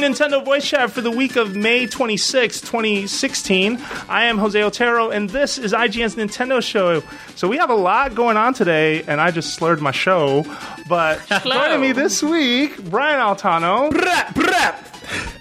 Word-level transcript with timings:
Nintendo 0.00 0.44
Voice 0.44 0.68
Chat 0.68 0.90
for 0.90 1.00
the 1.00 1.10
week 1.10 1.36
of 1.36 1.54
May 1.56 1.86
26, 1.86 2.60
2016. 2.60 3.78
I 4.08 4.24
am 4.24 4.38
Jose 4.38 4.60
Otero, 4.62 5.10
and 5.10 5.30
this 5.30 5.58
is 5.58 5.72
IGN's 5.72 6.14
Nintendo 6.16 6.62
Show. 6.62 7.02
So 7.34 7.48
we 7.48 7.56
have 7.58 7.70
a 7.70 7.74
lot 7.74 8.14
going 8.14 8.36
on 8.36 8.54
today, 8.54 9.02
and 9.04 9.20
I 9.20 9.30
just 9.30 9.54
slurred 9.54 9.80
my 9.80 9.90
show. 9.92 10.44
But 10.88 11.20
joining 11.44 11.80
me 11.80 11.92
this 11.92 12.22
week, 12.22 12.82
Brian 12.90 13.20
Altano, 13.20 13.92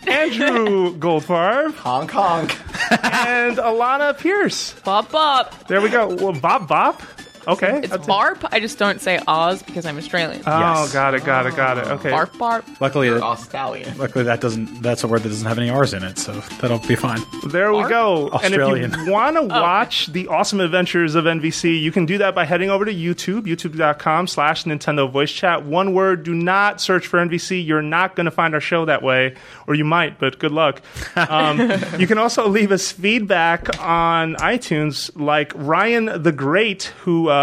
Andrew 0.07 0.95
Goldfarb, 0.99 1.73
Hong 1.75 2.07
Kong. 2.07 2.49
and 2.91 3.57
Alanah 3.57 4.17
Pearce. 4.17 4.73
Bop 4.83 5.11
bop. 5.11 5.67
There 5.67 5.81
we 5.81 5.89
go. 5.89 6.07
Well, 6.15 6.33
Bop 6.33 6.67
Bop. 6.67 7.01
Okay. 7.47 7.79
It's 7.79 7.89
That's 7.89 8.07
it. 8.07 8.09
barp. 8.09 8.47
I 8.51 8.59
just 8.59 8.77
don't 8.77 9.01
say 9.01 9.19
Oz 9.27 9.61
because 9.63 9.85
I'm 9.85 9.97
Australian. 9.97 10.41
Oh, 10.45 10.59
Yes. 10.83 10.93
got 10.93 11.13
it, 11.13 11.23
got 11.25 11.45
it, 11.45 11.55
got 11.55 11.77
it. 11.77 11.87
Okay. 11.87 12.09
barp 12.11 12.31
barp. 12.37 12.81
Luckily, 12.81 13.09
that, 13.09 13.21
Australian. 13.21 13.97
luckily 13.97 14.23
that 14.25 14.41
doesn't. 14.41 14.81
That's 14.81 15.03
a 15.03 15.07
word 15.07 15.23
that 15.23 15.29
doesn't 15.29 15.47
have 15.47 15.57
any 15.57 15.69
R's 15.69 15.93
in 15.93 16.03
it, 16.03 16.17
so 16.17 16.33
that'll 16.61 16.79
be 16.79 16.95
fine. 16.95 17.21
There 17.47 17.73
we 17.73 17.87
go. 17.87 18.29
Australian. 18.29 18.85
And 18.85 18.93
if 18.93 19.05
you 19.07 19.11
want 19.13 19.35
to 19.35 19.43
watch 19.43 20.07
the 20.07 20.27
awesome 20.27 20.59
adventures 20.59 21.15
of 21.15 21.25
NVC, 21.25 21.79
you 21.81 21.91
can 21.91 22.05
do 22.05 22.17
that 22.19 22.33
by 22.35 22.45
heading 22.45 22.69
over 22.69 22.85
to 22.85 22.93
YouTube, 22.93 23.41
youtube.com 23.43 24.27
slash 24.27 24.63
Nintendo 24.63 25.09
Voice 25.11 25.31
Chat. 25.31 25.63
One 25.65 25.93
word, 25.93 26.23
do 26.23 26.33
not 26.33 26.81
search 26.81 27.07
for 27.07 27.17
NVC. 27.19 27.65
You're 27.65 27.81
not 27.81 28.15
going 28.15 28.25
to 28.25 28.31
find 28.31 28.53
our 28.53 28.61
show 28.61 28.85
that 28.85 29.01
way, 29.03 29.35
or 29.67 29.75
you 29.75 29.85
might, 29.85 30.19
but 30.19 30.39
good 30.39 30.51
luck. 30.51 30.81
Um, 31.35 31.59
you 31.97 32.07
can 32.07 32.17
also 32.17 32.47
leave 32.47 32.71
us 32.71 32.91
feedback 32.91 33.79
on 33.79 34.35
iTunes, 34.35 35.09
like 35.19 35.51
Ryan 35.55 36.21
the 36.21 36.31
Great, 36.31 36.83
who 37.03 37.29
uh, 37.29 37.34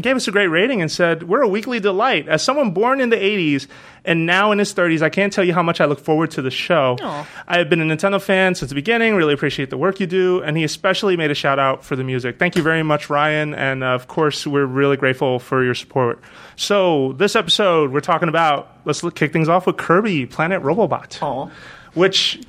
gave 0.00 0.16
us 0.16 0.28
a 0.28 0.30
great 0.30 0.48
rating 0.48 0.82
and 0.82 0.90
said, 0.90 1.22
We're 1.22 1.42
a 1.42 1.48
weekly 1.48 1.80
delight. 1.80 2.28
As 2.28 2.42
someone 2.42 2.72
born 2.72 3.00
in 3.00 3.10
the 3.10 3.16
80s 3.16 3.66
and 4.04 4.26
now 4.26 4.52
in 4.52 4.58
his 4.58 4.74
30s, 4.74 5.02
I 5.02 5.08
can't 5.08 5.32
tell 5.32 5.44
you 5.44 5.54
how 5.54 5.62
much 5.62 5.80
I 5.80 5.86
look 5.86 6.00
forward 6.00 6.30
to 6.32 6.42
the 6.42 6.50
show. 6.50 6.96
I 7.46 7.58
have 7.58 7.70
been 7.70 7.80
a 7.80 7.96
Nintendo 7.96 8.20
fan 8.20 8.54
since 8.54 8.68
the 8.68 8.74
beginning, 8.74 9.14
really 9.14 9.34
appreciate 9.34 9.70
the 9.70 9.78
work 9.78 9.98
you 10.00 10.06
do, 10.06 10.42
and 10.42 10.56
he 10.56 10.64
especially 10.64 11.16
made 11.16 11.30
a 11.30 11.34
shout 11.34 11.58
out 11.58 11.84
for 11.84 11.96
the 11.96 12.04
music. 12.04 12.38
Thank 12.38 12.56
you 12.56 12.62
very 12.62 12.82
much, 12.82 13.08
Ryan, 13.10 13.54
and 13.54 13.82
uh, 13.82 13.88
of 13.88 14.06
course, 14.06 14.46
we're 14.46 14.66
really 14.66 14.96
grateful 14.96 15.38
for 15.38 15.64
your 15.64 15.74
support. 15.74 16.20
So, 16.56 17.12
this 17.14 17.34
episode, 17.36 17.92
we're 17.92 18.00
talking 18.00 18.28
about, 18.28 18.70
let's 18.84 19.02
look, 19.02 19.14
kick 19.14 19.32
things 19.32 19.48
off 19.48 19.66
with 19.66 19.76
Kirby 19.76 20.26
Planet 20.26 20.62
Robobot, 20.62 21.50
which 21.94 22.40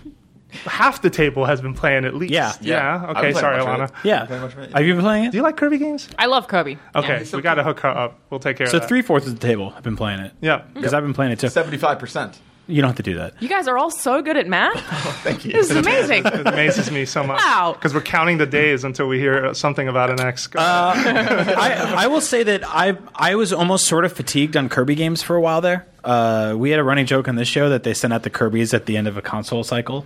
half 0.65 1.01
the 1.01 1.09
table 1.09 1.45
has 1.45 1.61
been 1.61 1.73
playing 1.73 2.05
at 2.05 2.15
least. 2.15 2.33
Yeah. 2.33 2.53
Yeah. 2.61 3.01
Yeah. 3.03 3.11
Okay, 3.17 3.33
sorry, 3.33 3.57
much 3.57 3.67
of 3.67 3.79
Alanah. 3.79 3.89
it. 3.89 4.05
Yeah. 4.05 4.25
Very 4.25 4.41
much 4.41 4.55
right. 4.55 4.71
Have 4.71 4.85
you 4.85 4.93
been 4.93 5.03
playing 5.03 5.25
it? 5.25 5.31
Do 5.31 5.37
you 5.37 5.43
like 5.43 5.57
Kirby 5.57 5.77
games? 5.77 6.07
I 6.17 6.25
love 6.25 6.47
Kirby. 6.47 6.77
Okay, 6.95 7.19
he's 7.19 7.29
so 7.29 7.37
we 7.37 7.43
got 7.43 7.55
to 7.55 7.63
hook 7.63 7.79
her 7.81 7.89
up. 7.89 8.19
We'll 8.29 8.39
take 8.39 8.57
care 8.57 8.67
So 8.67 8.77
of 8.77 8.81
that. 8.83 8.87
three 8.87 9.01
fourths 9.01 9.27
of 9.27 9.39
the 9.39 9.45
table 9.47 9.69
have 9.71 9.83
been 9.83 9.95
playing 9.97 10.19
it. 10.19 10.33
Yeah. 10.41 10.63
Because 10.73 10.93
I've 10.93 11.03
been 11.03 11.13
playing 11.13 11.31
it 11.33 11.39
too. 11.39 11.49
Seventy-five 11.49 11.99
percent. 11.99 12.39
You 12.67 12.81
don't 12.81 12.89
have 12.89 12.97
to 12.97 13.03
do 13.03 13.15
that. 13.15 13.33
You 13.41 13.47
guys 13.47 13.67
are 13.67 13.77
all 13.77 13.89
so 13.89 14.21
good 14.21 14.35
at 14.37 14.45
math. 14.47 14.79
Thank 15.23 15.45
you. 15.45 15.53
This 15.53 15.69
is 15.71 15.77
amazing. 15.77 16.25
It 16.25 16.45
amazes 16.47 16.91
me 16.91 17.05
so 17.05 17.23
much. 17.23 17.39
Wow. 17.39 17.71
Because 17.73 17.93
we're 17.93 18.01
counting 18.01 18.37
the 18.37 18.45
days 18.45 18.83
until 18.83 19.07
we 19.07 19.19
hear 19.19 19.53
something 19.53 19.87
about 19.87 20.09
NX. 20.17 20.55
I, 20.59 22.03
I 22.03 22.07
will 22.07 22.21
say 22.21 22.43
that 22.43 22.63
I 22.67 22.97
I 23.15 23.35
was 23.35 23.53
almost 23.53 23.85
sort 23.87 24.05
of 24.05 24.13
fatigued 24.13 24.57
on 24.57 24.69
Kirby 24.69 24.95
games 24.95 25.21
for 25.23 25.35
a 25.35 25.41
while 25.41 25.61
there. 25.61 25.85
Uh, 26.03 26.55
we 26.57 26.69
had 26.69 26.79
a 26.79 26.83
running 26.83 27.05
joke 27.05 27.27
on 27.27 27.35
this 27.35 27.47
show 27.47 27.69
that 27.69 27.83
they 27.83 27.93
sent 27.93 28.13
out 28.13 28.23
the 28.23 28.29
Kirby's 28.29 28.73
at 28.73 28.85
the 28.85 28.95
end 28.97 29.07
of 29.07 29.17
a 29.17 29.21
console 29.21 29.63
cycle. 29.63 30.05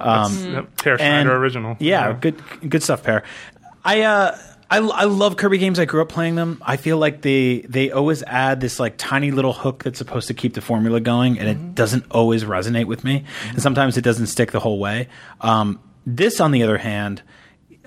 Um, 0.00 0.52
Yep, 0.52 0.76
Peer 0.82 0.98
Schneider 0.98 1.36
original. 1.36 1.76
Yeah, 1.80 2.12
good 2.12 2.40
good 2.68 2.82
stuff, 2.82 3.02
Pear. 3.02 3.22
I 3.84 4.02
uh 4.02 4.38
I, 4.72 4.78
I 4.78 5.04
love 5.04 5.36
Kirby 5.36 5.58
games. 5.58 5.78
I 5.78 5.84
grew 5.84 6.00
up 6.00 6.08
playing 6.08 6.36
them. 6.36 6.62
I 6.62 6.78
feel 6.78 6.96
like 6.96 7.20
they 7.20 7.60
they 7.60 7.90
always 7.90 8.22
add 8.22 8.60
this 8.60 8.80
like 8.80 8.94
tiny 8.96 9.30
little 9.30 9.52
hook 9.52 9.84
that's 9.84 9.98
supposed 9.98 10.28
to 10.28 10.34
keep 10.34 10.54
the 10.54 10.62
formula 10.62 10.98
going, 10.98 11.38
and 11.38 11.46
it 11.46 11.74
doesn't 11.74 12.06
always 12.10 12.44
resonate 12.44 12.86
with 12.86 13.04
me. 13.04 13.24
And 13.50 13.60
sometimes 13.60 13.98
it 13.98 14.02
doesn't 14.02 14.28
stick 14.28 14.50
the 14.50 14.60
whole 14.60 14.78
way. 14.78 15.08
Um, 15.42 15.78
this, 16.06 16.40
on 16.40 16.52
the 16.52 16.62
other 16.62 16.78
hand, 16.78 17.22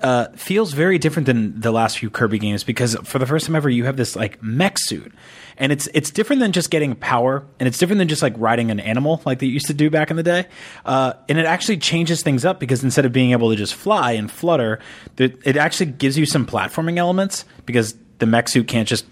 uh, 0.02 0.28
feels 0.36 0.72
very 0.72 0.98
different 0.98 1.26
than 1.26 1.58
the 1.60 1.70
last 1.72 1.98
few 1.98 2.10
Kirby 2.10 2.38
games 2.38 2.64
because 2.64 2.94
for 3.04 3.18
the 3.18 3.26
first 3.26 3.46
time 3.46 3.56
ever, 3.56 3.68
you 3.70 3.84
have 3.84 3.96
this 3.96 4.14
like 4.16 4.42
mech 4.42 4.78
suit, 4.78 5.12
and 5.56 5.72
it's 5.72 5.88
it's 5.94 6.10
different 6.10 6.40
than 6.40 6.52
just 6.52 6.70
getting 6.70 6.94
power, 6.94 7.44
and 7.58 7.66
it's 7.66 7.78
different 7.78 7.98
than 7.98 8.08
just 8.08 8.20
like 8.22 8.34
riding 8.36 8.70
an 8.70 8.78
animal 8.80 9.22
like 9.24 9.38
they 9.38 9.46
used 9.46 9.66
to 9.68 9.74
do 9.74 9.88
back 9.90 10.10
in 10.10 10.16
the 10.16 10.22
day. 10.22 10.46
Uh, 10.84 11.14
and 11.28 11.38
it 11.38 11.46
actually 11.46 11.78
changes 11.78 12.22
things 12.22 12.44
up 12.44 12.60
because 12.60 12.84
instead 12.84 13.04
of 13.06 13.12
being 13.12 13.32
able 13.32 13.50
to 13.50 13.56
just 13.56 13.74
fly 13.74 14.12
and 14.12 14.30
flutter, 14.30 14.80
it 15.18 15.56
actually 15.56 15.86
gives 15.92 16.18
you 16.18 16.26
some 16.26 16.44
platforming 16.46 16.98
elements 16.98 17.44
because 17.64 17.94
the 18.18 18.26
mech 18.26 18.48
suit 18.48 18.68
can't 18.68 18.86
just 18.88 19.06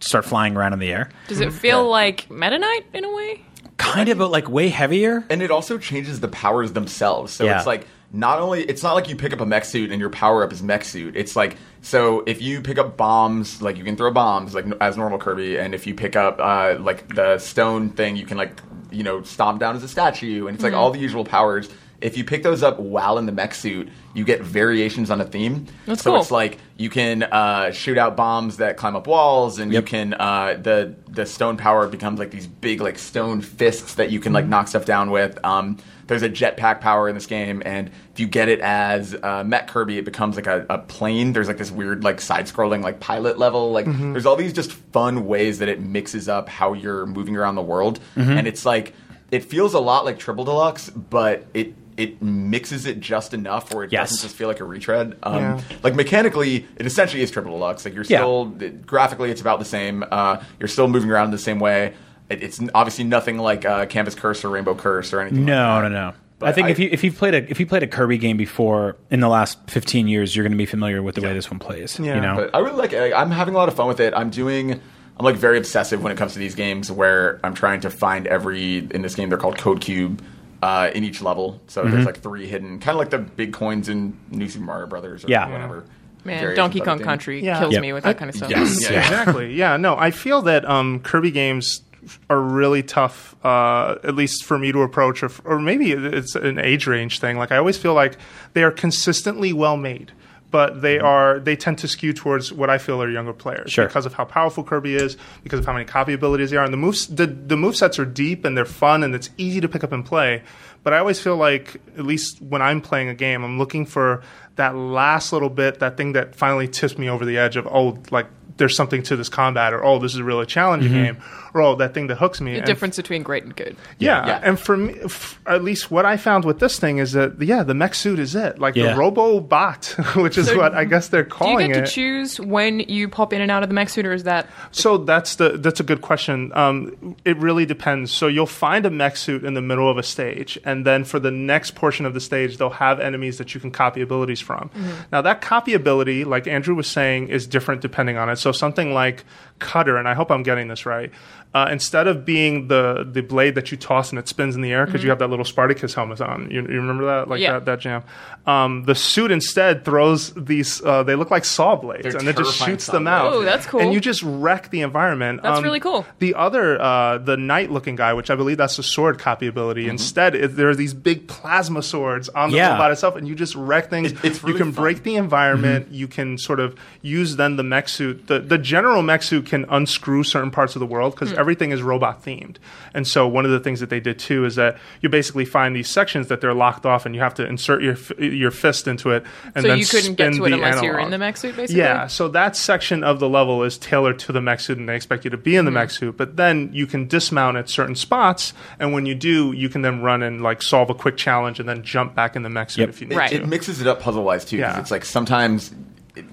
start 0.00 0.24
flying 0.24 0.56
around 0.56 0.72
in 0.72 0.78
the 0.78 0.90
air. 0.92 1.08
Does 1.28 1.40
it 1.40 1.52
feel 1.52 1.88
like 1.88 2.30
Meta 2.30 2.58
Knight 2.58 2.84
in 2.92 3.04
a 3.04 3.14
way? 3.14 3.40
Kind 3.78 4.08
of, 4.10 4.18
but 4.18 4.30
like 4.30 4.48
way 4.48 4.68
heavier. 4.68 5.24
And 5.30 5.42
it 5.42 5.50
also 5.50 5.78
changes 5.78 6.20
the 6.20 6.28
powers 6.28 6.72
themselves. 6.72 7.32
So 7.32 7.44
Yeah. 7.44 7.58
it's 7.58 7.66
like 7.66 7.86
not 8.12 8.38
only 8.40 8.62
it's 8.62 8.82
not 8.82 8.94
like 8.94 9.08
you 9.08 9.16
pick 9.16 9.32
up 9.32 9.40
a 9.40 9.46
mech 9.46 9.64
suit 9.64 9.90
and 9.90 9.98
your 10.00 10.10
power 10.10 10.44
up 10.44 10.52
is 10.52 10.62
mech 10.62 10.84
suit. 10.84 11.16
It's 11.16 11.34
like 11.34 11.56
so 11.80 12.22
if 12.26 12.42
you 12.42 12.60
pick 12.60 12.78
up 12.78 12.96
bombs, 12.96 13.62
like 13.62 13.76
you 13.78 13.84
can 13.84 13.96
throw 13.96 14.10
bombs 14.10 14.54
like 14.54 14.66
as 14.80 14.96
normal 14.96 15.18
Kirby, 15.18 15.58
and 15.58 15.74
if 15.74 15.86
you 15.86 15.94
pick 15.94 16.14
up 16.16 16.38
uh, 16.38 16.76
like 16.78 17.14
the 17.14 17.38
stone 17.38 17.90
thing, 17.90 18.16
you 18.16 18.26
can 18.26 18.36
like 18.36 18.60
you 18.90 19.02
know 19.02 19.22
stomp 19.22 19.60
down 19.60 19.76
as 19.76 19.82
a 19.82 19.88
statue, 19.88 20.46
and 20.46 20.54
it's 20.54 20.62
like 20.64 20.74
all 20.74 20.90
the 20.90 20.98
usual 20.98 21.24
powers 21.24 21.68
if 22.02 22.16
you 22.16 22.24
pick 22.24 22.42
those 22.42 22.62
up 22.62 22.80
while 22.80 23.16
in 23.16 23.26
the 23.26 23.32
mech 23.32 23.54
suit, 23.54 23.88
you 24.12 24.24
get 24.24 24.42
variations 24.42 25.08
on 25.10 25.20
a 25.20 25.24
theme. 25.24 25.66
That's 25.86 26.02
so 26.02 26.10
cool. 26.10 26.20
it's 26.20 26.30
like 26.32 26.58
you 26.76 26.90
can 26.90 27.22
uh, 27.22 27.70
shoot 27.70 27.96
out 27.96 28.16
bombs 28.16 28.56
that 28.56 28.76
climb 28.76 28.96
up 28.96 29.06
walls, 29.06 29.58
and 29.58 29.72
Yep. 29.72 29.82
you 29.82 29.86
can 29.88 30.14
uh, 30.14 30.58
the 30.60 30.96
the 31.08 31.24
stone 31.24 31.56
power 31.56 31.86
becomes 31.86 32.18
like 32.18 32.30
these 32.32 32.46
big 32.46 32.80
like 32.80 32.98
stone 32.98 33.40
fists 33.40 33.94
that 33.94 34.10
you 34.10 34.18
can 34.20 34.32
like 34.32 34.46
knock 34.46 34.68
stuff 34.68 34.84
down 34.84 35.10
with. 35.10 35.38
Um, 35.44 35.78
there's 36.12 36.22
a 36.22 36.30
jetpack 36.30 36.80
power 36.80 37.08
in 37.08 37.14
this 37.14 37.26
game, 37.26 37.62
and 37.64 37.88
if 38.12 38.20
you 38.20 38.26
get 38.26 38.48
it 38.48 38.60
as 38.60 39.14
uh, 39.22 39.42
Met 39.44 39.68
Kirby, 39.68 39.98
it 39.98 40.04
becomes 40.04 40.36
like 40.36 40.46
a, 40.46 40.66
a 40.70 40.78
plane. 40.78 41.32
There's 41.32 41.48
like 41.48 41.58
this 41.58 41.70
weird 41.70 42.04
like 42.04 42.20
side-scrolling 42.20 42.82
like 42.82 43.00
pilot 43.00 43.38
level. 43.38 43.72
Like 43.72 43.86
there's 43.86 44.26
all 44.26 44.36
these 44.36 44.52
just 44.52 44.72
fun 44.72 45.26
ways 45.26 45.58
that 45.58 45.68
it 45.68 45.80
mixes 45.80 46.28
up 46.28 46.48
how 46.48 46.72
you're 46.74 47.06
moving 47.06 47.36
around 47.36 47.54
the 47.56 47.62
world, 47.62 48.00
and 48.16 48.46
it's 48.46 48.64
like 48.64 48.94
it 49.30 49.44
feels 49.44 49.74
a 49.74 49.80
lot 49.80 50.04
like 50.04 50.18
Triple 50.18 50.44
Deluxe, 50.44 50.90
but 50.90 51.46
it 51.54 51.74
it 51.96 52.22
mixes 52.22 52.86
it 52.86 53.00
just 53.00 53.34
enough 53.34 53.72
where 53.74 53.84
it 53.84 53.92
Yes. 53.92 54.10
doesn't 54.10 54.26
just 54.28 54.34
feel 54.36 54.48
like 54.48 54.60
a 54.60 54.64
retread. 54.64 55.14
Um, 55.22 55.36
Yeah. 55.36 55.60
Like 55.82 55.94
mechanically, 55.94 56.66
it 56.76 56.86
essentially 56.86 57.22
is 57.22 57.30
Triple 57.30 57.52
Deluxe. 57.52 57.84
Like 57.84 57.92
you're 57.94 58.04
Yeah. 58.04 58.18
still 58.20 58.46
graphically, 58.86 59.30
it's 59.30 59.42
about 59.42 59.58
the 59.58 59.66
same. 59.66 60.02
Uh, 60.10 60.42
you're 60.58 60.68
still 60.68 60.88
moving 60.88 61.10
around 61.10 61.26
in 61.26 61.30
the 61.32 61.38
same 61.38 61.58
way. 61.58 61.92
It, 62.32 62.42
it's 62.42 62.60
obviously 62.74 63.04
nothing 63.04 63.38
like 63.38 63.64
uh, 63.64 63.86
Canvas 63.86 64.14
Curse 64.14 64.44
or 64.44 64.48
Rainbow 64.50 64.74
Curse 64.74 65.12
or 65.12 65.20
anything. 65.20 65.44
No, 65.44 65.54
like 65.54 65.82
no, 65.84 65.88
that. 65.88 65.94
no. 65.94 66.14
But 66.38 66.48
I 66.48 66.52
think 66.52 66.66
I- 66.66 66.70
if 66.70 66.78
you 66.78 66.88
if 66.90 67.04
you've 67.04 67.16
played 67.16 67.34
a 67.34 67.50
if 67.50 67.60
you 67.60 67.66
played 67.66 67.82
a 67.82 67.86
Kirby 67.86 68.18
game 68.18 68.36
before 68.36 68.96
in 69.10 69.20
the 69.20 69.28
last 69.28 69.58
fifteen 69.70 70.08
years, 70.08 70.34
you're 70.34 70.42
going 70.42 70.52
to 70.52 70.58
be 70.58 70.66
familiar 70.66 71.02
with 71.02 71.14
the 71.14 71.20
way 71.20 71.32
this 71.34 71.50
one 71.50 71.60
plays. 71.60 71.98
Yeah. 72.00 72.16
You 72.16 72.20
know, 72.20 72.34
But 72.36 72.54
I 72.54 72.58
really 72.58 72.76
like 72.76 72.92
it. 72.92 73.12
I'm 73.14 73.30
having 73.30 73.54
a 73.54 73.58
lot 73.58 73.68
of 73.68 73.74
fun 73.74 73.86
with 73.86 74.00
it. 74.00 74.12
I'm 74.14 74.30
doing. 74.30 74.72
I'm 75.18 75.24
like 75.26 75.36
very 75.36 75.58
obsessive 75.58 76.02
when 76.02 76.10
it 76.10 76.16
comes 76.18 76.32
to 76.32 76.38
these 76.38 76.54
games 76.54 76.90
where 76.90 77.38
I'm 77.44 77.54
trying 77.54 77.82
to 77.82 77.90
find 77.90 78.26
every 78.26 78.78
in 78.78 79.02
this 79.02 79.14
game. 79.14 79.28
They're 79.28 79.38
called 79.38 79.58
Code 79.58 79.80
Cube. 79.80 80.22
Uh, 80.62 80.92
in 80.94 81.02
each 81.02 81.20
level, 81.20 81.60
so 81.66 81.82
Mm-hmm. 81.82 81.90
there's 81.90 82.06
like 82.06 82.20
three 82.20 82.46
hidden, 82.46 82.78
kind 82.78 82.94
of 82.94 83.00
like 83.00 83.10
the 83.10 83.18
big 83.18 83.52
coins 83.52 83.88
in 83.88 84.16
New 84.30 84.48
Super 84.48 84.64
Mario 84.64 84.86
Brothers 84.86 85.24
or 85.24 85.28
Yeah. 85.28 85.50
whatever. 85.50 85.84
Man, 86.24 86.54
Donkey 86.54 86.78
Kong 86.78 87.00
it. 87.00 87.02
Country 87.02 87.44
Yeah. 87.44 87.58
kills 87.58 87.72
Yep. 87.72 87.82
me 87.82 87.92
with 87.92 88.04
that 88.04 88.16
kind 88.16 88.28
of 88.28 88.36
stuff. 88.36 88.48
Yes, 88.48 88.80
Yeah, 88.80 88.92
yeah. 88.92 89.00
exactly. 89.00 89.54
Yeah, 89.54 89.76
no, 89.76 89.96
I 89.98 90.12
feel 90.12 90.40
that 90.42 90.64
um, 90.70 91.00
Kirby 91.00 91.32
games 91.32 91.82
are 92.28 92.40
really 92.40 92.82
tough, 92.82 93.34
uh, 93.44 93.96
at 94.02 94.14
least 94.14 94.44
for 94.44 94.58
me 94.58 94.72
to 94.72 94.82
approach, 94.82 95.22
or, 95.22 95.30
or 95.44 95.58
maybe 95.60 95.92
it's 95.92 96.34
an 96.34 96.58
age 96.58 96.86
range 96.86 97.20
thing. 97.20 97.36
Like 97.38 97.52
I 97.52 97.56
always 97.56 97.78
feel 97.78 97.94
like 97.94 98.16
they 98.54 98.62
are 98.64 98.72
consistently 98.72 99.52
well 99.52 99.76
made. 99.76 100.12
But 100.50 100.82
they 100.82 100.98
are 100.98 101.38
they 101.40 101.56
tend 101.56 101.78
to 101.78 101.88
skew 101.88 102.12
towards 102.12 102.52
what 102.52 102.68
I 102.68 102.76
feel 102.76 103.02
are 103.02 103.08
younger 103.08 103.32
players 103.32 103.72
Sure. 103.72 103.86
because 103.86 104.04
of 104.04 104.12
how 104.12 104.26
powerful 104.26 104.62
Kirby 104.62 104.94
is, 104.96 105.16
because 105.42 105.58
of 105.60 105.64
how 105.64 105.72
many 105.72 105.86
copy 105.86 106.12
abilities 106.12 106.50
there 106.50 106.60
are, 106.60 106.64
and 106.64 106.72
the 106.74 106.76
moves 106.76 107.06
the 107.06 107.26
the 107.26 107.56
move 107.56 107.74
sets 107.74 107.98
are 107.98 108.04
deep 108.04 108.44
and 108.44 108.54
they're 108.54 108.66
fun 108.66 109.02
and 109.02 109.14
it's 109.14 109.30
easy 109.38 109.62
to 109.62 109.68
pick 109.68 109.82
up 109.82 109.92
and 109.92 110.04
play. 110.04 110.42
But 110.82 110.92
I 110.92 110.98
always 110.98 111.18
feel 111.18 111.38
like, 111.38 111.80
at 111.96 112.04
least 112.04 112.42
when 112.42 112.60
I'm 112.60 112.82
playing 112.82 113.08
a 113.08 113.14
game, 113.14 113.44
I'm 113.44 113.56
looking 113.58 113.86
for 113.86 114.22
that 114.56 114.76
last 114.76 115.32
little 115.32 115.48
bit, 115.48 115.78
that 115.78 115.96
thing 115.96 116.12
that 116.12 116.34
finally 116.34 116.68
tips 116.68 116.98
me 116.98 117.08
over 117.08 117.24
the 117.24 117.38
edge 117.38 117.56
of, 117.56 117.66
oh, 117.66 117.96
like 118.10 118.26
there's 118.58 118.76
something 118.76 119.02
to 119.04 119.16
this 119.16 119.30
combat, 119.30 119.72
or 119.72 119.82
oh, 119.82 120.00
this 120.00 120.12
is 120.12 120.18
a 120.18 120.24
really 120.24 120.44
challenging 120.44 120.92
game, 120.92 121.16
or 121.54 121.60
oh, 121.62 121.74
that 121.76 121.92
thing 121.94 122.06
that 122.08 122.16
hooks 122.16 122.40
me. 122.40 122.52
The 122.52 122.58
And- 122.58 122.66
difference 122.66 122.96
between 122.96 123.22
great 123.22 123.44
and 123.44 123.54
good. 123.54 123.76
yeah. 123.98 124.26
Yeah. 124.26 124.40
and 124.42 124.58
for 124.58 124.76
me, 124.76 124.94
f- 125.04 125.38
at 125.46 125.62
least 125.62 125.90
what 125.90 126.04
I 126.06 126.16
found 126.16 126.44
with 126.44 126.58
this 126.60 126.78
thing 126.78 126.98
is 126.98 127.12
that 127.12 127.40
yeah, 127.42 127.62
the 127.62 127.74
mech 127.74 127.94
suit 127.94 128.18
is 128.18 128.34
it, 128.34 128.58
like 128.58 128.74
Yeah. 128.76 128.94
the 128.94 129.00
Robobot, 129.00 130.16
which 130.22 130.38
is 130.38 130.46
So 130.48 130.56
what 130.58 130.74
I 130.74 130.84
guess 130.84 131.08
they're 131.08 131.24
calling 131.24 131.52
it. 131.54 131.58
Do 131.58 131.62
you 131.64 131.68
calling 131.68 131.72
get 131.84 131.86
to 131.86 131.92
choose 131.92 132.40
when 132.40 132.80
you 132.80 133.08
pop 133.08 133.32
in 133.32 133.40
and 133.40 133.50
out 133.50 133.62
of 133.62 133.68
the 133.68 133.74
mech 133.74 133.88
suit, 133.88 134.06
or 134.06 134.12
is 134.12 134.24
that 134.24 134.48
So 134.70 134.98
that's 134.98 135.36
the 135.36 135.50
that's 135.58 135.80
a 135.80 135.84
good 135.84 136.00
question. 136.02 136.52
Um, 136.54 137.16
it 137.24 137.36
really 137.38 137.66
depends. 137.66 138.10
So 138.12 138.26
you'll 138.28 138.46
find 138.46 138.86
a 138.86 138.90
mech 138.90 139.16
suit 139.16 139.44
in 139.44 139.54
the 139.54 139.62
middle 139.62 139.90
of 139.90 139.98
a 139.98 140.02
stage, 140.02 140.58
and 140.64 140.86
then 140.86 141.04
for 141.04 141.18
the 141.18 141.30
next 141.30 141.74
portion 141.74 142.06
of 142.06 142.14
the 142.14 142.20
stage, 142.20 142.56
they'll 142.56 142.70
have 142.70 143.00
enemies 143.00 143.38
that 143.38 143.54
you 143.54 143.60
can 143.60 143.70
copy 143.70 144.00
abilities 144.00 144.40
from. 144.40 144.70
Now 145.10 145.22
that 145.22 145.40
copy 145.40 145.74
ability, 145.74 146.24
like 146.24 146.46
Andrew 146.46 146.74
was 146.74 146.86
saying, 146.86 147.28
is 147.28 147.46
different 147.46 147.80
depending 147.80 148.16
on 148.16 148.28
it. 148.28 148.36
So 148.36 148.52
something 148.52 148.92
like 148.94 149.24
Cutter, 149.58 149.96
and 149.96 150.08
I 150.08 150.14
hope 150.14 150.30
I'm 150.30 150.42
getting 150.42 150.68
this 150.68 150.86
right. 150.86 151.10
Uh, 151.54 151.68
instead 151.70 152.06
of 152.06 152.24
being 152.24 152.68
the 152.68 153.06
the 153.10 153.20
blade 153.20 153.54
that 153.56 153.70
you 153.70 153.76
toss 153.76 154.08
and 154.10 154.18
it 154.18 154.26
spins 154.26 154.56
in 154.56 154.62
the 154.62 154.72
air 154.72 154.86
because 154.86 155.04
you 155.04 155.10
have 155.10 155.18
that 155.18 155.28
little 155.28 155.44
Spartacus 155.44 155.92
helmet 155.92 156.18
on, 156.22 156.50
you, 156.50 156.62
you 156.62 156.66
remember 156.80 157.04
that 157.04 157.28
like 157.28 157.40
Yeah. 157.40 157.52
that 157.54 157.66
that 157.66 157.80
jam. 157.80 158.02
Um, 158.46 158.84
the 158.84 158.94
suit 158.94 159.30
instead 159.30 159.84
throws 159.84 160.32
these. 160.34 160.82
Uh, 160.82 161.02
they 161.02 161.14
look 161.14 161.30
like 161.30 161.44
saw 161.44 161.76
blades, 161.76 162.04
They're 162.04 162.16
and 162.16 162.26
it 162.28 162.36
just 162.38 162.56
shoots 162.56 162.86
them 162.86 163.04
blades. 163.04 163.12
out. 163.14 163.32
Oh, 163.34 163.42
that's 163.42 163.66
cool. 163.66 163.80
And 163.80 163.92
you 163.92 164.00
just 164.00 164.22
wreck 164.22 164.70
the 164.70 164.80
environment. 164.80 165.42
That's 165.42 165.62
really 165.62 165.78
cool. 165.78 166.06
The 166.20 166.34
other, 166.34 166.80
uh, 166.80 167.18
the 167.18 167.36
knight 167.36 167.70
looking 167.70 167.96
guy, 167.96 168.14
which 168.14 168.30
I 168.30 168.34
believe 168.34 168.56
that's 168.56 168.76
the 168.78 168.82
sword 168.82 169.18
copy 169.18 169.46
ability. 169.46 169.88
Instead, 169.88 170.34
it, 170.34 170.56
there 170.56 170.70
are 170.70 170.74
these 170.74 170.94
big 170.94 171.28
plasma 171.28 171.82
swords 171.82 172.28
on 172.30 172.50
the 172.50 172.56
Yeah. 172.56 172.72
robot 172.72 172.90
itself, 172.92 173.14
and 173.14 173.28
you 173.28 173.34
just 173.34 173.54
wreck 173.54 173.90
things. 173.90 174.10
It- 174.12 174.24
it's 174.24 174.42
really 174.42 174.54
you 174.54 174.64
can 174.64 174.72
fun. 174.72 174.82
break 174.84 175.02
the 175.02 175.16
environment. 175.16 175.88
You 175.92 176.08
can 176.08 176.38
sort 176.38 176.60
of 176.60 176.74
use 177.02 177.36
then 177.36 177.56
the 177.56 177.62
mech 177.62 177.88
suit. 177.90 178.26
The, 178.26 178.40
the 178.40 178.58
general 178.58 179.02
mech 179.02 179.22
suit 179.22 179.46
can 179.46 179.66
unscrew 179.68 180.24
certain 180.24 180.50
parts 180.50 180.74
of 180.74 180.80
the 180.80 180.86
world 180.86 181.14
because 181.14 181.32
everything 181.42 181.70
is 181.72 181.82
robot 181.82 182.24
themed. 182.24 182.56
And 182.94 183.06
so 183.06 183.28
one 183.28 183.44
of 183.44 183.50
the 183.50 183.60
things 183.60 183.80
that 183.80 183.90
they 183.90 184.00
did 184.00 184.18
too 184.18 184.46
is 184.46 184.54
that 184.56 184.78
you 185.02 185.08
basically 185.10 185.44
find 185.44 185.76
these 185.76 185.90
sections 185.90 186.28
that 186.28 186.40
they're 186.40 186.54
locked 186.54 186.86
off, 186.86 187.04
and 187.04 187.14
you 187.14 187.20
have 187.20 187.34
to 187.34 187.46
insert 187.46 187.82
your 187.82 187.96
your 188.18 188.50
fist 188.50 188.88
into 188.88 189.10
it. 189.10 189.24
And 189.54 189.62
so 189.62 189.68
then 189.68 189.78
you 189.78 189.84
couldn't 189.86 190.14
get 190.14 190.32
to 190.34 190.44
it 190.46 190.50
the 190.50 190.54
unless 190.56 190.82
you're 190.82 190.98
in 190.98 191.10
the 191.10 191.18
mech 191.18 191.36
suit, 191.36 191.56
basically? 191.56 191.80
Yeah, 191.82 192.06
so 192.06 192.28
that 192.28 192.56
section 192.56 193.04
of 193.04 193.20
the 193.20 193.28
level 193.28 193.62
is 193.64 193.76
tailored 193.76 194.18
to 194.20 194.32
the 194.32 194.40
mech 194.40 194.60
suit, 194.60 194.78
and 194.78 194.88
they 194.88 194.96
expect 194.96 195.24
you 195.24 195.30
to 195.30 195.36
be 195.36 195.56
in 195.56 195.64
the 195.66 195.70
Mm-hmm. 195.70 195.74
mech 195.74 195.90
suit. 195.90 196.16
But 196.16 196.36
then 196.36 196.70
you 196.72 196.86
can 196.86 197.06
dismount 197.08 197.56
at 197.56 197.68
certain 197.68 197.96
spots, 197.96 198.54
and 198.78 198.92
when 198.94 199.04
you 199.04 199.14
do, 199.14 199.52
you 199.52 199.68
can 199.68 199.82
then 199.82 200.00
run 200.02 200.22
and 200.22 200.40
like 200.42 200.62
solve 200.62 200.88
a 200.88 200.94
quick 200.94 201.16
challenge, 201.16 201.58
and 201.60 201.68
then 201.68 201.82
jump 201.82 202.14
back 202.14 202.36
in 202.36 202.42
the 202.42 202.48
mech 202.50 202.70
suit 202.70 202.80
Yep. 202.82 202.88
if 202.88 203.00
you 203.00 203.06
need 203.08 203.16
Right. 203.16 203.30
to. 203.30 203.36
It 203.42 203.48
mixes 203.48 203.80
it 203.80 203.86
up 203.86 204.00
puzzle 204.00 204.22
wise 204.24 204.44
too. 204.44 204.58
'cause 204.58 204.74
Yeah. 204.74 204.80
it's 204.80 204.90
like 204.90 205.04
sometimes 205.04 205.72
it- 205.72 205.76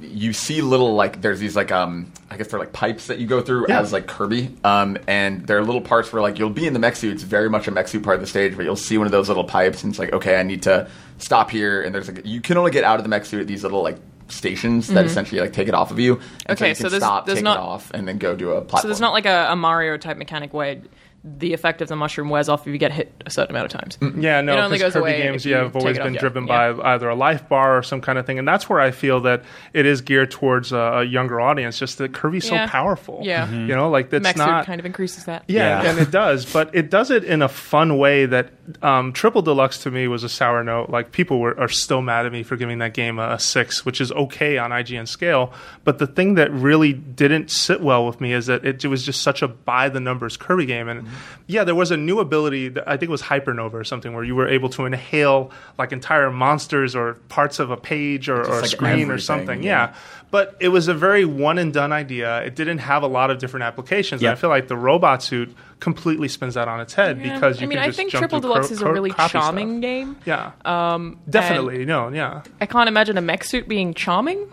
you 0.01 0.33
see 0.33 0.61
little 0.61 0.93
like 0.95 1.21
there's 1.21 1.39
these 1.39 1.55
like 1.55 1.71
um 1.71 2.11
I 2.29 2.35
guess 2.35 2.47
they're 2.47 2.59
like 2.59 2.73
pipes 2.73 3.07
that 3.07 3.17
you 3.19 3.27
go 3.27 3.41
through 3.41 3.67
Yeah. 3.69 3.79
as 3.79 3.93
like 3.93 4.07
Kirby. 4.07 4.53
Um 4.63 4.97
and 5.07 5.47
there 5.47 5.57
are 5.57 5.63
little 5.63 5.79
parts 5.81 6.11
where 6.11 6.21
like 6.21 6.37
you'll 6.37 6.49
be 6.49 6.67
in 6.67 6.73
the 6.73 6.79
mech 6.79 6.97
suit. 6.97 7.13
It's 7.13 7.23
very 7.23 7.49
much 7.49 7.67
a 7.67 7.71
mech 7.71 7.87
suit 7.87 8.03
part 8.03 8.15
of 8.15 8.21
the 8.21 8.27
stage, 8.27 8.57
but 8.57 8.65
you'll 8.65 8.75
see 8.75 8.97
one 8.97 9.07
of 9.07 9.11
those 9.11 9.29
little 9.29 9.45
pipes 9.45 9.83
and 9.83 9.91
it's 9.93 9.99
like 9.99 10.11
okay, 10.11 10.37
I 10.37 10.43
need 10.43 10.63
to 10.63 10.89
stop 11.17 11.49
here. 11.49 11.81
And 11.81 11.95
there's 11.95 12.09
like 12.09 12.25
you 12.25 12.41
can 12.41 12.57
only 12.57 12.71
get 12.71 12.83
out 12.83 12.99
of 12.99 13.03
the 13.03 13.09
mech 13.09 13.25
suit 13.25 13.39
at 13.41 13.47
these 13.47 13.63
little 13.63 13.81
like 13.81 13.97
stations 14.27 14.89
that 14.89 15.05
essentially 15.05 15.41
like 15.41 15.53
take 15.53 15.67
it 15.67 15.73
off 15.73 15.91
of 15.91 15.99
you. 15.99 16.13
And 16.13 16.21
Mm-hmm. 16.21 16.51
Okay, 16.51 16.69
you 16.69 16.75
so 16.75 16.81
can 16.83 16.89
there's- 16.91 17.03
stop, 17.03 17.25
there's 17.25 17.37
take 17.37 17.43
not- 17.45 17.57
it 17.57 17.61
off, 17.61 17.91
and 17.93 18.07
then 18.07 18.17
go 18.17 18.35
do 18.35 18.51
a 18.51 18.61
platform. 18.61 18.81
So 18.81 18.87
there's 18.89 18.99
not 19.01 19.13
like 19.13 19.25
a, 19.25 19.47
a 19.51 19.55
Mario 19.55 19.97
type 19.97 20.17
mechanic 20.17 20.53
where 20.53 20.77
the 21.23 21.51
effect 21.53 21.81
of 21.81 21.89
the 21.89 21.95
mushroom 21.97 22.29
wears 22.29 22.47
off 22.47 22.65
if 22.65 22.71
you 22.71 22.77
get 22.77 22.93
hit 22.93 23.11
a 23.25 23.29
certain 23.29 23.53
amount 23.55 23.73
of 23.73 23.79
times. 23.81 23.97
Yeah, 24.21 24.39
no, 24.39 24.53
It 24.53 24.59
only 24.61 24.77
'cause 24.77 24.83
goes 24.85 24.93
Kirby 24.93 25.11
away 25.11 25.21
games, 25.21 25.45
yeah, 25.45 25.57
you 25.57 25.63
have 25.63 25.75
always 25.75 25.97
been 25.97 26.15
off, 26.15 26.19
driven 26.21 26.47
Yeah. 26.47 26.71
by 26.73 26.93
either 26.93 27.09
a 27.09 27.15
life 27.15 27.49
bar 27.49 27.77
or 27.77 27.83
some 27.83 27.99
kind 27.99 28.17
of 28.17 28.25
thing, 28.25 28.39
and 28.39 28.47
that's 28.47 28.69
where 28.69 28.79
I 28.79 28.91
feel 28.91 29.19
that 29.21 29.43
it 29.73 29.85
is 29.85 29.99
geared 29.99 30.31
towards 30.31 30.71
a, 30.71 30.77
a 30.77 31.03
younger 31.03 31.41
audience. 31.41 31.77
Just 31.77 31.97
that 31.97 32.13
Kirby's 32.13 32.49
Yeah. 32.49 32.65
so 32.65 32.71
powerful. 32.71 33.19
Yeah. 33.23 33.47
Mhm. 33.47 33.67
you 33.67 33.75
know, 33.75 33.89
like 33.89 34.09
that's 34.11 34.23
mech 34.23 34.37
not 34.37 34.65
kind 34.65 34.79
of 34.79 34.85
increases 34.85 35.25
that. 35.25 35.43
Yeah, 35.47 35.83
Yeah. 35.83 35.89
and 35.89 35.99
it 35.99 36.09
does, 36.09 36.45
but 36.51 36.69
it 36.73 36.89
does 36.89 37.11
it 37.11 37.25
in 37.25 37.41
a 37.41 37.49
fun 37.49 37.97
way 37.97 38.25
that 38.25 38.49
um, 38.83 39.11
Triple 39.13 39.41
Deluxe 39.41 39.79
to 39.79 39.91
me 39.91 40.07
was 40.07 40.23
a 40.23 40.29
sour 40.29 40.63
note. 40.63 40.89
Like 40.91 41.11
people 41.11 41.39
were 41.39 41.59
are 41.59 41.67
still 41.67 42.01
mad 42.03 42.27
at 42.27 42.31
me 42.31 42.43
for 42.43 42.55
giving 42.55 42.77
that 42.77 42.93
game 42.93 43.17
a, 43.17 43.31
a 43.31 43.39
six, 43.39 43.83
which 43.83 43.99
is 43.99 44.11
okay 44.11 44.57
on 44.59 44.69
IGN 44.71 45.07
scale. 45.07 45.51
But 45.83 45.97
the 45.97 46.05
thing 46.05 46.35
that 46.35 46.51
really 46.51 46.93
didn't 46.93 47.49
sit 47.49 47.81
well 47.81 48.05
with 48.05 48.21
me 48.21 48.31
is 48.31 48.45
that 48.45 48.63
it, 48.63 48.85
was 48.85 49.03
just 49.03 49.21
such 49.23 49.41
a 49.41 49.47
by 49.47 49.89
the 49.89 49.99
numbers 49.99 50.37
Kirby 50.37 50.67
game. 50.67 50.87
And 50.87 51.07
yeah, 51.47 51.63
there 51.63 51.75
was 51.75 51.91
a 51.91 51.97
new 51.97 52.19
ability 52.19 52.69
that 52.69 52.87
I 52.87 52.91
think 52.97 53.03
it 53.09 53.11
was 53.11 53.21
Hypernova 53.21 53.73
or 53.73 53.83
something 53.83 54.13
where 54.13 54.23
you 54.23 54.35
were 54.35 54.47
able 54.47 54.69
to 54.69 54.85
inhale 54.85 55.51
like 55.77 55.91
entire 55.91 56.29
monsters 56.31 56.95
or 56.95 57.15
parts 57.29 57.59
of 57.59 57.71
a 57.71 57.77
page 57.77 58.29
or, 58.29 58.41
or 58.41 58.57
a 58.59 58.61
like 58.61 58.69
screen 58.69 59.09
or 59.11 59.17
something. 59.17 59.63
yeah. 59.63 59.89
yeah. 59.89 59.95
But 60.31 60.55
it 60.59 60.67
was 60.67 60.87
a 60.87 60.93
very 60.93 61.25
one 61.25 61.57
and 61.57 61.73
done 61.73 61.91
idea. 61.91 62.43
It 62.43 62.55
didn't 62.55 62.77
have 62.79 63.01
a 63.01 63.07
lot 63.07 63.31
of 63.31 63.39
different 63.39 63.63
applications. 63.63 64.21
And 64.21 64.27
Yeah. 64.27 64.33
I 64.33 64.35
feel 64.35 64.51
like 64.51 64.67
the 64.67 64.77
robot 64.77 65.23
suit 65.23 65.55
completely 65.79 66.27
spins 66.27 66.53
that 66.53 66.67
on 66.67 66.79
its 66.81 66.93
head 66.93 67.17
Yeah. 67.19 67.33
because 67.33 67.59
you 67.59 67.65
I 67.65 67.67
mean, 67.67 67.79
can 67.79 67.89
I 67.89 67.91
think 67.91 68.11
jump 68.11 68.21
Triple 68.21 68.39
Deluxe 68.41 68.67
cro- 68.67 68.75
is 68.75 68.81
a 68.83 68.91
really 68.91 69.09
charming 69.11 69.69
stuff. 69.77 69.81
game. 69.81 70.17
Yeah, 70.25 70.51
Um, 70.65 71.17
definitely. 71.27 71.83
No, 71.85 72.09
yeah. 72.09 72.43
I 72.61 72.67
can't 72.67 72.87
imagine 72.87 73.17
a 73.17 73.21
mech 73.21 73.43
suit 73.43 73.67
being 73.67 73.95
charming. 73.95 74.45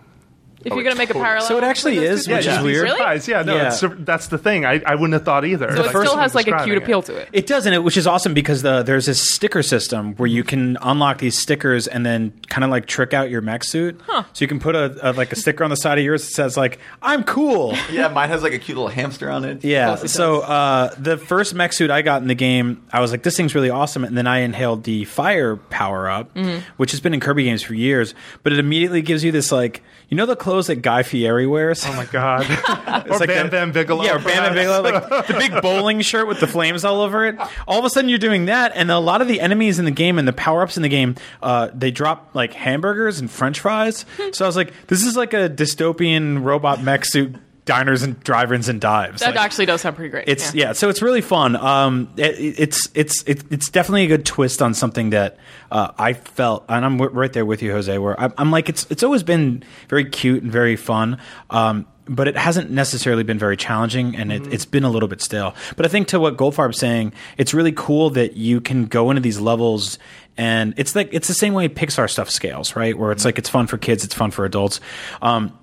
If 0.66 0.72
Oh, 0.72 0.74
you're 0.74 0.84
going 0.84 0.94
to 0.96 0.98
make 0.98 1.10
a 1.10 1.14
parallel, 1.14 1.46
So 1.46 1.56
it 1.58 1.64
actually 1.64 1.98
is, 1.98 2.26
two 2.26 2.34
which 2.34 2.44
things. 2.44 2.58
is 2.58 2.62
weird. 2.64 2.82
Really? 2.82 3.20
Yeah, 3.28 3.42
no, 3.42 3.54
Yeah. 3.56 3.68
It's, 3.68 3.82
that's 4.00 4.26
the 4.26 4.36
thing. 4.38 4.64
I, 4.66 4.82
I 4.84 4.94
wouldn't 4.96 5.12
have 5.14 5.24
thought 5.24 5.44
either. 5.44 5.70
So 5.70 5.82
it 5.84 5.94
Like, 5.94 6.06
still 6.06 6.16
has 6.18 6.34
like 6.34 6.48
a 6.48 6.64
cute 6.64 6.76
appeal 6.76 7.02
to 7.02 7.14
it. 7.16 7.28
It 7.32 7.46
does, 7.46 7.66
and 7.66 7.74
it, 7.74 7.84
which 7.84 7.96
is 7.96 8.06
awesome 8.06 8.34
because 8.34 8.62
the, 8.62 8.82
there's 8.82 9.06
this 9.06 9.30
sticker 9.32 9.62
system 9.62 10.14
where 10.16 10.26
you 10.26 10.42
can 10.44 10.76
unlock 10.82 11.18
these 11.18 11.38
stickers 11.38 11.86
and 11.86 12.04
then 12.04 12.32
kind 12.48 12.64
of 12.64 12.70
like 12.70 12.86
trick 12.86 13.14
out 13.14 13.30
your 13.30 13.40
mech 13.40 13.62
suit. 13.62 14.00
Huh. 14.06 14.24
So 14.32 14.44
you 14.44 14.48
can 14.48 14.58
put 14.58 14.74
a, 14.74 15.10
a 15.10 15.12
like 15.12 15.32
a 15.32 15.36
sticker 15.36 15.62
on 15.62 15.70
the 15.70 15.76
side 15.76 15.98
of 15.98 16.04
yours 16.04 16.24
that 16.26 16.32
says 16.34 16.56
like 16.56 16.80
"I'm 17.00 17.22
cool." 17.22 17.76
yeah, 17.92 18.08
mine 18.08 18.28
has 18.28 18.42
like 18.42 18.52
a 18.52 18.58
cute 18.58 18.76
little 18.76 18.90
hamster 18.90 19.30
on 19.30 19.44
it. 19.44 19.64
Yeah. 19.64 19.94
It 20.02 20.08
So 20.08 20.40
uh, 20.40 20.92
the 20.98 21.16
first 21.16 21.54
mech 21.54 21.72
suit 21.72 21.90
I 21.92 22.02
got 22.02 22.22
in 22.22 22.28
the 22.28 22.34
game, 22.34 22.82
I 22.92 23.00
was 23.00 23.12
like, 23.12 23.22
"This 23.22 23.36
thing's 23.36 23.54
really 23.54 23.70
awesome," 23.70 24.02
and 24.04 24.16
then 24.18 24.26
I 24.26 24.38
inhaled 24.38 24.82
the 24.82 25.04
fire 25.04 25.54
power 25.56 26.10
up, 26.10 26.36
which 26.76 26.90
has 26.90 27.00
been 27.00 27.14
in 27.14 27.20
Kirby 27.20 27.44
games 27.44 27.62
for 27.62 27.74
years. 27.74 28.14
But 28.42 28.52
it 28.52 28.58
immediately 28.58 29.02
gives 29.02 29.22
you 29.22 29.30
this 29.30 29.52
like, 29.52 29.82
you 30.08 30.16
know, 30.16 30.26
the 30.26 30.34
clo- 30.34 30.55
clothes 30.56 30.68
that 30.68 30.76
Guy 30.76 31.02
Fieri 31.02 31.46
wears. 31.46 31.84
Oh 31.84 31.92
my 31.92 32.06
god! 32.06 32.46
or 33.10 33.18
like 33.18 33.28
Bam 33.28 33.46
the- 33.46 33.50
Bam 33.50 33.72
Bigelow. 33.72 34.04
Yeah, 34.04 34.14
or 34.16 34.18
Bam 34.18 34.42
Bam 34.42 34.54
Bigelow, 34.54 34.80
like 34.82 35.26
the 35.26 35.34
big 35.34 35.60
bowling 35.60 36.00
shirt 36.02 36.26
with 36.26 36.40
the 36.40 36.46
flames 36.46 36.82
all 36.84 37.02
over 37.02 37.26
it. 37.26 37.36
All 37.68 37.78
of 37.78 37.84
a 37.84 37.90
sudden, 37.90 38.08
you're 38.08 38.18
doing 38.18 38.46
that, 38.46 38.72
and 38.74 38.90
a 38.90 38.98
lot 38.98 39.20
of 39.20 39.28
the 39.28 39.40
enemies 39.40 39.78
in 39.78 39.84
the 39.84 39.90
game 39.90 40.18
and 40.18 40.26
the 40.26 40.32
power 40.32 40.62
ups 40.62 40.78
in 40.78 40.82
the 40.82 40.88
game, 40.88 41.14
uh, 41.42 41.68
they 41.74 41.90
drop 41.90 42.30
like 42.34 42.54
hamburgers 42.54 43.20
and 43.20 43.30
French 43.30 43.60
fries. 43.60 44.06
so 44.32 44.46
I 44.46 44.48
was 44.48 44.56
like, 44.56 44.72
this 44.86 45.04
is 45.04 45.14
like 45.16 45.34
a 45.34 45.50
dystopian 45.50 46.42
robot 46.42 46.82
mech 46.82 47.04
suit 47.04 47.34
diners 47.66 48.02
and 48.02 48.18
drive-ins 48.24 48.68
and 48.70 48.80
dives. 48.80 49.20
That 49.20 49.34
Like, 49.34 49.44
actually 49.44 49.66
does 49.66 49.82
sound 49.82 49.96
pretty 49.96 50.08
great. 50.08 50.24
it's 50.28 50.54
yeah. 50.54 50.72
so 50.72 50.88
it's 50.88 51.02
really 51.02 51.20
fun. 51.20 51.54
Um, 51.56 52.08
it, 52.16 52.58
it's 52.58 52.88
it's 52.94 53.22
it, 53.24 53.44
it's 53.52 53.68
definitely 53.70 54.04
a 54.04 54.08
good 54.08 54.24
twist 54.24 54.62
on 54.62 54.72
something 54.72 55.10
that 55.10 55.36
uh, 55.70 55.90
I 55.98 56.14
felt, 56.14 56.64
and 56.70 56.84
I'm 56.84 56.96
w- 56.96 57.14
right 57.14 57.32
there 57.32 57.44
with 57.44 57.60
you, 57.62 57.72
Jose. 57.72 57.98
Where 57.98 58.18
I'm, 58.18 58.32
I'm 58.38 58.50
like, 58.50 58.68
it's 58.70 58.86
it's 58.88 59.02
always 59.02 59.22
been 59.22 59.62
very 59.88 60.04
cute 60.06 60.42
and 60.42 60.50
very 60.50 60.76
fun. 60.76 61.18
Um, 61.50 61.86
but 62.08 62.28
it 62.28 62.36
hasn't 62.36 62.70
necessarily 62.70 63.24
been 63.24 63.38
very 63.38 63.56
challenging, 63.56 64.14
and 64.14 64.30
it, 64.30 64.46
it's 64.52 64.64
been 64.64 64.84
a 64.84 64.88
little 64.90 65.08
bit 65.08 65.20
stale. 65.20 65.56
But 65.74 65.86
I 65.86 65.88
think 65.88 66.06
to 66.08 66.20
what 66.20 66.36
Goldfarb's 66.36 66.78
saying, 66.78 67.12
it's 67.36 67.52
really 67.52 67.72
cool 67.72 68.10
that 68.10 68.36
you 68.36 68.60
can 68.60 68.86
go 68.86 69.10
into 69.10 69.20
these 69.20 69.40
levels, 69.40 69.98
and 70.36 70.72
it's 70.76 70.94
like 70.94 71.08
it's 71.12 71.26
the 71.26 71.34
same 71.34 71.52
way 71.52 71.68
Pixar 71.68 72.08
stuff 72.08 72.30
scales, 72.30 72.76
right? 72.76 72.96
Where 72.96 73.10
it's 73.10 73.24
like 73.24 73.38
it's 73.38 73.48
fun 73.48 73.66
for 73.66 73.76
kids, 73.76 74.04
it's 74.04 74.14
fun 74.14 74.30
for 74.30 74.44
adults. 74.44 74.80
Um, 75.20 75.58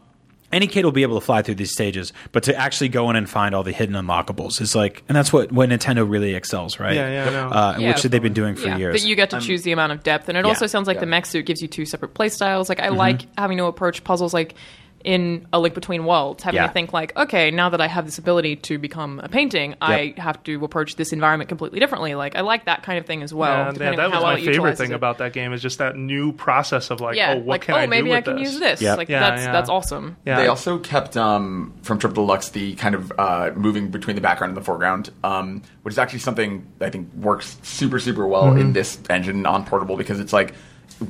any 0.53 0.67
kid 0.67 0.85
will 0.85 0.91
be 0.91 1.01
able 1.03 1.19
to 1.19 1.25
fly 1.25 1.41
through 1.41 1.55
these 1.55 1.71
stages, 1.71 2.13
but 2.31 2.43
to 2.43 2.55
actually 2.55 2.89
go 2.89 3.09
in 3.09 3.15
and 3.15 3.29
find 3.29 3.53
all 3.55 3.63
the 3.63 3.71
hidden 3.71 3.95
unlockables 3.95 4.61
is 4.61 4.75
like, 4.75 5.03
and 5.09 5.15
that's 5.15 5.33
what 5.33 5.51
what 5.51 5.69
Nintendo 5.69 6.09
really 6.09 6.35
excels, 6.35 6.79
right? 6.79 6.95
Yeah, 6.95 7.09
yeah, 7.09 7.25
I 7.29 7.31
know. 7.31 7.47
Uh, 7.49 7.75
Yeah, 7.79 7.87
which 7.89 8.03
they've 8.03 8.21
been 8.21 8.33
doing 8.33 8.55
for 8.55 8.67
yeah, 8.67 8.77
years. 8.77 8.93
But 9.01 9.07
you 9.07 9.15
get 9.15 9.29
to 9.31 9.39
choose 9.41 9.63
the 9.63 9.71
amount 9.71 9.91
of 9.91 10.03
depth, 10.03 10.29
and 10.29 10.37
it 10.37 10.45
Yeah. 10.45 10.49
also 10.49 10.67
sounds 10.67 10.87
like 10.87 10.99
the 10.99 11.05
Yeah. 11.05 11.09
mech 11.11 11.25
suit 11.25 11.45
gives 11.45 11.61
you 11.61 11.67
two 11.67 11.85
separate 11.85 12.13
play 12.13 12.29
styles. 12.29 12.69
Like 12.69 12.79
I 12.79 12.87
Mm-hmm. 12.87 12.97
like 12.97 13.21
having 13.37 13.57
to 13.57 13.65
approach 13.65 14.03
puzzles 14.03 14.33
like 14.33 14.55
in 15.03 15.45
A 15.51 15.59
Link 15.59 15.75
Between 15.75 16.05
Worlds, 16.05 16.43
having 16.43 16.55
Yeah. 16.61 16.67
to 16.67 16.73
think 16.73 16.93
like, 16.93 17.15
okay, 17.17 17.51
now 17.51 17.69
that 17.69 17.81
I 17.81 17.87
have 17.87 18.05
this 18.05 18.17
ability 18.17 18.55
to 18.57 18.77
become 18.77 19.19
a 19.21 19.27
painting, 19.29 19.75
I 19.81 20.13
have 20.17 20.41
to 20.43 20.63
approach 20.63 20.95
this 20.95 21.11
environment 21.11 21.49
completely 21.49 21.79
differently. 21.79 22.15
Like 22.15 22.35
I 22.35 22.41
like 22.41 22.65
that 22.65 22.83
kind 22.83 22.97
of 22.99 23.05
thing 23.05 23.21
as 23.21 23.33
well. 23.33 23.73
Yeah, 23.73 23.91
yeah, 23.91 23.95
that 23.97 24.05
was 24.09 24.13
how 24.13 24.23
well 24.23 24.33
my 24.33 24.41
favorite 24.41 24.77
thing 24.77 24.91
it. 24.91 24.95
about 24.95 25.17
that 25.17 25.33
game 25.33 25.51
is 25.53 25.61
just 25.61 25.79
that 25.79 25.97
new 25.97 26.31
process 26.31 26.89
of 26.89 27.01
like, 27.01 27.17
yeah, 27.17 27.33
oh, 27.33 27.37
what 27.39 27.47
like 27.47 27.61
can 27.63 27.75
oh 27.75 27.77
I 27.79 27.85
do 27.85 27.89
maybe 27.89 28.09
with 28.09 28.17
I 28.17 28.21
can 28.21 28.35
this? 28.37 28.51
use 28.51 28.59
this. 28.59 28.81
Yep. 28.81 28.97
Like 28.97 29.09
Yeah, 29.09 29.19
that's 29.19 29.43
yeah. 29.45 29.51
that's 29.51 29.69
awesome. 29.69 30.15
Yeah. 30.25 30.37
They 30.37 30.47
also 30.47 30.79
kept 30.79 31.17
um, 31.17 31.73
from 31.81 31.99
Triple 31.99 32.25
Deluxe 32.25 32.49
the 32.49 32.75
kind 32.75 32.95
of 32.95 33.11
uh, 33.17 33.51
moving 33.55 33.89
between 33.89 34.15
the 34.15 34.21
background 34.21 34.51
and 34.51 34.57
the 34.57 34.65
foreground, 34.65 35.09
um, 35.23 35.61
which 35.81 35.93
is 35.93 35.97
actually 35.99 36.19
something 36.19 36.65
I 36.79 36.89
think 36.89 37.13
works 37.15 37.57
super 37.63 37.99
super 37.99 38.25
well 38.25 38.43
Mm-hmm. 38.43 38.59
in 38.59 38.73
this 38.73 38.99
engine 39.09 39.45
on 39.45 39.65
portable 39.65 39.95
because 39.97 40.19
it's 40.19 40.33
like 40.33 40.53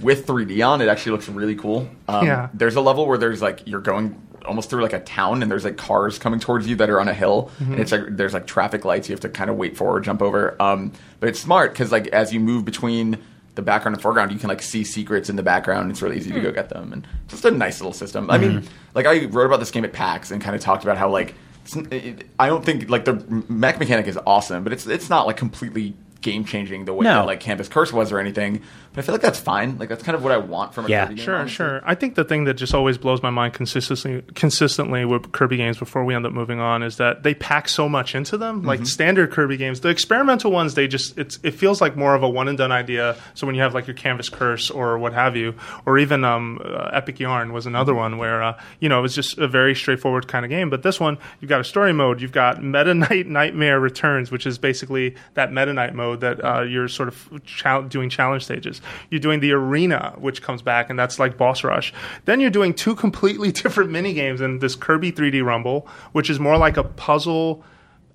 with 0.02 0.25
3D 0.28 0.66
on, 0.68 0.82
it 0.82 0.88
actually 0.88 1.13
looks 1.13 1.28
really 1.30 1.56
cool. 1.56 1.88
Um, 2.08 2.25
Yeah. 2.25 2.50
There's 2.54 2.75
a 2.75 2.82
level 2.82 3.06
where 3.08 3.18
there's 3.18 3.42
like 3.42 3.62
you're 3.68 3.82
going 3.82 4.20
almost 4.46 4.70
through 4.70 4.82
like 4.84 4.94
a 4.94 5.00
town 5.00 5.42
and 5.42 5.50
there's 5.50 5.63
like 5.63 5.78
cars 5.78 6.20
coming 6.20 6.38
towards 6.40 6.68
you 6.68 6.75
that 6.75 6.90
are 6.90 7.00
on 7.00 7.08
a 7.08 7.13
hill 7.13 7.50
Mm-hmm. 7.60 7.72
and 7.74 7.82
it's 7.82 7.92
like 7.94 8.02
there's 8.10 8.34
like 8.34 8.46
traffic 8.46 8.84
lights 8.84 9.08
you 9.08 9.13
have 9.13 9.22
to 9.22 9.30
kind 9.30 9.50
of 9.50 9.56
wait 9.56 9.78
for 9.78 9.96
or 9.96 10.00
jump 10.02 10.22
over. 10.22 10.62
Um, 10.62 10.92
but 11.20 11.30
it's 11.30 11.40
smart 11.40 11.72
because 11.74 11.92
like 11.92 12.08
as 12.08 12.34
you 12.34 12.40
move 12.40 12.66
between 12.66 13.18
the 13.56 13.62
background 13.62 13.96
and 13.96 14.02
foreground, 14.02 14.32
you 14.32 14.40
can 14.40 14.50
like 14.50 14.62
see 14.63 14.84
secrets 14.84 15.30
in 15.30 15.36
the 15.36 15.44
background. 15.44 15.92
It's 15.92 16.02
really 16.02 16.18
easy 16.18 16.32
to 16.32 16.42
go 16.42 16.52
get 16.52 16.70
them, 16.70 16.92
and 16.92 17.08
just 17.28 17.46
a 17.46 17.52
nice 17.52 17.80
little 17.80 17.94
system. 17.94 18.30
I 18.32 18.40
mean, 18.40 18.68
like 18.96 19.06
I 19.06 19.25
wrote 19.25 19.46
about 19.46 19.60
this 19.60 19.70
game 19.70 19.86
at 19.86 19.94
PAX 19.94 20.32
and 20.32 20.42
kind 20.42 20.56
of 20.56 20.62
talked 20.62 20.84
about 20.84 20.98
how 20.98 21.10
like 21.10 21.36
it's, 21.63 21.75
it, 21.75 22.28
I 22.40 22.48
don't 22.48 22.66
think 22.66 22.90
like 22.90 23.06
the 23.06 23.24
mech 23.48 23.78
mechanic 23.80 24.08
is 24.08 24.18
awesome, 24.25 24.63
but 24.63 24.74
it's 24.74 24.88
it's 24.88 25.08
not 25.10 25.28
like 25.28 25.38
completely 25.38 25.94
game 26.22 26.46
changing 26.46 26.86
the 26.86 26.94
way 26.94 27.04
No. 27.04 27.16
that 27.16 27.25
like 27.28 27.42
Canvas 27.42 27.68
Curse 27.68 27.94
was 27.94 28.12
or 28.12 28.18
anything. 28.18 28.63
But 28.94 29.00
I 29.00 29.02
feel 29.06 29.14
like 29.16 29.22
that's 29.22 29.40
fine. 29.40 29.78
Like 29.80 29.90
that's 29.90 30.04
kind 30.04 30.16
of 30.16 30.24
what 30.24 30.32
I 30.32 30.38
want 30.38 30.74
from 30.74 30.86
a 30.86 30.90
Yeah. 30.90 31.06
Kirby 31.06 31.16
game. 31.16 31.26
Sure, 31.26 31.36
honestly. 31.36 31.56
sure. 31.56 31.82
I 31.84 31.96
think 31.96 32.16
the 32.16 32.24
thing 32.24 32.44
that 32.44 32.54
just 32.54 32.74
always 32.76 32.98
blows 32.98 33.24
my 33.24 33.32
mind 33.32 33.54
consistently, 33.54 34.22
consistently 34.36 35.04
with 35.04 35.32
Kirby 35.32 35.58
games 35.58 35.78
before 35.80 36.06
we 36.06 36.14
end 36.14 36.26
up 36.26 36.32
moving 36.32 36.60
on 36.60 36.84
is 36.84 36.98
that 36.98 37.24
they 37.24 37.34
pack 37.34 37.68
so 37.68 37.90
much 37.90 38.14
into 38.14 38.38
them. 38.38 38.60
Mm-hmm. 38.60 38.68
Like 38.68 38.86
standard 38.86 39.32
Kirby 39.32 39.58
games, 39.58 39.80
the 39.80 39.90
experimental 39.90 40.52
ones, 40.52 40.76
they 40.76 40.88
just 40.88 41.18
it's 41.18 41.40
it 41.44 41.52
feels 41.56 41.82
like 41.82 41.96
more 41.98 42.14
of 42.14 42.22
a 42.24 42.30
one 42.30 42.48
and 42.48 42.58
done 42.58 42.72
idea. 42.72 43.16
So 43.34 43.48
when 43.48 43.56
you 43.56 43.62
have 43.62 43.74
like 43.74 43.88
your 43.88 43.96
Canvas 43.96 44.30
Curse 44.30 44.70
or 44.70 44.98
what 45.00 45.14
have 45.14 45.36
you, 45.36 45.56
or 45.86 45.98
even 45.98 46.24
um, 46.24 46.62
uh, 46.64 46.90
Epic 46.94 47.20
Yarn 47.20 47.52
was 47.52 47.66
another 47.66 47.96
one 47.96 48.18
where 48.20 48.44
uh, 48.44 48.60
you 48.80 48.90
know 48.90 49.00
it 49.00 49.02
was 49.02 49.16
just 49.16 49.38
a 49.40 49.48
very 49.48 49.74
straightforward 49.74 50.28
kind 50.28 50.46
of 50.46 50.50
game. 50.50 50.70
But 50.70 50.84
this 50.84 51.00
one, 51.00 51.18
you've 51.42 51.50
got 51.50 51.60
a 51.62 51.64
story 51.64 51.94
mode, 51.94 52.22
you've 52.22 52.32
got 52.32 52.64
Meta 52.64 52.94
Knight 52.94 53.26
Nightmare 53.28 53.80
Returns, 53.80 54.30
which 54.30 54.46
is 54.46 54.58
basically 54.60 55.16
that 55.34 55.52
Meta 55.52 55.74
Knight 55.74 55.96
mode 55.96 56.22
that 56.22 56.44
uh, 56.46 56.62
you're 56.62 56.88
sort 56.88 57.08
of 57.10 57.42
chal- 57.44 57.84
doing 57.84 58.10
challenge 58.10 58.44
stages. 58.44 58.82
You're 59.10 59.20
doing 59.20 59.40
the 59.40 59.52
arena, 59.52 60.16
which 60.18 60.42
comes 60.42 60.62
back, 60.62 60.90
and 60.90 60.98
that's 60.98 61.20
like 61.20 61.38
boss 61.38 61.63
rush. 61.63 61.94
Then 62.25 62.40
you're 62.40 62.50
doing 62.50 62.74
two 62.74 62.96
completely 62.96 63.52
different 63.63 63.92
mini 63.92 64.13
games 64.13 64.42
in 64.42 64.60
this 64.60 64.75
Kirby 64.75 65.12
3D 65.12 65.44
Rumble, 65.44 65.88
which 66.12 66.30
is 66.30 66.40
more 66.40 66.58
like 66.58 66.78
a 66.78 66.84
puzzle 66.84 67.63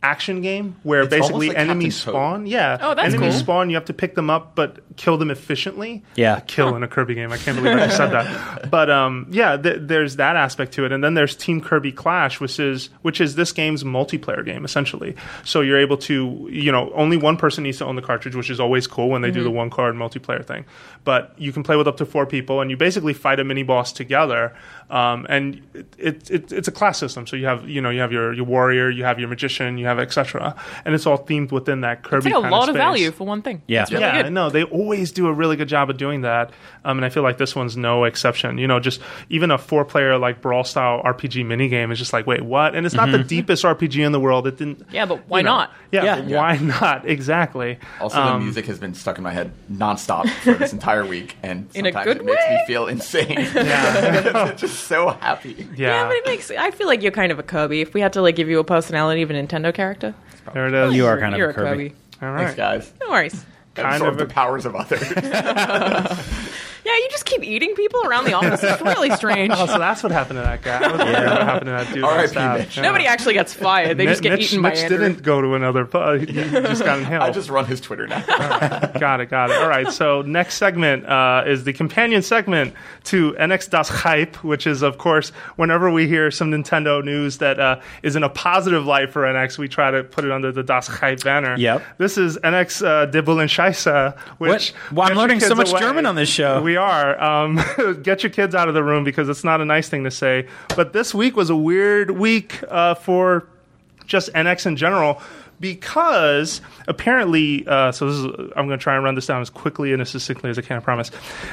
action 0.03 0.41
game 0.43 0.77
where 0.85 1.01
It's 1.03 1.11
basically 1.11 1.49
like 1.49 1.57
enemies 1.59 1.97
Captain 1.97 2.13
Toad. 2.13 2.19
spawn. 2.21 2.47
Yeah, 2.47 2.79
Oh, 2.81 2.95
that's 2.95 3.13
enemies 3.15 3.33
cool. 3.35 3.41
spawn. 3.41 3.71
You 3.71 3.75
have 3.77 3.87
to 3.87 3.93
pick 3.93 4.15
them 4.15 4.31
up, 4.31 4.55
but 4.55 4.79
kill 4.97 5.17
them 5.19 5.31
efficiently. 5.31 6.05
Yeah. 6.15 6.39
kill 6.47 6.77
in 6.77 6.83
a 6.85 6.89
Kirby 6.89 7.15
game. 7.17 7.33
I 7.33 7.37
can't 7.37 7.57
believe 7.57 7.77
I 7.77 7.87
just 7.87 7.97
said 7.97 8.11
that. 8.13 8.71
But 8.71 8.91
um, 8.91 9.27
yeah, 9.31 9.57
th- 9.57 9.79
there's 9.81 10.17
that 10.17 10.37
aspect 10.37 10.73
to 10.75 10.85
it, 10.85 10.93
and 10.93 11.03
then 11.03 11.15
there's 11.15 11.35
Team 11.35 11.61
Kirby 11.61 11.91
Clash, 11.93 12.39
which 12.41 12.61
is 12.61 12.91
which 13.03 13.21
is 13.21 13.35
this 13.35 13.51
game's 13.53 13.83
multiplayer 13.83 14.45
game 14.45 14.65
essentially. 14.65 15.17
So 15.45 15.63
you're 15.63 15.79
able 15.81 15.97
to, 15.99 16.49
you 16.51 16.71
know, 16.71 16.93
only 16.95 17.17
one 17.17 17.37
person 17.37 17.65
needs 17.65 17.79
to 17.79 17.87
own 17.87 17.97
the 17.97 18.03
cartridge, 18.03 18.37
which 18.37 18.51
is 18.51 18.61
always 18.61 18.87
cool 18.87 19.09
when 19.09 19.23
they 19.23 19.31
do 19.31 19.43
the 19.43 19.51
one 19.51 19.71
card 19.71 19.95
multiplayer 19.97 20.45
thing. 20.45 20.65
But 21.05 21.35
you 21.39 21.53
can 21.53 21.63
play 21.63 21.77
with 21.77 21.89
up 21.89 21.97
to 21.99 22.07
four 22.07 22.27
people, 22.27 22.61
and 22.61 22.71
you 22.71 22.77
basically 22.77 23.15
fight 23.15 23.41
a 23.41 23.45
mini 23.45 23.63
boss 23.63 23.93
together. 23.93 24.55
Um, 24.91 25.27
and 25.29 25.61
it, 25.75 25.87
it, 25.99 26.31
it, 26.31 26.53
it's 26.53 26.67
a 26.69 26.73
class 26.73 26.97
system, 26.99 27.27
so 27.27 27.37
you 27.37 27.45
have 27.47 27.69
you 27.69 27.81
know 27.83 27.91
you 27.91 28.01
have 28.01 28.11
your, 28.11 28.33
your 28.33 28.47
warrior, 28.47 28.89
you 28.89 29.05
have 29.05 29.19
your 29.19 29.29
magician, 29.29 29.77
you 29.77 29.85
have 29.87 29.99
etc. 29.99 30.55
And 30.87 30.95
it's 30.95 31.07
all 31.07 31.19
themed 31.19 31.53
within 31.53 31.83
that 31.83 32.03
Kirby. 32.03 32.17
It's 32.17 32.25
like 32.27 32.35
a 32.37 32.41
kind 32.41 32.51
lot 32.51 32.69
of 32.71 32.75
space. 32.75 32.79
value 32.83 33.11
for 33.11 33.25
one 33.27 33.43
thing. 33.43 33.61
Yeah. 33.67 33.83
It's 33.83 33.91
really 33.93 34.05
yeah, 34.05 34.23
good. 34.23 34.33
no, 34.33 34.49
they 34.49 34.63
always 34.65 35.13
do 35.13 35.27
a 35.27 35.33
really 35.33 35.57
good 35.57 35.69
job 35.69 35.91
of 35.91 35.99
doing 35.99 36.23
that, 36.23 36.53
um, 36.87 36.97
and 36.99 37.05
I 37.05 37.11
feel 37.11 37.23
like 37.23 37.37
this 37.37 37.55
one's 37.55 37.77
no 37.77 38.05
exception. 38.05 38.57
You 38.57 38.67
know, 38.67 38.81
just 38.81 39.01
even 39.29 39.51
a 39.51 39.59
four-player 39.59 40.17
like 40.19 40.41
brawl 40.41 40.65
style 40.65 41.03
RPG 41.05 41.45
minigame 41.45 41.93
is 41.93 41.99
just 41.99 42.13
like, 42.15 42.27
wait, 42.27 42.41
what? 42.43 42.75
And 42.75 42.87
it's 42.87 42.95
not 42.95 43.11
the 43.13 43.19
deepest 43.23 43.65
RPG 43.65 44.05
in 44.07 44.13
the 44.13 44.21
world. 44.21 44.47
It 44.47 44.57
didn't. 44.57 44.87
Yeah, 44.91 45.05
but 45.05 45.29
why 45.29 45.41
you 45.41 45.45
know. 45.45 45.51
not? 45.57 45.73
Yeah, 45.93 46.05
Yeah. 46.05 46.17
but 46.23 46.25
why 46.31 46.57
not? 46.63 47.07
Exactly. 47.09 47.79
Also, 48.01 48.19
Um, 48.21 48.39
the 48.41 48.45
music 48.47 48.65
has 48.67 48.79
been 48.79 48.95
stuck 48.95 49.19
in 49.19 49.25
my 49.25 49.33
head 49.33 49.53
nonstop 49.71 50.29
for 50.43 50.55
this 50.55 50.73
entire 50.73 51.05
week, 51.05 51.37
and 51.43 51.69
In 51.75 51.85
a 51.85 51.93
sometimes 51.93 52.05
good 52.07 52.17
it 52.19 52.25
makes 52.25 52.45
me 52.49 52.59
feel 52.67 52.87
insane. 52.87 53.37
Yeah, 53.55 54.53
just 54.57 54.78
so 54.81 55.11
happy. 55.11 55.51
Yeah, 55.77 55.89
yeah. 55.89 56.09
but 56.09 56.17
it 56.17 56.27
makes. 56.27 56.51
I 56.51 56.71
feel 56.71 56.87
like 56.87 57.03
you're 57.03 57.13
kind 57.13 57.33
of 57.33 57.39
a 57.39 57.43
Kirby. 57.43 57.81
If 57.81 57.95
we 57.95 58.01
had 58.01 58.13
to 58.15 58.23
like 58.23 58.37
give 58.37 58.49
you 58.49 58.59
a 58.59 58.65
personality 58.65 59.23
of 59.23 59.31
a 59.31 59.35
Nintendo 59.35 59.73
character, 59.75 60.15
there 60.55 60.67
it 60.69 60.75
is. 60.75 60.95
You 60.95 61.07
are 61.07 61.13
you're- 61.13 61.21
kind 61.21 61.35
of 61.35 61.39
you're 61.39 61.51
a 61.51 61.55
Kirby. 61.55 61.95
All 62.21 62.37
Thanks, 62.37 62.55
guys. 62.55 62.93
no 63.01 63.11
worries. 63.11 63.45
Kind 63.75 63.95
Absorb 63.95 64.15
of 64.15 64.19
the 64.19 64.27
powers 64.27 64.67
of 64.67 64.75
others. 64.75 65.01
Yeah, 66.89 66.95
you 66.97 67.09
just 67.11 67.27
keep 67.27 67.45
eating 67.45 67.75
people 67.75 68.01
around 68.07 68.25
the 68.25 68.33
office. 68.33 68.63
It's 68.63 68.81
really 68.81 69.11
strange. 69.11 69.53
Oh, 69.59 69.67
so 69.67 69.79
that's 69.79 70.03
what 70.03 70.13
happened 70.13 70.39
to 70.39 70.43
that 70.43 70.63
guy. 70.63 70.79
I 70.79 70.89
was 70.93 70.99
wondering 70.99 71.25
what 71.31 71.43
happened 71.43 71.67
to 71.67 71.71
that 71.73 71.93
dude. 71.95 72.05
R.I.P. 72.05 72.59
Mitch. 72.59 72.77
Yeah. 72.77 72.83
Nobody 72.85 73.07
actually 73.07 73.35
gets 73.35 73.53
fired. 73.53 73.99
They 73.99 74.07
just 74.07 74.23
get 74.23 74.33
Mitch, 74.33 74.45
eaten 74.53 74.63
by 74.63 74.71
Mitch 74.71 74.79
Andrew. 74.79 74.99
didn't 74.99 75.23
go 75.23 75.41
to 75.43 75.55
another. 75.55 75.85
pu- 75.85 76.19
He 76.21 76.27
just 76.33 76.85
got 76.85 76.99
inhaled. 76.99 77.23
I 77.29 77.31
just 77.31 77.51
run 77.51 77.65
his 77.67 77.81
Twitter 77.81 78.07
now. 78.07 78.21
got 78.99 79.21
it, 79.21 79.31
got 79.31 79.51
it. 79.51 79.57
All 79.57 79.69
right, 79.69 79.91
so 79.91 80.23
next 80.23 80.55
segment 80.57 81.05
uh, 81.07 81.43
is 81.47 81.65
the 81.65 81.73
companion 81.73 82.23
segment 82.23 82.73
to 83.05 83.33
NX 83.33 83.71
Das 83.71 83.89
Hype, 83.89 84.43
which 84.45 84.67
is, 84.67 84.83
of 84.83 84.97
course, 84.99 85.31
whenever 85.57 85.91
we 85.91 86.07
hear 86.07 86.31
some 86.31 86.51
Nintendo 86.51 87.05
news 87.05 87.39
that 87.39 87.59
uh, 87.59 87.81
is 88.03 88.15
in 88.17 88.23
a 88.23 88.29
positive 88.31 88.87
light 88.87 89.11
for 89.13 89.23
NX, 89.23 89.59
we 89.59 89.69
try 89.69 89.91
to 89.91 90.05
put 90.05 90.25
it 90.25 90.31
under 90.31 90.53
the 90.53 90.63
Das 90.63 90.87
Hype 90.87 91.23
banner. 91.25 91.57
Yep. 91.59 91.83
This 91.99 92.17
is 92.17 92.39
NX 92.39 92.87
uh, 92.87 93.07
De 93.07 93.23
Bullen 93.23 93.49
Scheisse, 93.49 94.17
which. 94.39 94.73
What? 94.73 94.93
Well, 94.93 95.11
I'm 95.11 95.17
learning 95.17 95.41
so 95.41 95.55
much 95.55 95.71
away. 95.71 95.81
German 95.81 96.07
on 96.07 96.15
this 96.15 96.29
show. 96.29 96.63
We 96.63 96.77
are. 96.79 97.23
Um, 97.23 97.61
get 98.03 98.23
your 98.23 98.31
kids 98.31 98.55
out 98.55 98.69
of 98.69 98.75
the 98.75 98.83
room 98.83 99.05
because 99.05 99.29
it's 99.29 99.45
not 99.45 99.61
a 99.61 99.67
nice 99.67 99.91
thing 99.91 100.05
to 100.05 100.11
say. 100.11 100.49
But 100.75 100.95
this 100.95 101.15
week 101.15 101.37
was 101.37 101.51
a 101.51 101.57
weird 101.57 102.13
week 102.13 102.59
uh, 102.69 102.95
for 102.95 103.47
just 104.07 104.33
NX 104.33 104.65
in 104.65 104.77
general 104.77 105.21
because 105.61 106.61
apparently, 106.87 107.67
uh, 107.67 107.93
so 107.93 108.07
this 108.07 108.17
is, 108.17 108.53
I'm 108.57 108.67
going 108.67 108.79
to 108.79 108.83
try 108.83 108.95
and 108.95 109.05
run 109.05 109.15
this 109.15 109.27
down 109.27 109.43
as 109.43 109.51
quickly 109.51 109.93
and 109.93 110.01
as 110.01 110.11
succinctly 110.11 110.51
as 110.51 110.59
I 110.59 110.63
can, 110.63 110.77
I 110.77 110.81
promise. 110.81 111.11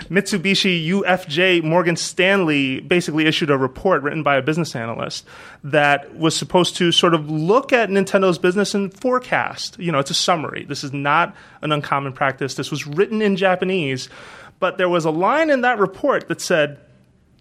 Mitsubishi 0.10 0.88
UFJ 0.90 1.64
Morgan 1.64 1.96
Stanley 1.96 2.82
basically 2.82 3.26
issued 3.26 3.50
a 3.50 3.58
report 3.58 4.04
written 4.04 4.24
by 4.24 4.38
a 4.38 4.42
business 4.42 4.76
analyst 4.76 5.26
that 5.64 6.16
was 6.16 6.36
supposed 6.36 6.76
to 6.78 6.92
sort 6.92 7.14
of 7.14 7.30
look 7.30 7.74
at 7.74 7.90
Nintendo's 7.90 8.38
business 8.38 8.74
and 8.74 8.94
forecast. 8.94 9.78
You 9.80 9.92
know, 9.92 10.00
it's 10.00 10.12
a 10.12 10.16
summary. 10.16 10.66
This 10.66 10.84
is 10.84 10.94
not 10.94 11.36
an 11.62 11.72
uncommon 11.72 12.14
practice. 12.14 12.56
This 12.56 12.72
was 12.72 12.86
written 12.86 13.22
in 13.22 13.36
Japanese, 13.36 14.10
but 14.60 14.78
there 14.78 14.90
was 14.90 15.06
a 15.06 15.12
line 15.12 15.50
in 15.50 15.62
that 15.62 15.80
report 15.80 16.28
that 16.28 16.42
said, 16.42 16.80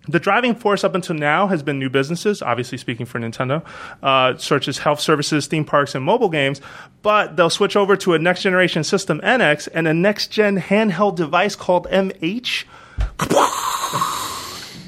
the 0.07 0.21
driving 0.21 0.55
force 0.55 0.85
up 0.85 0.95
until 0.95 1.17
now 1.17 1.47
has 1.47 1.63
been 1.63 1.79
new 1.79 1.89
businesses, 1.89 2.43
obviously 2.43 2.77
speaking 2.77 3.07
for 3.07 3.19
Nintendo, 3.19 3.65
uh, 4.03 4.37
such 4.37 4.69
as 4.69 4.79
health 4.79 5.01
services, 5.01 5.47
theme 5.47 5.65
parks, 5.65 5.95
and 5.95 6.05
mobile 6.05 6.29
games. 6.29 6.61
But 7.03 7.37
they'll 7.37 7.49
switch 7.51 7.75
over 7.75 7.97
to 7.97 8.13
a 8.13 8.19
next 8.19 8.43
generation 8.43 8.85
system, 8.85 9.21
NX, 9.23 9.69
and 9.73 9.89
a 9.89 9.95
next 9.95 10.29
gen 10.29 10.59
handheld 10.59 11.17
device 11.17 11.57
called 11.57 11.87
MH. 11.91 12.65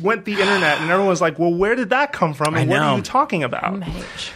went 0.02 0.24
the 0.26 0.32
internet, 0.32 0.80
and 0.80 0.90
everyone 0.90 1.08
was 1.08 1.22
like, 1.22 1.38
"Well, 1.38 1.54
where 1.54 1.74
did 1.74 1.90
that 1.90 2.12
come 2.12 2.34
from? 2.34 2.54
And 2.54 2.70
I 2.70 2.74
what 2.74 2.82
are 2.82 2.96
you 2.96 3.02
talking 3.02 3.42
about?" 3.42 3.80
MH. 3.80 4.30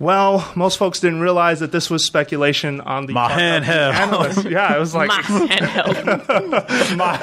Well, 0.00 0.50
most 0.56 0.76
folks 0.78 0.98
didn't 1.00 1.20
realize 1.20 1.60
that 1.60 1.70
this 1.72 1.88
was 1.88 2.04
speculation 2.04 2.80
on 2.80 3.06
the 3.06 3.12
My 3.12 3.28
part 3.28 3.40
of 3.40 3.64
the 3.66 3.70
handheld. 3.70 4.50
Yeah, 4.50 4.74
it 4.76 4.80
was 4.80 4.94
like 4.94 5.08
My 5.08 5.22
handheld. 5.22 6.96
my 6.96 7.16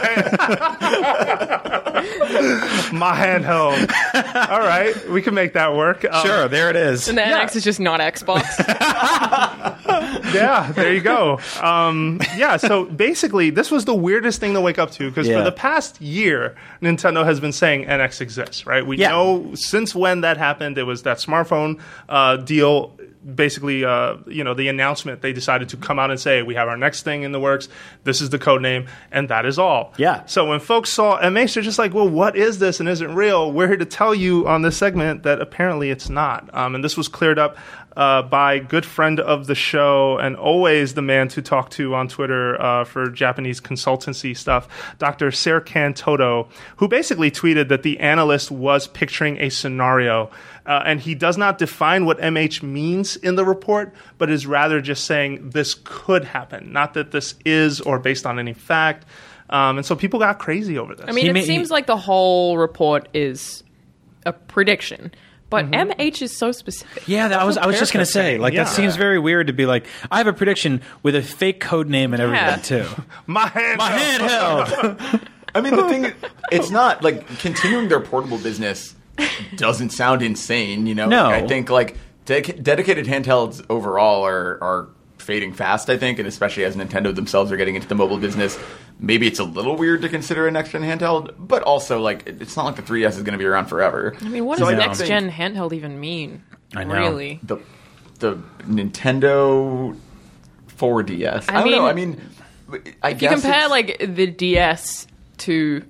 my 2.93 3.15
handheld. 3.15 3.91
All 4.49 4.59
right, 4.59 5.09
we 5.09 5.21
can 5.21 5.33
make 5.33 5.53
that 5.53 5.75
work. 5.75 6.05
Um, 6.09 6.25
Sure, 6.25 6.47
there 6.47 6.69
it 6.69 6.75
is. 6.77 7.07
And 7.09 7.17
the 7.17 7.21
Yeah. 7.23 7.43
NX 7.45 7.55
is 7.57 7.63
just 7.63 7.79
not 7.79 7.99
Xbox. 7.99 8.41
Yeah, 10.33 10.71
there 10.71 10.93
you 10.93 11.01
go. 11.01 11.39
Um, 11.61 12.21
yeah, 12.37 12.55
so 12.57 12.85
basically, 12.85 13.49
this 13.49 13.69
was 13.69 13.83
the 13.85 13.93
weirdest 13.93 14.39
thing 14.39 14.53
to 14.53 14.61
wake 14.61 14.79
up 14.79 14.91
to 14.91 15.09
because 15.09 15.27
Yeah. 15.27 15.39
for 15.39 15.43
the 15.43 15.51
past 15.51 15.99
year, 15.99 16.55
Nintendo 16.81 17.25
has 17.25 17.41
been 17.41 17.51
saying 17.51 17.85
NX 17.85 18.21
exists, 18.21 18.65
right? 18.65 18.85
We 18.85 18.97
Yeah. 18.97 19.09
know 19.09 19.51
since 19.55 19.93
when 19.93 20.21
that 20.21 20.37
happened, 20.37 20.77
it 20.77 20.83
was 20.83 21.03
that 21.03 21.17
smartphone 21.17 21.79
uh, 22.07 22.37
deal. 22.37 22.60
Basically, 23.23 23.85
uh, 23.85 24.17
you 24.25 24.43
know, 24.43 24.55
the 24.55 24.67
announcement 24.67 25.21
they 25.21 25.31
decided 25.31 25.69
to 25.69 25.77
come 25.77 25.99
out 25.99 26.09
and 26.09 26.19
say 26.19 26.41
we 26.41 26.55
have 26.55 26.67
our 26.67 26.75
next 26.75 27.03
thing 27.03 27.21
in 27.21 27.31
the 27.31 27.39
works. 27.39 27.69
This 28.03 28.19
is 28.19 28.31
the 28.31 28.39
code 28.39 28.63
name, 28.63 28.87
and 29.11 29.29
that 29.29 29.45
is 29.45 29.59
all. 29.59 29.93
Yeah. 29.97 30.25
So 30.25 30.47
when 30.47 30.59
folks 30.59 30.89
saw 30.89 31.19
MH, 31.19 31.53
they're 31.53 31.61
just 31.61 31.77
like, 31.77 31.93
"Well, 31.93 32.09
what 32.09 32.35
is 32.35 32.57
this? 32.57 32.79
And 32.79 32.89
isn't 32.89 33.13
real?" 33.13 33.51
We're 33.51 33.67
here 33.67 33.77
to 33.77 33.85
tell 33.85 34.15
you 34.15 34.47
on 34.47 34.63
this 34.63 34.75
segment 34.75 35.21
that 35.21 35.39
apparently 35.39 35.91
it's 35.91 36.09
not. 36.09 36.49
Um, 36.51 36.73
and 36.73 36.83
this 36.83 36.97
was 36.97 37.07
cleared 37.07 37.37
up 37.37 37.57
uh, 37.95 38.21
by 38.21 38.59
good 38.59 38.85
friend 38.85 39.19
of 39.19 39.47
the 39.47 39.55
show 39.55 40.17
and 40.17 40.35
always 40.35 40.93
the 40.93 41.01
man 41.01 41.27
to 41.29 41.41
talk 41.41 41.69
to 41.71 41.93
on 41.93 42.07
Twitter 42.07 42.61
uh, 42.61 42.83
for 42.83 43.09
Japanese 43.09 43.59
consultancy 43.59 44.35
stuff, 44.35 44.67
Dr. 44.97 45.27
Serkan 45.27 45.95
Toto, 45.95 46.47
who 46.77 46.87
basically 46.87 47.31
tweeted 47.31 47.67
that 47.69 47.83
the 47.83 47.99
analyst 47.99 48.51
was 48.51 48.87
picturing 48.87 49.37
a 49.39 49.49
scenario. 49.49 50.31
Uh, 50.71 50.81
and 50.85 51.01
he 51.01 51.13
does 51.15 51.37
not 51.37 51.57
define 51.57 52.05
what 52.05 52.17
MH 52.19 52.63
means 52.63 53.17
in 53.17 53.35
the 53.35 53.43
report, 53.43 53.93
but 54.17 54.29
is 54.29 54.47
rather 54.47 54.79
just 54.79 55.03
saying 55.03 55.49
this 55.49 55.75
could 55.83 56.23
happen, 56.23 56.71
not 56.71 56.93
that 56.93 57.11
this 57.11 57.35
is 57.43 57.81
or 57.81 57.99
based 57.99 58.25
on 58.25 58.39
any 58.39 58.53
fact. 58.53 59.05
Um, 59.49 59.77
and 59.79 59.85
so 59.85 59.97
people 59.97 60.17
got 60.17 60.39
crazy 60.39 60.77
over 60.77 60.95
this. 60.95 61.05
I 61.09 61.11
mean, 61.11 61.25
He 61.25 61.29
it 61.29 61.33
may- 61.33 61.43
seems 61.43 61.67
he- 61.67 61.73
like 61.73 61.87
the 61.87 61.97
whole 61.97 62.57
report 62.57 63.09
is 63.13 63.63
a 64.25 64.31
prediction, 64.31 65.11
but 65.49 65.65
MH 65.71 66.21
is 66.21 66.37
so 66.37 66.53
specific. 66.53 67.05
Yeah, 67.05 67.27
that, 67.27 67.39
I 67.41 67.43
was 67.43 67.57
I 67.57 67.65
was 67.65 67.77
just 67.77 67.91
gonna 67.91 68.05
say, 68.05 68.37
like 68.37 68.53
yeah. 68.53 68.63
that 68.63 68.69
seems 68.69 68.95
very 68.95 69.19
weird 69.19 69.47
to 69.47 69.53
be 69.53 69.65
like, 69.65 69.85
I 70.09 70.19
have 70.19 70.27
a 70.27 70.31
prediction 70.33 70.81
with 71.03 71.15
a 71.17 71.21
fake 71.21 71.59
code 71.59 71.89
name 71.89 72.13
and 72.13 72.21
everything 72.21 72.47
Yeah. 72.47 72.55
too. 72.85 73.03
my 73.27 73.47
hand, 73.49 73.77
My 73.77 73.91
handheld. 73.91 75.27
I 75.55 75.59
mean, 75.59 75.75
the 75.75 75.89
thing, 75.89 76.13
it's 76.49 76.69
not 76.69 77.03
like 77.03 77.27
continuing 77.39 77.89
their 77.89 77.99
portable 77.99 78.37
business 78.37 78.95
doesn't 79.55 79.89
sound 79.91 80.21
insane. 80.21 80.85
You 80.87 80.95
know, 80.95 81.07
No. 81.07 81.25
I 81.29 81.45
think 81.47 81.69
like 81.69 81.97
dedic- 82.25 82.61
dedicated 82.63 83.05
handhelds 83.05 83.63
overall 83.69 84.25
are 84.25 84.57
are 84.61 84.87
fading 85.17 85.53
fast. 85.53 85.89
I 85.89 85.97
think, 85.97 86.17
and 86.19 86.27
especially 86.27 86.63
as 86.65 86.75
Nintendo 86.75 87.13
themselves 87.13 87.51
are 87.51 87.57
getting 87.57 87.75
into 87.75 87.87
the 87.87 87.95
mobile 87.95 88.17
business, 88.17 88.57
maybe 88.99 89.27
it's 89.27 89.39
a 89.39 89.43
little 89.43 89.75
weird 89.75 90.01
to 90.01 90.09
consider 90.09 90.47
a 90.47 90.51
next 90.51 90.71
gen 90.71 90.81
handheld. 90.81 91.35
But 91.37 91.61
also, 91.63 91.99
like, 92.01 92.23
it's 92.25 92.55
not 92.57 92.65
like 92.65 92.75
the 92.75 92.81
3DS 92.81 93.09
is 93.17 93.23
going 93.23 93.33
to 93.33 93.37
be 93.37 93.45
around 93.45 93.67
forever. 93.67 94.15
I 94.21 94.27
mean, 94.29 94.45
what 94.45 94.57
So 94.57 94.65
does 94.65 94.73
I 94.73 94.77
next 94.77 95.05
gen 95.05 95.29
handheld 95.31 95.73
even 95.73 95.99
mean? 95.99 96.43
I 96.75 96.83
know. 96.83 96.95
Really? 96.95 97.39
The 97.43 97.57
the 98.19 98.35
Nintendo 98.67 99.95
4DS. 100.77 101.45
I, 101.49 101.59
I 101.59 101.63
don't 101.63 101.71
know. 101.71 101.85
I 101.85 101.93
mean, 101.93 102.19
I 103.01 103.11
If 103.11 103.21
you 103.21 103.29
compare 103.29 103.67
like 103.67 103.97
the 103.99 104.27
DS 104.27 105.07
to 105.39 105.83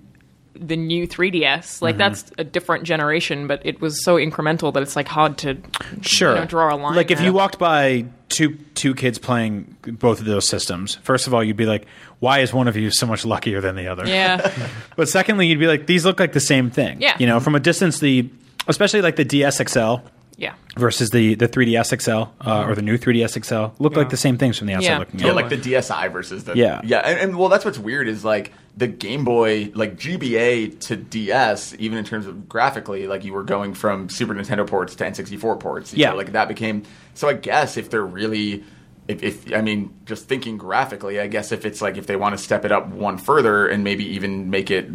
the 0.54 0.76
new 0.76 1.08
3DS, 1.08 1.82
like 1.82 1.94
mm-hmm. 1.94 2.00
that's 2.00 2.32
a 2.38 2.44
different 2.44 2.84
generation, 2.84 3.48
but 3.48 3.66
it 3.66 3.80
was 3.82 4.04
so 4.04 4.16
incremental 4.16 4.74
that 4.74 4.84
it's 4.84 4.96
like 4.96 5.08
hard 5.08 5.38
to 5.40 5.58
Sure. 6.02 6.34
you 6.34 6.42
know, 6.42 6.46
draw 6.46 6.74
a 6.74 6.78
line. 6.78 6.96
Like 6.96 7.12
if 7.12 7.22
you 7.22 7.34
walked 7.34 7.58
by 7.58 8.06
two 8.30 8.58
two 8.76 8.94
kids 8.96 9.18
playing 9.18 9.76
both 9.84 10.20
of 10.20 10.26
those 10.26 10.48
systems, 10.48 10.96
first 11.04 11.28
of 11.28 11.34
all, 11.34 11.44
you'd 11.44 11.58
be 11.58 11.66
like, 11.66 11.86
why 12.20 12.40
is 12.40 12.54
one 12.54 12.68
of 12.68 12.76
you 12.76 12.92
so 12.92 13.06
much 13.06 13.26
luckier 13.26 13.62
than 13.62 13.76
the 13.76 13.88
other? 13.88 14.08
yeah, 14.08 14.52
But 14.96 15.10
secondly, 15.10 15.48
you'd 15.48 15.60
be 15.60 15.68
like, 15.68 15.88
these 15.88 16.06
look 16.06 16.20
like 16.20 16.34
the 16.34 16.40
same 16.40 16.70
thing. 16.70 17.02
Yeah. 17.02 17.16
You 17.18 17.28
know, 17.28 17.40
from 17.40 17.56
a 17.56 17.60
distance, 17.60 18.00
the 18.00 18.30
especially 18.68 19.02
like 19.02 19.16
the 19.16 19.26
DS 19.26 19.62
XL 19.70 19.96
yeah, 20.42 20.54
versus 20.76 21.10
the 21.12 21.36
the 21.36 21.48
3DS 21.48 22.02
XL 22.02 22.12
uh, 22.46 22.66
or 22.68 22.74
the 22.76 22.82
new 22.82 22.98
3DS 22.98 23.44
XL 23.46 23.82
look 23.82 23.96
like 23.96 24.10
the 24.10 24.18
same 24.18 24.38
things 24.38 24.58
from 24.58 24.68
the 24.68 24.74
outside 24.74 24.88
Yeah. 24.90 24.98
looking. 24.98 25.20
Yeah, 25.20 25.30
in. 25.30 25.36
like 25.36 25.50
the 25.50 25.58
DSi 25.58 26.12
versus 26.12 26.44
the 26.46 26.56
Yeah. 26.56 26.82
yeah, 26.84 27.00
and, 27.00 27.20
and 27.20 27.38
well, 27.38 27.48
that's 27.50 27.64
what's 27.64 27.78
weird 27.80 28.08
is 28.08 28.26
like 28.26 28.52
the 28.76 28.88
Game 28.88 29.24
Boy, 29.24 29.72
like 29.76 29.98
GBA 29.98 30.80
to 30.88 30.96
DS, 30.96 31.76
even 31.78 31.98
in 31.98 32.06
terms 32.06 32.26
of 32.26 32.50
graphically, 32.50 33.06
like 33.08 33.24
you 33.24 33.34
were 33.34 33.44
going 33.44 33.74
from 33.74 34.10
Super 34.10 34.34
Nintendo 34.34 34.66
ports 34.66 34.96
to 34.96 35.04
N64 35.04 35.60
ports. 35.60 35.94
Yeah. 35.94 36.10
know, 36.12 36.16
like 36.18 36.32
that 36.32 36.48
became. 36.48 36.84
So 37.14 37.28
I 37.30 37.34
guess 37.34 37.78
if 37.78 37.90
they're 37.90 38.06
really, 38.06 38.64
if, 39.08 39.22
if 39.24 39.54
I 39.54 39.62
mean, 39.62 39.94
just 40.06 40.28
thinking 40.28 40.58
graphically, 40.58 41.20
I 41.20 41.28
guess 41.28 41.52
if 41.52 41.66
it's 41.66 41.82
like 41.82 41.98
if 41.98 42.08
they 42.08 42.16
want 42.16 42.36
to 42.38 42.42
step 42.44 42.64
it 42.66 42.72
up 42.72 42.88
one 42.88 43.18
further 43.18 43.68
and 43.68 43.84
maybe 43.84 44.06
even 44.16 44.50
make 44.50 44.72
it, 44.72 44.90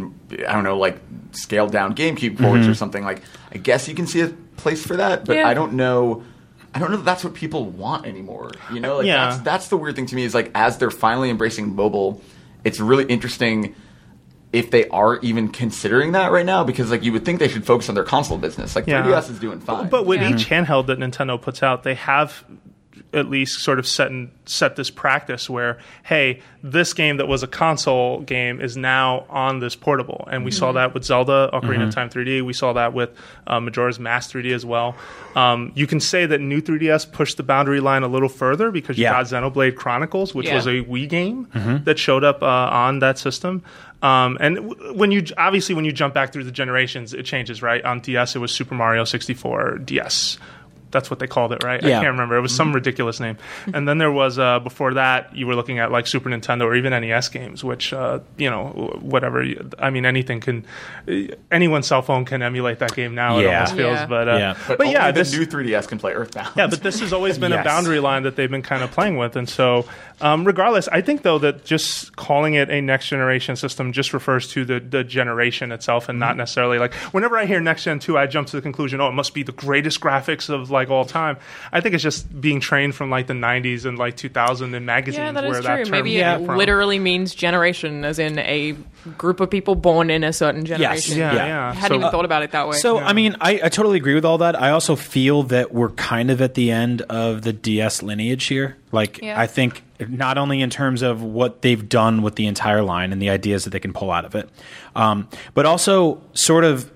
I 0.48 0.52
don't 0.54 0.64
know, 0.64 0.78
like 0.78 0.98
scaled 1.32 1.70
down 1.70 1.94
GameCube 1.94 2.38
ports 2.40 2.62
Mm-hmm. 2.62 2.70
or 2.70 2.74
something 2.74 3.04
like, 3.04 3.20
I 3.52 3.58
guess 3.58 3.86
you 3.88 3.94
can 3.94 4.06
see 4.06 4.22
a 4.22 4.32
place 4.56 4.84
for 4.84 4.96
that, 4.96 5.24
but 5.24 5.36
Yeah. 5.36 5.48
I 5.48 5.54
don't 5.54 5.74
know. 5.74 6.22
I 6.74 6.78
don't 6.78 6.90
know 6.90 6.98
if 6.98 7.04
that's 7.04 7.24
what 7.24 7.34
people 7.34 7.64
want 7.66 8.06
anymore. 8.06 8.50
You 8.72 8.80
know, 8.80 8.98
like 8.98 9.06
Yeah. 9.06 9.28
that's 9.30 9.38
that's 9.42 9.68
the 9.68 9.76
weird 9.76 9.96
thing 9.96 10.06
to 10.06 10.14
me 10.14 10.24
is 10.24 10.34
like 10.34 10.50
as 10.54 10.78
they're 10.78 10.90
finally 10.90 11.30
embracing 11.30 11.74
mobile, 11.74 12.20
it's 12.64 12.80
really 12.80 13.04
interesting 13.04 13.74
if 14.52 14.70
they 14.70 14.88
are 14.88 15.18
even 15.20 15.48
considering 15.48 16.12
that 16.12 16.32
right 16.32 16.46
now 16.46 16.64
because 16.64 16.90
like 16.90 17.02
you 17.02 17.12
would 17.12 17.24
think 17.24 17.38
they 17.40 17.48
should 17.48 17.66
focus 17.66 17.88
on 17.88 17.94
their 17.94 18.04
console 18.04 18.38
business. 18.38 18.74
Like 18.76 18.86
Yeah. 18.86 19.02
3DS 19.02 19.30
is 19.30 19.38
doing 19.38 19.60
fine. 19.60 19.88
But 19.88 20.06
with 20.06 20.20
Yeah. 20.20 20.30
each 20.34 20.48
handheld 20.48 20.86
that 20.86 20.98
Nintendo 20.98 21.40
puts 21.40 21.62
out, 21.62 21.82
they 21.82 21.94
have 21.94 22.44
at 23.12 23.30
least 23.30 23.60
sort 23.60 23.78
of 23.78 23.86
set 23.86 24.08
in, 24.08 24.30
set 24.44 24.76
this 24.76 24.90
practice 24.90 25.48
where, 25.48 25.78
hey, 26.04 26.40
this 26.62 26.92
game 26.92 27.16
that 27.18 27.28
was 27.28 27.42
a 27.42 27.46
console 27.46 28.20
game 28.20 28.60
is 28.60 28.76
now 28.76 29.24
on 29.30 29.60
this 29.60 29.76
portable, 29.76 30.28
and 30.30 30.44
we 30.44 30.50
saw 30.50 30.72
that 30.72 30.92
with 30.94 31.04
Zelda: 31.04 31.48
Ocarina 31.52 31.86
of 31.88 31.94
Time 31.94 32.10
3D. 32.10 32.42
We 32.44 32.52
saw 32.52 32.72
that 32.74 32.92
with 32.92 33.10
uh, 33.46 33.60
Majora's 33.60 33.98
Mask 34.00 34.32
3D 34.32 34.52
as 34.52 34.66
well. 34.66 34.96
Um, 35.34 35.72
you 35.74 35.86
can 35.86 36.00
say 36.00 36.26
that 36.26 36.40
new 36.40 36.60
3DS 36.60 37.10
pushed 37.12 37.36
the 37.36 37.42
boundary 37.42 37.80
line 37.80 38.02
a 38.02 38.08
little 38.08 38.28
further 38.28 38.70
because 38.70 38.98
you 38.98 39.04
Yeah. 39.04 39.12
got 39.12 39.26
Xenoblade 39.26 39.76
Chronicles, 39.76 40.34
which 40.34 40.46
Yeah. 40.46 40.54
was 40.56 40.66
a 40.66 40.82
Wii 40.82 41.08
game 41.08 41.48
that 41.84 41.98
showed 41.98 42.24
up 42.24 42.42
uh, 42.42 42.46
on 42.46 42.98
that 43.00 43.18
system. 43.18 43.62
Um, 44.02 44.36
and 44.40 44.56
w- 44.56 44.92
when 44.94 45.10
you 45.10 45.24
obviously 45.38 45.74
when 45.74 45.84
you 45.86 45.92
jump 45.92 46.12
back 46.12 46.32
through 46.32 46.44
the 46.44 46.50
generations, 46.52 47.14
it 47.14 47.24
changes, 47.24 47.62
right? 47.62 47.82
On 47.84 48.00
DS, 48.00 48.36
it 48.36 48.40
was 48.40 48.52
Super 48.52 48.74
Mario 48.74 49.04
64 49.04 49.78
DS. 49.78 50.38
That's 50.96 51.10
what 51.10 51.18
they 51.18 51.26
called 51.26 51.52
it, 51.52 51.62
right? 51.62 51.84
I 51.84 51.90
can't 51.90 52.06
remember. 52.16 52.36
It 52.38 52.40
was 52.40 52.54
some 52.56 52.72
ridiculous 52.72 53.20
name. 53.20 53.36
And 53.74 53.86
then 53.86 53.98
there 53.98 54.10
was 54.10 54.38
uh, 54.38 54.60
before 54.60 54.94
that, 54.94 55.36
you 55.36 55.46
were 55.46 55.54
looking 55.54 55.78
at 55.78 55.92
like 55.92 56.06
Super 56.06 56.30
Nintendo 56.30 56.62
or 56.62 56.74
even 56.74 56.90
NES 56.98 57.28
games, 57.28 57.62
which 57.62 57.92
uh, 57.92 58.20
you 58.38 58.48
know, 58.48 58.68
whatever. 59.02 59.44
I 59.78 59.90
mean, 59.90 60.06
anything 60.06 60.40
can, 60.40 60.64
anyone's 61.50 61.86
cell 61.86 62.02
phone 62.02 62.24
can 62.24 62.42
emulate 62.42 62.78
that 62.78 62.94
game 62.94 63.14
now. 63.14 63.38
It 63.38 63.42
Yeah. 63.44 63.54
almost 63.58 63.74
feels, 63.76 63.92
Yeah. 63.98 64.06
but 64.06 64.28
uh, 64.28 64.36
Yeah. 64.36 64.54
but, 64.66 64.78
but 64.78 64.86
only 64.86 64.92
yeah, 64.94 65.10
the 65.10 65.20
this 65.20 65.32
new 65.32 65.44
3DS 65.46 65.86
can 65.88 65.98
play 65.98 66.12
Earthbound. 66.14 66.48
yeah, 66.56 66.66
but 66.66 66.82
this 66.82 67.00
has 67.00 67.12
always 67.12 67.38
been 67.38 67.52
Yes. 67.56 67.60
a 67.60 67.64
boundary 67.64 68.00
line 68.00 68.22
that 68.24 68.36
they've 68.36 68.50
been 68.50 68.62
kind 68.62 68.82
of 68.82 68.90
playing 68.90 69.16
with. 69.16 69.36
And 69.36 69.48
so, 69.48 69.86
um, 70.20 70.44
regardless, 70.44 70.88
I 70.88 71.02
think, 71.02 71.22
though, 71.22 71.38
that 71.40 71.64
just 71.64 72.16
calling 72.16 72.54
it 72.54 72.70
a 72.70 72.80
next 72.80 73.08
generation 73.08 73.54
system 73.54 73.92
just 73.92 74.14
refers 74.14 74.48
to 74.52 74.64
the, 74.64 74.80
the 74.80 75.04
generation 75.04 75.72
itself 75.72 76.08
and 76.08 76.18
not 76.18 76.36
necessarily 76.36 76.78
like 76.78 76.94
whenever 77.12 77.36
I 77.36 77.44
hear 77.44 77.60
next 77.60 77.84
gen 77.84 77.98
2, 77.98 78.16
I 78.16 78.26
jump 78.26 78.48
to 78.48 78.56
the 78.56 78.62
conclusion, 78.62 79.00
oh, 79.00 79.08
it 79.08 79.12
must 79.12 79.34
be 79.34 79.42
the 79.42 79.52
greatest 79.52 80.00
graphics 80.00 80.48
of 80.48 80.70
like 80.70 80.88
all 80.88 81.04
time. 81.04 81.36
I 81.70 81.80
think 81.80 81.94
it's 81.94 82.02
just 82.02 82.40
being 82.40 82.60
trained 82.60 82.94
from 82.94 83.10
like 83.10 83.26
the 83.26 83.34
90s 83.34 83.84
and 83.84 83.98
like 83.98 84.16
2000 84.16 84.74
in 84.74 84.84
magazines 84.86 85.18
yeah, 85.18 85.32
that 85.32 85.44
where 85.44 85.58
is 85.58 85.64
that 85.64 85.76
true. 85.76 85.84
term 85.84 85.90
Maybe 85.90 86.14
came 86.14 86.42
it 86.42 86.46
from. 86.46 86.56
literally 86.56 86.98
means 86.98 87.34
generation, 87.34 88.04
as 88.04 88.18
in 88.18 88.38
a 88.38 88.74
group 89.18 89.40
of 89.40 89.50
people 89.50 89.74
born 89.74 90.10
in 90.10 90.24
a 90.24 90.32
certain 90.32 90.64
generation. 90.64 91.16
Yeah, 91.18 91.34
Yeah. 91.34 91.46
yeah. 91.46 91.70
I 91.70 91.74
hadn't 91.74 91.88
So- 91.88 91.94
even 92.00 92.10
thought 92.10 92.24
about 92.24 92.42
it 92.42 92.50
that 92.52 92.68
way. 92.68 92.76
So, 92.76 92.98
I 92.98 93.12
mean, 93.12 93.36
I, 93.40 93.60
I 93.64 93.68
totally 93.68 93.96
agree 93.96 94.14
with 94.14 94.24
all 94.24 94.38
that. 94.38 94.60
I 94.60 94.70
also 94.70 94.96
feel 94.96 95.42
that 95.44 95.72
we're 95.72 95.90
kind 95.90 96.30
of 96.30 96.40
at 96.40 96.54
the 96.54 96.70
end 96.70 97.02
of 97.02 97.42
the 97.42 97.52
DS 97.52 98.02
lineage 98.02 98.44
here. 98.46 98.76
Like, 98.92 99.20
Yeah. 99.22 99.40
I 99.40 99.46
think 99.46 99.82
not 100.08 100.38
only 100.38 100.60
in 100.60 100.70
terms 100.70 101.02
of 101.02 101.22
what 101.22 101.62
they've 101.62 101.88
done 101.88 102.22
with 102.22 102.34
the 102.36 102.46
entire 102.46 102.82
line 102.82 103.12
and 103.12 103.20
the 103.22 103.30
ideas 103.30 103.64
that 103.64 103.70
they 103.70 103.80
can 103.80 103.92
pull 103.92 104.10
out 104.10 104.24
of 104.24 104.34
it, 104.34 104.48
um, 104.94 105.28
but 105.54 105.64
also 105.66 106.20
sort 106.34 106.64
of 106.64 106.90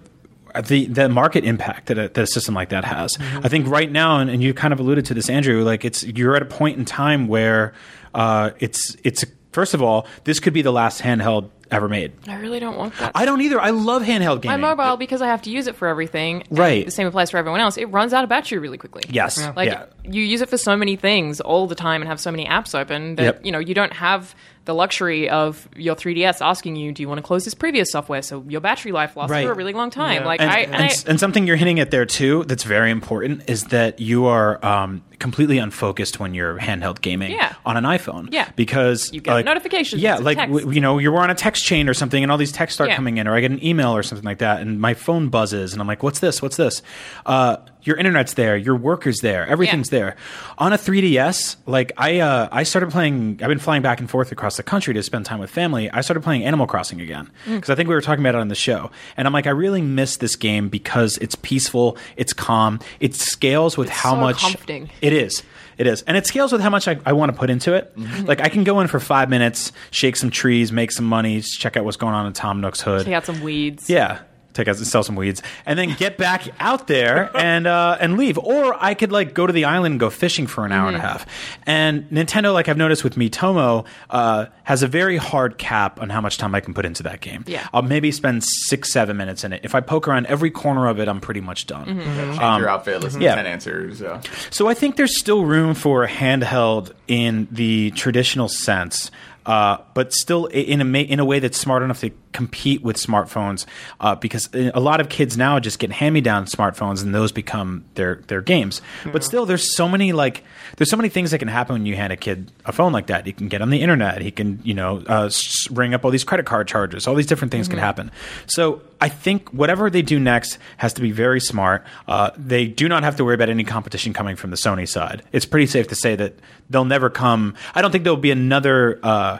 the 0.66 0.86
the 0.86 1.08
market 1.08 1.44
impact 1.44 1.86
that 1.86 1.96
a, 1.96 2.08
that 2.08 2.18
a 2.18 2.26
system 2.26 2.54
like 2.56 2.70
that 2.70 2.84
has. 2.84 3.16
I 3.44 3.48
think 3.48 3.68
right 3.68 3.90
now, 3.90 4.18
and, 4.18 4.28
and 4.28 4.42
you 4.42 4.52
kind 4.52 4.72
of 4.72 4.80
alluded 4.80 5.04
to 5.06 5.14
this, 5.14 5.30
Andrew. 5.30 5.62
Like, 5.62 5.84
it's 5.84 6.02
you're 6.04 6.34
at 6.34 6.42
a 6.42 6.46
point 6.46 6.76
in 6.76 6.84
time 6.84 7.28
where 7.28 7.72
uh, 8.16 8.50
it's 8.58 8.96
it's 9.04 9.24
first 9.52 9.74
of 9.74 9.80
all, 9.82 10.06
this 10.24 10.40
could 10.40 10.52
be 10.52 10.60
the 10.62 10.72
last 10.72 11.02
handheld 11.02 11.50
ever 11.70 11.88
made. 11.88 12.12
I 12.28 12.36
really 12.36 12.60
don't 12.60 12.76
want 12.76 12.96
that. 12.98 13.12
I 13.14 13.24
don't 13.24 13.40
either. 13.40 13.60
I 13.60 13.70
love 13.70 14.02
handheld 14.02 14.42
gaming. 14.42 14.60
My 14.60 14.68
gaming. 14.68 14.76
mobile, 14.78 14.96
because 14.96 15.22
I 15.22 15.26
have 15.28 15.42
to 15.42 15.50
use 15.50 15.66
it 15.66 15.76
for 15.76 15.88
everything. 15.88 16.44
Right. 16.50 16.84
The 16.84 16.90
same 16.90 17.06
applies 17.06 17.30
for 17.30 17.36
everyone 17.38 17.60
else. 17.60 17.76
It 17.76 17.86
runs 17.86 18.12
out 18.12 18.24
of 18.24 18.30
battery 18.30 18.58
really 18.58 18.78
quickly. 18.78 19.02
Yes. 19.08 19.38
Like 19.56 19.68
Yeah. 19.68 19.84
you 20.04 20.22
use 20.22 20.40
it 20.40 20.48
for 20.48 20.56
so 20.58 20.76
many 20.76 20.96
things 20.96 21.40
all 21.40 21.66
the 21.66 21.74
time 21.74 22.02
and 22.02 22.08
have 22.08 22.20
so 22.20 22.30
many 22.30 22.46
apps 22.46 22.78
open 22.78 23.16
that 23.16 23.22
Yep. 23.22 23.40
you 23.46 23.52
know 23.52 23.58
you 23.58 23.74
don't 23.74 23.92
have 23.92 24.34
the 24.66 24.74
luxury 24.74 25.28
of 25.28 25.68
your 25.74 25.96
3DS 25.96 26.40
asking 26.42 26.76
you, 26.76 26.92
"Do 26.92 27.02
you 27.02 27.08
want 27.08 27.18
to 27.18 27.22
close 27.22 27.44
this 27.44 27.54
previous 27.54 27.90
software?" 27.90 28.22
So 28.22 28.44
your 28.48 28.60
battery 28.60 28.92
life 28.92 29.16
lasts 29.16 29.30
Right. 29.30 29.44
for 29.46 29.52
a 29.52 29.54
really 29.54 29.72
long 29.72 29.90
time. 29.90 30.22
Yeah. 30.22 30.26
Like 30.26 30.40
and, 30.40 30.50
I, 30.50 30.58
and, 30.60 30.74
and 30.74 30.82
I 30.82 30.86
s- 30.86 31.04
and 31.04 31.18
something 31.18 31.46
you're 31.46 31.56
hinting 31.56 31.80
at 31.80 31.90
there 31.90 32.04
too 32.06 32.44
that's 32.44 32.64
very 32.64 32.90
important 32.90 33.48
is 33.48 33.64
that 33.66 34.00
you 34.00 34.26
are 34.26 34.64
um, 34.64 35.02
completely 35.20 35.58
unfocused 35.58 36.18
when 36.18 36.34
you're 36.34 36.58
handheld 36.58 37.00
gaming 37.00 37.30
Yeah. 37.32 37.52
on 37.64 37.76
an 37.76 37.84
iPhone. 37.84 38.28
Yeah. 38.32 38.48
because 38.56 39.12
You 39.12 39.20
get 39.20 39.32
like, 39.34 39.44
notifications, 39.46 40.02
Yeah, 40.02 40.14
it's 40.14 40.22
like 40.24 40.38
w- 40.38 40.70
you 40.72 40.80
know, 40.80 40.98
you're 40.98 41.16
on 41.18 41.30
a 41.30 41.34
text 41.36 41.64
chain 41.64 41.88
or 41.88 41.94
something, 41.94 42.22
and 42.22 42.32
all 42.32 42.38
these 42.38 42.50
texts 42.52 42.74
start 42.74 42.90
Yeah. 42.90 42.96
coming 42.96 43.18
in, 43.18 43.28
or 43.28 43.34
I 43.36 43.40
get 43.40 43.52
an 43.52 43.64
email 43.64 43.94
or 43.94 44.02
something 44.02 44.24
like 44.26 44.38
that, 44.38 44.60
and 44.60 44.80
my 44.80 44.94
phone 44.94 45.28
buzzes, 45.28 45.72
and 45.72 45.80
I'm 45.80 45.86
like, 45.86 46.02
"What's 46.02 46.18
this? 46.18 46.42
What's 46.42 46.56
this?" 46.56 46.82
Uh, 47.26 47.58
your 47.82 47.96
internet's 47.96 48.34
there, 48.34 48.58
your 48.58 48.76
work 48.76 49.06
is 49.06 49.20
there, 49.20 49.46
everything's 49.46 49.88
there. 49.88 50.14
On 50.58 50.70
a 50.72 50.76
3DS, 50.76 51.56
like 51.66 51.92
I, 51.96 52.18
uh, 52.18 52.48
I 52.52 52.62
started 52.64 52.90
playing. 52.90 53.38
I've 53.42 53.48
been 53.48 53.58
flying 53.58 53.80
back 53.80 54.00
and 54.00 54.10
forth 54.10 54.30
across 54.32 54.56
the 54.58 54.62
country 54.62 54.92
to 54.94 55.02
spend 55.02 55.24
time 55.24 55.38
with 55.38 55.48
family. 55.50 55.90
I 55.90 56.02
started 56.02 56.20
playing 56.22 56.44
Animal 56.44 56.66
Crossing 56.66 57.00
again 57.00 57.30
Mm. 57.46 57.54
because 57.56 57.70
I 57.70 57.74
think 57.76 57.88
we 57.88 57.94
were 57.94 58.02
talking 58.02 58.22
about 58.22 58.34
it 58.34 58.40
on 58.40 58.48
the 58.48 58.54
show, 58.54 58.90
and 59.16 59.26
I'm 59.26 59.32
like, 59.32 59.46
I 59.46 59.50
really 59.50 59.80
miss 59.80 60.16
this 60.18 60.36
game 60.36 60.68
because 60.68 61.16
it's 61.18 61.34
peaceful, 61.36 61.96
it's 62.16 62.32
calm, 62.34 62.80
it 63.00 63.14
scales 63.14 63.78
with 63.78 63.88
how 63.88 64.10
so 64.14 64.16
much 64.20 64.38
comforting. 64.40 64.90
it 65.00 65.09
is. 65.10 65.42
It 65.78 65.86
is. 65.86 66.02
And 66.02 66.16
it 66.16 66.26
scales 66.26 66.52
with 66.52 66.60
how 66.60 66.70
much 66.70 66.88
I, 66.88 66.98
I 67.06 67.12
want 67.14 67.32
to 67.32 67.38
put 67.38 67.48
into 67.48 67.72
it. 67.74 67.96
Mm-hmm. 67.96 68.26
Like, 68.26 68.40
I 68.40 68.48
can 68.48 68.64
go 68.64 68.80
in 68.80 68.86
for 68.86 69.00
five 69.00 69.30
minutes, 69.30 69.72
shake 69.90 70.16
some 70.16 70.30
trees, 70.30 70.72
make 70.72 70.92
some 70.92 71.06
money, 71.06 71.40
check 71.40 71.76
out 71.76 71.84
what's 71.84 71.96
going 71.96 72.14
on 72.14 72.26
in 72.26 72.32
Tom 72.32 72.60
Nook's 72.60 72.80
hood. 72.80 73.06
take 73.06 73.14
out 73.14 73.24
some 73.24 73.40
weeds. 73.40 73.88
Yeah. 73.88 74.20
Take 74.52 74.68
out 74.68 74.76
and 74.76 74.86
sell 74.86 75.02
some 75.02 75.16
weeds 75.16 75.42
and 75.66 75.78
then 75.78 75.94
get 75.96 76.18
back 76.18 76.44
out 76.60 76.86
there 76.86 77.30
and 77.36 77.66
uh, 77.66 77.96
and 78.00 78.16
leave. 78.16 78.36
Or 78.38 78.76
I 78.82 78.94
could 78.94 79.12
like 79.12 79.32
go 79.34 79.46
to 79.46 79.52
the 79.52 79.64
island 79.64 79.92
and 79.94 80.00
go 80.00 80.10
fishing 80.10 80.46
for 80.46 80.64
an 80.66 80.72
hour 80.72 80.88
and 80.88 80.96
a 80.96 81.00
Mm-hmm. 81.00 81.06
half. 81.08 81.26
And 81.66 82.04
Nintendo, 82.10 82.52
like 82.52 82.68
I've 82.68 82.76
noticed 82.76 83.04
with 83.04 83.14
Miitomo, 83.14 83.86
uh, 84.10 84.46
has 84.64 84.82
a 84.82 84.86
very 84.88 85.16
hard 85.16 85.56
cap 85.58 86.00
on 86.00 86.10
how 86.10 86.20
much 86.20 86.36
time 86.38 86.54
I 86.54 86.60
can 86.60 86.74
put 86.74 86.84
into 86.84 87.02
that 87.04 87.20
game. 87.20 87.44
Yeah. 87.46 87.66
I'll 87.72 87.82
maybe 87.82 88.10
spend 88.12 88.42
six, 88.44 88.92
seven 88.92 89.16
minutes 89.16 89.44
in 89.44 89.52
it. 89.52 89.60
If 89.64 89.74
I 89.74 89.80
poke 89.80 90.08
around 90.08 90.26
every 90.26 90.50
corner 90.50 90.88
of 90.88 90.98
it, 91.00 91.08
I'm 91.08 91.20
pretty 91.20 91.40
much 91.40 91.66
done. 91.66 91.86
Mm-hmm. 91.86 92.38
Change 92.38 92.60
your 92.60 92.68
outfit, 92.68 93.00
listen 93.00 93.20
yeah. 93.20 93.36
to 93.36 93.42
10 93.42 93.46
answers. 93.46 94.02
So 94.50 94.68
I 94.68 94.74
think 94.74 94.96
there's 94.96 95.18
still 95.18 95.44
room 95.44 95.74
for 95.74 96.04
a 96.04 96.08
handheld 96.08 96.92
in 97.08 97.48
the 97.50 97.90
traditional 97.92 98.48
sense, 98.48 99.10
uh, 99.46 99.78
but 99.94 100.12
still 100.12 100.46
in 100.46 100.80
a 100.80 100.84
ma- 100.84 100.98
in 100.98 101.18
a 101.20 101.24
way 101.24 101.38
that's 101.38 101.56
smart 101.58 101.82
enough 101.82 102.00
to 102.00 102.10
compete 102.32 102.82
with 102.82 102.96
smartphones. 102.96 103.66
Uh, 104.00 104.14
because 104.14 104.48
a 104.54 104.80
lot 104.80 105.00
of 105.00 105.08
kids 105.08 105.36
now 105.36 105.58
just 105.58 105.78
get 105.78 105.92
hand 105.92 106.14
me 106.14 106.20
down 106.20 106.46
smartphones, 106.46 107.02
and 107.02 107.14
those 107.14 107.32
become 107.32 107.84
their 107.94 108.16
their 108.26 108.40
games. 108.40 108.80
But 109.12 109.24
still, 109.24 109.46
there's 109.46 109.74
so 109.74 109.88
many 109.88 110.12
like 110.12 110.44
there's 110.76 110.90
so 110.90 110.96
many 110.96 111.08
things 111.08 111.30
that 111.30 111.38
can 111.38 111.48
happen 111.48 111.74
when 111.74 111.86
you 111.86 111.96
hand 111.96 112.12
a 112.12 112.16
kid 112.16 112.50
a 112.64 112.72
phone 112.72 112.92
like 112.92 113.08
that. 113.08 113.26
He 113.26 113.32
can 113.32 113.48
get 113.48 113.62
on 113.62 113.70
the 113.70 113.80
internet. 113.80 114.22
He 114.22 114.30
can 114.30 114.60
you 114.62 114.74
know 114.74 115.02
uh, 115.06 115.30
ring 115.70 115.94
up 115.94 116.04
all 116.04 116.10
these 116.10 116.24
credit 116.24 116.46
card 116.46 116.68
charges. 116.68 117.06
All 117.06 117.14
these 117.14 117.26
different 117.26 117.52
things 117.52 117.68
can 117.68 117.78
happen. 117.78 118.10
So 118.46 118.82
I 119.00 119.08
think 119.08 119.50
whatever 119.50 119.90
they 119.90 120.02
do 120.02 120.18
next 120.18 120.58
has 120.76 120.92
to 120.94 121.00
be 121.00 121.10
very 121.10 121.40
smart. 121.40 121.84
Uh, 122.06 122.30
they 122.36 122.66
do 122.66 122.88
not 122.88 123.02
have 123.02 123.16
to 123.16 123.24
worry 123.24 123.34
about 123.34 123.48
any 123.48 123.64
competition 123.64 124.12
coming 124.12 124.36
from 124.36 124.50
the 124.50 124.56
Sony 124.56 124.86
side. 124.86 125.22
It's 125.32 125.46
pretty 125.46 125.66
safe 125.66 125.88
to 125.88 125.94
say 125.94 126.16
that 126.16 126.34
they'll 126.68 126.84
never 126.84 127.10
come. 127.10 127.54
I 127.74 127.82
don't 127.82 127.90
think 127.90 128.04
there'll 128.04 128.16
be 128.16 128.30
another 128.30 128.98
uh, 129.02 129.38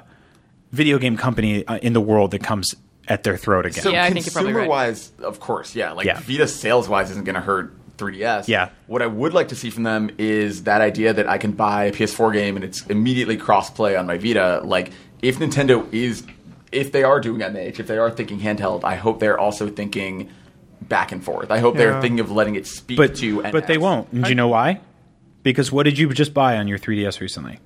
video 0.72 0.98
game 0.98 1.16
company 1.16 1.66
uh, 1.66 1.78
in 1.78 1.92
the 1.92 2.00
world 2.00 2.30
that 2.33 2.42
comes 2.42 2.74
at 3.09 3.22
their 3.24 3.37
throat 3.37 3.66
again. 3.66 3.83
So 3.83 3.90
Yeah, 3.90 4.04
I 4.04 4.11
think 4.11 4.26
you're 4.26 4.33
probably 4.33 4.52
consumer 4.52 4.61
right. 4.61 4.68
wise, 4.88 5.12
of 5.20 5.40
course, 5.40 5.74
yeah. 5.74 5.92
Like 5.92 6.06
Yeah. 6.06 6.20
Vita 6.20 6.46
sales 6.46 6.88
wise 6.88 7.11
isn't 7.11 7.24
going 7.24 7.35
to 7.35 7.40
hurt 7.40 7.74
3DS. 7.98 8.46
Yeah. 8.48 8.70
What 8.87 9.02
I 9.02 9.06
would 9.06 9.35
like 9.35 9.48
to 9.48 9.56
see 9.56 9.68
from 9.70 9.83
them 9.83 10.11
is 10.16 10.62
that 10.64 10.80
idea 10.80 11.12
that 11.12 11.28
I 11.28 11.38
can 11.38 11.52
buy 11.52 11.85
a 11.87 11.92
PS4 11.92 12.33
game 12.33 12.56
and 12.56 12.64
it's 12.64 12.87
immediately 12.87 13.37
cross 13.37 13.68
play 13.70 13.96
on 13.96 14.06
my 14.06 14.16
Vita. 14.16 14.61
Like 14.64 14.92
if 15.22 15.38
Nintendo 15.38 15.87
is, 15.92 16.24
if 16.72 16.92
they 16.92 17.02
are 17.02 17.20
doing 17.20 17.40
MH, 17.40 17.80
if 17.80 17.87
they 17.88 17.98
are 17.98 18.11
thinking 18.11 18.38
handheld, 18.40 18.85
I 18.85 18.94
hope 18.94 19.18
they're 19.20 19.38
also 19.38 19.68
thinking 19.68 20.30
back 20.83 21.11
and 21.12 21.22
forth. 21.22 21.50
I 21.50 21.59
hope 21.59 21.74
Yeah. 21.74 21.80
they're 21.90 22.00
thinking 22.00 22.20
of 22.20 22.30
letting 22.30 22.54
it 22.54 22.66
speak 22.66 22.96
but 22.96 23.16
to. 23.16 23.42
but 23.50 23.66
they 23.66 23.76
won't. 23.76 24.11
And 24.12 24.22
do 24.24 24.28
you 24.30 24.35
know 24.37 24.48
why? 24.48 24.80
Because 25.42 25.72
what 25.72 25.83
did 25.83 25.98
you 25.98 26.09
just 26.14 26.33
buy 26.33 26.56
on 26.59 26.68
your 26.68 26.78
3DS 26.78 27.20
recently? 27.20 27.59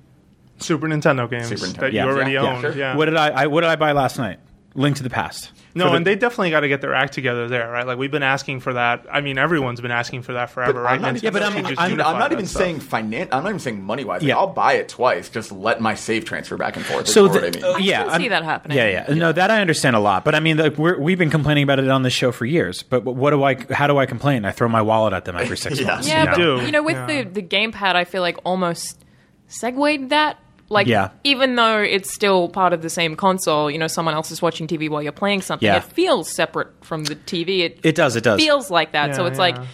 Super 0.59 0.87
Nintendo 0.87 1.29
games 1.29 1.47
Super 1.49 1.65
Nintendo. 1.65 1.79
that 1.81 1.93
Yeah. 1.93 2.05
you 2.05 2.11
already 2.11 2.31
Yeah, 2.31 2.43
yeah, 2.43 2.61
sure. 2.61 2.71
Yeah. 2.75 2.95
What 2.95 3.05
did 3.05 3.17
I, 3.17 3.43
I 3.43 3.47
what 3.47 3.61
did 3.61 3.69
I 3.69 3.75
buy 3.75 3.91
last 3.91 4.17
night? 4.17 4.39
Link 4.77 4.97
to 4.97 5.03
the 5.03 5.09
Past. 5.09 5.51
No, 5.73 5.89
the- 5.89 5.95
and 5.97 6.05
they 6.05 6.15
definitely 6.15 6.49
got 6.49 6.61
to 6.61 6.67
get 6.69 6.81
their 6.81 6.93
act 6.93 7.13
together 7.13 7.47
there, 7.47 7.69
right? 7.71 7.87
Like 7.87 7.97
we've 7.97 8.11
been 8.11 8.23
asking 8.23 8.59
for 8.61 8.73
that. 8.73 9.05
I 9.09 9.21
mean, 9.21 9.37
everyone's 9.37 9.79
been 9.79 9.91
asking 9.91 10.23
for 10.23 10.33
that 10.33 10.49
forever, 10.49 10.73
But 10.73 10.79
right? 10.81 10.95
I'm 10.95 11.01
not, 11.01 11.23
Yeah, 11.23 11.29
but 11.29 11.43
I'm- 11.43 11.53
should 11.53 11.65
just 11.67 11.79
I'm- 11.81 11.91
I'm 12.01 12.19
not 12.19 12.33
even 12.33 12.45
stuff. 12.45 12.61
saying 12.61 12.79
finance. 12.81 13.29
I'm 13.31 13.43
not 13.43 13.49
even 13.49 13.59
saying 13.59 13.81
money 13.83 14.03
wise. 14.03 14.21
Yeah. 14.23 14.35
I'll 14.35 14.47
buy 14.47 14.73
it 14.73 14.89
twice. 14.89 15.29
Just 15.29 15.51
let 15.53 15.79
my 15.79 15.95
save 15.95 16.25
transfer 16.25 16.57
back 16.57 16.75
and 16.75 16.85
forth. 16.85 17.07
so 17.07 17.27
So 17.27 17.33
what 17.33 17.41
the- 17.41 17.47
I 17.47 17.51
mean. 17.51 17.75
uh, 17.75 17.77
yeah, 17.79 18.03
I'm- 18.03 18.21
see 18.21 18.27
that 18.29 18.43
happening. 18.43 18.77
Yeah, 18.77 19.05
yeah, 19.07 19.13
No, 19.13 19.31
that 19.31 19.49
I 19.49 19.61
understand 19.61 19.95
a 19.95 19.99
lot. 19.99 20.25
But 20.25 20.35
I 20.35 20.41
mean, 20.41 20.57
like, 20.57 20.77
we're, 20.77 20.99
we've 20.99 21.17
been 21.19 21.29
complaining 21.29 21.63
about 21.63 21.79
it 21.79 21.87
on 21.89 22.03
the 22.03 22.09
show 22.09 22.33
for 22.33 22.45
years. 22.45 22.83
But 22.83 23.03
what 23.05 23.29
do 23.31 23.43
I? 23.43 23.55
How 23.73 23.87
do 23.87 23.97
I 23.97 24.05
complain? 24.05 24.43
I 24.43 24.51
throw 24.51 24.67
my 24.67 24.81
wallet 24.81 25.13
at 25.13 25.23
them 25.25 25.37
every 25.37 25.55
six 25.57 25.79
Yeah. 25.79 25.87
months. 25.87 26.07
Yeah, 26.07 26.19
you 26.19 26.25
know? 26.25 26.31
but 26.55 26.59
do. 26.61 26.65
you 26.65 26.71
know, 26.73 26.83
with 26.83 26.95
Yeah. 26.95 27.23
the 27.23 27.29
the 27.29 27.41
gamepad, 27.43 27.95
I 27.95 28.03
feel 28.03 28.21
like 28.21 28.37
almost 28.43 29.03
segued 29.47 30.09
that. 30.09 30.37
Like, 30.69 30.87
Yeah. 30.87 31.09
even 31.23 31.55
though 31.55 31.79
it's 31.79 32.13
still 32.13 32.49
part 32.49 32.73
of 32.73 32.81
the 32.81 32.89
same 32.89 33.15
console, 33.15 33.69
you 33.69 33.77
know, 33.77 33.87
someone 33.87 34.15
else 34.15 34.31
is 34.31 34.41
watching 34.41 34.65
TV 34.67 34.89
while 34.89 35.01
you're 35.03 35.11
playing 35.11 35.41
something. 35.43 35.65
Yeah. 35.67 35.77
It 35.77 35.83
feels 35.83 36.29
separate 36.33 36.69
from 36.83 37.03
the 37.03 37.15
TV. 37.15 37.59
It 37.61 37.79
It 37.83 37.95
does. 37.95 38.15
It 38.15 38.23
does. 38.23 38.41
feels 38.41 38.71
like 38.71 38.91
that. 38.93 39.15
so 39.15 39.23
Yeah, 39.23 39.29
it's 39.29 39.39
like 39.39 39.55
yeah. 39.57 39.65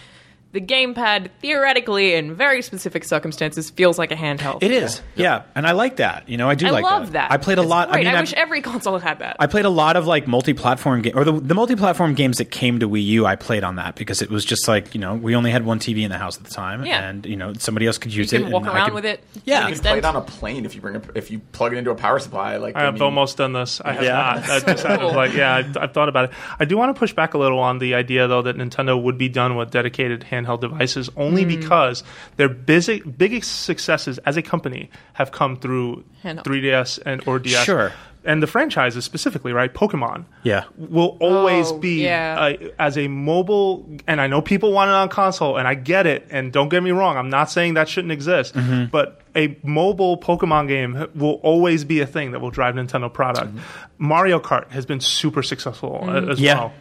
The 0.52 0.60
gamepad, 0.60 1.30
theoretically, 1.40 2.14
in 2.14 2.34
very 2.34 2.62
specific 2.62 3.04
circumstances, 3.04 3.70
feels 3.70 3.98
like 3.98 4.12
a 4.12 4.14
handheld. 4.16 4.62
It 4.62 4.70
is. 4.70 5.00
Yeah. 5.14 5.42
and 5.54 5.66
I 5.66 5.72
like 5.72 5.96
that. 5.96 6.28
You 6.28 6.36
know, 6.36 6.48
I 6.48 6.54
do 6.54 6.66
I 6.66 6.70
like 6.70 6.84
love 6.84 7.12
that. 7.12 7.30
I 7.32 7.36
played 7.38 7.58
a 7.58 7.62
It's 7.62 7.70
lot. 7.70 7.90
Great. 7.90 8.00
I 8.06 8.10
mean, 8.10 8.14
I, 8.14 8.18
I've- 8.18 8.22
wish 8.22 8.32
every 8.34 8.60
console 8.62 8.98
had 8.98 9.18
that. 9.20 9.36
I 9.38 9.46
played 9.46 9.64
a 9.64 9.70
lot 9.70 9.96
of 9.96 10.06
like 10.06 10.26
multi-platform 10.26 11.02
game 11.02 11.16
or 11.16 11.24
the, 11.24 11.32
the 11.32 11.54
multi-platform 11.54 12.14
games 12.14 12.38
that 12.38 12.50
came 12.50 12.80
to 12.80 12.88
Wii 12.88 13.04
U. 13.06 13.26
I 13.26 13.36
played 13.36 13.64
on 13.64 13.76
that 13.76 13.94
because 13.96 14.22
it 14.22 14.30
was 14.30 14.44
just 14.44 14.68
like 14.68 14.94
you 14.94 15.00
know 15.00 15.14
we 15.14 15.34
only 15.34 15.50
had 15.50 15.64
one 15.64 15.78
TV 15.78 16.02
in 16.02 16.10
the 16.10 16.18
house 16.18 16.36
at 16.36 16.44
the 16.44 16.50
time, 16.50 16.84
Yeah. 16.84 17.08
and 17.08 17.24
you 17.26 17.36
know 17.36 17.52
somebody 17.54 17.86
else 17.86 17.98
could 17.98 18.12
you 18.14 18.18
use 18.18 18.32
it. 18.32 18.46
walk 18.46 18.62
and 18.62 18.70
I 18.70 18.74
around 18.74 18.84
could- 18.88 18.94
with 18.94 19.04
it. 19.06 19.24
Yeah. 19.44 19.68
You 19.68 19.74
can 19.74 19.82
play 19.82 19.98
it 19.98 20.04
on 20.04 20.16
a 20.16 20.20
plane 20.20 20.64
if 20.66 20.74
you 20.74 20.80
bring 20.80 20.96
a, 20.96 21.02
if 21.14 21.30
you 21.30 21.38
plug 21.52 21.72
it 21.72 21.76
into 21.78 21.90
a 21.90 21.94
power 21.94 22.18
supply. 22.18 22.56
Like 22.58 22.76
I 22.76 22.82
have 22.82 22.94
mean, 22.94 23.02
almost 23.02 23.38
done 23.38 23.52
this. 23.52 23.80
I 23.84 23.92
have 23.94 24.02
Yeah. 24.04 24.12
not. 24.12 24.50
I 24.50 24.60
just 24.72 24.84
had 24.86 25.02
like, 25.02 25.32
yeah, 25.34 25.56
I've, 25.56 25.76
I've 25.76 25.92
thought 25.94 26.08
about 26.08 26.26
it. 26.26 26.30
I 26.60 26.64
do 26.66 26.76
want 26.76 26.94
to 26.94 26.98
push 26.98 27.12
back 27.14 27.34
a 27.34 27.38
little 27.38 27.58
on 27.58 27.78
the 27.78 27.94
idea, 27.94 28.28
though, 28.28 28.42
that 28.42 28.56
Nintendo 28.56 29.00
would 29.02 29.16
be 29.18 29.28
done 29.28 29.56
with 29.56 29.70
dedicated 29.70 30.22
handheld 30.44 30.60
devices 30.60 31.10
only 31.16 31.42
Hmm. 31.44 31.48
because 31.60 32.02
their 32.36 32.48
busy, 32.48 33.00
biggest 33.00 33.62
successes 33.62 34.18
as 34.18 34.36
a 34.36 34.42
company 34.42 34.90
have 35.14 35.32
come 35.32 35.56
through 35.56 36.04
Handheld. 36.24 36.44
3DS 36.44 36.98
and 37.04 37.22
or 37.26 37.38
DS. 37.38 37.64
Sure. 37.64 37.92
And 38.24 38.40
the 38.40 38.46
franchises 38.46 39.04
specifically, 39.04 39.52
right? 39.52 39.74
Pokemon. 39.74 40.26
Yeah. 40.44 40.62
Will 40.78 41.16
always 41.20 41.72
Oh, 41.72 41.78
be 41.78 42.04
yeah. 42.04 42.36
uh, 42.62 42.68
as 42.78 42.96
a 42.96 43.08
mobile, 43.08 43.84
and 44.06 44.20
I 44.20 44.28
know 44.28 44.40
people 44.40 44.70
want 44.72 44.90
it 44.90 44.94
on 44.94 45.08
console, 45.08 45.56
and 45.56 45.66
I 45.66 45.74
get 45.74 46.06
it. 46.06 46.28
And 46.30 46.52
don't 46.52 46.68
get 46.68 46.84
me 46.84 46.92
wrong, 46.92 47.16
I'm 47.16 47.30
not 47.30 47.50
saying 47.50 47.74
that 47.74 47.88
shouldn't 47.88 48.12
exist, 48.12 48.54
Mm-hmm. 48.54 48.84
but 48.92 49.22
a 49.34 49.56
mobile 49.64 50.18
Pokemon 50.18 50.68
game 50.68 51.08
will 51.16 51.40
always 51.42 51.84
be 51.84 51.98
a 52.00 52.06
thing 52.06 52.30
that 52.30 52.40
will 52.40 52.50
drive 52.52 52.76
Nintendo 52.76 53.12
product. 53.12 53.54
Mario 53.98 54.38
Kart 54.38 54.70
has 54.70 54.86
been 54.86 55.00
super 55.00 55.42
successful 55.42 56.04
uh, 56.06 56.30
as 56.30 56.40
Yeah. 56.40 56.54
well. 56.54 56.72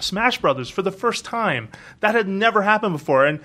Smash 0.00 0.38
Brothers 0.38 0.68
for 0.70 0.82
the 0.82 0.92
first 0.92 1.24
time 1.24 1.68
that 2.00 2.14
had 2.14 2.28
never 2.28 2.62
happened 2.62 2.92
before, 2.94 3.26
and 3.26 3.40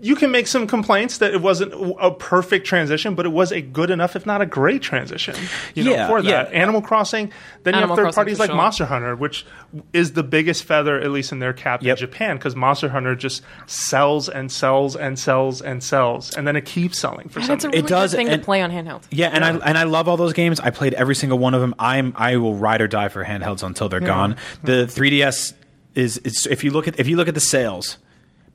you 0.00 0.14
can 0.14 0.30
make 0.30 0.46
some 0.46 0.68
complaints 0.68 1.18
that 1.18 1.34
it 1.34 1.42
wasn't 1.42 1.74
a 2.00 2.12
perfect 2.12 2.64
transition, 2.64 3.16
but 3.16 3.26
it 3.26 3.30
was 3.30 3.50
a 3.50 3.60
good 3.60 3.90
enough, 3.90 4.14
if 4.14 4.24
not 4.24 4.40
a 4.40 4.46
great 4.46 4.80
transition. 4.80 5.34
You 5.74 5.82
know, 5.82 5.90
Yeah, 5.90 6.06
for 6.06 6.22
that 6.22 6.52
yeah. 6.52 6.56
Animal 6.60 6.82
Crossing. 6.82 7.32
Then 7.64 7.74
Animal 7.74 7.74
you 7.74 7.88
have 7.90 7.96
third 7.96 8.02
Crossing 8.04 8.14
parties 8.14 8.38
like 8.38 8.50
sure. 8.50 8.56
Monster 8.56 8.84
Hunter, 8.84 9.16
which 9.16 9.44
is 9.92 10.12
the 10.12 10.22
biggest 10.22 10.62
feather, 10.62 11.00
at 11.00 11.10
least 11.10 11.32
in 11.32 11.40
their 11.40 11.52
cap 11.52 11.82
Yep. 11.82 11.96
in 11.96 11.98
Japan, 12.00 12.36
because 12.36 12.54
Monster 12.54 12.90
Hunter 12.90 13.16
just 13.16 13.42
sells 13.66 14.28
and 14.28 14.52
sells 14.52 14.94
and 14.94 15.18
sells 15.18 15.60
and 15.60 15.82
sells, 15.82 16.32
and 16.36 16.46
then 16.46 16.54
it 16.54 16.64
keeps 16.64 16.96
selling 16.96 17.28
for 17.28 17.40
And 17.40 17.46
some 17.46 17.54
it's 17.56 17.64
a 17.64 17.68
reason. 17.68 17.70
really 17.72 17.84
It 17.84 17.88
does, 17.88 18.10
good 18.12 18.16
thing 18.18 18.28
and- 18.28 18.40
to 18.40 18.44
play 18.44 18.62
on 18.62 18.70
handheld. 18.70 19.02
Yeah, 19.10 19.30
and 19.32 19.44
I 19.44 19.50
and 19.56 19.76
I 19.76 19.82
love 19.82 20.08
all 20.08 20.16
those 20.16 20.32
games. 20.32 20.60
I 20.60 20.70
played 20.70 20.94
every 20.94 21.16
single 21.16 21.40
one 21.40 21.54
of 21.54 21.60
them. 21.60 21.74
I'm 21.76 22.12
I 22.16 22.36
will 22.36 22.54
ride 22.54 22.80
or 22.82 22.86
die 22.86 23.08
for 23.08 23.24
handhelds 23.24 23.64
until 23.64 23.88
they're 23.88 23.98
gone. 23.98 24.36
The 24.62 24.86
3DS 24.86 25.54
is 25.98 26.20
it's 26.24 26.46
if 26.46 26.62
you 26.62 26.70
look 26.70 26.86
at 26.88 26.98
if 26.98 27.08
you 27.08 27.16
look 27.16 27.28
at 27.28 27.34
the 27.34 27.40
sales 27.40 27.98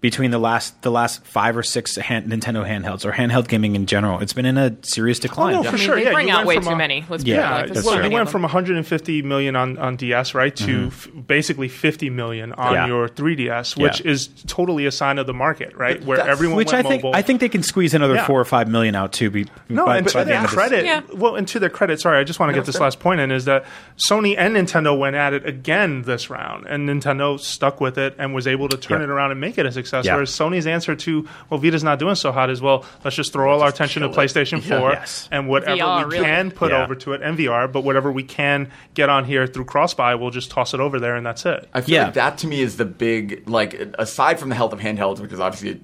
between 0.04 0.32
the 0.32 0.38
last 0.38 0.82
the 0.82 0.92
last 0.92 1.26
five 1.26 1.56
or 1.56 1.64
six 1.64 1.96
hand, 1.96 2.30
Nintendo 2.30 2.68
handhelds 2.68 3.06
or 3.06 3.14
handheld 3.14 3.48
gaming 3.48 3.74
in 3.76 3.86
general, 3.86 4.20
it's 4.20 4.34
been 4.34 4.46
in 4.46 4.58
a 4.58 4.76
serious 4.82 5.18
decline. 5.18 5.56
Oh, 5.56 5.62
no, 5.62 5.64
for 5.64 5.70
I 5.70 5.72
mean, 5.72 5.86
sure. 5.86 5.96
they 5.96 6.04
yeah, 6.04 6.12
bring 6.12 6.28
you 6.28 6.34
out 6.34 6.46
went 6.46 6.48
way 6.50 6.56
from 6.56 6.64
too 6.66 6.70
a- 6.72 6.76
many. 6.76 7.06
Let's 7.10 7.24
Yeah, 7.24 7.36
Yeah. 7.38 7.56
Like, 7.56 7.68
that's 7.74 7.86
well, 7.86 7.96
true. 7.96 8.04
you 8.06 8.12
went 8.12 8.30
from 8.30 8.42
150 8.42 9.22
million 9.22 9.56
on, 9.56 9.78
on 9.78 9.96
DS, 9.96 10.36
right, 10.36 10.54
to 10.58 10.88
f- 10.88 11.08
basically 11.26 11.70
50 11.70 12.10
million 12.10 12.52
on 12.52 12.66
Mm-hmm. 12.66 12.74
Yeah. 12.76 12.88
your 12.88 13.08
3DS, 13.08 13.78
which 13.78 14.02
Yeah. 14.02 14.12
is 14.12 14.28
totally 14.46 14.86
a 14.86 14.92
sign 14.92 15.20
of 15.20 15.26
the 15.26 15.34
market, 15.34 15.74
right? 15.78 16.04
Where 16.04 16.18
that's- 16.18 16.32
everyone 16.34 16.58
Which 16.58 16.74
I 16.74 16.82
think 16.84 17.02
mobile. 17.02 17.16
I 17.18 17.22
think 17.22 17.40
they 17.40 17.48
can 17.50 17.64
squeeze 17.64 17.94
another 17.94 18.16
Yeah. 18.16 18.26
four 18.26 18.42
or 18.42 18.46
five 18.46 18.68
million 18.68 18.96
out 18.96 19.14
too. 19.14 19.30
Be, 19.30 19.46
No, 19.70 19.86
by, 19.86 19.98
and 20.00 20.06
by 20.06 20.12
to 20.12 20.18
the 20.18 20.24
their 20.26 20.36
end 20.36 20.44
of 20.46 20.52
this- 20.52 20.58
credit, 20.60 20.84
Yeah. 20.86 21.02
well, 21.14 21.38
and 21.38 21.48
to 21.48 21.60
their 21.60 21.70
credit, 21.70 22.02
sorry, 22.02 22.20
I 22.20 22.26
just 22.26 22.42
want 22.42 22.50
to 22.50 22.54
get 22.54 22.66
this 22.66 22.80
last 22.82 23.00
point 23.00 23.22
in 23.22 23.32
is 23.32 23.46
that 23.46 23.64
Sony 24.10 24.36
and 24.38 24.54
Nintendo 24.58 24.98
went 25.00 25.16
at 25.16 25.32
it 25.34 25.48
again 25.48 26.02
this 26.02 26.30
round, 26.30 26.66
and 26.68 26.90
Nintendo 26.90 27.40
stuck 27.40 27.80
with 27.80 27.98
it 27.98 28.16
and 28.20 28.34
was 28.34 28.48
able 28.48 28.68
to 28.68 28.76
turn 28.76 29.02
it 29.02 29.10
around 29.10 29.32
and 29.32 29.40
make 29.40 29.58
it 29.58 29.66
a 29.66 29.72
success. 29.72 29.93
Success. 29.94 30.06
Yeah. 30.06 30.16
Whereas 30.16 30.32
Sony's 30.32 30.68
answer 30.68 30.96
to 30.96 31.28
well, 31.50 31.60
Vita's 31.60 31.84
not 31.84 32.00
doing 32.00 32.16
so 32.16 32.32
hot 32.32 32.50
is 32.50 32.62
well, 32.62 32.86
let's 33.04 33.16
just 33.16 33.34
throw 33.34 33.52
all 33.52 33.62
our 33.62 33.70
attention 33.70 34.02
to 34.02 34.10
kill 34.10 34.20
it. 34.20 34.24
PlayStation 34.28 34.68
Yeah. 34.68 34.80
4 34.80 34.92
Yes. 34.92 35.30
and 35.32 35.48
whatever 35.48 35.76
VR, 35.78 35.98
we 36.08 36.14
really. 36.14 36.26
can 36.26 36.52
put 36.52 36.72
Yeah. 36.72 36.84
over 36.84 36.96
to 36.96 37.14
it 37.14 37.22
and 37.22 37.38
VR, 37.38 37.68
but 37.72 37.84
whatever 37.84 38.12
we 38.12 38.24
can 38.24 38.70
get 38.94 39.10
on 39.10 39.26
here 39.26 39.48
through 39.48 39.66
cross-buy, 39.66 40.16
we'll 40.16 40.32
just 40.32 40.52
toss 40.52 40.74
it 40.74 40.80
over 40.80 41.00
there 41.00 41.16
and 41.16 41.26
that's 41.26 41.46
it. 41.46 41.70
I 41.74 41.82
feel 41.82 41.96
Yeah. 41.96 42.06
like 42.06 42.14
that 42.16 42.38
to 42.40 42.48
me 42.48 42.62
is 42.62 42.78
the 42.78 42.86
big 42.86 43.48
like 43.48 43.80
aside 44.00 44.40
from 44.40 44.50
the 44.50 44.56
health 44.56 44.74
of 44.74 44.80
handhelds, 44.80 45.20
which 45.20 45.32
is 45.32 45.40
obviously 45.40 45.80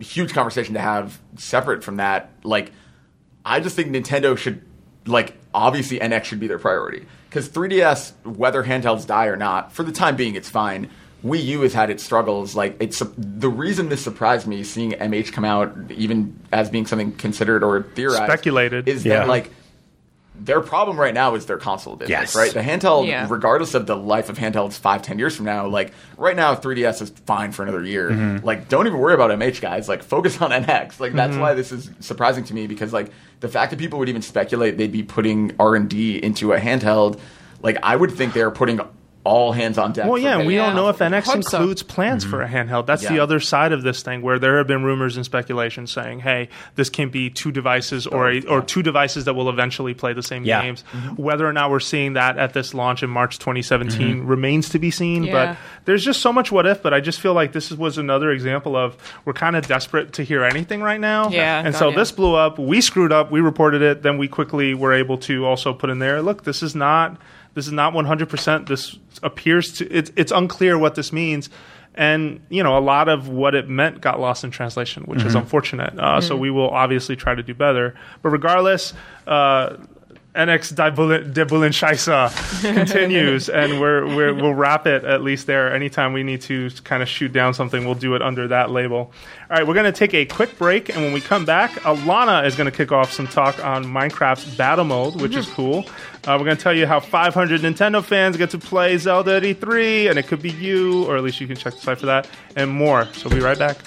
a 0.00 0.04
huge 0.04 0.34
conversation 0.34 0.74
to 0.74 0.80
have 0.80 1.18
separate 1.36 1.82
from 1.84 1.96
that. 1.96 2.30
Like, 2.42 2.72
I 3.44 3.60
just 3.60 3.76
think 3.76 3.88
Nintendo 3.88 4.36
should 4.36 4.62
like 5.06 5.34
obviously 5.54 6.00
NX 6.00 6.24
should 6.24 6.40
be 6.40 6.48
their 6.48 6.58
priority 6.58 7.06
because 7.30 7.48
3DS, 7.48 8.12
whether 8.24 8.64
handhelds 8.64 9.06
die 9.06 9.26
or 9.26 9.36
not, 9.36 9.72
for 9.72 9.84
the 9.84 9.92
time 9.92 10.16
being, 10.16 10.34
it's 10.34 10.50
fine. 10.50 10.88
Wii 11.26 11.44
U 11.44 11.60
has 11.62 11.72
had 11.74 11.90
its 11.90 12.02
struggles. 12.02 12.54
Like 12.54 12.76
it's 12.80 13.02
the 13.18 13.48
reason 13.48 13.88
this 13.88 14.02
surprised 14.02 14.46
me 14.46 14.62
seeing 14.62 14.92
MH 14.92 15.32
come 15.32 15.44
out, 15.44 15.74
even 15.90 16.38
as 16.52 16.70
being 16.70 16.86
something 16.86 17.12
considered 17.12 17.62
or 17.64 17.82
theorized, 17.82 18.24
Speculated. 18.24 18.88
is 18.88 19.04
Yeah. 19.04 19.18
that 19.20 19.28
like 19.28 19.50
their 20.38 20.60
problem 20.60 21.00
right 21.00 21.14
now 21.14 21.34
is 21.34 21.46
their 21.46 21.56
console 21.56 21.96
business, 21.96 22.10
Yes. 22.10 22.36
right? 22.36 22.52
The 22.52 22.60
handheld, 22.60 23.06
Yeah. 23.08 23.26
regardless 23.30 23.72
of 23.72 23.86
the 23.86 23.96
life 23.96 24.28
of 24.28 24.36
handhelds 24.36 24.74
five, 24.78 25.00
ten 25.00 25.18
years 25.18 25.34
from 25.34 25.46
now, 25.46 25.66
like 25.66 25.92
right 26.18 26.36
now, 26.36 26.54
3DS 26.54 27.00
is 27.00 27.10
fine 27.24 27.52
for 27.52 27.62
another 27.62 27.82
year. 27.82 28.10
Mm-hmm. 28.10 28.44
Like, 28.44 28.68
don't 28.68 28.86
even 28.86 28.98
worry 28.98 29.14
about 29.14 29.30
MH, 29.30 29.62
guys. 29.62 29.88
Like, 29.88 30.02
focus 30.02 30.42
on 30.42 30.50
NX. 30.52 31.00
Like, 31.00 31.12
Mm-hmm. 31.12 31.16
that's 31.16 31.36
why 31.38 31.54
this 31.54 31.72
is 31.72 31.90
surprising 32.00 32.44
to 32.44 32.54
me 32.54 32.66
because, 32.66 32.92
like, 32.92 33.10
the 33.40 33.48
fact 33.48 33.70
that 33.70 33.78
people 33.78 33.98
would 33.98 34.10
even 34.10 34.20
speculate 34.20 34.76
they'd 34.76 34.92
be 34.92 35.02
putting 35.02 35.52
R 35.58 35.74
and 35.74 35.88
D 35.88 36.22
into 36.22 36.52
a 36.52 36.60
handheld, 36.60 37.18
like, 37.62 37.78
I 37.82 37.96
would 37.96 38.10
think 38.10 38.34
they're 38.34 38.50
putting 38.50 38.78
all 39.26 39.52
hands 39.52 39.76
on 39.76 39.92
deck. 39.92 40.06
Well, 40.06 40.18
yeah, 40.18 40.38
and 40.38 40.46
we 40.46 40.54
getting 40.54 40.74
don't 40.74 40.76
know 40.76 40.88
if. 40.88 40.98
NX 40.98 41.24
Hope 41.24 41.44
so. 41.44 41.58
includes 41.58 41.82
plans 41.82 42.24
for 42.24 42.40
a 42.40 42.46
mm-hmm. 42.46 42.70
handheld. 42.70 42.86
That's 42.86 43.06
the 43.06 43.18
other 43.18 43.40
side 43.40 43.72
of 43.72 43.82
this 43.82 44.02
thing, 44.02 44.22
where 44.22 44.38
there 44.38 44.58
have 44.58 44.66
been 44.66 44.84
rumors 44.84 45.16
and 45.16 45.24
speculation 45.24 45.86
saying, 45.86 46.20
"Hey, 46.20 46.48
this 46.76 46.88
can 46.88 47.10
be 47.10 47.28
two 47.28 47.50
devices 47.50 48.06
or 48.06 48.30
a, 48.30 48.42
or 48.46 48.62
two 48.62 48.82
devices 48.82 49.24
that 49.24 49.34
will 49.34 49.50
eventually 49.50 49.94
play 49.94 50.12
the 50.12 50.22
same 50.22 50.44
Yeah. 50.44 50.62
games." 50.62 50.84
Mm-hmm. 50.92 51.22
Whether 51.22 51.46
or 51.46 51.52
not 51.52 51.70
we're 51.70 51.80
seeing 51.80 52.14
that 52.14 52.38
at 52.38 52.52
this 52.52 52.72
launch 52.72 53.02
in 53.02 53.10
March 53.10 53.38
2017 53.38 54.18
mm-hmm. 54.18 54.26
remains 54.26 54.68
to 54.70 54.78
be 54.78 54.90
seen. 54.90 55.24
Yeah. 55.24 55.32
But 55.32 55.58
there's 55.84 56.04
just 56.04 56.20
so 56.20 56.32
much 56.32 56.52
what 56.52 56.66
if. 56.66 56.82
But 56.82 56.94
I 56.94 57.00
just 57.00 57.20
feel 57.20 57.34
like 57.34 57.52
this 57.52 57.72
was 57.72 57.98
another 57.98 58.30
example 58.30 58.76
of 58.76 58.96
we're 59.24 59.32
kind 59.32 59.56
of 59.56 59.66
desperate 59.66 60.14
to 60.14 60.22
hear 60.22 60.44
anything 60.44 60.82
right 60.82 61.00
now. 61.00 61.30
Yeah, 61.30 61.62
and 61.64 61.74
so 61.74 61.90
yeah. 61.90 61.96
this 61.96 62.12
blew 62.12 62.34
up. 62.34 62.58
We 62.58 62.80
screwed 62.80 63.12
up. 63.12 63.30
We 63.30 63.40
reported 63.40 63.82
it. 63.82 64.02
Then 64.02 64.18
we 64.18 64.28
quickly 64.28 64.74
were 64.74 64.92
able 64.92 65.18
to 65.18 65.44
also 65.44 65.72
put 65.72 65.90
in 65.90 65.98
there. 65.98 66.22
Look, 66.22 66.44
this 66.44 66.62
is 66.62 66.74
not. 66.74 67.16
This 67.56 67.66
is 67.66 67.72
not 67.72 67.94
100%. 67.94 68.68
This 68.68 68.98
appears 69.22 69.72
to. 69.78 69.90
It's 69.90 70.12
it's 70.14 70.30
unclear 70.30 70.76
what 70.78 70.94
this 70.94 71.10
means, 71.10 71.48
and 71.94 72.40
you 72.50 72.62
know 72.62 72.76
a 72.76 72.84
lot 72.84 73.08
of 73.08 73.28
what 73.30 73.54
it 73.54 73.66
meant 73.66 74.02
got 74.02 74.20
lost 74.20 74.44
in 74.44 74.50
translation, 74.50 75.04
which 75.04 75.24
is 75.24 75.34
unfortunate. 75.34 75.98
Uh, 75.98 76.20
So 76.20 76.36
we 76.36 76.50
will 76.50 76.68
obviously 76.68 77.16
try 77.16 77.34
to 77.34 77.42
do 77.42 77.54
better. 77.54 77.94
But 78.22 78.28
regardless. 78.28 78.92
Uh, 79.26 79.78
NX 80.36 80.74
Debulin 80.74 81.72
Scheisse 81.72 82.74
continues, 82.74 83.48
and 83.48 83.80
we're, 83.80 84.06
we're, 84.06 84.34
we'll 84.34 84.54
wrap 84.54 84.86
it 84.86 85.04
at 85.04 85.22
least 85.22 85.46
there. 85.46 85.74
Anytime 85.74 86.12
we 86.12 86.22
need 86.22 86.42
to 86.42 86.70
kind 86.84 87.02
of 87.02 87.08
shoot 87.08 87.32
down 87.32 87.54
something, 87.54 87.84
we'll 87.84 87.94
do 87.94 88.14
it 88.14 88.22
under 88.22 88.48
that 88.48 88.70
label. 88.70 88.98
All 88.98 89.12
right, 89.56 89.66
we're 89.66 89.74
going 89.74 89.92
to 89.92 89.98
take 89.98 90.14
a 90.14 90.26
quick 90.26 90.58
break, 90.58 90.90
and 90.90 91.02
when 91.02 91.12
we 91.12 91.20
come 91.20 91.44
back, 91.44 91.70
Alanah 91.82 92.44
is 92.46 92.54
going 92.54 92.70
to 92.70 92.76
kick 92.76 92.92
off 92.92 93.12
some 93.12 93.26
talk 93.26 93.64
on 93.64 93.84
Minecraft's 93.84 94.56
battle 94.56 94.84
mode, 94.84 95.20
which 95.20 95.34
is 95.34 95.48
cool. 95.48 95.84
Uh, 96.26 96.36
we're 96.38 96.44
going 96.44 96.56
to 96.56 96.62
tell 96.62 96.74
you 96.74 96.86
how 96.86 97.00
500 97.00 97.60
Nintendo 97.62 98.04
fans 98.04 98.36
get 98.36 98.50
to 98.50 98.58
play 98.58 98.98
Zelda 98.98 99.36
at 99.36 99.42
E3, 99.42 100.10
and 100.10 100.18
it 100.18 100.26
could 100.26 100.42
be 100.42 100.50
you, 100.50 101.04
or 101.06 101.16
at 101.16 101.22
least 101.22 101.40
you 101.40 101.46
can 101.46 101.56
check 101.56 101.74
the 101.74 101.80
site 101.80 101.98
for 101.98 102.06
that, 102.06 102.28
and 102.56 102.70
more. 102.70 103.06
So 103.14 103.28
we'll 103.28 103.38
be 103.38 103.44
right 103.44 103.58
back. 103.58 103.78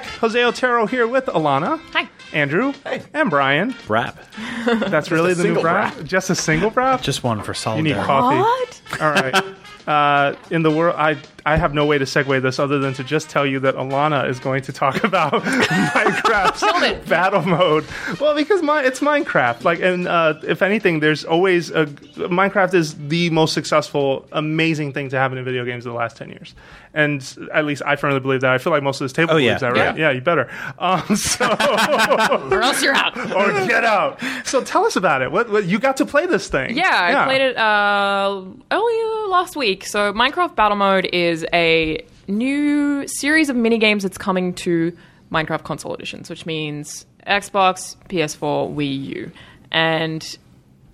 Back. 0.00 0.08
Jose 0.20 0.42
Otero 0.42 0.86
here 0.86 1.06
with 1.06 1.26
Alanah. 1.26 1.78
Hi. 1.92 2.08
Andrew. 2.32 2.72
Hey. 2.84 3.02
And 3.12 3.28
Brian. 3.28 3.74
Rap. 3.88 4.18
That's 4.66 5.10
really 5.10 5.34
the 5.34 5.42
new 5.42 5.48
single 5.54 5.62
brap? 5.64 5.92
brap. 5.92 6.04
Just 6.06 6.30
a 6.30 6.34
single 6.34 6.70
brap? 6.70 7.02
Just 7.02 7.22
one 7.22 7.42
for 7.42 7.52
solid. 7.52 7.78
you 7.78 7.82
need 7.82 7.96
coffee. 7.96 8.38
What? 8.38 8.82
All 9.00 9.10
right. 9.10 9.44
Uh, 9.86 10.36
in 10.50 10.62
the 10.62 10.70
world, 10.70 10.94
I 10.96 11.16
I 11.46 11.56
have 11.56 11.74
no 11.74 11.86
way 11.86 11.98
to 11.98 12.04
segue 12.04 12.42
this 12.42 12.58
other 12.58 12.78
than 12.78 12.94
to 12.94 13.04
just 13.04 13.30
tell 13.30 13.46
you 13.46 13.60
that 13.60 13.74
Alanah 13.76 14.28
is 14.28 14.38
going 14.40 14.62
to 14.62 14.72
talk 14.72 15.02
about 15.04 15.32
Minecraft 15.42 17.08
battle 17.08 17.42
mode. 17.42 17.86
Well, 18.20 18.34
because 18.34 18.62
my, 18.62 18.82
it's 18.84 19.00
Minecraft. 19.00 19.64
Like, 19.64 19.80
and 19.80 20.06
uh, 20.08 20.34
if 20.42 20.62
anything, 20.62 21.00
there's 21.00 21.24
always 21.24 21.70
a 21.70 21.86
Minecraft 21.86 22.74
is 22.74 22.94
the 23.08 23.30
most 23.30 23.52
successful, 23.54 24.26
amazing 24.32 24.92
thing 24.92 25.08
to 25.10 25.16
happen 25.18 25.38
in 25.38 25.44
video 25.44 25.64
games 25.64 25.86
in 25.86 25.92
the 25.92 25.98
last 25.98 26.16
ten 26.16 26.28
years. 26.30 26.54
And 26.92 27.22
at 27.54 27.64
least 27.66 27.82
I 27.86 27.94
firmly 27.96 28.18
believe 28.20 28.40
that. 28.40 28.50
I 28.52 28.58
feel 28.58 28.72
like 28.72 28.82
most 28.82 29.00
of 29.00 29.04
this 29.04 29.12
table 29.12 29.34
Oh, 29.34 29.36
yeah. 29.36 29.50
believes 29.56 29.60
that, 29.60 29.72
right? 29.72 29.96
Yeah. 29.96 30.08
Yeah, 30.08 30.10
you 30.10 30.20
better. 30.20 30.50
Um, 30.78 31.02
so, 31.16 31.44
Or 32.50 32.62
else 32.62 32.82
you're 32.82 32.94
out. 32.94 33.16
or 33.16 33.52
get 33.68 33.84
out. 33.84 34.20
So 34.44 34.62
tell 34.64 34.84
us 34.84 34.96
about 34.96 35.22
it. 35.22 35.30
What, 35.30 35.48
what 35.50 35.66
you 35.66 35.78
got 35.78 35.96
to 35.98 36.06
play 36.06 36.26
this 36.26 36.48
thing? 36.48 36.76
Yeah, 36.76 36.88
I 36.90 37.24
played 37.26 37.42
it 37.42 37.56
uh, 37.56 38.42
earlier 38.72 39.28
last 39.28 39.54
week. 39.54 39.86
So 39.86 40.12
Minecraft 40.12 40.56
Battle 40.56 40.76
Mode 40.76 41.08
is 41.12 41.29
a 41.52 42.04
new 42.28 43.06
series 43.06 43.48
of 43.48 43.56
mini 43.56 43.78
games 43.78 44.02
that's 44.02 44.18
coming 44.18 44.54
to 44.54 44.96
Minecraft 45.32 45.64
console 45.64 45.94
editions, 45.94 46.28
which 46.28 46.46
means 46.46 47.06
Xbox, 47.26 47.96
PS4, 48.08 48.74
Wii 48.74 49.04
U, 49.04 49.32
and 49.70 50.38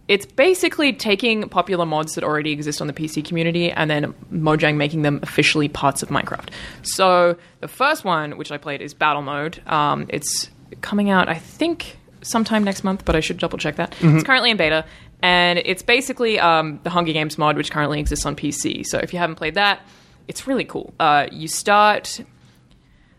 it's 0.08 0.26
basically 0.26 0.92
taking 0.92 1.48
popular 1.48 1.84
mods 1.84 2.14
that 2.14 2.22
already 2.22 2.52
exist 2.52 2.80
on 2.80 2.86
the 2.86 2.92
PC 2.92 3.24
community 3.24 3.72
and 3.72 3.90
then 3.90 4.14
Mojang 4.32 4.76
making 4.76 5.02
them 5.02 5.18
officially 5.22 5.68
parts 5.68 6.02
of 6.02 6.10
Minecraft. 6.10 6.50
So 6.82 7.36
the 7.60 7.68
first 7.68 8.04
one, 8.04 8.36
which 8.38 8.52
I 8.52 8.56
played, 8.56 8.80
is 8.80 8.94
Battle 8.94 9.22
Mode. 9.22 9.60
Um, 9.66 10.06
it's 10.08 10.48
coming 10.80 11.10
out, 11.10 11.28
I 11.28 11.34
think, 11.34 11.96
sometime 12.22 12.62
next 12.62 12.84
month, 12.84 13.04
but 13.04 13.16
I 13.16 13.20
should 13.20 13.38
double 13.38 13.58
check 13.58 13.76
that. 13.76 13.94
It's 14.16 14.24
currently 14.24 14.50
in 14.50 14.56
beta, 14.56 14.84
and 15.22 15.58
it's 15.64 15.82
basically 15.82 16.38
um, 16.38 16.78
the 16.84 16.90
Hunger 16.90 17.12
Games 17.12 17.36
mod, 17.38 17.56
which 17.56 17.70
currently 17.70 17.98
exists 17.98 18.26
on 18.26 18.36
PC. 18.36 18.86
So 18.86 18.98
if 18.98 19.12
you 19.12 19.18
haven't 19.18 19.36
played 19.36 19.54
that, 19.54 19.80
it's 20.28 20.46
really 20.46 20.64
cool. 20.64 20.92
Uh, 20.98 21.26
you 21.30 21.48
start 21.48 22.20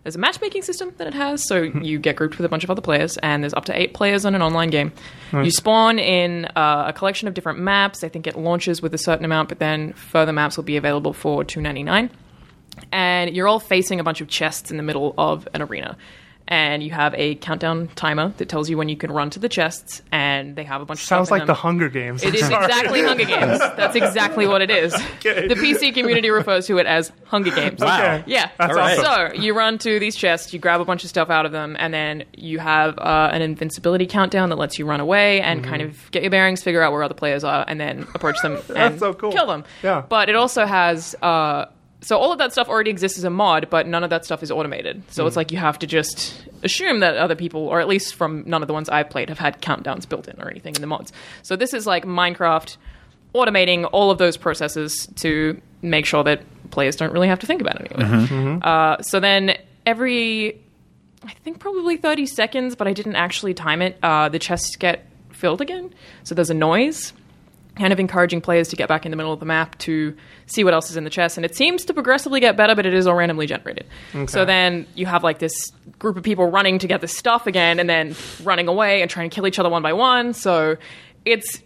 there's 0.08 0.16
a 0.16 0.20
matchmaking 0.20 0.62
system 0.62 0.94
that 1.00 1.08
it 1.08 1.14
has, 1.14 1.46
so 1.46 1.62
you 1.82 2.00
get 2.00 2.16
grouped 2.16 2.38
with 2.38 2.46
a 2.46 2.50
bunch 2.50 2.64
of 2.64 2.72
other 2.72 2.82
players, 2.82 3.18
and 3.18 3.44
there's 3.44 3.54
up 3.54 3.66
to 3.66 3.78
eight 3.78 3.94
players 3.94 4.24
on 4.24 4.36
an 4.36 4.42
online 4.42 4.70
game. 4.70 4.94
You 5.34 5.52
spawn 5.52 6.00
in 6.00 6.46
uh, 6.56 6.86
a 6.88 6.94
collection 6.94 7.28
of 7.28 7.34
different 7.34 7.60
maps. 7.60 8.06
I 8.06 8.08
think 8.08 8.26
it 8.26 8.38
launches 8.38 8.82
with 8.82 8.94
a 8.94 8.98
certain 8.98 9.26
amount, 9.26 9.50
but 9.50 9.60
then 9.60 9.92
further 9.92 10.32
maps 10.32 10.56
will 10.56 10.64
be 10.64 10.78
available 10.78 11.12
for 11.12 11.44
two 11.44 11.60
ninety 11.60 11.84
nine. 11.84 12.10
And 12.94 13.36
you're 13.36 13.50
all 13.50 13.60
facing 13.60 14.00
a 14.00 14.04
bunch 14.06 14.22
of 14.22 14.30
chests 14.30 14.72
in 14.72 14.78
the 14.78 14.84
middle 14.84 15.14
of 15.18 15.46
an 15.54 15.62
arena. 15.62 15.98
And 16.50 16.82
you 16.82 16.92
have 16.92 17.14
a 17.16 17.36
countdown 17.36 17.90
timer 17.96 18.30
that 18.38 18.48
tells 18.48 18.70
you 18.70 18.78
when 18.78 18.88
you 18.88 18.96
can 18.96 19.12
run 19.12 19.30
to 19.32 19.40
the 19.40 19.50
chests, 19.50 20.02
and 20.14 20.56
they 20.56 20.64
have 20.64 20.82
a 20.82 20.86
bunch 20.86 21.02
of 21.02 21.06
Sounds 21.06 21.28
stuff 21.28 21.36
in 21.36 21.40
like 21.42 21.48
the. 21.48 21.54
Hunger 21.54 21.90
Games. 21.90 22.24
It 22.24 22.36
is 22.36 22.48
Sorry. 22.48 22.64
exactly 22.66 23.04
Hunger 23.04 23.26
Games. 23.26 23.60
That's 23.60 23.96
exactly 23.96 24.48
what 24.48 24.62
it 24.62 24.72
is. 24.72 24.94
Okay. 25.18 25.48
The 25.48 25.56
PC 25.56 25.94
community 25.94 26.30
refers 26.30 26.68
to 26.68 26.78
it 26.78 26.86
as 26.86 27.12
Hunger 27.26 27.52
Games. 27.52 27.82
Wow. 27.82 27.98
Okay. 27.98 28.24
Yeah. 28.28 28.50
That's 28.58 28.72
All 28.72 28.78
right. 28.78 28.98
awesome. 29.00 29.36
So 29.36 29.42
you 29.42 29.54
run 29.58 29.78
to 29.80 30.00
these 30.00 30.16
chests, 30.16 30.54
you 30.54 30.60
grab 30.60 30.80
a 30.80 30.86
bunch 30.86 31.04
of 31.04 31.10
stuff 31.10 31.30
out 31.30 31.46
of 31.46 31.52
them, 31.52 31.76
and 31.80 31.94
then 31.94 32.24
you 32.34 32.60
have 32.60 32.98
uh, 32.98 33.30
an 33.34 33.42
invincibility 33.42 34.06
countdown 34.06 34.50
that 34.50 34.58
lets 34.58 34.80
you 34.80 34.86
run 34.86 35.00
away 35.02 35.42
and 35.42 35.64
kind 35.66 35.82
of 35.82 36.10
get 36.12 36.22
your 36.24 36.32
bearings, 36.32 36.64
figure 36.64 36.82
out 36.82 36.94
where 36.94 37.04
other 37.04 37.14
players 37.14 37.44
are, 37.44 37.66
and 37.68 37.80
then 37.80 38.08
approach 38.16 38.42
them 38.42 38.58
and 38.76 38.98
so 39.00 39.14
cool. 39.14 39.32
kill 39.34 39.48
them. 39.48 39.66
Yeah. 39.84 40.04
But 40.08 40.30
it 40.30 40.36
also 40.36 40.66
has. 40.66 41.14
Uh, 41.22 41.66
so 42.02 42.18
all 42.18 42.32
of 42.32 42.38
that 42.38 42.52
stuff 42.52 42.70
already 42.70 42.92
exists 42.92 43.18
as 43.18 43.24
a 43.24 43.30
mod, 43.30 43.70
but 43.70 43.88
none 43.88 44.04
of 44.04 44.10
that 44.12 44.24
stuff 44.24 44.44
is 44.44 44.52
automated. 44.52 45.02
So 45.12 45.26
it's 45.26 45.36
like 45.36 45.52
you 45.52 45.58
have 45.58 45.80
to 45.80 45.88
just 45.88 46.34
assume 46.64 47.00
that 47.00 47.18
other 47.18 47.36
people, 47.36 47.62
or 47.68 47.80
at 47.80 47.88
least 47.88 48.16
from 48.16 48.44
none 48.46 48.62
of 48.62 48.68
the 48.68 48.74
ones 48.74 48.88
I've 48.88 49.10
played, 49.10 49.30
have 49.30 49.40
had 49.40 49.62
countdowns 49.62 50.08
built 50.08 50.28
in 50.28 50.40
or 50.42 50.50
anything 50.50 50.76
in 50.76 50.82
the 50.82 50.88
mods. 50.88 51.12
So 51.42 51.56
this 51.56 51.74
is 51.74 51.88
like 51.88 52.06
Minecraft 52.06 52.78
automating 53.34 53.90
all 53.92 54.12
of 54.12 54.20
those 54.20 54.38
processes 54.38 55.08
to 55.18 55.60
make 55.82 56.06
sure 56.06 56.24
that 56.24 56.42
players 56.72 56.96
don't 56.96 57.12
really 57.12 57.28
have 57.28 57.40
to 57.40 57.48
think 57.48 57.62
about 57.62 57.82
it 57.82 57.92
anyway. 57.92 58.60
Uh, 58.62 59.02
so 59.02 59.20
then 59.20 59.58
every, 59.86 60.62
I 61.24 61.34
think 61.44 61.60
probably 61.60 61.98
30 61.98 62.26
seconds, 62.28 62.76
but 62.76 62.88
I 62.88 62.94
didn't 62.94 63.16
actually 63.16 63.54
time 63.54 63.82
it, 63.82 63.98
uh, 64.04 64.30
the 64.30 64.40
chests 64.40 64.76
get 64.76 65.06
filled 65.32 65.62
again. 65.62 65.94
So 66.24 66.36
there's 66.36 66.50
a 66.50 66.56
noise, 66.56 67.14
kind 67.78 67.94
of 67.94 68.00
encouraging 68.00 68.42
players 68.42 68.68
to 68.70 68.76
get 68.76 68.88
back 68.90 69.06
in 69.06 69.12
the 69.12 69.18
middle 69.18 69.32
of 69.34 69.40
the 69.40 69.46
map 69.46 69.78
to 69.80 70.16
see 70.48 70.64
what 70.64 70.74
else 70.74 70.90
is 70.90 70.98
in 70.98 71.04
the 71.04 71.10
chest. 71.10 71.38
And 71.38 71.46
it 71.46 71.56
seems 71.56 71.86
to 71.86 71.94
progressively 71.94 72.40
get 72.40 72.58
better, 72.58 72.76
but 72.76 72.86
it 72.86 72.94
is 72.94 73.08
all 73.08 73.16
randomly 73.16 73.48
generated. 73.48 73.86
So 74.28 74.46
then 74.46 74.86
you 74.96 75.06
have 75.06 75.24
like 75.24 75.40
this 75.40 75.72
group 76.00 76.18
of 76.18 76.24
people 76.24 76.50
running 76.50 76.80
to 76.80 76.88
get 76.88 77.02
the 77.02 77.08
stuff 77.08 77.48
again, 77.48 77.80
and 77.80 77.90
then 77.90 78.16
running 78.44 78.68
away 78.68 79.02
and 79.02 79.10
trying 79.10 79.30
to 79.30 79.36
kill 79.36 79.48
each 79.48 79.60
other 79.60 79.70
one 79.70 79.82
by 79.82 79.94
one. 79.94 80.34
So 80.34 80.78
it's 81.26 81.62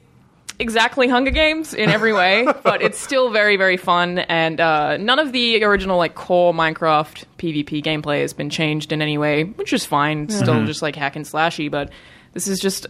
exactly 0.59 1.07
Hunger 1.07 1.31
Games 1.31 1.73
in 1.73 1.89
every 1.89 2.13
way, 2.13 2.45
but 2.63 2.81
it's 2.81 2.99
still 2.99 3.31
very, 3.31 3.57
very 3.57 3.77
fun. 3.77 4.19
And 4.19 4.59
uh, 4.61 4.97
none 4.97 5.19
of 5.19 5.31
the 5.31 5.63
original 5.63 5.97
like 5.97 6.15
core 6.15 6.53
Minecraft 6.53 7.23
PvP 7.37 7.83
gameplay 7.83 8.21
has 8.21 8.33
been 8.33 8.49
changed 8.49 8.91
in 8.91 9.01
any 9.01 9.17
way, 9.17 9.43
which 9.43 9.73
is 9.73 9.85
fine. 9.85 10.25
It's 10.25 10.37
Still 10.37 10.65
just 10.65 10.81
like 10.81 10.95
hack 10.95 11.15
and 11.15 11.25
slashy, 11.25 11.69
but 11.69 11.91
this 12.33 12.47
is 12.47 12.59
just 12.59 12.85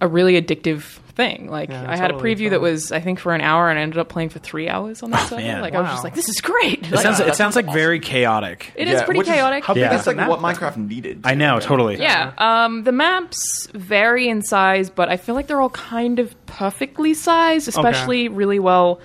a 0.00 0.06
really 0.08 0.40
addictive 0.40 0.99
thing. 1.10 1.48
Like 1.48 1.68
Yeah, 1.70 1.84
I 1.90 1.96
had 1.96 2.10
a 2.10 2.14
totally, 2.14 2.34
preview 2.36 2.50
that 2.50 2.60
was 2.60 2.92
I 2.92 3.00
think 3.00 3.18
for 3.18 3.34
an 3.34 3.40
hour, 3.40 3.68
and 3.70 3.78
I 3.78 3.82
ended 3.82 3.98
up 3.98 4.08
playing 4.08 4.28
for 4.30 4.38
three 4.38 4.68
hours 4.68 5.02
on 5.02 5.10
that 5.10 5.28
server. 5.28 5.42
man. 5.42 5.60
Like 5.60 5.74
I 5.74 5.80
was 5.80 5.90
just 5.90 6.04
like, 6.04 6.14
this 6.14 6.28
is 6.28 6.40
great. 6.40 6.90
It 6.92 6.98
sounds, 6.98 7.20
it 7.20 7.34
sounds 7.34 7.56
like 7.56 7.66
very 7.72 8.00
chaotic. 8.00 8.72
it 8.74 8.88
is 8.88 9.02
pretty 9.02 9.18
which 9.18 9.28
is- 9.28 9.34
chaotic. 9.34 9.64
how 9.64 9.74
big 9.74 9.82
Yeah. 9.82 9.98
is 9.98 10.06
like 10.06 10.16
what 10.28 10.40
Minecraft 10.40 10.76
needed. 10.76 11.20
I 11.24 11.34
know, 11.34 11.60
totally. 11.60 11.98
Yeah, 12.00 12.32
um, 12.38 12.84
the 12.84 12.92
maps 12.92 13.68
vary 13.74 14.28
in 14.28 14.42
size, 14.42 14.90
but 14.90 15.08
I 15.08 15.16
feel 15.16 15.34
like 15.34 15.46
they're 15.46 15.60
all 15.60 15.70
kind 15.70 16.18
of 16.18 16.34
perfectly 16.46 17.14
sized, 17.14 17.68
especially 17.68 18.28
really 18.28 18.58
well 18.58 19.00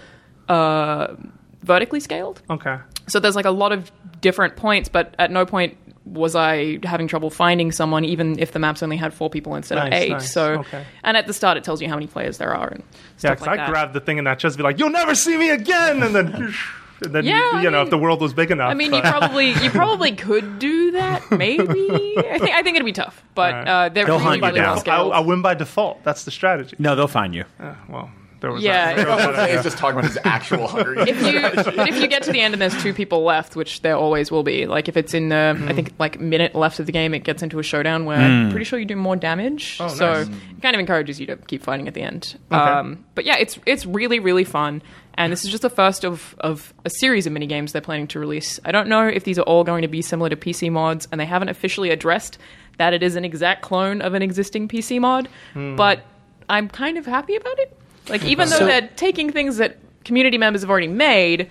uh, 0.50 1.16
vertically 1.64 2.00
scaled. 2.00 2.42
Okay. 2.50 2.78
So 3.08 3.20
there's 3.20 3.36
like 3.36 3.46
a 3.46 3.52
lot 3.52 3.72
of 3.72 3.92
different 4.22 4.56
points, 4.56 4.90
but 4.90 5.14
at 5.20 5.32
no 5.32 5.46
point 5.46 5.78
was 6.06 6.36
I 6.36 6.80
having 6.84 7.08
trouble 7.08 7.30
finding 7.30 7.72
someone, 7.72 8.06
even 8.06 8.38
if 8.40 8.52
the 8.52 8.60
maps 8.60 8.84
only 8.84 8.96
had 8.98 9.14
four 9.14 9.30
people 9.30 9.56
instead 9.56 9.78
of 9.80 9.92
eight. 9.92 10.12
nice. 10.12 10.32
So, 10.32 10.60
Okay. 10.60 10.86
and 11.04 11.18
at 11.18 11.26
the 11.28 11.34
start, 11.34 11.58
it 11.58 11.64
tells 11.64 11.82
you 11.82 11.88
how 11.90 11.96
many 11.96 12.08
players 12.08 12.38
there 12.38 12.54
are 12.56 12.68
and 12.68 12.84
stuff 12.84 12.92
Yeah, 12.94 13.18
stuff 13.18 13.38
'cause 13.40 13.48
like 13.48 13.60
I 13.60 13.64
that. 13.64 13.70
grabbed 13.70 13.94
the 13.94 14.00
thing 14.02 14.18
in 14.20 14.24
that 14.26 14.38
chest, 14.40 14.54
and 14.56 14.58
be 14.60 14.64
like, 14.64 14.78
"You'll 14.80 14.92
never 14.92 15.16
see 15.16 15.36
me 15.36 15.50
again," 15.50 16.04
and 16.04 16.16
then, 16.16 16.28
and 17.04 17.14
then 17.14 17.26
Yeah, 17.26 17.38
you, 17.40 17.44
I 17.58 17.62
you 17.64 17.72
know, 17.72 17.78
mean- 17.80 17.88
if 17.88 17.90
the 17.90 17.98
world 17.98 18.22
was 18.22 18.34
big 18.34 18.52
enough. 18.52 18.70
I 18.70 18.74
mean, 18.76 18.94
you 18.94 19.02
probably 19.04 19.50
you 19.64 19.70
probably 19.72 20.12
could 20.12 20.60
do 20.60 20.92
that. 20.92 21.24
Maybe 21.32 21.64
I 22.18 22.38
think 22.40 22.52
I 22.56 22.62
think 22.62 22.76
it'd 22.76 22.86
be 22.86 22.92
tough, 22.92 23.24
but 23.34 23.54
Alright. 23.54 23.68
uh, 23.68 23.90
they're 23.90 24.06
They'll 24.06 24.16
really, 24.20 24.24
hunt 24.40 24.42
you 24.42 24.48
really 24.48 24.60
down. 24.62 24.82
well 24.86 24.96
I'll. 25.08 25.14
I'll 25.14 25.26
win 25.26 25.42
by 25.42 25.56
default. 25.56 26.04
That's 26.04 26.24
the 26.24 26.32
strategy. 26.32 26.76
No, 26.80 26.96
they'll 26.96 27.08
find 27.08 27.34
you. 27.34 27.46
Well, 27.90 28.12
there 28.42 28.52
was 28.52 28.64
Yeah. 28.64 28.94
that. 28.94 28.96
There 28.98 29.08
was 29.08 29.36
that, 29.36 29.50
He's 29.50 29.64
just 29.64 29.78
talking 29.78 29.98
about 29.98 30.10
his 30.10 30.20
actual 30.24 30.68
Hunger 30.76 31.00
if 31.00 31.22
you 31.22 31.42
but 31.76 31.90
if 31.90 32.02
you 32.02 32.08
get 32.08 32.24
to 32.24 32.32
the 32.32 32.42
end 32.42 32.54
and 32.54 32.62
there's 32.62 32.82
two 32.82 32.94
people 32.94 33.24
left, 33.24 33.56
which 33.56 33.82
there 33.82 33.96
always 33.96 34.32
will 34.32 34.44
be, 34.44 34.66
like 34.66 34.88
if 34.88 34.98
it's 34.98 35.14
in 35.14 35.30
the 35.30 35.56
I 35.68 35.74
think 35.74 35.92
hmm. 35.92 35.96
like 36.00 36.20
minute 36.20 36.56
left 36.56 36.80
of 36.80 36.86
the 36.86 36.92
game, 36.92 37.14
it 37.14 37.24
gets 37.24 37.44
into 37.44 37.60
a 37.60 37.64
showdown 37.64 38.06
where 38.06 38.18
I'm 38.18 38.46
hmm. 38.46 38.52
pretty 38.52 38.66
sure 38.66 38.80
you 38.80 38.86
do 38.86 38.96
more 38.96 39.16
damage. 39.16 39.78
Oh, 39.80 39.88
so 39.88 40.14
nice. 40.14 40.28
it 40.28 40.62
kind 40.62 40.76
of 40.76 40.80
encourages 40.80 41.20
you 41.20 41.26
to 41.28 41.38
keep 41.38 41.64
fighting 41.64 41.88
at 41.88 41.94
the 41.94 42.02
end. 42.02 42.38
Okay. 42.52 42.62
Um, 42.62 43.06
but 43.16 43.26
yeah, 43.26 43.38
it's 43.38 43.60
it's 43.66 43.86
really 43.86 44.20
really 44.20 44.44
fun. 44.44 44.82
And 45.18 45.32
this 45.32 45.46
is 45.46 45.52
just 45.52 45.62
the 45.62 45.70
first 45.70 46.04
of, 46.04 46.36
of 46.40 46.74
a 46.84 46.90
series 46.90 47.26
of 47.26 47.32
mini 47.32 47.48
games 47.48 47.72
they're 47.72 47.82
planning 47.82 48.08
to 48.08 48.20
release. 48.20 48.60
I 48.66 48.72
don't 48.72 48.90
know 48.90 49.08
if 49.08 49.24
these 49.24 49.40
are 49.40 49.44
all 49.44 49.64
going 49.64 49.82
to 49.82 49.88
be 49.88 50.02
similar 50.02 50.30
to 50.30 50.36
PC 50.36 50.70
mods, 50.70 51.08
and 51.10 51.22
they 51.22 51.26
haven't 51.26 51.48
officially 51.48 51.90
addressed 51.90 52.38
that 52.78 52.94
it 52.94 53.02
is 53.02 53.16
an 53.16 53.24
exact 53.24 53.62
clone 53.62 54.02
of 54.02 54.14
an 54.14 54.22
existing 54.22 54.68
PC 54.68 55.00
mod. 55.00 55.30
Hmm. 55.54 55.78
But 55.78 56.02
I'm 56.50 56.68
kind 56.68 56.98
of 56.98 57.06
happy 57.06 57.36
about 57.36 57.58
it. 57.60 57.78
Like 58.10 58.24
even 58.26 58.50
though 58.50 58.58
So- 58.60 58.66
they're 58.66 58.90
taking 58.96 59.32
things 59.32 59.58
that 59.58 59.78
community 60.04 60.38
members 60.38 60.62
have 60.62 60.70
already 60.70 60.88
made, 60.88 61.50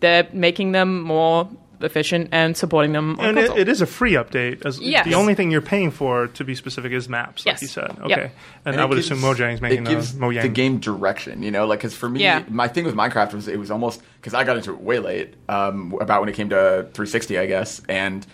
they're 0.00 0.28
making 0.32 0.72
them 0.72 1.02
more 1.02 1.48
efficient 1.82 2.28
and 2.30 2.54
supporting 2.56 2.92
them 2.92 3.18
on 3.18 3.24
And 3.24 3.38
it, 3.38 3.56
it 3.56 3.68
is 3.68 3.80
a 3.80 3.86
free 3.86 4.12
update. 4.12 4.66
As 4.66 4.78
Yes. 4.78 5.06
The 5.06 5.14
only 5.14 5.34
thing 5.34 5.50
you're 5.50 5.62
paying 5.62 5.90
for, 5.90 6.26
to 6.28 6.44
be 6.44 6.54
specific, 6.54 6.92
is 6.92 7.08
maps, 7.08 7.46
like 7.46 7.54
Yes. 7.54 7.62
you 7.62 7.68
said. 7.68 7.96
Yep. 8.06 8.18
Okay. 8.18 8.30
And, 8.66 8.74
And 8.74 8.80
I 8.80 8.84
would 8.84 8.96
gives- 8.96 9.10
assume 9.10 9.22
Mojang's 9.22 9.62
making 9.62 9.78
it 9.80 9.84
the 9.88 9.90
gives 9.94 10.12
Mojang. 10.12 10.42
the 10.42 10.48
game 10.48 10.78
direction, 10.78 11.42
you 11.42 11.50
know, 11.50 11.66
like 11.66 11.78
because 11.78 11.94
for 11.94 12.08
me, 12.10 12.20
Yeah. 12.22 12.42
my 12.50 12.68
thing 12.68 12.84
with 12.84 12.94
Minecraft 12.94 13.32
was 13.32 13.48
it 13.48 13.58
was 13.58 13.70
almost 13.70 14.02
because 14.20 14.34
I 14.34 14.44
got 14.44 14.58
into 14.58 14.72
it 14.72 14.80
way 14.82 14.98
late, 14.98 15.34
um, 15.48 15.96
about 16.02 16.20
when 16.20 16.28
it 16.28 16.34
came 16.34 16.50
to 16.50 16.86
360, 16.92 17.38
I 17.38 17.46
guess, 17.46 17.80
and 17.88 18.26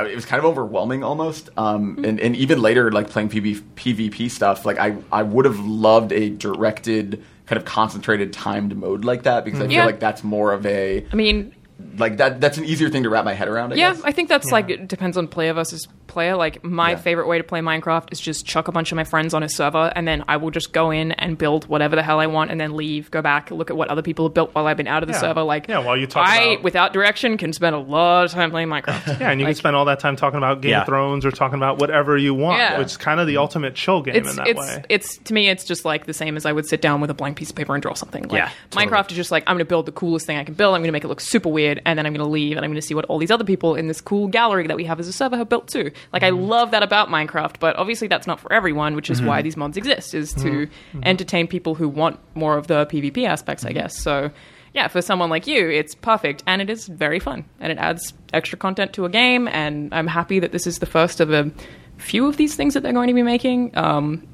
uh, 0.00 0.04
it 0.06 0.14
was 0.14 0.24
kind 0.24 0.38
of 0.38 0.44
overwhelming 0.44 1.02
almost. 1.04 1.50
Um, 1.56 1.96
Mm-hmm. 1.96 2.04
and, 2.04 2.20
and 2.20 2.36
even 2.36 2.60
later, 2.60 2.90
like 2.92 3.10
playing 3.10 3.28
PV, 3.30 3.60
PvP 3.76 4.30
stuff, 4.30 4.64
like 4.64 4.78
I 4.78 4.96
I 5.12 5.22
would 5.22 5.44
have 5.44 5.58
loved 5.60 6.12
a 6.12 6.30
directed 6.30 7.22
kind 7.46 7.58
of 7.58 7.64
concentrated 7.64 8.32
timed 8.32 8.76
mode 8.76 9.04
like 9.04 9.24
that 9.24 9.44
because 9.44 9.60
I 9.60 9.64
feel 9.64 9.72
Yeah. 9.76 9.84
like 9.86 9.98
that's 10.00 10.22
more 10.22 10.52
of 10.52 10.64
a 10.66 11.04
I 11.12 11.16
mean, 11.16 11.52
like 11.98 12.16
that 12.18 12.40
that's 12.40 12.58
an 12.58 12.64
easier 12.64 12.88
thing 12.88 13.02
to 13.04 13.10
wrap 13.10 13.24
my 13.24 13.34
head 13.34 13.48
around. 13.48 13.72
I 13.72 13.76
yeah, 13.76 13.92
guess. 13.94 14.02
I 14.04 14.12
think 14.12 14.28
that's 14.28 14.50
like 14.50 14.70
it 14.70 14.88
depends 14.88 15.16
on 15.16 15.28
player 15.28 15.52
versus 15.52 15.86
player. 16.06 16.36
Like 16.36 16.64
my 16.64 16.90
Yeah. 16.90 16.96
favorite 16.96 17.28
way 17.28 17.38
to 17.38 17.44
play 17.44 17.60
Minecraft 17.60 18.10
is 18.12 18.18
just 18.20 18.44
chuck 18.46 18.66
a 18.68 18.72
bunch 18.72 18.90
of 18.92 18.96
my 18.96 19.04
friends 19.04 19.32
on 19.34 19.42
a 19.42 19.48
server, 19.48 19.92
and 19.94 20.06
then 20.08 20.24
I 20.28 20.36
will 20.38 20.50
just 20.50 20.72
go 20.72 20.90
in 20.90 21.12
and 21.12 21.38
build 21.38 21.66
whatever 21.68 21.94
the 21.96 22.02
hell 22.02 22.18
I 22.20 22.26
want, 22.26 22.50
and 22.50 22.60
then 22.60 22.76
leave, 22.76 23.10
go 23.10 23.22
back, 23.22 23.50
look 23.50 23.70
at 23.70 23.76
what 23.76 23.88
other 23.88 24.02
people 24.02 24.24
have 24.26 24.34
built 24.34 24.54
while 24.54 24.66
I've 24.66 24.76
been 24.76 24.88
out 24.88 25.02
of 25.02 25.06
the 25.08 25.12
Yeah. 25.14 25.20
server. 25.20 25.42
Like, 25.42 25.68
Yeah, 25.68 25.78
while 25.78 25.96
you 25.96 26.06
talk 26.06 26.28
I 26.28 26.42
about- 26.54 26.64
without 26.64 26.92
direction 26.92 27.36
can 27.36 27.52
spend 27.52 27.74
a 27.76 27.78
lot 27.78 28.24
of 28.24 28.30
time 28.32 28.50
playing 28.50 28.68
Minecraft. 28.68 29.06
yeah, 29.20 29.30
and 29.30 29.40
you 29.40 29.46
can 29.46 29.54
spend 29.54 29.76
all 29.76 29.84
that 29.84 30.00
time 30.00 30.16
talking 30.16 30.38
about 30.38 30.60
Game 30.62 30.70
Yeah. 30.72 30.80
of 30.80 30.86
Thrones 30.86 31.24
or 31.24 31.30
talking 31.30 31.56
about 31.58 31.78
whatever 31.78 32.16
you 32.16 32.34
want, 32.34 32.58
Yeah. 32.58 32.78
which 32.78 32.86
is 32.88 32.96
kind 32.96 33.20
of 33.20 33.26
the 33.28 33.36
ultimate 33.36 33.74
chill 33.76 34.02
game 34.02 34.16
it's 34.16 34.30
in 34.30 34.36
that 34.36 34.48
it's 34.48 34.58
way. 34.58 34.84
it's 34.88 35.16
to 35.18 35.32
me 35.34 35.48
it's 35.48 35.64
just 35.64 35.84
like 35.84 36.06
the 36.06 36.12
same 36.14 36.36
as 36.36 36.44
I 36.44 36.52
would 36.52 36.66
sit 36.66 36.82
down 36.82 37.00
with 37.00 37.10
a 37.10 37.14
blank 37.14 37.36
piece 37.36 37.50
of 37.50 37.56
paper 37.56 37.72
and 37.74 37.80
draw 37.82 37.94
something. 37.94 38.24
Like, 38.24 38.32
Yeah, 38.32 38.48
totally. 38.70 38.90
Minecraft 38.90 39.10
is 39.12 39.16
just 39.16 39.30
like 39.30 39.44
I'm 39.46 39.54
going 39.54 39.58
to 39.64 39.68
build 39.68 39.86
the 39.86 39.92
coolest 39.92 40.26
thing 40.26 40.38
I 40.38 40.44
can 40.44 40.54
build. 40.54 40.74
I'm 40.74 40.80
going 40.80 40.88
to 40.88 40.92
make 40.92 41.04
it 41.04 41.08
look 41.08 41.20
super 41.20 41.48
weird, 41.48 41.69
and 41.84 41.98
then 41.98 42.06
I'm 42.06 42.12
going 42.12 42.24
to 42.24 42.30
leave 42.30 42.56
and 42.56 42.64
I'm 42.64 42.70
going 42.70 42.80
to 42.80 42.86
see 42.86 42.94
what 42.94 43.04
all 43.06 43.18
these 43.18 43.30
other 43.30 43.44
people 43.44 43.74
in 43.74 43.88
this 43.88 44.00
cool 44.00 44.28
gallery 44.28 44.66
that 44.66 44.76
we 44.76 44.84
have 44.84 44.98
as 44.98 45.08
a 45.08 45.12
server 45.12 45.36
have 45.36 45.48
built 45.48 45.68
too. 45.68 45.90
Like 46.12 46.22
I 46.22 46.30
mm-hmm. 46.30 46.48
love 46.48 46.70
that 46.72 46.82
about 46.82 47.08
Minecraft, 47.08 47.60
but 47.60 47.76
obviously 47.76 48.08
that's 48.08 48.26
not 48.26 48.40
for 48.40 48.52
everyone, 48.52 48.94
which 48.94 49.10
is 49.10 49.22
why 49.22 49.38
mm-hmm. 49.38 49.44
these 49.44 49.56
mods 49.56 49.76
exist 49.76 50.14
is 50.14 50.32
to 50.34 50.66
mm-hmm. 50.66 51.00
entertain 51.04 51.46
people 51.46 51.74
who 51.74 51.88
want 51.88 52.18
more 52.34 52.56
of 52.56 52.66
the 52.66 52.86
PvP 52.86 53.26
aspects, 53.26 53.64
I 53.64 53.72
guess. 53.72 53.98
So. 53.98 54.30
Yeah, 54.72 54.86
for 54.86 55.02
someone 55.02 55.30
like 55.30 55.48
you, 55.48 55.68
it's 55.68 55.96
perfect 55.96 56.44
and 56.46 56.62
it 56.62 56.70
is 56.70 56.86
very 56.86 57.18
fun 57.18 57.44
and 57.58 57.72
it 57.72 57.78
adds 57.78 58.14
extra 58.32 58.56
content 58.56 58.92
to 58.92 59.04
a 59.04 59.08
game. 59.08 59.48
And 59.48 59.92
I'm 59.92 60.06
happy 60.06 60.38
that 60.38 60.52
this 60.52 60.64
is 60.64 60.78
the 60.78 60.86
first 60.86 61.18
of 61.18 61.32
a 61.32 61.50
few 61.96 62.28
of 62.28 62.36
these 62.36 62.54
things 62.54 62.74
that 62.74 62.84
they're 62.84 62.92
going 62.92 63.08
to 63.08 63.14
be 63.14 63.24
making. 63.24 63.76
Um, 63.76 64.28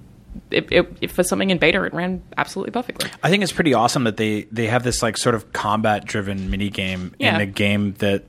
it, 0.51 0.71
it, 0.73 0.97
it, 1.01 1.11
for 1.11 1.23
something 1.23 1.51
in 1.51 1.59
beta, 1.59 1.83
it 1.85 1.93
ran 1.95 2.23
absolutely 2.37 2.73
perfectly. 2.73 3.11
I 3.23 3.31
think 3.31 3.43
it's 3.43 3.53
pretty 3.53 3.75
awesome 3.75 4.05
that 4.05 4.17
they 4.17 4.43
they 4.53 4.67
have 4.67 4.83
this 4.85 5.03
like 5.03 5.17
sort 5.17 5.35
of 5.35 5.53
combat 5.53 6.05
driven 6.05 6.51
mini 6.51 6.71
game 6.71 7.15
Yeah. 7.19 7.35
in 7.37 7.41
a 7.41 7.47
game 7.47 7.95
that 7.95 8.25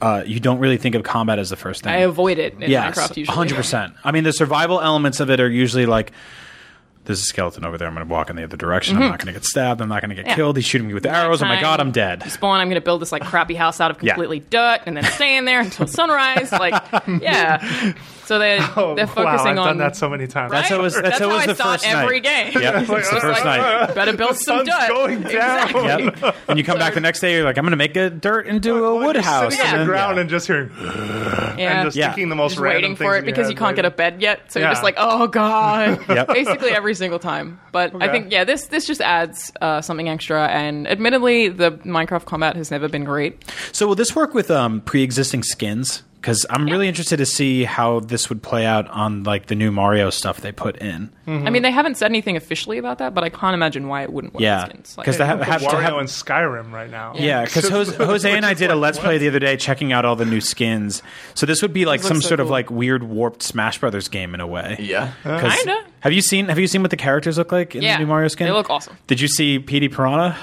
uh, 0.00 0.22
you 0.26 0.40
don't 0.40 0.58
really 0.60 0.78
think 0.78 0.94
of 0.94 1.02
combat 1.02 1.38
as 1.38 1.50
the 1.50 1.56
first 1.56 1.82
thing. 1.84 1.92
I 1.92 1.98
avoid 1.98 2.38
it 2.38 2.54
in 2.54 2.70
yes, 2.70 2.96
Minecraft 2.98 3.16
usually. 3.18 3.34
hundred 3.36 3.56
percent. 3.56 3.94
I 4.04 4.12
mean, 4.12 4.24
the 4.24 4.32
survival 4.32 4.80
elements 4.80 5.20
of 5.20 5.30
it 5.30 5.40
are 5.40 5.48
usually 5.50 5.86
like. 5.86 6.12
There's 7.06 7.20
a 7.22 7.24
skeleton 7.24 7.64
over 7.64 7.78
there. 7.78 7.88
I'm 7.88 7.94
going 7.94 8.06
to 8.06 8.12
walk 8.12 8.28
in 8.28 8.36
the 8.36 8.44
other 8.44 8.58
direction. 8.58 8.96
I'm 8.96 9.08
not 9.08 9.18
going 9.18 9.26
to 9.28 9.32
get 9.32 9.44
stabbed. 9.44 9.80
I'm 9.80 9.88
not 9.88 10.02
going 10.02 10.10
to 10.10 10.14
get 10.14 10.22
Mm-hmm. 10.26 10.30
Yeah. 10.30 10.36
killed. 10.36 10.56
He's 10.56 10.66
shooting 10.66 10.86
me 10.86 10.92
with 10.94 11.06
arrows. 11.06 11.42
Oh 11.42 11.46
my 11.46 11.54
Time. 11.54 11.62
god, 11.62 11.80
I'm 11.80 11.92
dead. 11.92 12.22
Spawn, 12.30 12.60
I'm 12.60 12.68
going 12.68 12.74
to 12.80 12.84
build 12.84 13.00
this 13.00 13.10
like 13.10 13.24
crappy 13.24 13.54
house 13.54 13.80
out 13.80 13.90
of 13.90 14.00
Yeah. 14.02 14.12
completely 14.12 14.40
dirt 14.40 14.80
and 14.84 14.96
then 14.98 15.04
stay 15.04 15.36
in 15.38 15.46
there 15.46 15.60
until 15.60 15.86
sunrise. 15.86 16.52
Like, 16.52 16.74
yeah. 17.08 17.94
So 18.30 18.38
they're 18.38 18.60
oh, 18.76 18.94
they're 18.94 19.06
wow, 19.08 19.12
focusing 19.12 19.48
I've 19.48 19.58
on 19.58 19.66
done 19.66 19.78
that 19.78 19.96
so 19.96 20.08
many 20.08 20.28
times. 20.28 20.52
Right? 20.52 20.58
That's 20.60 20.68
how 20.68 20.78
it 20.78 20.82
was- 20.82 20.94
that's 20.94 21.18
how 21.18 21.26
it 21.26 21.28
how 21.30 21.34
was 21.34 21.42
I 21.42 21.46
the 21.46 21.54
start 21.56 21.80
first 21.80 21.92
every 21.92 22.20
game. 22.20 22.52
Yep, 22.52 22.74
it's 22.88 23.10
the 23.10 23.20
first 23.20 23.44
night. 23.44 23.92
Better 23.96 24.16
build 24.16 24.30
the 24.30 24.34
some 24.36 24.64
dirt. 24.64 24.88
going 24.88 25.22
down. 25.22 25.30
Exactly. 25.32 25.82
Yep. 25.82 26.36
And 26.46 26.56
you 26.56 26.64
come 26.64 26.78
back 26.78 26.94
the 26.94 27.00
next 27.00 27.18
day, 27.18 27.34
you're 27.34 27.42
like, 27.42 27.58
I'm 27.58 27.64
going 27.64 27.72
to 27.72 27.76
make 27.76 27.96
a 27.96 28.08
dirt 28.08 28.46
into 28.46 28.84
a 28.84 28.94
wood 28.94 29.16
house. 29.16 29.52
sitting 29.52 29.66
on 29.66 29.72
Yeah. 29.72 29.78
the 29.80 29.84
ground 29.84 30.14
yeah. 30.14 30.20
and 30.20 30.30
just 30.30 30.46
hearing 30.46 30.70
Yeah. 30.78 31.56
and 31.58 31.86
just 31.88 31.96
Yeah. 31.96 32.06
thinking 32.12 32.28
the 32.28 32.36
most 32.36 32.52
just 32.52 32.60
random 32.60 32.82
waiting 32.82 32.96
things 32.96 33.04
for 33.08 33.16
it 33.16 33.24
because 33.24 33.50
you 33.50 33.56
can't 33.56 33.74
get 33.74 33.84
a 33.84 33.90
bed 33.90 34.22
yet. 34.22 34.52
So 34.52 34.60
you're 34.60 34.68
just 34.68 34.84
like, 34.84 34.94
oh 34.96 35.26
god. 35.26 35.98
Yep. 36.08 36.28
Basically 36.28 36.70
every 36.70 36.94
single 36.94 37.18
time. 37.18 37.58
But 37.72 38.00
I 38.00 38.12
think 38.12 38.30
yeah, 38.30 38.44
this 38.44 38.66
this 38.66 38.86
just 38.86 39.00
adds 39.00 39.50
uh, 39.60 39.80
something 39.80 40.08
extra. 40.08 40.46
And 40.46 40.86
admittedly, 40.86 41.48
the 41.48 41.72
Minecraft 41.72 42.26
combat 42.26 42.54
has 42.54 42.70
never 42.70 42.88
been 42.88 43.02
great. 43.02 43.42
So 43.72 43.88
will 43.88 43.96
this 43.96 44.14
work 44.14 44.34
with 44.34 44.52
um, 44.52 44.82
pre-existing 44.82 45.42
skins? 45.42 46.04
Because 46.20 46.44
I'm 46.50 46.66
really 46.66 46.86
interested 46.86 47.16
to 47.16 47.24
see 47.26 47.64
how 47.64 48.00
this 48.00 48.28
would 48.28 48.42
play 48.42 48.66
out 48.66 48.86
on 48.88 49.22
like 49.22 49.46
the 49.46 49.54
new 49.54 49.70
Mario 49.72 50.10
stuff 50.10 50.42
they 50.42 50.52
put 50.52 50.76
in. 50.76 51.10
Mm-hmm. 51.26 51.46
I 51.46 51.50
mean, 51.50 51.62
they 51.62 51.70
haven't 51.70 51.96
said 51.96 52.10
anything 52.10 52.36
officially 52.36 52.76
about 52.76 52.98
that, 52.98 53.14
but 53.14 53.24
I 53.24 53.30
can't 53.30 53.54
imagine 53.54 53.88
why 53.88 54.02
it 54.02 54.12
wouldn't 54.12 54.34
work. 54.34 54.42
Yeah, 54.42 54.66
because 54.66 54.70
skins. 54.70 54.98
Like, 54.98 55.04
'cause 55.06 55.16
they 55.18 55.24
have- 55.24 55.40
have 55.40 55.62
to 55.62 55.68
Wario 55.68 55.80
have- 55.80 55.96
and 55.96 56.08
Skyrim 56.08 56.72
right 56.72 56.90
now. 56.90 57.14
Yeah, 57.16 57.44
because 57.46 57.68
Jose, 57.68 57.96
Jose 57.96 58.30
and 58.30 58.44
I 58.44 58.52
did 58.52 58.70
a 58.70 58.74
Let's 58.76 58.98
Play 58.98 59.16
the 59.16 59.28
other 59.28 59.38
day 59.38 59.56
checking 59.56 59.92
out 59.92 60.04
all 60.04 60.14
the 60.16 60.26
new 60.26 60.42
skins. 60.42 61.02
So 61.34 61.46
this 61.46 61.62
would 61.62 61.72
be 61.72 61.86
like 61.86 62.02
some 62.02 62.20
so 62.20 62.28
sort 62.28 62.40
of 62.40 62.50
like 62.50 62.70
weird 62.70 63.02
warped 63.02 63.42
Smash 63.42 63.78
Brothers 63.78 64.08
game 64.08 64.34
in 64.34 64.40
a 64.40 64.46
way. 64.46 64.76
Yeah, 64.78 65.12
uh, 65.24 65.40
Kinda. 65.40 65.84
Have 66.00 66.12
you 66.12 66.20
seen 66.20 66.48
Have 66.48 66.58
you 66.58 66.66
seen 66.66 66.82
what 66.82 66.90
the 66.90 66.96
characters 66.98 67.38
look 67.38 67.50
like 67.52 67.74
in 67.74 67.80
Yeah, 67.82 67.94
the 67.96 68.00
new 68.04 68.06
Mario 68.08 68.28
skin? 68.28 68.46
they 68.46 68.52
look 68.52 68.68
awesome. 68.68 68.96
Did 69.06 69.20
you 69.22 69.28
see 69.28 69.58
Petey 69.58 69.88
Piranha? 69.88 70.36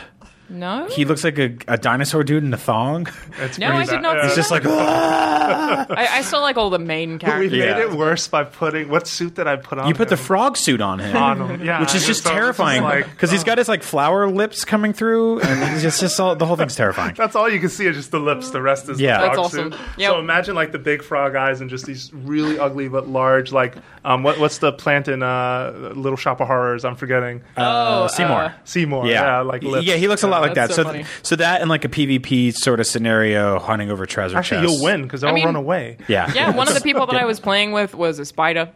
No, 0.50 0.88
He 0.90 1.04
looks 1.06 1.24
like 1.24 1.38
a, 1.38 1.56
a 1.68 1.78
dinosaur 1.78 2.24
dude 2.24 2.44
in 2.44 2.54
a 2.54 2.58
thong. 2.58 3.08
It's 3.40 3.58
No, 3.60 3.68
pretty 3.68 3.82
I 3.82 3.86
did 3.86 3.92
bad. 3.96 4.02
not 4.02 4.16
Yeah. 4.16 4.22
see 4.22 4.28
He's 4.28 4.36
just 4.36 4.52
like, 4.52 4.66
I, 4.68 6.08
I 6.12 6.22
saw 6.22 6.40
like 6.40 6.58
all 6.58 6.70
the 6.70 6.80
main 6.80 7.20
characters. 7.20 7.52
We 7.52 7.58
characters. 7.60 7.76
made 7.82 7.86
Yeah. 7.88 7.93
it 7.93 7.98
worse 7.98 8.28
by 8.28 8.43
putting 8.43 8.89
what 8.89 9.08
suit 9.08 9.36
did 9.36 9.48
I 9.48 9.56
put 9.58 9.78
on? 9.80 9.88
you 9.88 9.93
put 9.93 10.10
the 10.10 10.16
him? 10.16 10.24
frog 10.24 10.58
suit 10.58 10.82
on 10.82 11.00
him. 11.00 11.16
on 11.16 11.41
him, 11.50 11.66
yeah, 11.66 11.80
Which 11.80 11.89
is 11.89 11.95
and 11.95 12.06
just 12.06 12.24
so 12.24 12.30
it's 12.30 12.36
terrifying 12.38 12.84
like, 12.84 13.10
because 13.10 13.32
he's 13.32 13.43
got 13.43 13.58
his 13.58 13.68
like 13.68 13.84
flower 13.84 14.30
lips 14.30 14.66
coming 14.66 14.93
through, 14.93 15.39
and 15.41 15.74
it's 15.74 15.82
just, 15.82 16.00
just 16.00 16.20
all, 16.20 16.36
the 16.36 16.45
whole 16.45 16.56
thing's 16.56 16.76
terrifying. 16.76 17.14
That's 17.18 17.36
all 17.36 17.50
you 17.50 17.60
can 17.60 17.70
see 17.70 17.86
is 17.86 17.95
just 17.95 18.12
the 18.12 18.20
lips. 18.20 18.52
The 18.52 18.62
rest 18.62 18.89
is 18.89 19.00
Yeah. 19.00 19.18
the 19.20 19.24
That's 19.26 19.36
frog 19.36 19.45
awesome. 19.45 19.72
suit. 19.74 19.82
Yep. 19.98 20.12
So 20.12 20.20
imagine 20.20 20.56
like 20.56 20.72
the 20.72 20.80
big 20.80 21.04
frog 21.04 21.36
eyes 21.36 21.62
and 21.62 21.70
just 21.70 21.86
these 21.86 22.12
really 22.14 22.58
ugly 22.60 22.88
but 22.88 23.08
large 23.08 23.52
like 23.52 23.76
um 24.06 24.24
what 24.24 24.39
what's 24.39 24.60
the 24.60 24.72
plant 24.72 25.08
in 25.08 25.24
uh 25.24 25.91
Little 25.95 26.18
Shop 26.18 26.39
of 26.41 26.48
Horrors? 26.48 26.86
I'm 26.86 26.95
forgetting. 26.95 27.41
Uh, 27.56 28.08
Seymour. 28.08 28.41
uh, 28.41 28.52
Seymour. 28.64 29.08
Yeah, 29.08 29.41
like 29.41 29.64
lips. 29.64 29.86
yeah, 29.86 29.95
he 29.95 30.08
looks 30.08 30.24
a 30.24 30.28
lot 30.28 30.37
like 30.42 30.54
that. 30.56 30.68
That's 30.70 30.76
So, 30.76 30.84
so 30.84 30.90
funny. 30.90 31.06
so 31.24 31.36
that 31.38 31.62
and 31.62 31.70
like 31.70 31.86
a 31.86 31.90
PVP 31.90 32.54
sort 32.56 32.80
of 32.80 32.88
scenario, 32.88 33.60
hunting 33.60 33.92
over 33.92 34.06
treasure 34.06 34.38
Actually, 34.38 34.62
chests. 34.64 34.76
you'll 34.78 34.84
win 34.84 35.04
because 35.04 35.22
they'll 35.22 35.32
I 35.32 35.34
mean- 35.34 35.46
run 35.46 35.56
away. 35.56 35.98
Yeah, 36.08 36.32
Yeah, 36.34 36.52
one 36.56 36.68
of 36.68 36.74
the 36.74 36.82
people 36.90 37.06
that 37.08 37.16
I 37.16 37.26
was 37.26 37.40
playing 37.40 37.72
with 37.72 37.96
was 37.96 38.20
a 38.20 38.26
spider. 38.26 38.70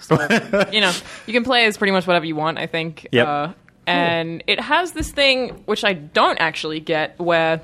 So, 0.00 0.14
you 0.72 0.80
know, 0.80 0.92
you 1.26 1.32
can 1.32 1.42
play 1.44 1.64
as 1.66 1.76
pretty 1.76 1.92
much 1.92 2.06
whatever 2.06 2.26
you 2.26 2.36
want, 2.36 2.58
I 2.58 2.66
think. 2.66 3.06
Yep. 3.12 3.26
Uh, 3.26 3.52
and 3.86 4.42
it 4.46 4.60
has 4.60 4.92
this 4.92 5.10
thing, 5.10 5.50
which 5.66 5.84
I 5.84 5.92
don't 5.94 6.38
actually 6.40 6.80
get, 6.80 7.18
where 7.18 7.60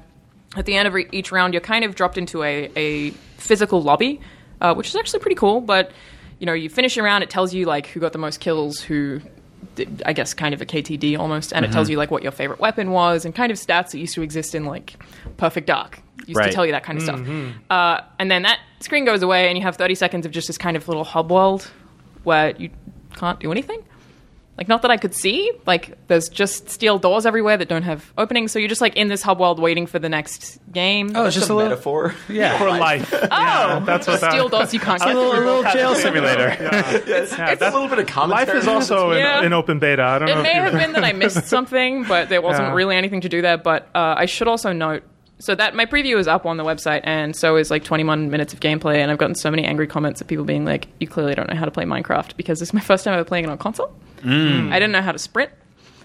at 0.56 0.66
the 0.66 0.74
end 0.76 0.88
of 0.88 0.96
each 1.12 1.30
round, 1.32 1.52
you're 1.54 1.60
kind 1.60 1.84
of 1.84 1.94
dropped 1.94 2.16
into 2.16 2.42
a, 2.42 2.70
a 2.76 3.10
physical 3.38 3.82
lobby, 3.82 4.20
uh, 4.60 4.74
which 4.74 4.88
is 4.88 4.96
actually 4.96 5.20
pretty 5.20 5.34
cool. 5.34 5.60
But, 5.60 5.90
you 6.38 6.46
know, 6.46 6.52
you 6.52 6.68
finish 6.68 6.94
your 6.96 7.04
round, 7.04 7.22
it 7.24 7.30
tells 7.30 7.52
you, 7.52 7.66
like, 7.66 7.86
who 7.88 8.00
got 8.00 8.12
the 8.12 8.18
most 8.18 8.40
kills, 8.40 8.80
who 8.80 9.20
did, 9.20 9.30
I 10.04 10.12
guess, 10.12 10.34
kind 10.34 10.52
of 10.54 10.60
a 10.60 10.66
KTD 10.66 11.18
almost, 11.18 11.52
and 11.52 11.64
it 11.64 11.72
tells 11.72 11.88
you, 11.88 11.96
like, 11.96 12.10
what 12.10 12.22
your 12.22 12.32
favorite 12.32 12.60
weapon 12.60 12.90
was, 12.90 13.24
and 13.24 13.34
kind 13.34 13.50
of 13.52 13.58
stats 13.58 13.92
that 13.92 13.98
used 13.98 14.14
to 14.14 14.22
exist 14.22 14.54
in, 14.54 14.64
like, 14.64 14.94
Perfect 15.36 15.66
Dark. 15.66 16.00
Used 16.26 16.36
Right. 16.38 16.46
to 16.48 16.52
tell 16.52 16.64
you 16.66 16.72
that 16.72 16.84
kind 16.84 16.98
of 16.98 17.04
stuff. 17.04 17.20
Uh, 17.70 18.00
and 18.18 18.30
then 18.30 18.42
that 18.42 18.58
screen 18.80 19.04
goes 19.04 19.22
away, 19.22 19.48
and 19.48 19.56
you 19.58 19.62
have 19.64 19.76
30 19.76 19.94
seconds 19.94 20.26
of 20.26 20.32
just 20.32 20.46
this 20.46 20.58
kind 20.58 20.76
of 20.76 20.86
little 20.88 21.04
hub 21.04 21.30
world 21.32 21.70
where 22.24 22.54
you 22.58 22.70
can't 23.16 23.40
do 23.40 23.50
anything. 23.50 23.82
Like, 24.58 24.68
not 24.68 24.82
that 24.82 24.90
I 24.90 24.98
could 24.98 25.14
see. 25.14 25.50
Like, 25.66 25.96
there's 26.08 26.28
just 26.28 26.68
steel 26.68 26.98
doors 26.98 27.24
everywhere 27.24 27.56
that 27.56 27.68
don't 27.70 27.84
have 27.84 28.12
openings. 28.18 28.52
So 28.52 28.58
you're 28.58 28.68
just 28.68 28.82
like 28.82 28.94
in 28.96 29.08
this 29.08 29.22
hub 29.22 29.40
world 29.40 29.58
waiting 29.58 29.86
for 29.86 29.98
the 29.98 30.10
next 30.10 30.58
game. 30.70 31.12
Oh, 31.14 31.24
it's 31.24 31.34
just 31.34 31.48
a 31.48 31.54
little, 31.54 31.70
metaphor. 31.70 32.14
yeah, 32.28 32.58
For 32.58 32.68
life. 32.68 33.10
Yeah, 33.32 33.80
that's 33.80 34.06
what 34.06 34.20
that 34.20 34.32
steel 34.32 34.48
doors 34.50 34.74
you 34.74 34.78
can't 34.80 35.00
a 35.00 35.06
get 35.06 35.14
little, 35.16 35.32
a 35.32 35.40
little 35.40 35.62
jail 35.72 35.94
simulator. 35.94 36.54
it's 36.60 37.32
Yeah, 37.32 37.50
it's 37.50 37.62
a 37.62 37.70
little 37.70 37.88
bit 37.88 37.98
of 38.00 38.28
Life 38.28 38.50
is 38.54 38.68
also 38.68 39.12
Yeah. 39.12 39.38
in, 39.40 39.46
in 39.46 39.52
open 39.54 39.78
beta. 39.78 40.02
I 40.02 40.18
don't 40.18 40.28
know. 40.28 40.34
It 40.34 40.38
if 40.38 40.42
may 40.42 40.52
have 40.52 40.72
been 40.72 40.92
that 40.92 41.04
I 41.04 41.12
missed 41.14 41.44
something, 41.46 42.04
but 42.04 42.28
there 42.28 42.42
wasn't 42.42 42.68
Yeah. 42.68 42.74
really 42.74 42.96
anything 42.96 43.22
to 43.22 43.28
do 43.30 43.40
there. 43.42 43.56
But 43.56 43.88
uh, 43.94 44.14
I 44.18 44.26
should 44.26 44.48
also 44.48 44.72
note 44.72 45.02
so 45.38 45.54
that 45.54 45.74
my 45.74 45.86
preview 45.86 46.18
is 46.18 46.28
up 46.28 46.44
on 46.46 46.56
the 46.58 46.62
website, 46.64 47.00
and 47.04 47.34
so 47.34 47.56
is 47.56 47.70
like 47.70 47.84
21 47.84 48.30
minutes 48.30 48.52
of 48.52 48.60
gameplay. 48.60 48.96
And 48.98 49.10
I've 49.10 49.18
gotten 49.18 49.34
so 49.34 49.50
many 49.50 49.64
angry 49.64 49.86
comments 49.88 50.20
of 50.20 50.26
people 50.28 50.44
being 50.44 50.64
like, 50.64 50.86
"You 51.00 51.08
clearly 51.08 51.34
don't 51.34 51.48
know 51.48 51.56
how 51.56 51.64
to 51.64 51.70
play 51.70 51.84
Minecraft 51.84 52.36
because 52.36 52.60
this 52.60 52.68
is 52.68 52.74
my 52.74 52.80
first 52.80 53.02
time 53.04 53.14
ever 53.14 53.24
playing 53.24 53.44
it 53.44 53.50
on 53.50 53.58
console. 53.58 53.92
Mm. 54.22 54.70
I 54.70 54.78
didn't 54.78 54.92
know 54.92 55.02
how 55.02 55.12
to 55.12 55.18
sprint, 55.18 55.50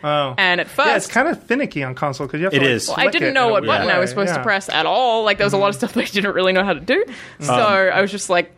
Oh. 0.03 0.35
and 0.37 0.61
at 0.61 0.67
first, 0.67 0.87
yeah, 0.87 0.95
it's 0.95 1.07
kind 1.07 1.27
of 1.27 1.41
finicky 1.43 1.83
on 1.83 1.95
console 1.95 2.27
because 2.27 2.39
you 2.39 2.45
have 2.45 2.53
to. 2.53 2.57
It 2.57 2.61
like, 2.61 2.69
is. 2.69 2.87
Well, 2.87 2.97
I 2.99 3.07
didn't 3.09 3.33
know 3.33 3.49
what 3.49 3.63
weird 3.63 3.79
button 3.79 3.89
I 3.89 3.99
was 3.99 4.09
supposed 4.09 4.29
Yeah. 4.29 4.37
to 4.37 4.43
press 4.43 4.69
at 4.69 4.85
all. 4.85 5.23
Like 5.23 5.37
there 5.37 5.45
was 5.45 5.53
a 5.53 5.57
lot 5.57 5.69
of 5.69 5.75
mm-hmm. 5.75 5.79
stuff 5.79 5.93
that 5.93 6.03
I 6.03 6.05
didn't 6.05 6.33
really 6.33 6.53
know 6.53 6.63
how 6.63 6.73
to 6.73 6.79
do. 6.79 7.03
Mm-hmm. 7.03 7.43
So 7.43 7.53
I 7.53 8.01
was 8.01 8.11
just 8.11 8.29
like, 8.29 8.51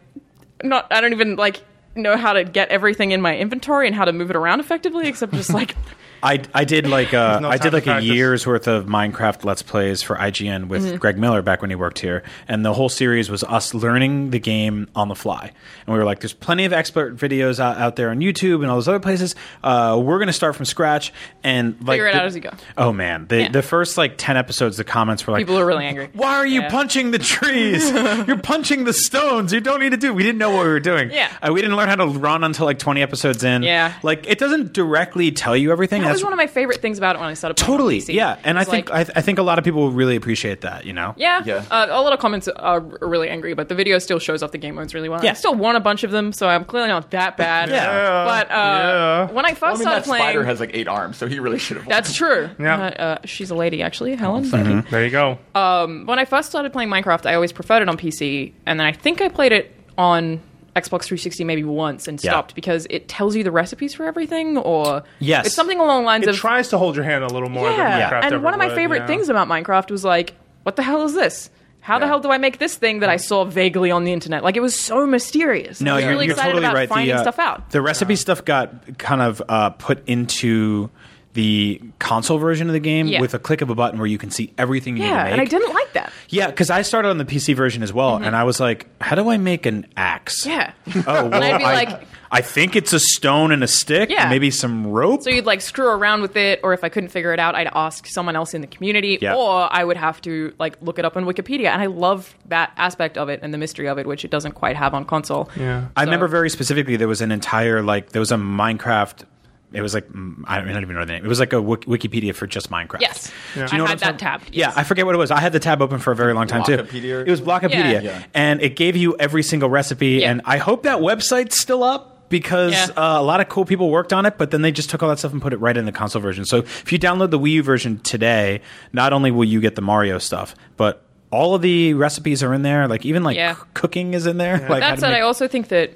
not. 0.64 0.88
I 0.91 1.01
don't 1.01 1.14
even 1.14 1.36
like 1.36 1.62
know 1.95 2.18
how 2.18 2.34
to 2.34 2.43
get 2.43 2.70
everything 2.70 3.12
in 3.12 3.22
my 3.22 3.38
inventory 3.38 3.88
and 3.88 3.95
how 3.95 4.05
to 4.05 4.14
move 4.14 4.30
it 4.30 4.36
around 4.36 4.60
effectively, 4.60 5.07
except 5.07 5.34
just 5.34 5.53
like 5.53 5.76
I, 6.22 6.41
I 6.53 6.63
did 6.65 6.88
like 6.88 7.13
uh, 7.13 7.39
no 7.39 7.49
I 7.49 7.57
did 7.57 7.74
like 7.74 7.88
a 7.88 8.01
year's 8.01 8.45
worth 8.45 8.67
of 8.67 8.86
Minecraft 8.86 9.43
Let's 9.45 9.61
Plays 9.61 10.01
for 10.01 10.15
IGN 10.15 10.67
with 10.67 10.80
Mm-hmm. 10.86 10.97
Greg 10.97 11.17
Miller 11.17 11.41
back 11.41 11.61
when 11.61 11.70
he 11.70 11.76
worked 11.76 11.99
here, 11.99 12.24
and 12.47 12.63
the 12.65 12.74
whole 12.74 12.89
series 12.89 13.30
was 13.30 13.43
us 13.43 13.74
learning 13.74 14.30
the 14.32 14.39
game 14.39 14.88
on 14.95 15.07
the 15.09 15.15
fly. 15.15 15.51
And 15.86 15.93
we 15.93 15.99
were 15.99 16.05
like, 16.05 16.20
"There's 16.22 16.34
plenty 16.34 16.65
of 16.65 16.74
expert 16.74 17.15
videos 17.17 17.59
out, 17.59 17.78
out 17.78 17.95
there 17.95 18.09
on 18.09 18.20
YouTube 18.20 18.61
and 18.61 18.67
all 18.72 18.78
those 18.78 18.88
other 18.88 18.99
places. 18.99 19.36
Uh, 19.63 19.99
we're 20.01 20.17
going 20.17 20.28
to 20.28 20.34
start 20.34 20.55
from 20.55 20.65
scratch 20.65 21.11
and 21.43 21.76
like 21.82 21.95
Figure 21.95 22.07
it 22.07 22.13
the- 22.13 22.20
out 22.20 22.26
as 22.26 22.36
you 22.36 22.41
go." 22.41 22.51
Oh 22.78 22.91
man, 22.93 23.28
the 23.28 23.41
Yeah. 23.41 23.49
the 23.49 23.61
first 23.61 23.97
like 23.97 24.13
ten 24.17 24.38
episodes, 24.38 24.78
the 24.78 24.84
comments 24.84 25.26
were 25.28 25.34
like, 25.34 25.41
people 25.45 25.57
are 25.59 25.65
really 25.65 25.86
angry. 25.86 26.09
Why 26.13 26.36
are 26.36 26.45
you 26.47 26.61
Yeah. 26.61 26.70
punching 26.70 27.11
the 27.11 27.20
trees? 27.20 27.89
You're 28.28 28.38
punching 28.38 28.84
the 28.86 28.93
stones. 28.93 29.51
You 29.53 29.59
don't 29.61 29.80
need 29.80 29.91
to 29.91 29.97
do. 29.97 30.13
We 30.13 30.24
didn't 30.24 30.38
know 30.39 30.49
what 30.51 30.63
we 30.63 30.70
were 30.70 30.80
doing. 30.80 31.11
Yeah. 31.11 31.30
uh, 31.41 31.51
we 31.53 31.61
didn't 31.61 31.76
learn 31.78 31.89
how 31.89 31.95
to 31.95 32.07
run 32.07 32.43
until 32.43 32.65
like 32.65 32.80
20 32.80 33.01
episodes 33.01 33.43
in. 33.43 33.63
Yeah. 33.63 33.93
like 34.03 34.28
it 34.28 34.39
doesn't 34.39 34.74
directly 34.74 35.32
tell 35.32 35.55
you 35.55 35.72
everything. 35.72 36.03
That 36.10 36.14
was 36.16 36.24
one 36.24 36.34
of 36.34 36.38
my 36.38 36.47
favorite 36.47 36.82
things 36.82 36.97
about 36.97 37.16
it 37.16 37.20
when 37.20 37.30
I 37.30 37.34
started. 37.34 37.55
playing 37.57 37.72
on 37.72 37.78
Totally, 37.78 37.99
PC. 37.99 38.14
yeah, 38.14 38.38
and 38.43 38.57
I 38.60 38.64
think 38.64 38.89
like- 38.89 39.10
I, 39.10 39.20
I 39.20 39.22
think 39.22 39.39
a 39.39 39.43
lot 39.43 39.57
of 39.60 39.64
people 39.64 39.82
will 39.82 39.91
really 39.91 40.16
appreciate 40.16 40.62
that. 40.62 40.86
You 40.86 40.93
know, 40.93 41.14
Yeah, 41.18 41.43
Yeah. 41.45 41.64
Uh, 41.70 41.88
a 41.89 42.01
lot 42.01 42.14
of 42.14 42.20
comments 42.20 42.47
are 42.47 42.80
really 42.80 43.30
angry, 43.30 43.53
but 43.53 43.70
the 43.70 43.76
video 43.76 43.99
still 43.99 44.20
shows 44.20 44.43
off 44.43 44.51
the 44.51 44.57
game 44.57 44.76
modes 44.76 44.93
really 44.93 45.10
well. 45.10 45.24
Yeah. 45.24 45.32
I 45.32 45.34
still 45.34 45.55
won 45.55 45.76
a 45.76 45.80
bunch 45.80 46.03
of 46.03 46.12
them, 46.12 46.34
so 46.34 46.47
I'm 46.47 46.66
clearly 46.66 46.89
not 46.89 47.12
that 47.12 47.38
bad. 47.38 47.70
Yeah. 47.70 48.26
but 48.26 48.51
uh, 48.51 48.53
Yeah. 48.53 49.32
when 49.32 49.45
I 49.45 49.53
first 49.53 49.64
I 49.64 49.70
mean, 49.72 49.82
started 49.82 50.01
that 50.01 50.05
playing, 50.05 50.24
spider 50.24 50.43
has 50.43 50.60
like 50.60 50.72
eight 50.74 50.88
arms, 50.88 51.18
so 51.18 51.28
he 51.28 51.39
really 51.39 51.60
should 51.60 51.78
have. 51.78 51.88
that's 51.88 52.14
true. 52.14 52.49
Yeah. 52.60 52.76
Uh, 52.78 52.89
uh, 53.01 53.18
she's 53.26 53.51
a 53.51 53.55
lady, 53.55 53.82
actually, 53.82 54.16
Helen. 54.16 54.43
Thank 54.45 54.68
you. 54.68 54.82
There 54.91 55.03
you 55.05 55.12
go. 55.12 55.38
when 55.53 56.20
I 56.20 56.26
first 56.26 56.49
started 56.49 56.74
playing 56.74 56.89
Minecraft, 56.89 57.26
I 57.26 57.36
always 57.36 57.51
preferred 57.51 57.82
it 57.82 57.89
on 57.89 57.97
PC, 57.97 58.53
and 58.66 58.80
then 58.80 58.86
I 58.88 58.91
think 58.91 59.22
I 59.22 59.30
played 59.30 59.51
it 59.51 59.74
on 59.97 60.41
Xbox 60.80 61.04
360 61.04 61.44
maybe 61.44 61.64
once 61.64 62.08
and 62.08 62.24
Yeah. 62.24 62.32
stopped 62.32 62.56
because 62.56 62.88
it 62.90 63.08
tells 63.08 63.36
you 63.36 63.44
the 63.44 63.52
recipes 63.52 63.94
for 63.94 64.06
everything, 64.06 64.58
or 64.58 65.04
Yes. 65.20 65.48
it's 65.48 65.56
something 65.56 65.80
along 65.80 66.04
the 66.04 66.06
lines 66.06 66.24
of 66.24 66.30
It 66.30 66.36
of 66.36 66.40
tries 66.40 66.70
to 66.70 66.78
hold 66.78 66.96
your 66.96 67.06
hand 67.06 67.24
a 67.24 67.28
little 67.28 67.50
more 67.50 67.70
yeah. 67.70 67.78
than 67.78 68.10
Minecraft 68.10 68.24
and 68.24 68.34
ever 68.34 68.44
one 68.44 68.54
of 68.54 68.60
my 68.60 68.68
would, 68.68 68.76
favorite 68.76 69.00
yeah. 69.02 69.08
things 69.08 69.30
about 69.30 69.48
Minecraft 69.48 69.92
was 69.92 70.04
like, 70.04 70.34
what 70.64 70.76
the 70.76 70.84
hell 70.84 71.04
is 71.04 71.14
this? 71.14 71.50
How 71.82 71.98
the 71.98 72.06
hell 72.08 72.20
do 72.20 72.30
I 72.30 72.38
make 72.38 72.60
this 72.60 72.76
thing 72.76 73.00
that 73.00 73.10
I 73.10 73.16
saw 73.16 73.46
vaguely 73.46 73.90
on 73.90 74.04
the 74.04 74.12
internet? 74.12 74.44
Like 74.44 74.58
it 74.58 74.60
was 74.60 74.80
so 74.80 75.08
mysterious. 75.08 75.80
no, 75.82 75.94
I 75.94 75.96
was 75.96 76.04
you're, 76.04 76.12
really 76.12 76.26
you're 76.26 76.34
excited 76.34 76.52
totally 76.52 76.66
about 76.66 76.76
right. 76.76 76.90
finding 76.90 77.16
the, 77.16 77.20
uh, 77.20 77.24
stuff 77.24 77.40
out. 77.40 77.72
The 77.72 77.82
recipe 77.82 78.16
stuff 78.16 78.44
got 78.46 78.98
kind 79.00 79.22
of 79.22 79.42
uh, 79.48 79.70
put 79.72 80.08
into 80.08 80.90
the 81.34 81.80
console 82.00 82.38
version 82.40 82.68
of 82.68 82.74
the 82.74 82.80
game 82.80 83.08
Yeah. 83.08 83.22
with 83.22 83.34
a 83.36 83.40
click 83.40 83.62
of 83.62 83.70
a 83.70 83.76
button 83.76 84.00
where 84.00 84.08
you 84.08 84.18
can 84.18 84.32
see 84.32 84.52
everything 84.58 84.98
you 84.98 85.04
need 85.04 85.10
Yeah, 85.10 85.18
to 85.18 85.24
make. 85.26 85.32
and 85.34 85.42
I 85.42 85.46
didn't 85.46 85.74
like 85.74 85.94
that. 85.94 86.12
Yeah, 86.30 86.48
because 86.48 86.70
I 86.70 86.82
started 86.82 87.10
on 87.10 87.18
the 87.20 87.26
PC 87.26 87.56
version 87.56 87.84
as 87.84 87.94
well, 87.94 88.16
and 88.18 88.36
I 88.36 88.44
was 88.44 88.60
like, 88.60 88.88
"How 89.00 89.16
do 89.16 89.30
I 89.30 89.38
make 89.38 89.66
an 89.66 89.86
axe?" 89.96 90.46
Mm-hmm. 90.46 91.00
Yeah. 91.00 91.04
Oh, 91.08 91.26
well, 91.30 91.44
I'd 91.44 91.58
be 91.60 91.64
I, 91.64 91.74
like- 91.74 92.08
I 92.32 92.42
think 92.42 92.76
it's 92.76 92.94
a 92.94 93.00
stone 93.00 93.52
and 93.52 93.64
a 93.64 93.68
stick, 93.68 94.10
Yeah. 94.12 94.30
maybe 94.30 94.52
some 94.52 94.86
rope. 94.86 95.24
So 95.24 95.32
you'd 95.32 95.48
like 95.48 95.62
screw 95.62 95.88
around 95.90 96.22
with 96.22 96.36
it, 96.36 96.60
or 96.64 96.74
if 96.74 96.84
I 96.84 96.90
couldn't 96.90 97.10
figure 97.10 97.34
it 97.34 97.40
out, 97.40 97.56
I'd 97.56 97.70
ask 97.74 98.06
someone 98.06 98.36
else 98.36 98.54
in 98.54 98.62
the 98.62 98.68
community, 98.68 99.18
Yeah. 99.20 99.34
or 99.36 99.68
I 99.72 99.84
would 99.84 99.98
have 99.98 100.22
to 100.22 100.54
like 100.60 100.78
look 100.82 101.00
it 101.00 101.06
up 101.06 101.18
on 101.18 101.26
Wikipedia. 101.26 101.68
And 101.70 101.82
I 101.82 101.88
love 101.88 102.36
that 102.48 102.72
aspect 102.78 103.18
of 103.18 103.30
it 103.30 103.40
and 103.42 103.52
the 103.52 103.58
mystery 103.58 103.88
of 103.88 103.98
it, 103.98 104.06
which 104.06 104.24
it 104.24 104.30
doesn't 104.30 104.52
quite 104.54 104.76
have 104.76 104.94
on 104.94 105.06
console. 105.06 105.50
Yeah. 105.56 105.86
I 105.98 106.04
remember 106.04 106.28
very 106.28 106.52
specifically 106.52 106.98
there 106.98 107.08
was 107.08 107.22
an 107.22 107.32
entire 107.32 107.82
like 107.82 108.10
there 108.12 108.20
was 108.20 108.32
a 108.32 108.36
Minecraft. 108.38 109.24
It 109.72 109.82
was 109.82 109.93
like 109.93 110.07
mm, 110.09 110.43
I 110.45 110.57
don't, 110.57 110.67
I 110.67 110.74
don't 110.74 110.82
even 110.82 110.95
know 110.95 111.05
the 111.05 111.13
name. 111.13 111.24
It 111.24 111.28
was 111.28 111.39
like 111.39 111.53
a 111.53 111.61
wik- 111.61 111.86
Wikipedia 111.86 112.34
for 112.34 112.47
just 112.47 112.72
Minecraft. 112.72 113.01
Yes. 113.01 113.32
Do 113.53 113.59
you 113.61 113.65
I 113.72 113.78
know 113.78 113.84
what 113.84 113.89
had 113.91 114.03
I'm 114.03 114.17
that 114.17 114.20
talking- 114.20 114.45
tab. 114.45 114.53
Yeah. 114.53 114.74
I 114.76 114.84
forget 114.84 115.05
what 115.05 115.13
it 115.13 115.20
was. 115.20 115.30
I 115.32 115.39
had 115.39 115.53
the 115.53 115.59
tab 115.59 115.82
open 115.82 115.99
for 115.99 116.11
a 116.11 116.15
very 116.15 116.34
long 116.34 116.47
time 116.47 116.63
too. 116.63 116.78
Blockopedia 116.78 117.17
or 117.17 117.22
It 117.22 117.30
was 117.30 117.41
Blockopedia, 117.41 117.72
Yeah. 117.72 118.01
Yeah. 118.01 118.24
and 118.34 118.61
it 118.61 118.76
gave 118.76 118.95
you 118.95 119.15
every 119.17 119.43
single 119.43 119.70
recipe. 119.70 120.07
Yeah. 120.22 120.32
And 120.32 120.41
I 120.45 120.57
hope 120.57 120.84
that 120.84 120.99
website's 120.99 121.59
still 121.59 121.84
up 121.84 122.30
because 122.30 122.74
Yeah. 122.74 122.88
uh, 122.97 123.20
a 123.20 123.24
lot 123.24 123.41
of 123.41 123.49
cool 123.49 123.65
people 123.65 123.89
worked 123.91 124.11
on 124.13 124.26
it. 124.26 124.38
But 124.39 124.49
then 124.51 124.61
they 124.63 124.72
just 124.72 124.89
took 124.89 125.03
all 125.03 125.09
that 125.09 125.20
stuff 125.20 125.34
and 125.34 125.41
put 125.41 125.53
it 125.53 125.57
right 125.57 125.78
in 125.78 125.86
the 125.86 125.91
console 125.91 126.22
version. 126.22 126.45
So 126.45 126.57
if 126.59 126.91
you 126.91 126.97
download 126.99 127.30
the 127.30 127.39
Wii 127.39 127.51
U 127.53 127.63
version 127.63 127.99
today, 127.99 128.61
not 128.93 129.13
only 129.13 129.30
will 129.32 129.45
you 129.45 129.61
get 129.61 129.76
the 129.76 129.82
Mario 129.82 130.17
stuff, 130.17 130.55
but 130.78 131.03
all 131.32 131.53
of 131.53 131.61
the 131.61 131.93
recipes 131.93 132.41
are 132.41 132.55
in 132.55 132.63
there. 132.63 132.88
Like 132.88 133.05
even 133.05 133.22
like 133.24 133.38
Yeah. 133.38 133.53
c- 133.55 133.61
cooking 133.76 134.15
is 134.15 134.26
in 134.26 134.38
there. 134.38 134.57
Like 134.67 134.82
how 134.82 134.89
that 134.89 134.95
to 134.95 135.01
said, 135.01 135.09
make- 135.09 135.17
I 135.17 135.22
also 135.22 135.47
think 135.47 135.67
that 135.67 135.91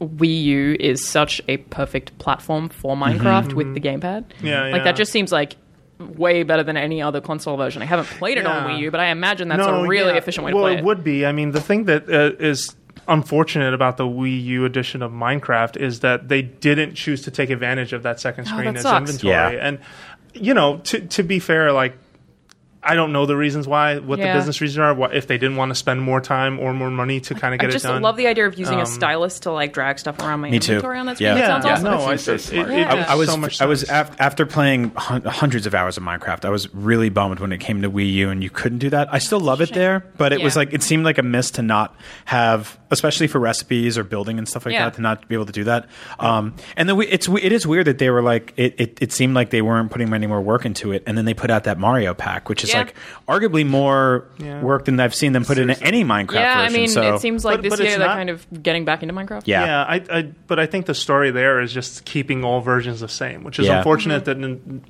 Wii 0.00 0.42
U 0.44 0.76
is 0.78 1.06
such 1.06 1.40
a 1.48 1.56
perfect 1.56 2.18
platform 2.18 2.68
for 2.68 2.96
Minecraft 2.96 3.54
with 3.54 3.74
the 3.74 3.80
gamepad. 3.80 4.24
Yeah, 4.42 4.62
like 4.64 4.74
yeah. 4.76 4.84
that 4.84 4.96
just 4.96 5.10
seems 5.12 5.32
like 5.32 5.56
way 5.98 6.42
better 6.42 6.62
than 6.62 6.76
any 6.76 7.00
other 7.00 7.20
console 7.22 7.56
version. 7.56 7.80
I 7.80 7.86
haven't 7.86 8.06
played 8.06 8.36
it 8.36 8.46
on 8.46 8.68
Wii 8.68 8.80
U, 8.80 8.90
but 8.90 9.00
I 9.00 9.06
imagine 9.06 9.48
that's 9.48 9.66
a 9.66 9.86
really 9.86 10.12
yeah. 10.12 10.18
efficient 10.18 10.44
way 10.44 10.52
well, 10.52 10.64
to 10.64 10.68
play 10.68 10.72
Well 10.74 10.78
it. 10.80 10.84
would 10.84 11.04
be. 11.04 11.24
I 11.24 11.32
mean, 11.32 11.52
the 11.52 11.60
thing 11.60 11.84
that 11.84 12.08
uh, 12.10 12.36
is 12.38 12.76
unfortunate 13.08 13.72
about 13.72 13.96
the 13.96 14.04
Wii 14.04 14.42
U 14.44 14.64
edition 14.66 15.00
of 15.00 15.12
Minecraft 15.12 15.76
is 15.76 16.00
that 16.00 16.28
they 16.28 16.42
didn't 16.42 16.94
choose 16.94 17.22
to 17.22 17.30
take 17.30 17.50
advantage 17.50 17.92
of 17.92 18.02
that 18.02 18.20
second 18.20 18.46
screen 18.46 18.68
Oh, 18.68 18.72
that 18.72 18.76
as 18.76 18.82
sucks. 18.82 19.10
inventory. 19.10 19.32
Yeah. 19.32 19.66
And 19.66 19.78
you 20.34 20.52
know, 20.52 20.78
to 20.78 21.00
to 21.00 21.22
be 21.22 21.38
fair, 21.38 21.72
like 21.72 21.96
I 22.86 22.94
don't 22.94 23.12
know 23.12 23.26
the 23.26 23.36
reasons 23.36 23.66
why, 23.66 23.98
what 23.98 24.18
Yeah. 24.18 24.32
the 24.32 24.38
business 24.38 24.60
reasons 24.60 24.78
are, 24.78 24.94
what, 24.94 25.14
if 25.14 25.26
they 25.26 25.38
didn't 25.38 25.56
want 25.56 25.70
to 25.70 25.74
spend 25.74 26.00
more 26.02 26.20
time 26.20 26.58
or 26.60 26.72
more 26.72 26.90
money 26.90 27.20
to 27.20 27.34
kind 27.34 27.52
of 27.54 27.60
get 27.60 27.70
it 27.70 27.82
done. 27.82 27.90
I 27.90 27.94
just 27.96 28.02
love 28.02 28.16
the 28.16 28.26
idea 28.28 28.46
of 28.46 28.56
using 28.58 28.76
Um, 28.76 28.82
a 28.82 28.86
stylus 28.86 29.40
to 29.40 29.50
like 29.50 29.72
drag 29.72 29.98
stuff 29.98 30.18
around 30.20 30.40
my 30.40 30.50
Me 30.50 30.58
too. 30.58 30.74
inventory 30.74 30.98
on 30.98 31.06
that 31.06 31.20
Yeah. 31.20 31.32
screen. 31.32 31.42
yeah, 31.42 31.48
sounds 31.48 31.64
yeah, 31.64 31.72
awesome. 31.72 31.84
no, 31.84 31.98
That 31.98 32.08
I, 32.08 32.16
so 32.16 32.34
it, 32.34 32.38
smart. 32.40 32.68
it, 32.68 32.72
Yeah. 32.78 32.92
it 32.92 32.96
makes 32.96 33.10
I 33.10 33.14
was 33.16 33.28
so 33.30 33.36
much 33.36 33.60
I 33.62 33.66
was 33.66 33.82
af- 33.90 34.16
after 34.20 34.46
playing 34.46 34.92
hun- 34.96 35.22
hundreds 35.24 35.66
of 35.66 35.74
hours 35.74 35.96
of 35.96 36.02
Minecraft. 36.04 36.44
I 36.44 36.50
was 36.50 36.72
really 36.74 37.08
bummed 37.08 37.40
when 37.40 37.52
it 37.52 37.58
came 37.58 37.82
to 37.82 37.90
Wii 37.90 38.12
U 38.12 38.30
and 38.30 38.42
you 38.42 38.50
couldn't 38.50 38.78
do 38.78 38.90
that. 38.90 39.08
I 39.12 39.18
still 39.18 39.40
love 39.40 39.60
it 39.60 39.72
there, 39.74 40.04
but 40.16 40.32
it 40.32 40.40
was 40.42 40.54
like 40.56 40.72
it 40.72 40.82
seemed 40.82 41.04
like 41.04 41.18
a 41.18 41.22
miss 41.22 41.50
to 41.52 41.62
not 41.62 41.94
have 42.26 42.78
especially 42.90 43.26
for 43.26 43.38
recipes 43.38 43.98
or 43.98 44.04
building 44.04 44.38
and 44.38 44.48
stuff 44.48 44.64
like 44.66 44.72
Yeah. 44.74 44.84
that, 44.84 44.94
to 44.94 45.00
not 45.00 45.26
be 45.28 45.34
able 45.34 45.46
to 45.46 45.52
do 45.52 45.64
that. 45.64 45.86
Um, 46.18 46.54
and 46.76 46.88
then 46.88 46.96
we, 46.96 47.06
it's 47.06 47.28
it 47.28 47.52
is 47.52 47.66
weird 47.66 47.86
that 47.86 47.98
they 47.98 48.10
were 48.10 48.22
like 48.22 48.52
it, 48.56 48.74
it. 48.78 48.98
It 49.00 49.12
seemed 49.12 49.34
like 49.34 49.50
they 49.50 49.62
weren't 49.62 49.90
putting 49.90 50.12
any 50.12 50.26
more 50.26 50.40
work 50.40 50.64
into 50.64 50.92
it, 50.92 51.02
and 51.06 51.16
then 51.18 51.24
they 51.24 51.34
put 51.34 51.50
out 51.50 51.64
that 51.64 51.78
Mario 51.78 52.14
pack, 52.14 52.48
which 52.48 52.64
is 52.64 52.70
Yeah. 52.72 52.78
like 52.78 52.94
arguably 53.28 53.66
more 53.66 54.26
Yeah. 54.38 54.60
work 54.62 54.84
than 54.84 54.98
I've 55.00 55.14
seen 55.14 55.32
them 55.32 55.44
put 55.44 55.58
in 55.58 55.70
any 55.70 56.04
Minecraft 56.04 56.34
yeah, 56.34 56.60
I 56.60 56.68
mean, 56.70 56.88
so 56.88 57.14
it 57.14 57.20
seems 57.20 57.44
like 57.44 57.56
But- 57.58 57.62
this 57.62 57.70
but 57.70 57.78
year 57.80 57.98
they're 57.98 58.06
not- 58.06 58.16
kind 58.16 58.30
of 58.30 58.46
getting 58.62 58.84
back 58.84 59.02
into 59.02 59.14
Minecraft. 59.14 59.42
Yeah. 59.46 59.64
Yeah, 59.64 59.82
I, 59.84 60.02
I, 60.18 60.22
but 60.46 60.58
I 60.58 60.66
think 60.66 60.86
the 60.86 60.94
story 60.94 61.30
there 61.30 61.60
is 61.60 61.72
just 61.72 62.04
keeping 62.04 62.44
all 62.44 62.60
versions 62.60 63.00
the 63.00 63.08
same, 63.08 63.42
which 63.44 63.58
is 63.58 63.66
Yeah. 63.66 63.78
unfortunate 63.78 64.24
that 64.26 64.36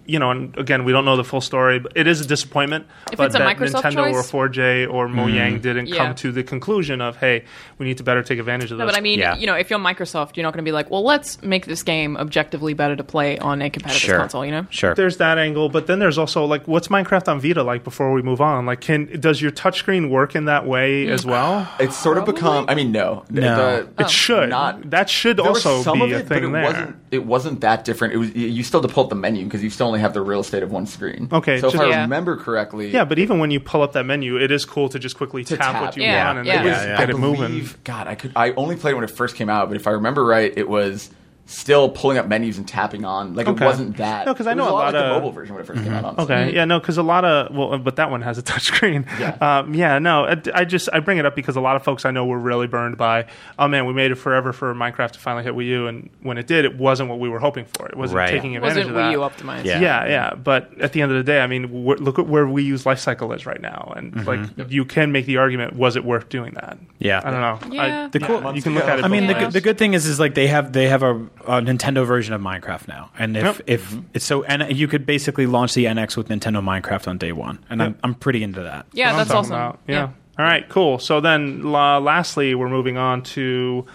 you 0.06 0.18
know. 0.18 0.30
And 0.30 0.56
again, 0.58 0.84
we 0.84 0.92
don't 0.92 1.04
know 1.04 1.16
the 1.16 1.24
full 1.24 1.40
story, 1.40 1.78
but 1.78 1.92
it 1.94 2.06
is 2.06 2.20
a 2.20 2.26
disappointment. 2.26 2.86
If 3.10 3.18
but 3.18 3.26
it's 3.26 3.34
a 3.34 3.38
that 3.38 3.56
Microsoft 3.56 3.82
Nintendo 3.82 4.12
choice- 4.12 4.32
or 4.34 4.48
4J 4.48 4.86
or 4.86 5.06
Mm-hmm. 5.06 5.18
Mojang 5.18 5.62
didn't 5.62 5.86
Yeah. 5.88 5.96
come 5.96 6.14
to 6.16 6.32
the 6.32 6.42
conclusion 6.42 7.00
of, 7.00 7.16
hey, 7.16 7.44
we 7.78 7.85
need 7.86 7.98
to 7.98 8.02
better 8.04 8.22
take 8.22 8.38
advantage 8.38 8.70
of 8.72 8.78
No, 8.78 8.86
but 8.86 8.96
I 8.96 9.00
mean, 9.00 9.18
Yeah. 9.18 9.36
you 9.36 9.46
know, 9.46 9.54
if 9.54 9.70
you're 9.70 9.78
Microsoft, 9.78 10.36
you're 10.36 10.44
not 10.44 10.52
going 10.52 10.64
to 10.64 10.68
be 10.68 10.72
like, 10.72 10.90
well, 10.90 11.04
let's 11.04 11.42
make 11.42 11.66
this 11.66 11.82
game 11.82 12.16
objectively 12.16 12.74
better 12.74 12.96
to 12.96 13.04
play 13.04 13.38
on 13.38 13.62
a 13.62 13.70
competitive 13.70 14.00
Sure. 14.02 14.18
console. 14.18 14.44
You 14.44 14.52
know, 14.52 14.66
sure. 14.70 14.94
there's 14.94 15.16
that 15.18 15.38
angle, 15.38 15.68
but 15.68 15.86
then 15.86 15.98
there's 15.98 16.18
also 16.18 16.44
like, 16.44 16.66
what's 16.66 16.88
Minecraft 16.88 17.28
on 17.28 17.40
Vita 17.40 17.62
like? 17.62 17.84
Before 17.84 18.12
we 18.12 18.22
move 18.22 18.40
on, 18.40 18.66
like, 18.66 18.80
can 18.80 19.20
does 19.20 19.40
your 19.40 19.50
touchscreen 19.50 20.10
work 20.10 20.34
in 20.34 20.46
that 20.46 20.66
way 20.66 21.06
mm. 21.06 21.10
as 21.10 21.24
well? 21.24 21.68
It's 21.80 21.96
sort 21.96 22.18
of 22.18 22.24
become. 22.26 22.66
I 22.68 22.74
mean, 22.74 22.92
no, 22.92 23.24
No. 23.30 23.40
the- 23.56 23.88
oh. 23.98 24.02
It 24.04 24.10
should. 24.10 24.48
Not 24.50 24.90
that 24.90 25.08
should 25.08 25.40
also 25.40 25.82
some 25.82 25.98
be 26.00 26.04
of 26.06 26.10
a 26.12 26.14
it, 26.16 26.28
but 26.28 26.34
thing 26.34 26.44
it 26.48 26.52
there. 26.52 26.62
wasn't. 26.64 26.96
It 27.10 27.24
wasn't 27.26 27.60
that 27.60 27.84
different. 27.84 28.14
It 28.14 28.16
was. 28.18 28.34
You 28.34 28.62
still 28.62 28.80
had 28.82 28.88
to 28.88 28.94
pull 28.94 29.04
up 29.04 29.10
the 29.10 29.16
menu 29.16 29.44
because 29.44 29.62
you 29.62 29.70
still 29.70 29.86
only 29.86 30.00
have 30.00 30.12
the 30.12 30.20
real 30.20 30.40
estate 30.40 30.62
of 30.62 30.70
one 30.72 30.86
screen. 30.86 31.28
Okay, 31.32 31.60
So 31.60 31.68
if 31.68 31.78
I 31.78 31.88
Yeah. 31.88 32.02
remember 32.02 32.36
correctly, 32.36 32.90
Yeah, 32.90 33.04
but 33.04 33.18
even 33.18 33.38
when 33.38 33.50
you 33.50 33.60
pull 33.60 33.82
up 33.82 33.92
that 33.92 34.04
menu, 34.04 34.36
it 34.36 34.50
is 34.50 34.64
cool 34.64 34.88
to 34.88 34.98
just 34.98 35.16
quickly 35.16 35.44
to 35.44 35.56
tap, 35.56 35.72
tap, 35.72 35.82
what 35.82 35.96
you 35.96 36.02
Yeah, 36.02 36.26
want 36.26 36.38
and 36.38 36.46
yeah. 36.46 36.62
then 36.62 36.66
Yeah, 36.88 36.98
get 36.98 37.10
it 37.10 37.18
moving. 37.18 37.68
God, 37.84 38.06
I 38.08 38.14
could. 38.14 38.32
I 38.36 38.52
only 38.52 38.76
played 38.76 38.94
when 38.94 39.04
it 39.04 39.10
first 39.10 39.36
came 39.36 39.48
out, 39.48 39.68
but 39.68 39.76
if 39.76 39.86
I 39.86 39.90
remember 39.90 40.24
right, 40.24 40.52
it 40.56 40.68
was 40.68 41.10
still 41.48 41.88
pulling 41.88 42.18
up 42.18 42.26
menus 42.26 42.58
and 42.58 42.66
tapping 42.66 43.04
on. 43.04 43.34
Like 43.34 43.46
Okay. 43.46 43.64
it 43.64 43.66
wasn't 43.66 43.96
that. 43.98 44.26
No, 44.26 44.34
because 44.34 44.48
I 44.48 44.54
know 44.54 44.64
a 44.64 44.66
lot 44.66 44.72
lot 44.72 44.94
like 44.94 44.94
of- 44.96 45.08
the 45.08 45.14
mobile 45.14 45.30
version 45.30 45.54
when 45.54 45.64
it 45.64 45.68
1st 45.68 45.84
came 45.84 45.92
out. 45.92 46.04
Honestly. 46.04 46.24
Okay, 46.34 46.54
yeah, 46.54 46.64
no, 46.64 46.80
because 46.80 46.98
a 46.98 47.02
lot 47.04 47.24
of 47.24 47.54
well, 47.54 47.78
but 47.78 47.96
that 47.96 48.10
one 48.10 48.22
has 48.22 48.36
a 48.36 48.42
touchscreen. 48.50 49.06
Yeah. 49.20 49.58
um, 49.60 49.72
yeah, 49.72 49.98
no, 50.00 50.24
I, 50.26 50.36
I 50.54 50.64
just 50.64 50.88
I 50.92 50.98
bring 51.00 51.18
it 51.18 51.24
up 51.26 51.36
because 51.36 51.54
a 51.54 51.60
lot 51.60 51.76
of 51.76 51.84
folks 51.84 52.04
I 52.04 52.10
know 52.10 52.26
were 52.26 52.38
really 52.38 52.66
burned 52.66 52.96
by. 52.96 53.26
Oh 53.58 53.68
man, 53.68 53.86
we 53.86 53.92
made 53.92 54.10
it 54.10 54.16
forever 54.16 54.52
for 54.52 54.74
Minecraft 54.74 55.12
to 55.12 55.18
finally 55.20 55.44
hit 55.44 55.54
Wii 55.54 55.66
U, 55.66 55.86
and 55.86 56.10
when 56.22 56.36
it 56.36 56.46
did, 56.48 56.64
it 56.64 56.76
wasn't 56.76 57.08
what 57.08 57.20
we 57.20 57.28
were 57.28 57.38
hoping 57.38 57.64
for. 57.64 57.86
It 57.86 57.96
wasn't 57.96 58.16
Right. 58.18 58.30
taking 58.30 58.56
advantage 58.56 58.78
wasn't 58.86 58.90
of 58.90 58.94
that. 58.96 59.10
Wii 59.10 59.12
U 59.12 59.18
optimized? 59.20 59.64
Yeah. 59.66 59.80
Yeah, 59.80 60.06
yeah, 60.08 60.34
but 60.34 60.70
at 60.80 60.92
the 60.94 61.02
end 61.02 61.12
of 61.12 61.16
the 61.18 61.24
day, 61.24 61.40
I 61.40 61.46
mean, 61.46 61.86
look 61.86 62.18
at 62.18 62.26
where 62.26 62.44
Wii 62.46 62.64
U's 62.64 62.84
life 62.86 62.98
cycle 62.98 63.32
is 63.32 63.46
right 63.46 63.60
now, 63.60 63.92
and 63.96 64.12
Mm-hmm. 64.16 64.28
like 64.60 64.70
you 64.72 64.84
can 64.84 65.12
make 65.12 65.26
the 65.26 65.36
argument: 65.36 65.74
was 65.76 65.94
it 65.94 66.04
worth 66.04 66.28
doing 66.28 66.54
that? 66.54 66.78
Yeah. 66.98 67.20
I 67.22 67.30
don't 67.30 67.40
know. 67.40 67.74
Yeah. 67.74 68.04
I, 68.04 68.08
The 68.08 68.18
cool- 68.20 68.54
you 68.56 68.62
can 68.62 68.74
look 68.74 68.84
at 68.84 68.98
it. 68.98 69.04
I 69.04 69.08
mean, 69.08 69.26
the, 69.28 69.34
good- 69.34 69.52
the 69.52 69.60
good 69.60 69.78
thing 69.78 69.94
is, 69.94 70.06
is 70.06 70.18
like 70.18 70.34
they 70.34 70.46
have 70.48 70.72
they 70.72 70.88
have 70.88 71.02
a, 71.04 71.26
a 71.46 71.60
Nintendo 71.62 72.06
version 72.06 72.34
of 72.34 72.40
Minecraft 72.40 72.88
now, 72.88 73.10
and 73.18 73.36
if 73.36 73.44
Yep. 73.44 73.60
if 73.66 73.94
it's 74.14 74.24
so, 74.24 74.42
and 74.44 74.76
you 74.76 74.88
could 74.88 75.06
basically 75.06 75.46
launch 75.46 75.74
the 75.74 75.84
NX 75.86 76.16
with 76.16 76.28
Nintendo 76.28 76.62
Minecraft 76.62 77.08
on 77.08 77.18
day 77.18 77.32
one, 77.32 77.58
and 77.70 77.82
I'm 77.82 77.96
I'm 78.02 78.14
pretty 78.14 78.42
into 78.42 78.62
that. 78.62 78.86
Yeah, 78.92 79.06
what 79.06 79.12
I'm 79.12 79.18
that's 79.18 79.30
awesome. 79.30 79.52
about. 79.52 79.80
Yeah. 79.86 80.08
All 80.38 80.44
right, 80.44 80.68
cool. 80.68 80.98
So 80.98 81.20
then, 81.20 81.62
la- 81.62 81.96
lastly, 81.98 82.54
we're 82.54 82.68
moving 82.68 82.98
on 82.98 83.22
to, 83.22 83.86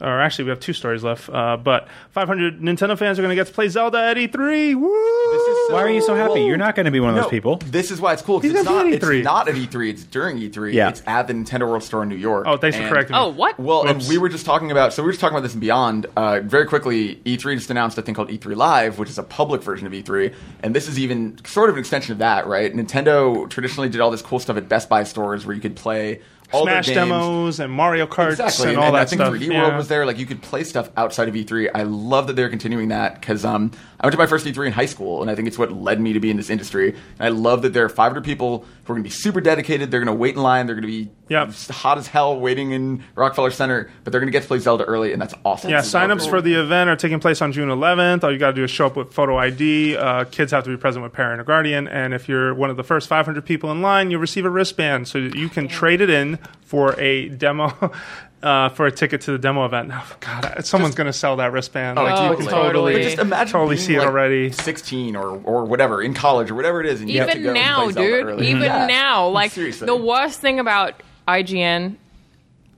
or 0.00 0.20
actually, 0.20 0.44
we 0.44 0.50
have 0.50 0.60
two 0.60 0.72
stories 0.72 1.02
left. 1.02 1.28
Uh, 1.30 1.56
but 1.56 1.88
500 2.10 2.60
Nintendo 2.60 2.98
fans 2.98 3.18
are 3.18 3.22
going 3.22 3.30
to 3.30 3.34
get 3.34 3.46
to 3.46 3.52
play 3.52 3.68
Zelda 3.68 3.98
at 3.98 4.16
E3. 4.16 4.74
Woo! 4.74 5.72
Why 5.74 5.82
are 5.82 5.88
you 5.90 6.00
so 6.02 6.14
happy? 6.14 6.42
You're 6.44 6.56
not 6.56 6.74
going 6.74 6.84
to 6.86 6.90
be 6.92 7.00
one 7.00 7.10
of 7.10 7.16
No, 7.16 7.22
those 7.22 7.30
people. 7.30 7.56
This 7.66 7.90
is 7.90 8.00
why 8.00 8.12
it's 8.12 8.22
cool. 8.22 8.40
'cause 8.40 8.50
He's 8.50 8.60
It's 8.60 8.64
not, 8.68 8.84
be 8.84 8.90
at 8.90 8.94
it's 8.96 9.04
E3. 9.04 9.22
not 9.24 9.48
at 9.48 9.54
E3. 9.56 9.90
It's 9.90 10.04
during 10.04 10.38
E3. 10.38 10.72
Yeah. 10.74 10.88
It's 10.90 11.02
at 11.06 11.26
the 11.26 11.32
Nintendo 11.32 11.68
World 11.68 11.82
Store 11.82 12.02
in 12.02 12.08
New 12.08 12.16
York. 12.16 12.44
Oh, 12.46 12.56
thanks 12.56 12.76
for 12.76 12.88
correcting 12.88 13.14
me. 13.14 13.20
Oh, 13.22 13.28
what? 13.28 13.58
Well, 13.58 13.86
and 13.88 14.02
we 14.08 14.18
were 14.18 14.28
just 14.28 14.46
talking 14.46 14.70
about. 14.70 14.92
So 14.92 15.02
we 15.02 15.06
were 15.06 15.12
just 15.12 15.20
talking 15.20 15.34
about 15.36 15.42
this 15.44 15.54
in 15.54 15.60
Beyond. 15.60 16.06
Uh, 16.16 16.40
very 16.40 16.66
quickly, 16.66 17.16
E3 17.24 17.56
just 17.56 17.70
announced 17.70 17.98
a 17.98 18.02
thing 18.02 18.14
called 18.14 18.28
E3 18.30 18.54
Live, 18.54 18.98
which 18.98 19.08
is 19.10 19.18
a 19.18 19.22
public 19.22 19.62
version 19.62 19.86
of 19.86 19.92
E3, 19.92 20.32
and 20.62 20.74
this 20.74 20.88
is 20.88 20.98
even 20.98 21.38
sort 21.44 21.68
of 21.70 21.76
an 21.76 21.80
extension 21.80 22.12
of 22.12 22.18
that, 22.18 22.46
right? 22.46 22.74
Nintendo 22.74 23.48
traditionally 23.50 23.88
did 23.88 24.00
all 24.00 24.10
this 24.10 24.22
cool 24.22 24.38
stuff 24.38 24.56
at 24.56 24.68
Best 24.68 24.88
Buy 24.88 25.04
stores 25.04 25.46
where 25.46 25.54
you 25.54 25.60
could 25.62 25.76
play 25.76 26.20
all 26.52 26.62
Smash 26.62 26.86
demos 26.86 27.60
and 27.60 27.72
Mario 27.72 28.06
Karts 28.06 28.32
Exactly, 28.32 28.70
and 28.70 28.78
all 28.78 28.92
that 28.92 29.08
stuff. 29.08 29.20
I 29.20 29.30
think 29.30 29.40
stuff. 29.40 29.48
3D 29.48 29.52
yeah. 29.52 29.62
World 29.62 29.76
was 29.76 29.88
there. 29.88 30.06
Like 30.06 30.18
you 30.18 30.26
could 30.26 30.42
play 30.42 30.64
stuff 30.64 30.90
outside 30.96 31.28
of 31.28 31.34
E3. 31.34 31.70
I 31.74 31.82
love 31.82 32.26
that 32.28 32.36
they're 32.36 32.48
continuing 32.48 32.88
that 32.88 33.20
because 33.20 33.44
um, 33.44 33.72
I 34.00 34.06
went 34.06 34.12
to 34.12 34.18
my 34.18 34.26
first 34.26 34.46
E3 34.46 34.66
in 34.66 34.72
high 34.72 34.86
school, 34.86 35.22
and 35.22 35.30
I 35.30 35.34
think 35.34 35.48
it's 35.48 35.58
what 35.58 35.72
led 35.72 36.00
me 36.00 36.12
to 36.12 36.20
be 36.20 36.30
in 36.30 36.36
this 36.36 36.50
industry. 36.50 36.90
And 37.18 37.20
I 37.20 37.28
love 37.28 37.62
that 37.62 37.72
there 37.72 37.84
are 37.84 37.88
500 37.88 38.24
people 38.24 38.60
who 38.84 38.92
are 38.92 38.96
going 38.96 39.02
to 39.02 39.08
be 39.08 39.10
super 39.10 39.40
dedicated. 39.40 39.90
They're 39.90 40.00
going 40.00 40.14
to 40.14 40.20
wait 40.20 40.36
in 40.36 40.42
line. 40.42 40.66
They're 40.66 40.76
going 40.76 40.88
to 40.88 41.04
be 41.04 41.10
Yep. 41.28 41.52
hot 41.70 41.98
as 41.98 42.06
hell 42.06 42.38
waiting 42.38 42.70
in 42.70 43.02
Rockefeller 43.16 43.50
Center, 43.50 43.90
but 44.04 44.12
they're 44.12 44.20
going 44.20 44.28
to 44.28 44.32
get 44.32 44.42
to 44.42 44.48
play 44.48 44.58
Zelda 44.60 44.84
early, 44.84 45.12
and 45.12 45.20
that's 45.20 45.34
awesome. 45.44 45.70
Yeah, 45.70 45.78
That's 45.78 45.88
so 45.90 45.98
signups 45.98 46.20
cool. 46.20 46.28
for 46.30 46.40
the 46.40 46.54
event 46.54 46.88
are 46.88 46.94
taking 46.94 47.18
place 47.18 47.42
on 47.42 47.50
June 47.52 47.68
11th. 47.68 48.22
All 48.22 48.32
you 48.32 48.38
got 48.38 48.48
to 48.48 48.52
do 48.54 48.62
is 48.64 48.70
show 48.70 48.86
up 48.86 48.96
with 48.96 49.12
photo 49.12 49.36
ID. 49.36 49.96
Uh, 49.96 50.24
kids 50.24 50.52
have 50.52 50.62
to 50.64 50.70
be 50.70 50.76
present 50.76 51.02
with 51.02 51.12
parent 51.12 51.40
or 51.40 51.44
guardian. 51.44 51.88
And 51.88 52.14
if 52.14 52.28
you're 52.28 52.54
one 52.54 52.70
of 52.70 52.76
the 52.76 52.84
first 52.84 53.08
500 53.08 53.44
people 53.44 53.72
in 53.72 53.82
line, 53.82 54.10
you'll 54.12 54.20
receive 54.20 54.44
a 54.44 54.50
wristband 54.50 55.08
so 55.08 55.18
you 55.18 55.48
can 55.48 55.66
trade 55.66 56.00
it 56.00 56.10
in 56.10 56.38
for 56.62 56.98
a 57.00 57.28
demo, 57.30 57.72
uh, 58.42 58.68
for 58.68 58.86
a 58.86 58.92
ticket 58.92 59.20
to 59.22 59.32
the 59.32 59.38
demo 59.38 59.64
event. 59.64 59.90
Oh, 59.92 60.16
God, 60.20 60.64
someone's 60.64 60.94
going 60.94 61.06
to 61.08 61.12
sell 61.12 61.36
that 61.36 61.50
wristband. 61.50 61.98
Oh, 61.98 62.04
like, 62.04 62.12
you 62.12 62.28
totally. 62.28 62.44
can 62.46 62.54
totally, 62.54 62.92
But 62.94 63.02
just 63.02 63.18
imagine 63.18 63.52
totally 63.52 63.74
being, 63.76 63.86
see 63.86 63.94
it 63.94 63.98
like, 63.98 64.06
already. 64.08 64.52
16 64.52 65.16
or 65.16 65.40
or 65.42 65.64
whatever 65.64 66.00
in 66.02 66.14
college 66.14 66.50
or 66.50 66.54
whatever 66.54 66.80
it 66.80 66.86
is, 66.86 67.00
and 67.00 67.10
you 67.10 67.20
have 67.20 67.30
to 67.30 67.38
go 67.38 67.50
Even 67.50 67.56
and 67.56 67.64
now, 67.66 67.90
play 67.90 68.06
dude. 68.06 68.26
early. 68.26 68.48
Even 68.48 68.62
Yeah. 68.62 68.86
now, 68.86 69.26
like 69.30 69.50
Seriously. 69.50 69.86
the 69.86 69.96
worst 69.96 70.40
thing 70.40 70.60
about 70.60 71.02
IGN 71.26 71.96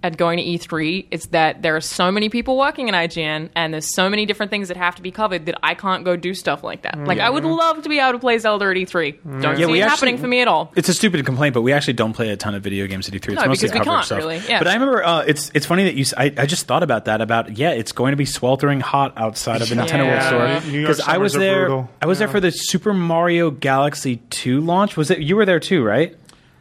at 0.00 0.16
going 0.16 0.38
to 0.38 0.44
E3 0.44 1.06
is 1.10 1.26
that 1.26 1.60
there 1.60 1.74
are 1.74 1.80
so 1.80 2.12
many 2.12 2.28
people 2.28 2.56
working 2.56 2.86
in 2.86 2.94
IGN 2.94 3.48
and 3.56 3.74
there's 3.74 3.92
so 3.92 4.08
many 4.08 4.26
different 4.26 4.48
things 4.48 4.68
that 4.68 4.76
have 4.76 4.94
to 4.94 5.02
be 5.02 5.10
covered 5.10 5.46
that 5.46 5.58
I 5.60 5.74
can't 5.74 6.04
go 6.04 6.14
do 6.14 6.34
stuff 6.34 6.62
like 6.62 6.82
that. 6.82 6.96
Like 6.98 7.18
I 7.18 7.28
would 7.28 7.44
love 7.44 7.82
to 7.82 7.88
be 7.88 7.98
able 7.98 8.12
to 8.12 8.20
play 8.20 8.38
Zelda 8.38 8.66
at 8.66 8.76
E3. 8.76 9.40
Don't 9.42 9.42
Yeah, 9.42 9.54
see 9.56 9.62
it 9.62 9.64
actually- 9.64 9.80
happening 9.80 10.18
for 10.18 10.28
me 10.28 10.40
at 10.40 10.46
all. 10.46 10.72
It's 10.76 10.88
a 10.88 10.94
stupid 10.94 11.26
complaint, 11.26 11.52
but 11.52 11.62
we 11.62 11.72
actually 11.72 11.94
don't 11.94 12.12
play 12.12 12.28
a 12.28 12.36
ton 12.36 12.54
of 12.54 12.62
video 12.62 12.86
games 12.86 13.08
at 13.08 13.14
E3. 13.14 13.16
It's 13.16 13.26
No, 13.42 13.48
mostly 13.48 13.48
because 13.48 13.62
we 13.62 13.68
coverage 13.80 13.86
can't, 13.86 14.04
stuff. 14.06 14.18
really, 14.18 14.40
yeah. 14.48 14.60
But 14.60 14.68
I 14.68 14.74
remember 14.74 15.04
uh, 15.04 15.24
it's 15.26 15.50
it's 15.52 15.66
funny 15.66 15.82
that 15.82 15.94
you. 15.96 16.04
I 16.16 16.46
just 16.46 16.68
thought 16.68 16.84
about 16.84 17.06
that. 17.06 17.20
About 17.20 17.58
yeah, 17.58 17.70
it's 17.72 17.90
going 17.90 18.12
to 18.12 18.16
be 18.16 18.24
sweltering 18.24 18.78
hot 18.78 19.14
outside 19.16 19.62
of 19.62 19.68
the 19.68 19.74
Nintendo 19.74 20.06
World 20.06 20.22
Store 20.62 20.72
because 20.72 21.00
I 21.00 21.18
was 21.18 21.32
there. 21.32 21.66
brutal. 21.66 21.90
I 22.00 22.06
was 22.06 22.20
there 22.20 22.28
for 22.28 22.38
the 22.38 22.52
Super 22.52 22.94
Mario 22.94 23.50
Galaxy 23.50 24.18
2 24.30 24.60
launch. 24.60 24.96
Was 24.96 25.10
it? 25.10 25.18
You 25.18 25.34
were 25.34 25.44
there 25.44 25.58
too, 25.58 25.82
right? 25.82 26.14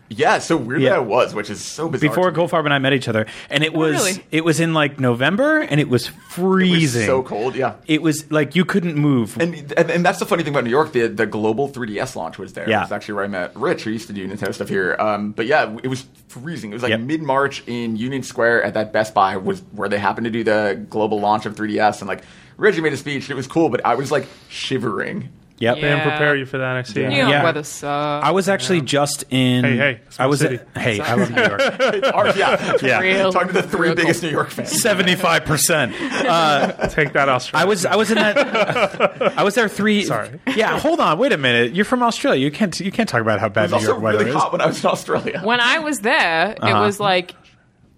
Yeah, 0.09 0.39
so 0.39 0.55
weird 0.55 0.81
Yeah. 0.81 0.91
that 0.91 0.99
it 1.01 1.05
was, 1.05 1.35
which 1.35 1.49
is 1.49 1.63
so 1.63 1.89
bizarre. 1.89 2.09
Before 2.09 2.31
to. 2.31 2.39
Goldfarb 2.39 2.63
and 2.65 2.73
I 2.73 2.79
met 2.79 2.93
each 2.93 3.07
other, 3.09 3.25
and 3.49 3.63
it 3.63 3.73
was 3.73 3.93
really? 4.05 4.23
it 4.31 4.45
was 4.45 4.59
in 4.61 4.73
like 4.73 4.99
November, 4.99 5.59
and 5.59 5.79
it 5.81 5.89
was 5.89 6.07
It 6.07 6.13
was 6.15 6.23
freezing. 6.33 7.05
so 7.05 7.23
cold, 7.23 7.55
yeah. 7.55 7.73
It 7.87 8.01
was 8.01 8.31
like 8.31 8.55
you 8.55 8.63
couldn't 8.63 8.95
move. 8.95 9.37
And, 9.39 9.53
and 9.77 9.91
and 9.91 10.05
that's 10.05 10.19
the 10.19 10.25
funny 10.25 10.43
thing 10.43 10.53
about 10.53 10.63
New 10.63 10.69
York. 10.69 10.93
The 10.93 11.07
the 11.07 11.25
global 11.25 11.67
3DS 11.69 12.15
launch 12.15 12.37
was 12.37 12.53
there. 12.53 12.69
Yeah. 12.69 12.79
It 12.79 12.83
was 12.83 12.91
actually 12.93 13.15
where 13.15 13.23
I 13.25 13.27
met 13.27 13.51
Rich, 13.55 13.83
who 13.83 13.89
used 13.91 14.07
to 14.07 14.13
do 14.13 14.25
Nintendo 14.27 14.53
stuff 14.53 14.69
here. 14.69 14.95
Um, 14.99 15.31
but 15.31 15.45
yeah, 15.45 15.75
it 15.83 15.87
was 15.87 16.05
freezing. 16.29 16.71
It 16.71 16.75
was 16.75 16.83
like 16.83 16.91
Yep. 16.91 16.99
mid 17.01 17.21
March 17.21 17.63
in 17.67 17.95
Union 17.97 18.23
Square 18.23 18.63
at 18.63 18.75
that 18.75 18.93
Best 18.93 19.13
Buy 19.13 19.35
was 19.37 19.61
where 19.73 19.89
they 19.89 19.97
happened 19.99 20.25
to 20.25 20.31
do 20.31 20.43
the 20.43 20.85
global 20.89 21.19
launch 21.19 21.45
of 21.45 21.55
3DS. 21.55 21.99
And 21.99 22.07
like 22.07 22.21
Reggie 22.55 22.81
made 22.81 22.93
a 22.93 22.97
speech, 22.97 23.29
it 23.29 23.35
was 23.35 23.47
cool, 23.47 23.69
but 23.69 23.85
I 23.85 23.95
was 23.95 24.11
like 24.11 24.25
shivering. 24.49 25.29
Yep. 25.59 25.75
They 25.75 25.81
didn't 25.81 26.01
prepare 26.01 26.35
you 26.35 26.45
for 26.45 26.57
that, 26.59 26.75
I 26.77 26.81
see. 26.83 27.05
New 27.05 27.15
York 27.17 27.29
Yeah. 27.29 27.43
weather 27.43 27.63
sucks. 27.63 28.25
I 28.25 28.31
was 28.31 28.47
actually 28.49 28.81
just 28.81 29.23
in. 29.29 29.63
Hey, 29.63 29.77
hey, 29.77 29.99
I 30.07 30.11
small 30.11 30.29
was. 30.29 30.39
city. 30.39 30.59
hey, 30.75 30.99
I 30.99 31.15
love 31.15 31.31
New 31.31 31.41
York. 31.41 31.61
Or- 32.15 32.27
yeah, 32.37 32.73
Yeah. 32.81 32.99
Real- 32.99 33.31
Talking 33.31 33.49
to 33.49 33.53
the 33.61 33.63
three 33.67 33.87
real 33.89 33.95
biggest 33.95 34.21
cool. 34.21 34.29
New 34.29 34.35
York 34.35 34.49
fans. 34.49 34.81
Seventy-five 34.81 35.45
percent. 35.45 35.93
Take 35.93 37.13
that, 37.13 37.27
Australia. 37.29 37.65
I 37.65 37.67
was 37.67 37.85
I 37.85 37.95
was 37.95 38.09
in 38.11 38.15
that. 38.17 38.37
I 39.37 39.43
was 39.43 39.55
there 39.55 39.67
three. 39.67 40.03
Sorry. 40.03 40.39
Yeah, 40.55 40.79
hold 40.79 40.99
on. 40.99 41.17
Wait 41.17 41.31
a 41.31 41.37
minute. 41.37 41.73
You're 41.73 41.85
from 41.85 42.03
Australia. 42.03 42.39
You 42.43 42.51
can't 42.51 42.79
you 42.79 42.91
can't 42.91 43.07
talk 43.09 43.21
about 43.21 43.39
how 43.39 43.47
It 43.47 43.53
bad 43.53 43.63
was 43.63 43.71
New 43.71 43.75
also 43.77 43.87
York 43.91 44.01
weather 44.01 44.17
really 44.19 44.29
is. 44.31 44.35
hot 44.35 44.51
when 44.51 44.61
I 44.61 44.65
was 44.67 44.83
in 44.83 44.89
Australia. 44.89 45.41
when 45.43 45.59
I 45.59 45.79
was 45.79 45.99
there, 45.99 46.51
it 46.51 46.63
Uh-huh. 46.63 46.81
was 46.83 46.99
like 46.99 47.35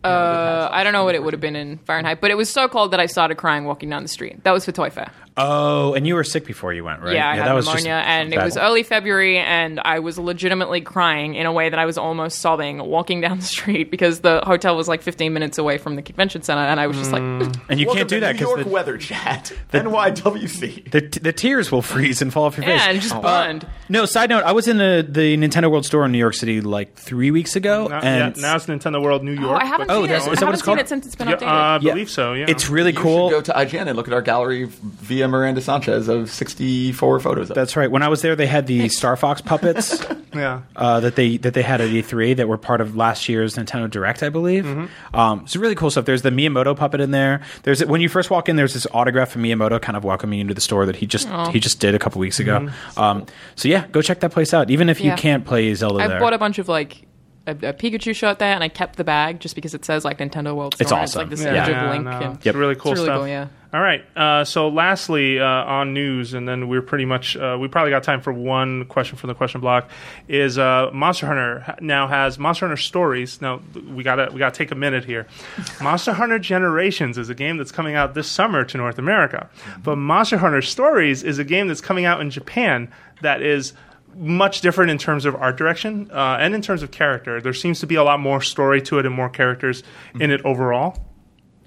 uh, 0.04 0.70
I 0.72 0.84
don't 0.86 0.94
know 0.94 1.04
what 1.04 1.16
it 1.16 1.24
would 1.24 1.34
have 1.34 1.42
been 1.42 1.56
in 1.58 1.78
Fahrenheit, 1.80 2.22
but 2.22 2.32
it 2.32 2.36
was 2.38 2.50
so 2.50 2.68
cold 2.70 2.92
that 2.92 3.00
I 3.02 3.06
started 3.06 3.36
crying 3.36 3.66
walking 3.66 3.90
down 3.90 4.02
the 4.04 4.08
street. 4.08 4.44
That 4.46 4.52
was 4.52 4.64
for 4.64 4.72
Toy 4.72 4.90
Fair. 4.90 5.12
Oh, 5.38 5.94
and 5.94 6.06
you 6.06 6.16
were 6.16 6.24
sick 6.24 6.46
before 6.46 6.74
you 6.74 6.84
went, 6.84 7.02
right? 7.02 7.14
Yeah, 7.16 7.30
I 7.30 7.36
had 7.36 7.46
that 7.48 7.54
was 7.54 7.66
just 7.66 7.84
pneumonia, 7.86 8.04
and 8.06 8.34
it 8.34 8.44
was 8.44 8.58
early 8.58 8.84
February, 8.84 9.38
and 9.38 9.80
I 9.80 10.00
was 10.00 10.18
legitimately 10.20 10.82
crying 10.82 11.36
in 11.36 11.46
a 11.46 11.52
way 11.54 11.70
that 11.70 11.80
I 11.80 11.86
was 11.86 11.98
almost 11.98 12.40
sobbing 12.40 12.80
walking 12.80 13.22
down 13.22 13.40
the 13.40 13.46
street 13.46 13.90
because 13.92 14.20
the 14.20 14.42
hotel 14.46 14.76
was 14.76 14.88
like 14.88 15.02
15 15.02 15.32
minutes 15.32 15.58
away 15.58 15.78
from 15.78 15.96
the 15.96 16.02
convention 16.02 16.42
center, 16.42 16.62
and 16.62 16.80
I 16.80 16.88
was 16.88 16.98
just 16.98 17.12
like, 17.12 17.22
and 17.22 17.80
you 17.80 17.86
Welcome 17.88 17.96
can't 18.00 18.10
do 18.10 18.16
to 18.18 18.20
that 18.22 18.36
New 18.36 18.42
York 18.42 18.58
because 18.58 18.66
the, 18.66 18.74
weather 18.74 18.98
chat. 18.98 19.54
NYWC. 19.72 20.92
the 20.92 21.20
the 21.22 21.34
tears 21.34 21.72
will 21.72 21.82
freeze 21.82 22.22
and 22.22 22.32
fall 22.34 22.46
off 22.46 22.58
your 22.58 22.66
face. 22.66 22.82
yeah, 22.82 22.90
and 22.90 23.02
just 23.02 23.22
burned. 23.22 23.66
No, 23.88 24.06
side 24.06 24.30
note, 24.30 24.44
I 24.44 24.52
was 24.52 24.68
in 24.68 24.78
the, 24.78 25.06
the 25.08 25.36
Nintendo 25.38 25.72
World 25.72 25.86
Store 25.86 26.06
in 26.06 26.12
New 26.12 26.18
York 26.20 26.34
City 26.36 26.62
like 26.62 26.96
three 26.96 27.32
weeks 27.32 27.56
ago, 27.56 27.88
Now, 27.88 28.00
and 28.00 28.36
yeah, 28.36 28.42
now 28.42 28.56
it's 28.56 28.66
Nintendo 28.66 29.02
World 29.02 29.24
New 29.24 29.34
York. 29.34 29.46
Oh, 29.50 29.56
I 29.56 29.66
haven't 29.66 29.88
but- 29.88 30.02
that's- 30.02 30.24
seen 30.24 30.32
it. 30.32 30.34
is 30.34 30.40
that 30.40 30.46
I 30.46 30.50
what 30.50 30.50
haven't 30.50 30.54
it's 30.54 30.62
seen 30.62 30.66
called? 30.66 30.80
it 30.80 30.90
since 30.90 31.06
it's 31.06 31.16
been 31.16 31.28
Yeah, 31.30 31.36
updated. 31.36 31.48
uh, 31.48 31.76
I 31.76 31.78
believe 31.80 32.10
so, 32.10 32.34
yeah. 32.34 32.46
it's 32.48 32.70
really 32.70 32.92
You 32.92 32.98
cool. 33.00 33.30
should 33.30 33.36
go 33.46 33.54
to 33.54 33.54
IGN 33.54 33.88
and 33.88 33.96
look 33.96 34.08
at 34.08 34.14
our 34.14 34.22
gallery 34.22 34.66
via 34.66 35.19
see 35.20 35.24
a 35.24 35.28
Miranda 35.28 35.62
Sanchez 35.62 36.08
of 36.08 36.30
64 36.30 37.20
photos 37.20 37.50
of. 37.50 37.56
That's 37.56 37.76
right. 37.76 37.90
When 37.92 38.02
I 38.04 38.08
was 38.08 38.22
there, 38.22 38.36
they 38.36 38.46
had 38.48 38.68
the 38.68 38.90
Star 38.90 39.16
Fox 39.16 39.42
puppets 39.42 40.04
Yeah. 40.34 40.62
uh, 40.76 41.00
that 41.00 41.16
they 41.16 41.38
that 41.38 41.54
they 41.56 41.62
had 41.64 41.82
at 41.82 41.90
E3 41.90 42.38
that 42.38 42.48
were 42.48 42.58
part 42.58 42.82
of 42.82 42.96
last 42.96 43.28
year's 43.28 43.56
Nintendo 43.56 43.90
Direct, 43.90 44.22
I 44.24 44.30
believe. 44.30 44.66
Um, 45.14 45.42
it's 45.42 45.56
really 45.56 45.76
cool 45.76 45.90
stuff. 45.90 46.06
There's 46.06 46.22
the 46.22 46.30
Miyamoto 46.30 46.78
puppet 46.78 47.02
in 47.02 47.12
there. 47.12 47.42
There's 47.64 47.84
when 47.84 48.00
you 48.02 48.10
first 48.10 48.30
walk 48.30 48.48
in, 48.50 48.56
there's 48.56 48.74
this 48.76 48.86
autograph 48.92 49.30
from 49.32 49.44
Miyamoto, 49.44 49.82
kind 49.82 49.98
of 49.98 50.04
welcoming 50.04 50.40
you 50.40 50.42
into 50.42 50.54
the 50.54 50.62
store 50.62 50.86
that 50.86 50.96
he 50.98 51.06
just 51.08 51.28
he 51.52 51.60
just 51.60 51.80
did 51.80 51.96
a 51.96 52.00
couple 52.00 52.20
weeks 52.20 52.40
ago. 52.40 52.70
Um, 52.96 53.26
so 53.56 53.68
yeah, 53.68 53.88
go 53.88 54.02
check 54.02 54.20
that 54.22 54.32
place 54.32 54.54
out. 54.54 54.70
Even 54.70 54.88
if 54.90 55.02
you 55.02 55.14
can't 55.14 55.46
play 55.46 55.74
Zelda 55.74 56.04
I 56.04 56.08
there. 56.08 56.20
bought 56.20 56.34
a 56.34 56.38
bunch 56.38 56.60
of 56.60 56.68
like 56.70 57.02
a, 57.48 57.52
a 57.52 57.74
Pikachu 57.74 58.16
shirt 58.16 58.40
there, 58.40 58.54
and 58.54 58.64
I 58.64 58.70
kept 58.70 58.96
the 58.98 59.04
bag 59.04 59.40
just 59.40 59.56
because 59.56 59.74
it 59.74 59.84
says 59.86 60.06
like 60.06 60.18
Nintendo 60.20 60.56
World 60.56 60.76
Store. 60.76 60.84
It's 60.84 60.92
and 60.92 61.02
awesome. 61.02 61.20
like 61.22 61.30
this 61.30 61.42
Yeah. 61.44 61.56
image 61.56 61.70
Yeah, 61.70 61.86
of 61.86 61.92
Link. 61.92 62.06
no. 62.06 62.12
And 62.12 62.46
It's 62.46 62.56
really 62.56 62.76
cool 62.76 62.92
it's 62.92 63.00
really 63.00 63.08
stuff. 63.10 63.18
cool, 63.20 63.28
yeah. 63.28 63.48
All 63.72 63.82
right. 63.82 64.04
Uh, 64.18 64.44
so, 64.46 64.70
lastly, 64.70 65.40
uh, 65.40 65.46
on 65.46 65.94
news, 65.94 66.34
and 66.34 66.48
then 66.48 66.70
we're 66.70 66.82
pretty 66.82 67.06
much 67.06 67.38
uh, 67.38 67.56
we 67.62 67.68
probably 67.68 67.92
got 67.92 68.02
time 68.02 68.20
for 68.20 68.34
one 68.34 68.86
question 68.86 69.16
from 69.16 69.28
the 69.28 69.36
question 69.36 69.62
block. 69.62 69.90
Is 70.28 70.58
uh, 70.58 70.90
Monster 70.92 71.28
Hunter 71.28 71.76
now 71.80 72.08
has 72.08 72.40
Monster 72.40 72.66
Hunter 72.68 72.82
Stories? 72.82 73.40
Now 73.42 73.62
we 73.88 74.02
gotta 74.04 74.30
we 74.34 74.40
gotta 74.40 74.56
take 74.58 74.72
a 74.72 74.76
minute 74.76 75.06
here. 75.06 75.28
Monster 75.84 76.14
Hunter 76.14 76.40
Generations 76.40 77.18
is 77.20 77.30
a 77.30 77.36
game 77.36 77.58
that's 77.58 77.72
coming 77.72 77.94
out 77.94 78.16
this 78.16 78.28
summer 78.30 78.66
to 78.66 78.78
North 78.78 78.98
America, 78.98 79.48
but 79.84 79.98
Monster 79.98 80.40
Hunter 80.40 80.64
Stories 80.64 81.22
is 81.22 81.38
a 81.38 81.44
game 81.44 81.68
that's 81.68 81.82
coming 81.82 82.06
out 82.06 82.22
in 82.22 82.32
Japan 82.32 82.92
that 83.22 83.44
is 83.44 83.74
much 84.16 84.62
different 84.62 84.92
in 84.92 84.98
terms 84.98 85.26
of 85.26 85.36
art 85.36 85.58
direction 85.58 86.10
uh, 86.12 86.38
and 86.40 86.54
in 86.54 86.62
terms 86.62 86.84
of 86.84 86.92
character. 86.92 87.40
There 87.42 87.54
seems 87.54 87.80
to 87.82 87.88
be 87.88 87.96
a 87.96 88.04
lot 88.04 88.20
more 88.20 88.42
story 88.42 88.82
to 88.84 89.00
it 89.00 89.06
and 89.06 89.14
more 89.16 89.30
characters 89.30 89.84
in 90.20 90.32
it 90.32 90.42
overall. 90.46 90.98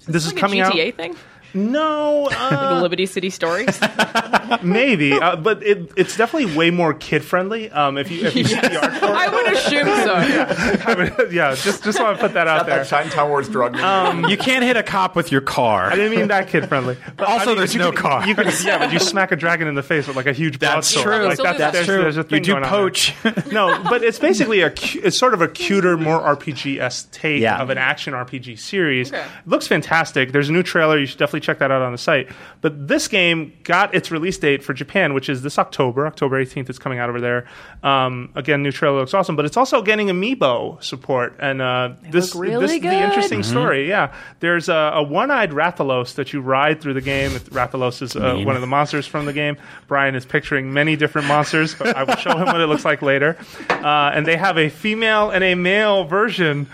This 0.07 0.25
is 0.25 0.33
Like 0.33 0.41
coming 0.41 0.59
a 0.61 0.65
out. 0.65 0.73
GTA 0.73 0.95
thing, 0.95 1.15
No, 1.53 2.27
uh, 2.31 2.75
the 2.75 2.81
Liberty 2.81 3.05
City 3.05 3.29
stories. 3.29 3.79
maybe, 4.63 5.13
uh, 5.13 5.35
but 5.35 5.63
it, 5.63 5.91
it's 5.95 6.17
definitely 6.17 6.55
way 6.55 6.69
more 6.71 6.93
kid 6.93 7.23
friendly. 7.23 7.69
Um, 7.71 7.97
if 7.97 8.09
you 8.11 8.25
if 8.25 8.35
you 8.35 8.43
see 8.45 8.55
the 8.55 8.81
art 8.81 8.93
for 8.93 9.05
I 9.05 9.25
it, 9.27 9.31
would 9.31 9.53
assume 9.53 9.85
so. 9.85 10.13
I 10.91 10.95
would- 11.17 11.31
yeah, 11.33 11.55
just 11.55 11.83
just 11.83 11.99
want 11.99 12.17
to 12.17 12.21
put 12.21 12.33
that 12.33 12.47
out 12.47 12.59
Got 12.61 12.65
there. 12.67 12.77
that 12.79 12.87
Chinatown 12.87 13.29
Wars 13.29 13.49
drug. 13.49 13.75
Um, 13.77 14.25
you 14.29 14.37
can't 14.37 14.63
hit 14.63 14.77
a 14.77 14.83
cop 14.83 15.15
with 15.15 15.31
your 15.31 15.41
car. 15.41 15.85
I 15.85 15.95
didn't 15.95 16.17
mean 16.17 16.27
that 16.29 16.47
kid 16.49 16.67
friendly. 16.67 16.97
But 17.17 17.27
Also, 17.27 17.43
I 17.43 17.47
mean, 17.47 17.57
there's 17.57 17.73
you 17.73 17.79
no 17.79 17.91
could- 17.91 17.99
car. 17.99 18.27
You 18.27 18.35
could, 18.35 18.47
yeah, 18.63 18.77
but 18.79 18.91
you 18.93 18.99
smack 18.99 19.31
a 19.31 19.35
dragon 19.35 19.67
in 19.67 19.75
the 19.75 19.83
face 19.83 20.07
with 20.07 20.15
like 20.15 20.25
a 20.27 20.33
huge 20.33 20.59
That's 20.59 20.93
broadsword. 20.93 21.03
true. 21.17 21.25
Like, 21.25 21.33
Still 21.37 21.51
do 21.53 21.57
that. 21.59 21.73
there's, 21.73 21.85
True. 21.85 22.01
There's 22.01 22.17
a 22.17 22.25
you 22.29 22.39
do 22.39 22.51
going 22.53 22.63
poach. 22.65 23.13
no, 23.51 23.81
but 23.89 24.03
it's 24.03 24.19
basically 24.19 24.61
a 24.61 24.73
it's 24.95 25.17
sort 25.19 25.33
of 25.33 25.41
a 25.41 25.47
cuter, 25.47 25.97
more 25.97 26.19
RPG 26.19 26.79
esque 26.79 27.11
take 27.11 27.41
Yeah. 27.41 27.61
of 27.61 27.69
an 27.69 27.77
action 27.77 28.13
RPG 28.13 28.59
series. 28.59 29.11
Okay. 29.13 29.21
It 29.21 29.47
looks 29.47 29.67
fantastic. 29.67 30.31
There's 30.31 30.49
a 30.49 30.53
new 30.53 30.63
trailer. 30.63 30.97
You 30.97 31.05
should 31.05 31.19
definitely 31.19 31.41
check 31.43 31.59
that 31.59 31.71
out 31.71 31.81
on 31.81 31.91
the 31.91 31.97
site. 31.97 32.29
But 32.61 32.87
this 32.87 33.07
game 33.07 33.53
got 33.63 33.93
its 33.93 34.11
release 34.11 34.37
date 34.37 34.63
for 34.63 34.73
Japan, 34.73 35.13
which 35.13 35.29
is 35.29 35.41
this 35.41 35.59
October, 35.59 36.07
October 36.07 36.43
18th. 36.43 36.69
It's 36.69 36.79
coming 36.79 36.99
out 36.99 37.09
over 37.09 37.21
there. 37.21 37.45
Um, 37.83 38.31
again, 38.35 38.63
new 38.63 38.71
trailer 38.71 38.99
looks 38.99 39.13
awesome, 39.13 39.35
but 39.35 39.45
it's 39.45 39.57
also 39.57 39.81
getting 39.81 40.07
amiibo 40.07 40.81
support, 40.83 41.35
and 41.39 41.61
uh, 41.61 41.93
this 42.09 42.33
really 42.35 42.65
this 42.65 42.71
is 42.71 42.81
the 42.81 42.87
good. 42.89 43.03
interesting 43.03 43.43
story. 43.43 43.87
Yeah, 43.87 44.13
there's 44.39 44.69
a, 44.69 44.91
a 44.95 45.03
one-eyed 45.03 45.51
Rathalos 45.51 46.15
that 46.15 46.33
you 46.33 46.41
ride 46.41 46.81
through 46.81 46.93
the 46.93 47.01
game. 47.01 47.31
Rathalos 47.31 48.01
is 48.01 48.15
uh, 48.15 48.37
one 48.43 48.55
of 48.55 48.61
the 48.61 48.67
monsters 48.67 49.05
from 49.05 49.25
the 49.25 49.33
game. 49.33 49.57
Brian 49.87 50.15
is 50.15 50.25
picturing 50.25 50.73
many 50.73 50.95
different 50.95 51.27
monsters, 51.27 51.75
but 51.75 51.95
I 51.95 52.03
will 52.03 52.15
show 52.15 52.37
him 52.37 52.45
what 52.47 52.61
it 52.61 52.67
looks 52.67 52.85
like 52.85 53.01
later. 53.01 53.37
Uh, 53.69 54.11
and 54.13 54.25
they 54.25 54.37
have 54.37 54.57
a 54.57 54.69
female 54.69 55.29
and 55.29 55.43
a 55.43 55.55
male 55.55 56.05
version 56.05 56.67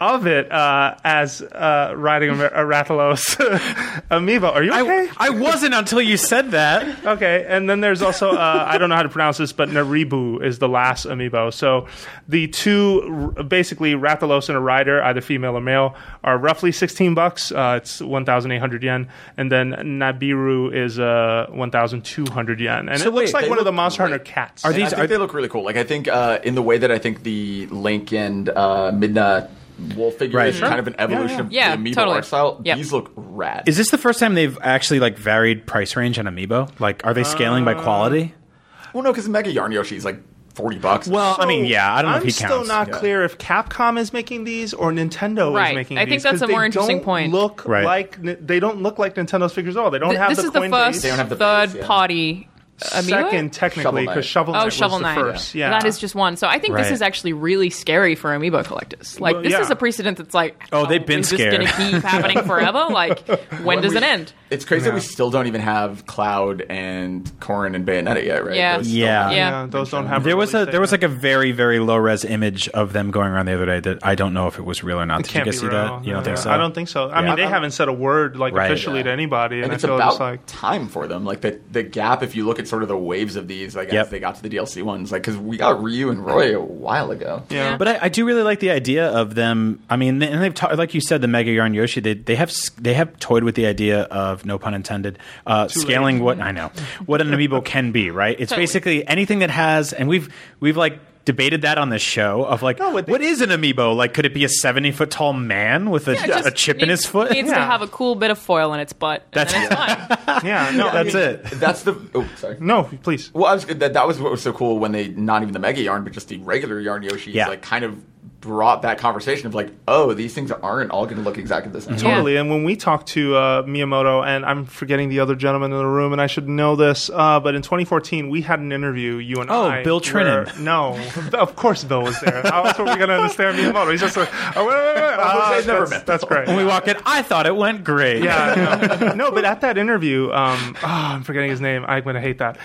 of 0.00 0.26
it 0.26 0.50
uh, 0.52 0.96
as 1.04 1.40
uh, 1.42 1.92
riding 1.96 2.30
a, 2.30 2.44
a 2.46 2.64
Rathalos 2.64 3.36
amiibo. 4.10 4.52
Are 4.52 4.62
you 4.62 4.70
okay? 4.72 5.08
I, 5.16 5.26
I 5.28 5.30
wasn't 5.30 5.74
until 5.74 6.00
you 6.00 6.16
said 6.16 6.50
that. 6.52 6.86
Okay, 7.16 7.46
and 7.48 7.70
then 7.70 7.80
there's 7.80 8.02
also 8.02 8.32
uh, 8.32 8.64
I 8.68 8.78
don't 8.78 8.88
know 8.90 8.96
how 8.96 9.02
to 9.04 9.08
pronounce 9.08 9.38
this, 9.38 9.52
but 9.52 9.68
Naribu 9.68 10.44
is 10.44 10.58
the 10.58 10.68
last 10.68 11.06
amiibo. 11.06 11.52
So 11.54 11.86
the 12.28 12.48
two, 12.48 13.32
basically 13.48 13.92
Rathalos 13.94 14.48
and 14.48 14.58
a 14.58 14.60
rider, 14.60 15.00
either 15.02 15.20
female 15.20 15.56
or 15.56 15.60
male, 15.60 15.94
are 16.24 16.36
roughly 16.36 16.72
16 16.72 17.14
bucks. 17.14 17.52
Uh, 17.52 17.78
it's 17.80 18.00
1,800 18.00 18.82
yen, 18.82 19.08
and 19.36 19.52
then 19.52 19.70
Nabiru 19.72 20.74
is 20.74 20.98
uh, 20.98 21.46
1,200 21.50 22.60
yen, 22.60 22.88
and 22.88 22.98
So 23.00 23.06
it 23.08 23.14
looks 23.14 23.32
like 23.32 23.44
they 23.44 23.48
one 23.50 23.58
of 23.58 23.64
the 23.64 23.70
look 23.70 23.76
Monster 23.76 24.02
great. 24.02 24.10
Hunter 24.10 24.24
cats. 24.24 24.64
Are 24.64 24.72
these- 24.72 24.86
I 24.92 24.96
think 24.96 25.00
are- 25.04 25.06
they 25.06 25.16
look 25.16 25.32
really 25.32 25.48
cool. 25.48 25.64
Like 25.64 25.76
I 25.76 25.84
think 25.84 26.08
uh, 26.08 26.40
in 26.42 26.54
the 26.56 26.62
way 26.62 26.78
that 26.78 26.90
I 26.90 26.98
think 26.98 27.22
the 27.22 27.66
Link 27.66 28.12
and 28.12 28.48
uh, 28.48 28.90
Midna 28.92 29.48
wolf 29.94 30.14
figure 30.14 30.38
Right. 30.38 30.48
is 30.48 30.56
Sure. 30.56 30.68
kind 30.68 30.80
of 30.80 30.86
an 30.86 30.94
evolution 30.98 31.40
of 31.40 31.52
Yeah, 31.52 31.74
the 31.76 31.82
amiibo 31.82 31.94
totally. 31.94 32.16
art 32.16 32.24
style. 32.24 32.60
Yep. 32.64 32.76
These 32.78 32.92
look 32.92 33.10
rad. 33.16 33.64
Is 33.66 33.76
this 33.76 33.90
the 33.90 33.98
first 33.98 34.18
time 34.20 34.34
they've 34.34 34.58
actually 34.62 35.00
like 35.00 35.18
varied 35.18 35.66
price 35.66 35.96
range 35.96 36.18
on 36.18 36.24
Amiibo? 36.26 36.70
Like, 36.80 37.04
are 37.06 37.12
they 37.14 37.24
scaling 37.24 37.64
by 37.64 37.74
quality? 37.74 38.34
Uh, 38.34 38.86
well, 38.94 39.02
no, 39.04 39.12
because 39.12 39.28
Mega 39.28 39.50
Yarn 39.52 39.72
Yoshi 39.72 39.96
is 39.96 40.04
like 40.04 40.18
forty 40.54 40.78
bucks. 40.78 41.06
Well, 41.06 41.36
I 41.38 41.44
mean, 41.44 41.66
yeah, 41.66 41.92
I 41.94 42.00
don't 42.00 42.10
know 42.12 42.16
I'm 42.16 42.20
if 42.22 42.24
he 42.24 42.30
still 42.30 42.64
not 42.64 42.88
Yeah. 42.88 42.94
clear 42.94 43.22
if 43.24 43.36
Capcom 43.36 43.98
is 43.98 44.14
making 44.14 44.44
these 44.44 44.72
or 44.72 44.90
Nintendo 44.90 45.54
Right. 45.54 45.72
is 45.72 45.74
making 45.74 45.98
I 45.98 46.06
these. 46.06 46.10
think 46.12 46.22
that's 46.22 46.32
'cause 46.34 46.42
a 46.42 46.46
they 46.46 46.52
more 46.54 46.64
interesting 46.64 46.96
don't 46.98 47.04
point. 47.04 47.32
Look 47.32 47.64
Right. 47.66 47.84
like 47.84 48.18
they 48.46 48.58
don't 48.58 48.82
look 48.82 48.98
like 48.98 49.16
Nintendo's 49.16 49.52
figures 49.52 49.76
at 49.76 49.82
all. 49.82 49.90
They 49.90 49.98
don't 49.98 50.10
Th- 50.10 50.18
have 50.20 50.30
this 50.30 50.38
the 50.38 50.44
is 50.44 50.50
the 50.52 50.60
first 50.60 50.72
base. 50.72 51.02
They 51.02 51.08
don't 51.10 51.18
have 51.18 51.28
the 51.28 51.36
third 51.36 51.70
face, 51.72 51.80
yeah. 51.82 51.86
party 51.86 52.48
amiibo. 52.78 53.02
Second, 53.08 53.52
technically, 53.52 53.82
Shovel 53.82 54.02
Knight. 54.02 54.08
because 54.08 54.26
Shovel 54.26 54.52
Knight 54.54 54.62
Oh, 54.62 54.64
was 54.66 54.74
Shovel 54.74 54.98
the 54.98 55.02
Knight. 55.02 55.14
first. 55.18 55.54
Yeah, 55.54 55.70
That 55.70 55.84
is 55.86 55.98
just 55.98 56.14
one. 56.14 56.36
So 56.36 56.46
I 56.46 56.58
think 56.58 56.76
this 56.76 56.90
is 56.90 57.00
actually 57.02 57.32
really 57.32 57.70
scary 57.70 58.14
for 58.14 58.30
amiibo 58.36 58.64
collectors. 58.64 59.18
Like 59.20 59.34
Well, 59.34 59.42
this 59.42 59.52
yeah. 59.52 59.60
is 59.62 59.70
a 59.70 59.76
precedent 59.76 60.18
that's 60.18 60.34
like, 60.34 60.60
Oh, 60.72 60.86
they've 60.86 61.02
oh, 61.02 61.04
been 61.06 61.20
is 61.20 61.28
scared. 61.28 61.60
this 61.62 61.72
going 61.76 61.90
to 61.90 62.00
keep 62.00 62.02
happening 62.04 62.42
forever? 62.46 62.86
Like, 62.90 63.20
when 63.62 63.80
does 63.80 63.92
we- 63.92 63.98
it 63.98 64.02
end? 64.02 64.32
It's 64.48 64.64
crazy 64.64 64.84
that 64.84 64.94
we 64.94 65.00
still 65.00 65.30
don't 65.30 65.48
even 65.48 65.60
have 65.60 66.06
Cloud 66.06 66.62
and 66.68 67.24
Corrin 67.40 67.74
and 67.74 67.84
Bayonetta 67.84 68.24
yet, 68.24 68.44
right? 68.46 68.54
Yeah. 68.56 68.76
Those 68.76 68.88
Yeah. 68.88 69.06
haven't 69.22 69.36
Yeah. 69.36 69.60
Yeah, 69.62 69.66
those 69.66 69.90
don't 69.90 70.06
have. 70.06 70.22
There 70.22 70.36
was 70.36 70.54
a 70.54 70.66
there 70.66 70.80
was 70.80 70.92
like 70.92 71.02
a 71.02 71.08
very 71.08 71.50
very 71.50 71.80
low 71.80 71.96
res 71.96 72.24
image 72.24 72.68
of 72.68 72.92
them 72.92 73.10
going 73.10 73.28
around 73.32 73.46
the 73.46 73.54
other 73.54 73.66
day 73.66 73.80
that 73.80 74.06
I 74.06 74.14
don't 74.14 74.32
know 74.34 74.46
if 74.46 74.56
it 74.58 74.64
was 74.64 74.84
real 74.84 75.00
or 75.00 75.06
not. 75.06 75.18
It 75.20 75.22
Did 75.24 75.28
you 75.30 75.32
can't 75.32 75.44
guys 75.46 75.58
see 75.58 75.66
real. 75.66 75.72
that? 75.74 76.04
You 76.04 76.12
don't 76.12 76.20
No, 76.20 76.24
think 76.24 76.36
so? 76.38 76.50
I 76.50 76.58
don't 76.58 76.74
think 76.74 76.88
so. 76.88 77.08
I 77.08 77.20
Yeah. 77.22 77.26
mean, 77.26 77.36
they 77.36 77.42
I'm- 77.42 77.50
haven't 77.52 77.72
said 77.72 77.88
a 77.88 77.92
word 77.92 78.36
like 78.36 78.54
officially 78.54 79.02
to 79.02 79.10
anybody, 79.10 79.56
and, 79.56 79.64
And 79.64 79.72
I 79.72 79.74
it's 79.76 79.84
feel 79.84 79.96
about 79.96 80.10
just 80.10 80.20
like 80.20 80.40
time 80.46 80.86
for 80.86 81.08
them. 81.08 81.24
Like 81.24 81.40
the 81.40 81.58
the 81.72 81.82
gap. 81.82 82.22
If 82.22 82.36
you 82.36 82.46
look 82.46 82.60
at 82.60 82.65
sort 82.66 82.82
of 82.82 82.88
the 82.88 82.96
waves 82.96 83.36
of 83.36 83.48
these, 83.48 83.74
like 83.76 83.90
Yep. 83.92 84.06
as 84.06 84.10
they 84.10 84.18
got 84.20 84.34
to 84.36 84.42
the 84.42 84.48
DLC 84.50 84.82
ones, 84.82 85.10
like 85.12 85.22
because 85.22 85.36
we 85.36 85.56
got 85.56 85.82
Ryu 85.82 86.10
and 86.10 86.24
Roy 86.24 86.56
a 86.56 86.60
while 86.60 87.10
ago. 87.10 87.42
yeah. 87.50 87.76
But 87.76 87.88
I, 87.88 87.98
I 88.02 88.08
do 88.08 88.24
really 88.26 88.42
like 88.42 88.60
the 88.60 88.70
idea 88.70 89.08
of 89.08 89.34
them. 89.34 89.80
I 89.88 89.96
mean, 89.96 90.22
and 90.22 90.42
they've 90.42 90.54
ta- 90.54 90.74
like 90.74 90.94
you 90.94 91.00
said, 91.00 91.20
the 91.22 91.28
Mega 91.28 91.50
Yarn 91.50 91.74
Yoshi. 91.74 92.00
They 92.00 92.14
they 92.14 92.36
have 92.36 92.52
they 92.78 92.94
have 92.94 93.18
toyed 93.18 93.44
with 93.44 93.54
the 93.54 93.66
idea 93.66 94.02
of 94.02 94.44
no 94.44 94.58
pun 94.58 94.74
intended, 94.74 95.18
uh, 95.46 95.68
scaling 95.68 96.20
what 96.20 96.40
I 96.40 96.52
know 96.52 96.70
what 97.06 97.20
an 97.20 97.28
amiibo 97.28 97.64
can 97.64 97.92
be. 97.92 98.10
Right? 98.10 98.36
It's 98.38 98.50
Totally. 98.50 98.62
basically 98.62 99.06
anything 99.08 99.38
that 99.40 99.50
has, 99.50 99.92
and 99.92 100.08
we've 100.08 100.32
we've 100.60 100.76
like 100.76 100.98
debated 101.26 101.60
that 101.62 101.76
on 101.76 101.90
the 101.90 101.98
show 101.98 102.44
of 102.44 102.62
like 102.62 102.78
No, 102.78 102.98
they- 102.98 103.10
what 103.12 103.20
is 103.20 103.42
an 103.42 103.50
amiibo? 103.50 103.94
Like, 103.94 104.14
could 104.14 104.24
it 104.24 104.32
be 104.32 104.44
a 104.44 104.48
seventy 104.48 104.92
foot 104.92 105.10
tall 105.10 105.34
man 105.34 105.90
with 105.90 106.08
a, 106.08 106.12
It 106.12 106.26
just 106.26 106.48
a 106.48 106.50
chip 106.50 106.78
in 106.78 106.88
his 106.88 107.04
foot? 107.04 107.32
Needs 107.32 107.50
to 107.50 107.54
have 107.56 107.82
a 107.82 107.88
cool 107.88 108.14
bit 108.14 108.30
of 108.30 108.38
foil 108.38 108.72
in 108.72 108.80
its 108.80 108.94
butt. 108.94 109.26
And 109.34 109.46
That's- 109.46 109.52
then 109.52 109.64
it's 109.64 110.24
fine. 110.24 110.40
yeah, 110.46 110.70
no, 110.70 110.90
That's 110.90 111.14
it. 111.14 111.44
That's 111.60 111.82
the. 111.82 112.00
Oh, 112.14 112.26
sorry. 112.36 112.56
No, 112.60 112.84
please. 113.02 113.32
Well, 113.34 113.44
I 113.44 113.52
was 113.54 113.66
that 113.66 113.92
that 113.92 114.06
was 114.06 114.18
what 114.18 114.30
was 114.30 114.40
so 114.40 114.54
cool 114.54 114.78
when 114.78 114.92
they 114.92 115.08
not 115.08 115.42
even 115.42 115.52
the 115.52 115.58
Mega 115.58 115.82
Yarn, 115.82 116.04
but 116.04 116.14
just 116.14 116.28
the 116.28 116.38
regular 116.38 116.80
Yarn 116.80 117.02
Yoshi 117.02 117.32
yeah. 117.32 117.48
like 117.48 117.60
kind 117.60 117.84
of 117.84 118.00
brought 118.46 118.82
that 118.82 118.98
conversation 118.98 119.46
of 119.48 119.54
like, 119.54 119.70
oh, 119.88 120.14
these 120.14 120.32
things 120.32 120.50
aren't 120.52 120.90
all 120.92 121.04
going 121.04 121.16
to 121.16 121.22
look 121.22 121.36
exactly 121.36 121.72
the 121.72 121.80
same. 121.80 121.94
Yeah. 121.94 122.00
Totally. 122.00 122.36
And 122.36 122.48
when 122.48 122.62
we 122.64 122.76
talked 122.76 123.08
to 123.08 123.34
uh, 123.34 123.62
Miyamoto, 123.64 124.24
and 124.24 124.44
I'm 124.46 124.64
forgetting 124.64 125.08
the 125.08 125.20
other 125.20 125.34
gentleman 125.34 125.72
in 125.72 125.78
the 125.78 125.86
room, 125.86 126.12
and 126.12 126.20
I 126.22 126.26
should 126.28 126.48
know 126.48 126.76
this, 126.76 127.10
uh, 127.12 127.40
but 127.40 127.54
in 127.54 127.62
2014, 127.62 128.30
we 128.30 128.42
had 128.42 128.60
an 128.60 128.70
interview, 128.72 129.16
you 129.16 129.40
and 129.40 129.50
Oh, 129.50 129.68
I. 129.68 129.82
Bill 129.82 130.00
where- 130.12 130.46
No. 130.60 130.98
of 131.34 131.56
course 131.56 131.84
Bill 131.84 132.02
was 132.02 132.18
there. 132.20 132.42
How 132.44 132.64
else 132.64 132.78
were 132.78 132.84
we 132.84 132.96
going 132.96 133.08
to 133.08 133.16
understand 133.16 133.58
Miyamoto? 133.58 133.90
He's 133.90 134.00
just 134.00 134.16
like, 134.16 134.30
oh, 134.56 134.64
wait, 134.66 134.74
wait, 134.74 134.94
wait. 134.94 135.56
They've 135.56 135.66
never 135.66 135.80
that's, 135.80 135.90
met 135.90 136.06
That's 136.06 136.24
great. 136.24 136.46
When 136.46 136.56
we 136.56 136.64
walk 136.64 136.86
in, 136.88 136.96
I 137.04 137.22
thought 137.22 137.46
it 137.46 137.56
went 137.56 137.84
great. 137.84 138.22
Yeah, 138.22 138.96
no. 139.00 139.12
no, 139.14 139.30
but 139.32 139.44
at 139.44 139.60
that 139.62 139.76
interview, 139.78 140.30
um, 140.32 140.76
oh, 140.82 140.86
I'm 140.86 141.22
forgetting 141.24 141.50
his 141.50 141.60
name. 141.60 141.84
I'm 141.86 142.02
going 142.04 142.14
to 142.14 142.20
hate 142.20 142.38
that. 142.38 142.58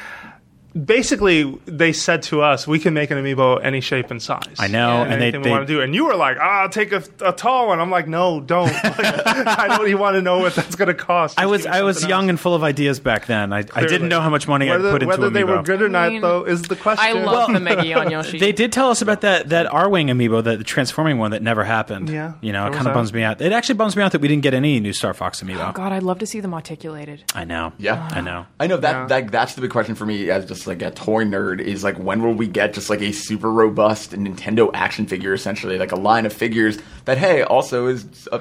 Basically, 0.86 1.43
they 1.65 1.91
said 1.91 2.22
to 2.24 2.41
us, 2.41 2.65
"We 2.65 2.80
can 2.80 2.93
make 2.93 3.11
an 3.11 3.17
amiibo 3.17 3.59
any 3.63 3.82
shape 3.82 4.09
and 4.09 4.22
size." 4.22 4.55
I 4.57 4.67
know, 4.67 5.01
and 5.01 5.11
they- 5.22 5.28
anything 5.28 5.41
they- 5.41 5.49
we 5.49 5.51
want 5.55 5.67
to 5.67 5.74
do. 5.74 5.82
And 5.82 5.93
you 5.93 6.05
were 6.05 6.15
like, 6.15 6.38
"Ah, 6.39 6.61
I'll 6.61 6.69
take 6.69 6.91
a, 6.93 7.03
a 7.19 7.34
tall 7.34 7.67
one." 7.67 7.80
I'm 7.82 7.91
like, 7.91 8.07
"No, 8.07 8.39
don't." 8.39 8.72
Like, 9.01 9.47
I 9.47 9.67
don't 9.78 9.88
even 9.88 9.99
want 9.99 10.15
to 10.15 10.22
know 10.22 10.39
what 10.39 10.53
that's 10.55 10.76
going 10.76 10.88
to 10.88 10.93
cost. 10.93 11.39
I 11.39 11.45
was 11.45 11.65
I 11.65 11.82
was 11.82 11.97
something 11.97 12.09
young 12.09 12.24
else. 12.26 12.30
and 12.32 12.39
full 12.39 12.53
of 12.55 12.63
ideas 12.63 12.99
back 12.99 13.26
then. 13.26 13.51
I, 13.53 13.59
I 13.74 13.86
didn't 13.86 14.09
know 14.09 14.22
how 14.22 14.30
much 14.30 14.47
money 14.47 14.69
whether, 14.69 14.89
I'd 14.89 14.91
put 14.91 15.03
into 15.03 15.07
whether 15.07 15.30
they 15.30 15.41
amiibo. 15.43 15.57
were 15.57 15.63
good 15.63 15.82
or 15.82 15.89
not, 15.89 16.11
mean, 16.11 16.22
though, 16.22 16.43
is 16.43 16.61
the 16.63 16.76
question. 16.76 17.05
I 17.05 17.13
love 17.13 17.51
the 17.53 17.59
Mega 17.59 17.86
Yarn 17.86 18.11
Yoshi. 18.11 18.39
They 18.39 18.51
did 18.51 18.72
tell 18.72 18.89
us 18.89 19.01
about 19.01 19.22
that 19.22 19.49
that 19.49 19.67
Arwing 19.67 20.07
amiibo, 20.09 20.43
that 20.43 20.57
the 20.57 20.63
transforming 20.63 21.17
one 21.17 21.32
that 21.32 21.41
never 21.41 21.63
happened. 21.63 22.09
Yeah, 22.09 22.34
you 22.41 22.51
know, 22.53 22.67
it 22.67 22.74
kind 22.74 22.88
of 22.88 22.93
bums 22.93 23.13
me 23.13 23.24
out. 23.24 23.41
It 23.41 23.51
actually 23.51 23.76
bums 23.76 23.95
me 23.95 24.03
out 24.03 24.11
that 24.11 24.22
we 24.22 24.28
didn't 24.28 24.43
get 24.43 24.53
any 24.53 24.80
new 24.80 24.93
Star 24.93 25.13
Fox 25.13 25.41
amiibo. 25.41 25.69
Oh 25.69 25.72
God, 25.74 25.91
I'd 25.91 26.03
love 26.03 26.19
to 26.19 26.26
see 26.26 26.39
them 26.39 26.53
articulated. 26.53 27.24
I 27.36 27.43
know. 27.45 27.74
Yeah. 27.78 28.07
I 28.11 28.22
know. 28.22 28.45
I 28.59 28.67
know 28.67 28.78
that, 28.78 28.91
Yeah. 28.91 29.05
that 29.07 29.32
that's 29.32 29.55
the 29.55 29.61
big 29.61 29.72
question 29.72 29.95
for 29.95 30.05
me 30.05 30.30
as 30.30 30.45
just 30.45 30.61
just 30.62 30.68
like 30.68 30.82
a 30.84 30.91
toy 30.91 31.24
nerd, 31.26 31.59
is 31.59 31.84
like 31.84 31.97
when 31.97 32.22
will 32.22 32.34
we 32.34 32.47
get 32.47 32.74
just 32.74 32.89
like 32.89 33.01
a 33.01 33.12
super 33.12 33.51
robust 33.51 34.12
Nintendo 34.12 34.70
action 34.74 35.07
figure, 35.07 35.34
essentially 35.34 35.78
like 35.80 35.91
a 35.91 35.95
line 35.95 36.26
of 36.28 36.34
figures 36.34 36.78
that 37.05 37.18
hey 37.18 37.41
also 37.41 37.88
is 37.88 38.28
a, 38.32 38.39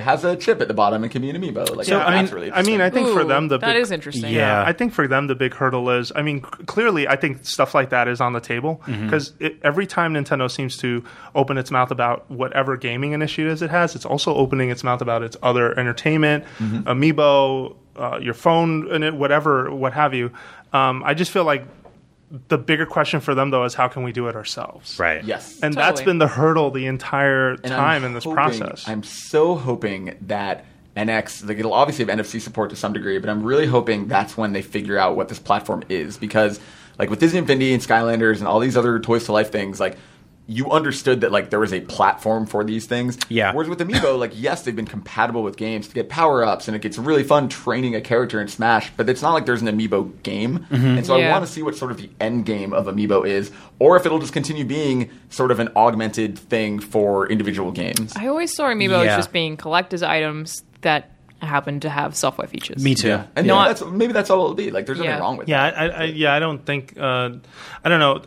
has 0.00 0.24
a 0.24 0.34
chip 0.36 0.60
at 0.60 0.66
the 0.68 0.74
bottom 0.74 1.02
and 1.04 1.12
can 1.12 1.22
be 1.22 1.30
an 1.30 1.36
amiibo. 1.40 1.76
Like 1.76 1.86
So 1.86 2.00
I 2.00 2.10
that's 2.10 2.32
mean, 2.32 2.40
really 2.40 2.52
I 2.52 2.62
mean, 2.62 2.80
I 2.80 2.90
think 2.90 3.08
for 3.08 3.22
them 3.24 3.48
the 3.48 3.58
that 3.58 3.74
big, 3.74 3.82
is 3.82 3.90
interesting. 3.92 4.32
Yeah. 4.34 4.64
I 4.66 4.72
think 4.72 4.92
for 4.92 5.06
them 5.06 5.28
the 5.28 5.34
big 5.36 5.54
hurdle 5.54 5.88
is. 5.90 6.10
I 6.16 6.22
mean, 6.22 6.42
c- 6.42 6.64
clearly, 6.66 7.06
I 7.06 7.14
think 7.16 7.44
stuff 7.46 7.74
like 7.74 7.90
that 7.90 8.08
is 8.08 8.20
on 8.20 8.32
the 8.32 8.40
table 8.40 8.80
Mm-hmm. 8.86 9.04
because 9.04 9.32
every 9.62 9.86
time 9.86 10.14
Nintendo 10.14 10.50
seems 10.50 10.76
to 10.78 11.04
open 11.34 11.56
its 11.58 11.70
mouth 11.70 11.90
about 11.92 12.28
whatever 12.30 12.76
gaming 12.76 13.12
initiatives 13.12 13.62
it 13.62 13.70
has, 13.70 13.94
it's 13.94 14.04
also 14.04 14.34
opening 14.34 14.70
its 14.70 14.82
mouth 14.82 15.00
about 15.00 15.22
its 15.22 15.36
other 15.42 15.78
entertainment, 15.78 16.44
Mm-hmm. 16.58 16.88
amiibo, 16.88 17.76
uh, 17.96 18.18
your 18.22 18.34
phone, 18.34 18.90
and 18.92 19.04
it, 19.04 19.14
whatever, 19.14 19.70
what 19.74 19.92
have 19.92 20.14
you. 20.14 20.30
Um, 20.72 21.02
I 21.04 21.14
just 21.14 21.30
feel 21.30 21.44
like 21.44 21.64
the 22.48 22.58
bigger 22.58 22.86
question 22.86 23.18
for 23.20 23.34
them 23.34 23.50
though 23.50 23.64
is 23.64 23.74
how 23.74 23.88
can 23.88 24.04
we 24.04 24.12
do 24.12 24.28
it 24.28 24.36
ourselves, 24.36 24.98
Right. 25.00 25.24
yes, 25.24 25.58
And 25.62 25.74
that's 25.74 26.00
been 26.00 26.18
the 26.18 26.28
hurdle 26.28 26.70
the 26.70 26.86
entire 26.86 27.50
And 27.54 27.66
I'm 27.66 27.70
time 27.78 28.04
in 28.04 28.14
this 28.14 28.22
hoping- 28.24 28.36
process. 28.36 28.88
I'm 28.88 29.02
so 29.02 29.56
hoping 29.56 30.14
that 30.22 30.64
NX, 30.96 31.48
like 31.48 31.58
it'll 31.58 31.72
obviously 31.72 32.04
have 32.04 32.10
NFC 32.18 32.40
support 32.40 32.70
to 32.70 32.76
some 32.76 32.92
degree, 32.92 33.18
but 33.18 33.30
I'm 33.30 33.42
really 33.42 33.66
hoping 33.66 34.06
that's 34.06 34.36
when 34.36 34.52
they 34.52 34.62
figure 34.62 34.96
out 34.98 35.16
what 35.16 35.28
this 35.28 35.38
platform 35.40 35.82
is 35.88 36.16
because, 36.18 36.60
like 36.98 37.10
with 37.10 37.18
Disney 37.18 37.38
Infinity 37.40 37.72
and 37.74 37.82
Skylanders 37.82 38.38
and 38.38 38.46
all 38.46 38.60
these 38.60 38.76
other 38.76 38.98
Toys 39.00 39.24
to 39.24 39.32
Life 39.32 39.50
things, 39.50 39.80
like 39.80 39.96
you 40.46 40.68
understood 40.70 41.20
that 41.20 41.30
like 41.30 41.50
there 41.50 41.60
was 41.60 41.72
a 41.72 41.80
platform 41.80 42.44
for 42.44 42.64
these 42.64 42.84
things. 42.86 43.16
Yeah. 43.28 43.52
Whereas 43.52 43.68
with 43.68 43.78
Amiibo, 43.78 44.18
like 44.18 44.32
yes, 44.34 44.62
they've 44.62 44.74
been 44.74 44.84
compatible 44.86 45.42
with 45.44 45.56
games 45.56 45.86
to 45.88 45.94
get 45.94 46.08
power 46.08 46.44
ups, 46.44 46.66
and 46.66 46.74
it 46.74 46.82
gets 46.82 46.98
really 46.98 47.22
fun 47.22 47.48
training 47.48 47.94
a 47.94 48.00
character 48.00 48.40
in 48.40 48.48
Smash. 48.48 48.90
But 48.96 49.08
it's 49.08 49.22
not 49.22 49.32
like 49.32 49.46
there's 49.46 49.62
an 49.62 49.68
Amiibo 49.68 50.22
game, 50.24 50.66
and 50.70 51.06
so 51.06 51.14
I 51.20 51.28
want 51.30 51.46
to 51.46 51.50
see 51.52 51.62
what 51.62 51.76
sort 51.76 51.92
of 51.92 51.98
the 51.98 52.10
end 52.20 52.46
game 52.46 52.72
of 52.72 52.86
Amiibo 52.86 53.26
is, 53.28 53.52
or 53.78 53.96
if 53.96 54.06
it'll 54.06 54.18
just 54.18 54.32
continue 54.32 54.64
being 54.64 55.10
sort 55.28 55.50
of 55.52 55.60
an 55.60 55.68
augmented 55.76 56.36
thing 56.38 56.80
for 56.80 57.28
individual 57.28 57.70
games. 57.70 58.12
I 58.16 58.26
always 58.26 58.52
saw 58.54 58.64
amiibo 58.64 59.04
Yeah. 59.04 59.12
as 59.12 59.16
just 59.18 59.32
being 59.32 59.56
collector's 59.56 60.02
items 60.02 60.64
that 60.80 61.12
happen 61.40 61.78
to 61.80 61.88
have 61.88 62.16
software 62.16 62.48
features. 62.48 62.82
Me 62.82 62.94
too. 62.94 63.08
Yeah, 63.08 63.26
and 63.36 63.46
Not- 63.46 63.68
that's 63.68 63.84
maybe 63.84 64.12
that's 64.12 64.28
all 64.30 64.42
it'll 64.44 64.54
be. 64.54 64.70
Like, 64.72 64.86
there's 64.86 64.98
nothing 64.98 65.10
Yeah. 65.12 65.18
wrong 65.20 65.36
with 65.36 65.48
Yeah, 65.48 65.70
that. 65.70 65.78
I, 65.78 65.86
I, 65.86 66.04
yeah, 66.04 66.34
I 66.34 66.38
don't 66.40 66.66
think. 66.66 66.94
Uh, 66.98 67.30
I 67.84 67.88
don't 67.88 68.00
know. 68.00 68.22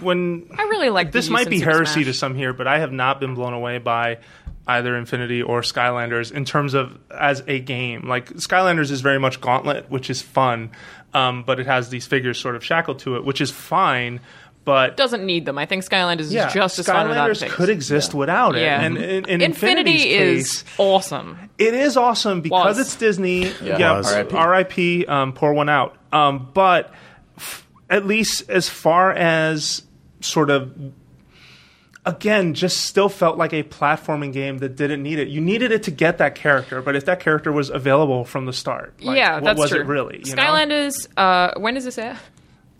When 0.00 0.48
I 0.56 0.62
really 0.64 0.90
like 0.90 1.12
the 1.12 1.18
this, 1.18 1.28
might 1.28 1.48
be 1.48 1.56
use 1.56 1.62
in 1.62 1.68
Super 1.68 1.72
heresy 1.76 1.92
Smash. 2.04 2.06
to 2.06 2.14
some 2.14 2.34
here, 2.34 2.52
but 2.52 2.66
I 2.66 2.78
have 2.78 2.92
not 2.92 3.20
been 3.20 3.34
blown 3.34 3.52
away 3.52 3.78
by 3.78 4.18
either 4.66 4.96
Infinity 4.96 5.42
or 5.42 5.62
Skylanders 5.62 6.32
in 6.32 6.44
terms 6.44 6.74
of 6.74 6.98
as 7.10 7.42
a 7.46 7.58
game. 7.60 8.06
Like 8.08 8.30
Skylanders 8.34 8.90
is 8.90 9.00
very 9.00 9.18
much 9.18 9.40
Gauntlet, 9.40 9.90
which 9.90 10.08
is 10.10 10.22
fun, 10.22 10.70
um, 11.14 11.42
but 11.44 11.58
it 11.60 11.66
has 11.66 11.88
these 11.90 12.06
figures 12.06 12.38
sort 12.40 12.56
of 12.56 12.64
shackled 12.64 13.00
to 13.00 13.16
it, 13.16 13.24
which 13.24 13.40
is 13.40 13.50
fine. 13.50 14.20
But 14.64 14.96
doesn't 14.96 15.26
need 15.26 15.44
them. 15.44 15.58
I 15.58 15.66
think 15.66 15.84
Skylanders 15.84 16.20
is 16.20 16.34
yeah, 16.34 16.48
just 16.48 16.78
as 16.78 16.86
fun 16.86 17.08
without 17.08 17.28
Skylanders 17.30 17.48
could 17.50 17.68
exist 17.68 18.14
without 18.14 18.54
it. 18.54 18.62
Yeah. 18.62 18.80
And 18.80 18.96
in, 18.96 19.24
in 19.24 19.42
Infinity 19.42 19.90
Infinity's 20.12 20.46
is 20.46 20.62
case, 20.62 20.74
awesome. 20.78 21.50
it 21.58 21.74
is 21.74 21.96
awesome 21.96 22.42
because 22.42 22.76
Was. 22.76 22.86
it's 22.86 22.94
Disney. 22.94 23.46
Yeah. 23.60 23.78
Yeah, 23.78 24.18
RIP. 24.18 24.32
RIP 24.32 25.08
um, 25.08 25.32
pour 25.32 25.52
one 25.52 25.68
out. 25.68 25.96
Um, 26.12 26.48
but 26.54 26.86
f- 26.86 26.92
at 27.92 28.06
least 28.06 28.48
as 28.50 28.68
far 28.68 29.12
as 29.12 29.82
sort 30.20 30.50
of 30.50 30.72
again, 32.04 32.54
just 32.54 32.80
still 32.86 33.08
felt 33.08 33.38
like 33.38 33.52
a 33.52 33.62
platforming 33.62 34.32
game 34.32 34.58
that 34.58 34.74
didn't 34.76 35.02
need 35.02 35.18
it. 35.20 35.28
You 35.28 35.40
needed 35.40 35.70
it 35.70 35.84
to 35.84 35.90
get 35.92 36.18
that 36.18 36.34
character, 36.34 36.82
but 36.82 36.96
if 36.96 37.04
that 37.04 37.20
character 37.20 37.52
was 37.52 37.70
available 37.70 38.24
from 38.24 38.46
the 38.46 38.52
start, 38.52 38.94
like, 39.02 39.16
yeah, 39.16 39.34
what 39.34 39.44
that's 39.44 39.60
was 39.60 39.70
true. 39.70 39.80
it 39.82 39.86
really? 39.86 40.22
you 40.24 40.34
know? 40.34 40.42
Skylanders. 40.42 41.06
Uh, 41.16 41.52
when 41.60 41.74
does 41.74 41.84
this 41.84 41.98
air? 41.98 42.18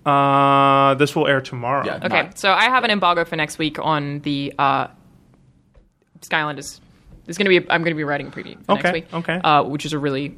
Uh, 0.04 0.94
this 0.94 1.14
will 1.14 1.28
air 1.28 1.40
tomorrow. 1.40 1.84
Yeah. 1.86 2.00
Okay, 2.02 2.22
Not- 2.22 2.38
so 2.38 2.50
I 2.50 2.64
have 2.64 2.82
an 2.82 2.90
embargo 2.90 3.24
for 3.24 3.36
next 3.36 3.58
week 3.58 3.78
on 3.78 4.18
the 4.20 4.52
uh, 4.58 4.88
Skylanders. 6.20 6.80
There's 7.24 7.38
going 7.38 7.48
to 7.52 7.60
be 7.60 7.70
I'm 7.70 7.82
going 7.82 7.92
to 7.94 7.96
be 7.96 8.02
writing 8.04 8.26
a 8.26 8.30
preview 8.30 8.56
for 8.64 8.72
Okay, 8.72 8.82
next 8.82 8.92
week. 8.94 9.14
okay. 9.14 9.40
uh, 9.44 9.62
which 9.62 9.86
is 9.86 9.92
a 9.92 9.98
really 9.98 10.36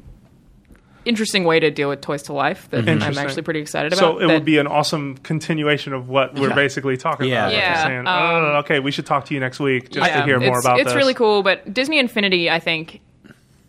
interesting 1.05 1.43
way 1.43 1.59
to 1.59 1.69
deal 1.71 1.89
with 1.89 2.01
Toys 2.01 2.23
to 2.23 2.33
Life 2.33 2.67
that 2.71 2.87
I'm 2.89 3.01
actually 3.17 3.43
pretty 3.43 3.59
excited 3.61 3.93
about. 3.93 3.99
So 3.99 4.17
it 4.19 4.27
that- 4.27 4.33
would 4.33 4.45
be 4.45 4.57
an 4.57 4.67
awesome 4.67 5.17
continuation 5.17 5.93
of 5.93 6.09
what 6.09 6.35
we're 6.35 6.49
Yeah. 6.49 6.55
basically 6.55 6.97
talking 6.97 7.29
Yeah. 7.29 7.47
about. 7.47 7.53
Like 7.53 7.61
Yeah, 7.61 7.83
saying, 7.83 7.99
um, 7.99 8.07
oh, 8.07 8.55
okay, 8.59 8.79
we 8.79 8.91
should 8.91 9.05
talk 9.05 9.25
to 9.25 9.33
you 9.33 9.39
next 9.39 9.59
week 9.59 9.91
just 9.91 10.07
Yeah, 10.09 10.19
to 10.19 10.25
hear 10.25 10.39
more 10.39 10.57
it's, 10.57 10.65
about 10.65 10.79
it's 10.79 10.89
this. 10.89 10.95
really 10.95 11.13
cool, 11.13 11.43
but 11.43 11.73
Disney 11.73 11.99
Infinity, 11.99 12.49
I 12.49 12.59
think, 12.59 13.01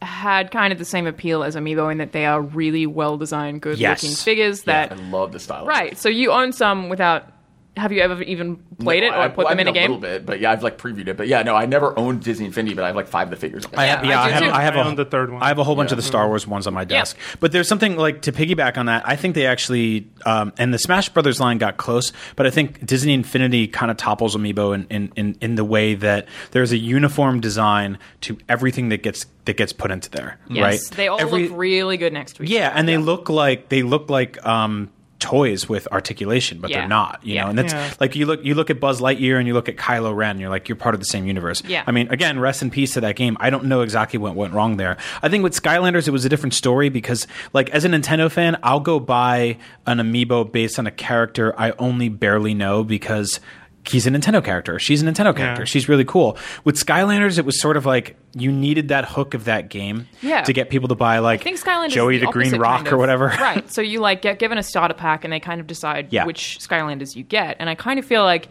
had 0.03 0.51
kind 0.51 0.72
of 0.72 0.78
the 0.78 0.84
same 0.84 1.07
appeal 1.07 1.43
as 1.43 1.57
Amiibo 1.57 1.91
in 1.91 1.99
that 1.99 2.12
they 2.12 2.26
are 2.26 2.41
really 2.41 2.87
well 2.87 3.16
designed, 3.16 3.61
good 3.62 3.78
Yes. 3.78 4.03
looking 4.03 4.14
figures 4.16 4.62
that 4.64 4.93
I 4.93 4.95
love 5.11 5.32
the 5.32 5.39
style. 5.41 5.64
right. 5.66 5.97
So 5.99 6.09
you 6.09 6.32
own 6.32 6.53
some 6.53 6.89
without. 6.89 7.28
Have 7.77 7.93
you 7.93 8.01
ever 8.01 8.22
even 8.22 8.57
played 8.79 9.03
it 9.03 9.09
or 9.12 9.16
I, 9.18 9.29
put 9.29 9.47
I 9.47 9.51
them 9.51 9.61
in 9.61 9.66
mean, 9.66 9.77
a 9.77 9.79
game? 9.79 9.91
A 9.91 9.95
little 9.95 10.01
bit, 10.01 10.24
but 10.24 10.41
yeah, 10.41 10.51
I've 10.51 10.62
like 10.62 10.79
previewed 10.79 11.09
it. 11.09 11.16
But 11.18 11.29
yeah, 11.29 11.43
no, 11.43 11.55
I 11.55 11.66
never 11.66 11.97
owned 11.99 12.22
Disney 12.22 12.47
Infinity, 12.47 12.74
but 12.74 12.85
I 12.85 12.87
have 12.87 12.97
like 12.97 13.07
five 13.07 13.27
of 13.27 13.31
the 13.31 13.37
figures. 13.37 13.64
I 13.77 13.85
have, 13.87 14.03
Yeah, 14.03 14.11
yeah, 14.12 14.20
I 14.22 14.24
I, 14.24 14.31
have, 14.31 14.43
too. 14.43 14.51
I 14.51 14.62
have 14.62 14.77
I 14.79 14.93
a, 14.93 14.95
the 14.95 15.05
third 15.05 15.31
one. 15.31 15.43
I 15.43 15.49
have 15.49 15.59
a 15.59 15.64
whole 15.64 15.77
bunch 15.77 15.91
of 15.91 15.97
the 15.99 16.03
Star 16.03 16.27
Wars 16.27 16.47
ones 16.47 16.66
on 16.66 16.72
my 16.72 16.81
Yeah. 16.83 16.87
desk. 16.87 17.18
But 17.39 17.53
there's 17.53 17.68
something 17.68 17.97
like 17.97 18.22
to 18.22 18.33
piggyback 18.33 18.79
on 18.79 18.87
that. 18.87 19.07
I 19.07 19.16
think 19.16 19.35
they 19.35 19.45
actually, 19.47 20.09
um, 20.24 20.55
and 20.57 20.72
the 20.72 20.79
Smash 20.79 21.11
Brothers 21.11 21.39
line 21.39 21.59
got 21.59 21.77
close, 21.77 22.12
but 22.35 22.47
I 22.47 22.51
think 22.51 22.85
Disney 22.87 23.12
Infinity 23.12 23.68
kind 23.68 23.91
of 23.91 23.99
topples 23.99 24.35
Amiibo 24.35 24.74
in, 24.74 24.87
in, 24.89 25.12
in, 25.14 25.37
in 25.43 25.55
the 25.57 25.64
way 25.64 25.95
that 25.97 26.29
there's 26.53 26.72
a 26.72 26.79
uniform 26.79 27.41
design 27.41 27.99
to 28.22 28.39
everything 28.49 28.89
that 28.89 29.03
gets 29.03 29.27
that 29.45 29.57
gets 29.59 29.72
put 29.74 29.91
into 29.91 30.11
there. 30.11 30.39
Yes, 30.49 30.62
right? 30.91 30.97
they 30.97 31.09
all 31.09 31.20
Every- 31.20 31.49
look 31.49 31.59
really 31.59 31.99
good 31.99 32.12
next 32.14 32.37
to 32.37 32.43
each 32.43 32.49
other. 32.51 32.59
Yeah, 32.59 32.72
and 32.74 32.89
they 32.89 32.97
look 32.97 33.29
like 33.29 33.68
they 33.68 33.83
look 33.83 34.09
like 34.11 34.45
um, 34.47 34.91
toys 35.18 35.68
with 35.68 35.88
articulation, 35.92 36.58
but 36.60 36.70
Yeah. 36.70 36.80
they're 36.80 36.88
not. 36.88 37.20
You 37.22 37.34
Yeah. 37.34 37.44
know, 37.44 37.50
and 37.50 37.58
that's 37.58 37.72
Yeah. 37.72 37.90
like 38.00 38.14
you 38.16 38.26
look 38.26 38.44
you 38.44 38.54
look 38.54 38.68
at 38.70 38.80
Buzz 38.80 39.00
Lightyear 39.00 39.38
and 39.38 39.46
you 39.48 39.54
look 39.54 39.68
at 39.68 39.76
Kylo 39.76 40.14
Ren. 40.14 40.32
And 40.32 40.40
you're 40.40 40.50
like 40.50 40.68
you're 40.68 40.76
part 40.76 40.94
of 40.94 41.00
the 41.00 41.06
same 41.06 41.26
universe. 41.26 41.62
Yeah. 41.66 41.82
I 41.86 41.90
mean, 41.92 42.08
again, 42.10 42.38
rest 42.38 42.60
in 42.62 42.70
peace 42.70 42.92
to 42.94 43.00
that 43.00 43.16
game. 43.16 43.36
I 43.40 43.48
don't 43.50 43.64
know 43.64 43.80
exactly 43.80 44.18
what 44.18 44.34
went 44.34 44.52
wrong 44.52 44.76
there. 44.76 44.96
I 45.22 45.28
think 45.28 45.42
with 45.42 45.54
Skylanders, 45.60 46.06
it 46.06 46.10
was 46.10 46.24
a 46.24 46.28
different 46.28 46.52
story 46.54 46.88
because, 46.90 47.26
like, 47.52 47.70
as 47.70 47.84
a 47.84 47.88
Nintendo 47.88 48.30
fan, 48.30 48.56
I'll 48.62 48.80
go 48.80 49.00
buy 49.00 49.56
an 49.86 49.98
amiibo 49.98 50.50
based 50.52 50.78
on 50.78 50.86
a 50.86 50.90
character 50.90 51.54
I 51.58 51.72
only 51.78 52.08
barely 52.08 52.54
know 52.54 52.84
because. 52.84 53.40
He's 53.89 54.07
a 54.07 54.11
Nintendo 54.11 54.45
character. 54.45 54.78
She's 54.78 55.03
a 55.03 55.07
Nintendo 55.07 55.34
character. 55.37 55.62
Yeah. 55.62 55.64
She's 55.64 55.89
really 55.89 56.05
cool. 56.05 56.37
With 56.64 56.76
Skylanders, 56.76 57.39
it 57.39 57.45
was 57.45 57.61
sort 57.61 57.76
of 57.76 57.87
like 57.87 58.16
you 58.34 58.51
needed 58.53 58.89
that 58.89 59.05
hook 59.07 59.34
of 59.34 59.45
that 59.45 59.68
game 59.70 60.09
Yeah. 60.22 60.43
to 60.43 60.53
get 60.53 60.70
people 60.70 60.89
to 60.89 60.95
buy 60.95 61.18
like 61.20 61.41
I 61.41 61.45
think 61.45 61.61
Skylanders 61.62 61.91
Joey 61.91 62.18
the, 62.18 62.26
the, 62.26 62.32
Green 62.32 62.57
Rock 62.57 62.78
kind 62.84 62.93
or 62.93 62.99
whatever. 62.99 63.26
right. 63.41 63.70
So 63.70 63.80
you 63.82 64.01
like 64.01 64.22
get 64.22 64.39
given 64.39 64.59
a 64.59 64.62
starter 64.62 64.95
pack, 64.95 65.24
and 65.24 65.32
they 65.32 65.41
kind 65.41 65.61
of 65.61 65.66
decide 65.66 66.09
Yeah. 66.12 66.26
which 66.26 66.59
Skylanders 66.61 67.16
you 67.16 67.22
get. 67.22 67.57
And 67.59 67.70
I 67.70 67.74
kind 67.74 67.99
of 67.99 68.05
feel 68.05 68.22
like 68.22 68.49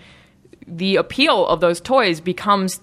the 0.68 0.96
appeal 0.96 1.46
of 1.46 1.60
those 1.60 1.80
toys 1.80 2.20
becomes 2.22 2.80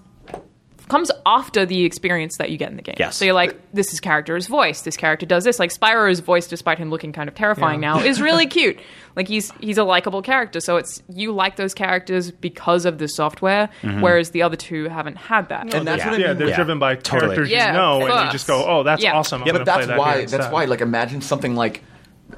comes 0.87 1.11
after 1.25 1.65
the 1.65 1.85
experience 1.85 2.37
that 2.37 2.49
you 2.49 2.57
get 2.57 2.69
in 2.69 2.75
the 2.75 2.81
game. 2.81 2.95
Yes. 2.99 3.15
So 3.15 3.25
you're 3.25 3.33
like, 3.33 3.57
this 3.73 3.93
is 3.93 3.99
character's 3.99 4.47
voice. 4.47 4.81
This 4.81 4.97
character 4.97 5.25
does 5.25 5.43
this. 5.43 5.59
Like 5.59 5.71
Spyro's 5.71 6.19
voice, 6.19 6.47
despite 6.47 6.77
him 6.77 6.89
looking 6.89 7.13
kind 7.13 7.29
of 7.29 7.35
terrifying 7.35 7.79
now, 7.79 7.99
is 7.99 8.21
really 8.21 8.45
cute. 8.57 8.79
Like 9.15 9.27
he's 9.27 9.51
he's 9.59 9.77
a 9.77 9.83
likable 9.83 10.21
character. 10.21 10.59
So 10.59 10.77
it's 10.77 11.01
you 11.09 11.31
like 11.31 11.55
those 11.55 11.73
characters 11.73 12.31
because 12.31 12.85
of 12.85 12.97
the 12.97 13.07
software, 13.07 13.69
mm-hmm. 13.81 14.01
whereas 14.01 14.31
the 14.31 14.41
other 14.41 14.55
two 14.55 14.89
haven't 14.89 15.17
had 15.17 15.49
that. 15.49 15.73
And 15.73 15.87
that's 15.87 15.99
yeah, 15.99 16.09
what 16.11 16.21
I 16.21 16.27
mean. 16.27 16.37
they're 16.37 16.47
Yeah. 16.49 16.55
driven 16.55 16.79
by 16.79 16.95
Totally. 16.95 17.35
characters 17.35 17.49
Yeah, 17.49 17.67
you 17.67 17.73
know, 17.73 18.05
and 18.07 18.25
you 18.25 18.31
just 18.31 18.47
go, 18.47 18.65
"Oh, 18.67 18.83
that's 18.83 19.03
Yeah. 19.03 19.13
awesome." 19.13 19.41
I'm 19.41 19.47
yeah, 19.47 19.53
but 19.53 19.65
that's 19.65 19.77
play 19.85 19.85
that 19.87 19.99
why. 19.99 20.17
That's 20.21 20.33
instead. 20.33 20.51
why. 20.51 20.65
Like, 20.65 20.81
imagine 20.81 21.21
something 21.21 21.55
like. 21.55 21.83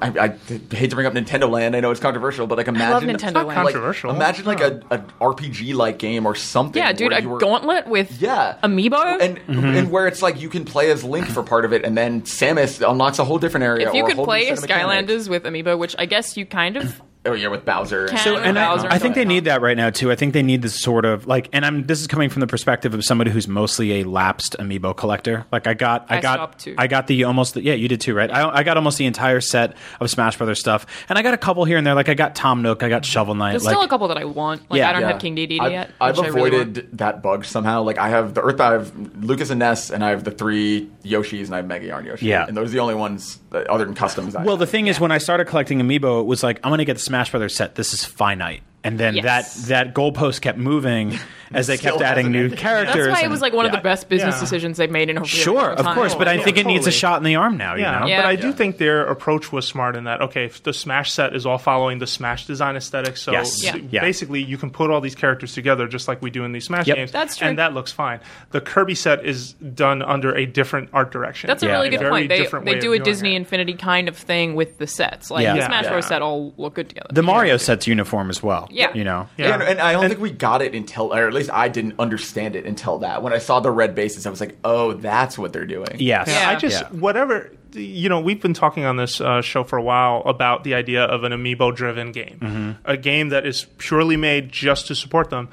I, 0.00 0.08
I 0.18 0.28
hate 0.74 0.90
to 0.90 0.96
bring 0.96 1.06
up 1.06 1.14
Nintendo 1.14 1.48
Land. 1.50 1.74
I 1.76 1.80
know 1.80 1.90
it's 1.90 2.00
controversial, 2.00 2.46
but 2.46 2.58
like 2.58 2.68
imagine 2.68 3.08
Nintendo 3.08 3.32
not 3.34 3.46
Land. 3.46 3.64
Like, 3.64 3.74
controversial. 3.74 4.10
imagine 4.10 4.44
like 4.44 4.60
a, 4.60 4.80
a 4.90 4.98
RPG 5.20 5.74
like 5.74 5.98
game 5.98 6.26
or 6.26 6.34
something. 6.34 6.82
yeah, 6.82 6.92
dude, 6.92 7.10
where 7.10 7.18
a 7.18 7.22
you 7.22 7.28
were- 7.30 7.38
gauntlet 7.38 7.86
with 7.88 8.20
Yeah, 8.20 8.58
amiibo. 8.62 9.20
and 9.20 9.36
mm-hmm. 9.38 9.64
and 9.64 9.90
where 9.90 10.06
it's 10.06 10.22
like 10.22 10.40
you 10.40 10.48
can 10.48 10.64
play 10.64 10.90
as 10.90 11.04
Link 11.04 11.26
for 11.26 11.42
part 11.42 11.64
of 11.64 11.72
it, 11.72 11.84
and 11.84 11.96
then 11.96 12.22
Samus 12.22 12.88
unlocks 12.88 13.18
a 13.18 13.24
whole 13.24 13.38
different 13.38 13.64
area. 13.64 13.88
if 13.88 13.94
you 13.94 14.02
or 14.04 14.08
could 14.08 14.16
play 14.24 14.46
set 14.46 14.58
of. 14.58 14.64
Skylanders 14.64 15.28
with 15.28 15.44
amiibo, 15.44 15.78
which 15.78 15.94
I 15.98 16.06
guess 16.06 16.36
you 16.36 16.46
kind 16.46 16.76
of 16.76 17.00
Oh 17.26 17.32
yeah, 17.32 17.48
with 17.48 17.64
Bowser. 17.64 18.08
Can- 18.08 18.18
So, 18.18 18.36
and 18.36 18.58
I, 18.58 18.74
Bowser 18.76 18.88
I 18.90 18.98
think 18.98 19.14
they 19.14 19.24
need 19.24 19.44
that 19.44 19.60
right 19.60 19.76
now 19.76 19.90
too. 19.90 20.10
I 20.10 20.14
think 20.16 20.32
they 20.32 20.42
need 20.42 20.62
this 20.62 20.80
sort 20.80 21.04
of 21.04 21.26
like, 21.26 21.48
and 21.52 21.64
I'm 21.66 21.84
this 21.84 22.00
is 22.00 22.06
coming 22.06 22.30
from 22.30 22.40
the 22.40 22.46
perspective 22.46 22.94
of 22.94 23.04
somebody 23.04 23.30
who's 23.30 23.48
mostly 23.48 24.00
a 24.00 24.04
lapsed 24.04 24.56
amiibo 24.58 24.96
collector. 24.96 25.44
Like 25.52 25.66
I 25.66 25.74
got, 25.74 26.06
I, 26.08 26.18
I 26.18 26.20
got, 26.20 26.34
stopped 26.36 26.58
too. 26.60 26.74
I 26.78 26.86
got 26.86 27.06
the 27.06 27.24
almost, 27.24 27.56
yeah, 27.56 27.74
you 27.74 27.88
did 27.88 28.00
too, 28.00 28.14
right? 28.14 28.30
I, 28.30 28.58
I 28.58 28.62
got 28.62 28.76
almost 28.76 28.98
the 28.98 29.06
entire 29.06 29.40
set 29.40 29.76
of 30.00 30.10
Smash 30.10 30.36
Brothers 30.38 30.60
stuff, 30.60 30.86
and 31.08 31.18
I 31.18 31.22
got 31.22 31.34
a 31.34 31.38
couple 31.38 31.64
here 31.64 31.78
and 31.78 31.86
there. 31.86 31.94
Like 31.94 32.08
I 32.08 32.14
got 32.14 32.34
Tom 32.34 32.62
Nook, 32.62 32.82
I 32.82 32.88
got 32.88 33.04
Shovel 33.04 33.34
Knight. 33.34 33.50
There's 33.52 33.64
like, 33.64 33.72
still 33.74 33.82
a 33.84 33.88
couple 33.88 34.08
that 34.08 34.18
I 34.18 34.24
want. 34.24 34.70
Like 34.70 34.78
Yeah. 34.78 34.90
I 34.90 34.92
don't 34.92 35.02
Yeah. 35.02 35.12
have 35.12 35.20
King 35.20 35.36
Dedede 35.36 35.60
I've, 35.60 35.72
yet. 35.72 35.90
I've 36.00 36.16
which 36.18 36.26
I 36.26 36.28
really 36.30 36.48
avoided 36.56 36.76
want. 36.76 36.98
that 36.98 37.22
bug 37.22 37.44
somehow. 37.44 37.82
Like 37.82 37.98
I 37.98 38.08
have 38.08 38.34
the 38.34 38.42
Earth, 38.42 38.60
I 38.60 38.72
have 38.72 38.96
Lucas 39.24 39.50
and 39.50 39.58
Ness, 39.58 39.90
and 39.90 40.04
I 40.04 40.10
have 40.10 40.24
the 40.24 40.30
three 40.30 40.88
Yoshis, 41.04 41.46
and 41.46 41.54
I 41.54 41.58
have 41.58 41.66
Mega 41.66 41.86
Yarn 41.86 42.04
Yoshi. 42.04 42.26
Yeah. 42.26 42.46
and 42.46 42.56
those 42.56 42.68
are 42.70 42.72
the 42.72 42.80
only 42.80 42.94
ones 42.94 43.38
that, 43.45 43.45
other 43.64 43.84
than 43.84 43.94
customs. 43.94 44.34
Well, 44.34 44.56
the 44.56 44.66
thing 44.66 44.86
is, 44.86 45.00
when 45.00 45.12
I 45.12 45.18
started 45.18 45.46
collecting 45.46 45.80
amiibo, 45.80 46.20
it 46.20 46.26
was 46.26 46.42
like 46.42 46.60
I'm 46.62 46.70
going 46.70 46.78
to 46.78 46.84
get 46.84 46.94
the 46.94 47.02
Smash 47.02 47.30
Brothers 47.30 47.54
set. 47.54 47.74
This 47.74 47.92
is 47.92 48.04
finite, 48.04 48.62
and 48.86 48.98
then 48.98 49.16
Yes. 49.16 49.24
that 49.24 49.68
that 49.68 49.94
goalpost 49.94 50.40
kept 50.40 50.58
moving 50.58 51.18
as 51.52 51.66
they 51.68 51.78
kept 51.78 52.00
adding 52.00 52.32
new 52.32 52.44
ended. 52.44 52.58
characters. 52.58 53.06
That's 53.06 53.20
why 53.20 53.24
it 53.24 53.30
was 53.30 53.40
like 53.40 53.52
one 53.52 53.66
of 53.66 53.72
yeah. 53.72 53.78
the 53.78 53.82
best 53.82 54.08
business 54.08 54.34
Yeah. 54.34 54.40
decisions 54.40 54.78
they've 54.78 54.90
made 54.90 55.08
in 55.10 55.16
a 55.16 55.20
really 55.20 55.28
Sure, 55.28 55.54
long 55.54 55.76
of 55.76 55.86
course, 55.94 56.14
but 56.14 56.26
I 56.26 56.34
Yeah, 56.34 56.42
think 56.44 56.56
it 56.58 56.66
needs 56.66 56.86
a 56.88 56.90
shot 56.90 57.18
in 57.18 57.24
the 57.24 57.36
arm 57.36 57.56
now. 57.56 57.74
Yeah, 57.76 57.94
You 57.94 58.00
know, 58.00 58.06
Yeah. 58.06 58.22
but 58.22 58.26
I 58.26 58.34
do 58.36 58.52
think 58.52 58.78
their 58.78 59.06
approach 59.06 59.52
was 59.52 59.64
smart 59.66 59.94
in 59.96 60.04
that. 60.04 60.20
Okay, 60.22 60.46
if 60.46 60.62
the 60.64 60.72
Smash 60.72 61.12
set 61.12 61.36
is 61.36 61.46
all 61.46 61.58
following 61.58 61.98
the 62.00 62.06
Smash 62.06 62.46
design 62.46 62.74
aesthetic, 62.76 63.16
so 63.16 63.30
Yes. 63.32 63.62
Yeah. 63.62 63.76
Yeah. 63.90 64.00
basically 64.00 64.42
you 64.42 64.58
can 64.58 64.70
put 64.70 64.90
all 64.90 65.00
these 65.00 65.14
characters 65.14 65.52
together 65.54 65.86
just 65.86 66.08
like 66.08 66.20
we 66.20 66.30
do 66.30 66.42
in 66.44 66.50
these 66.52 66.64
Smash 66.64 66.86
Yep. 66.88 66.96
games. 66.96 67.12
That's 67.12 67.36
true. 67.36 67.46
and 67.48 67.58
that 67.58 67.74
looks 67.74 67.92
fine. 67.92 68.18
The 68.50 68.60
Kirby 68.60 68.96
set 68.96 69.24
is 69.24 69.52
done 69.52 70.02
under 70.02 70.34
a 70.34 70.46
different 70.46 70.88
art 70.92 71.12
direction. 71.12 71.46
That's 71.46 71.62
a 71.62 71.68
really 71.68 71.90
good 71.90 72.00
very 72.00 72.10
point. 72.10 72.28
They, 72.28 72.38
different 72.38 72.66
they 72.66 72.74
way 72.74 72.80
do 72.80 72.92
a 72.92 72.98
Disney 72.98 73.34
it. 73.34 73.36
Infinity 73.36 73.74
kind 73.74 74.08
of 74.08 74.16
thing 74.16 74.54
with 74.56 74.78
the 74.78 74.86
sets. 74.88 75.30
Like 75.30 75.44
Yeah. 75.44 75.52
the 75.52 75.58
Yeah. 75.60 75.66
Smash 75.66 75.86
Bros. 75.86 76.06
Set 76.06 76.22
all 76.22 76.52
look 76.56 76.74
good 76.74 76.88
together. 76.88 77.08
the 77.12 77.22
Mario 77.22 77.56
set's 77.56 77.86
uniform 77.86 78.30
as 78.30 78.42
well. 78.42 78.68
Yeah. 78.76 78.92
you 78.94 79.04
know. 79.04 79.28
Yeah. 79.36 79.54
And, 79.54 79.62
and 79.62 79.80
I 79.80 79.92
don't 79.92 80.08
think 80.08 80.20
we 80.20 80.30
got 80.30 80.62
it 80.62 80.74
until, 80.74 81.12
or 81.14 81.26
at 81.26 81.32
least 81.32 81.50
I 81.52 81.68
didn't 81.68 81.98
understand 81.98 82.54
it 82.56 82.66
until 82.66 82.98
that. 82.98 83.22
When 83.22 83.32
I 83.32 83.38
saw 83.38 83.60
the 83.60 83.70
red 83.70 83.94
bases, 83.94 84.26
I 84.26 84.30
was 84.30 84.40
like, 84.40 84.56
"Oh, 84.64 84.92
that's 84.92 85.38
what 85.38 85.52
they're 85.52 85.64
doing." 85.66 85.96
Yes. 85.98 86.28
Yeah. 86.28 86.48
I 86.50 86.54
just 86.56 86.82
Yeah. 86.82 86.88
whatever 86.98 87.50
you 87.72 88.08
know. 88.08 88.20
We've 88.20 88.40
been 88.40 88.54
talking 88.54 88.84
on 88.84 88.96
this 88.96 89.20
uh, 89.20 89.42
show 89.42 89.62
for 89.64 89.76
a 89.78 89.82
while 89.82 90.22
about 90.26 90.64
the 90.64 90.74
idea 90.74 91.04
of 91.04 91.24
an 91.24 91.32
amiibo-driven 91.32 92.12
game, 92.12 92.38
Mm-hmm. 92.40 92.70
a 92.90 92.96
game 92.96 93.30
that 93.30 93.44
is 93.46 93.66
purely 93.78 94.16
made 94.16 94.50
just 94.52 94.86
to 94.88 94.94
support 94.94 95.28
them. 95.30 95.48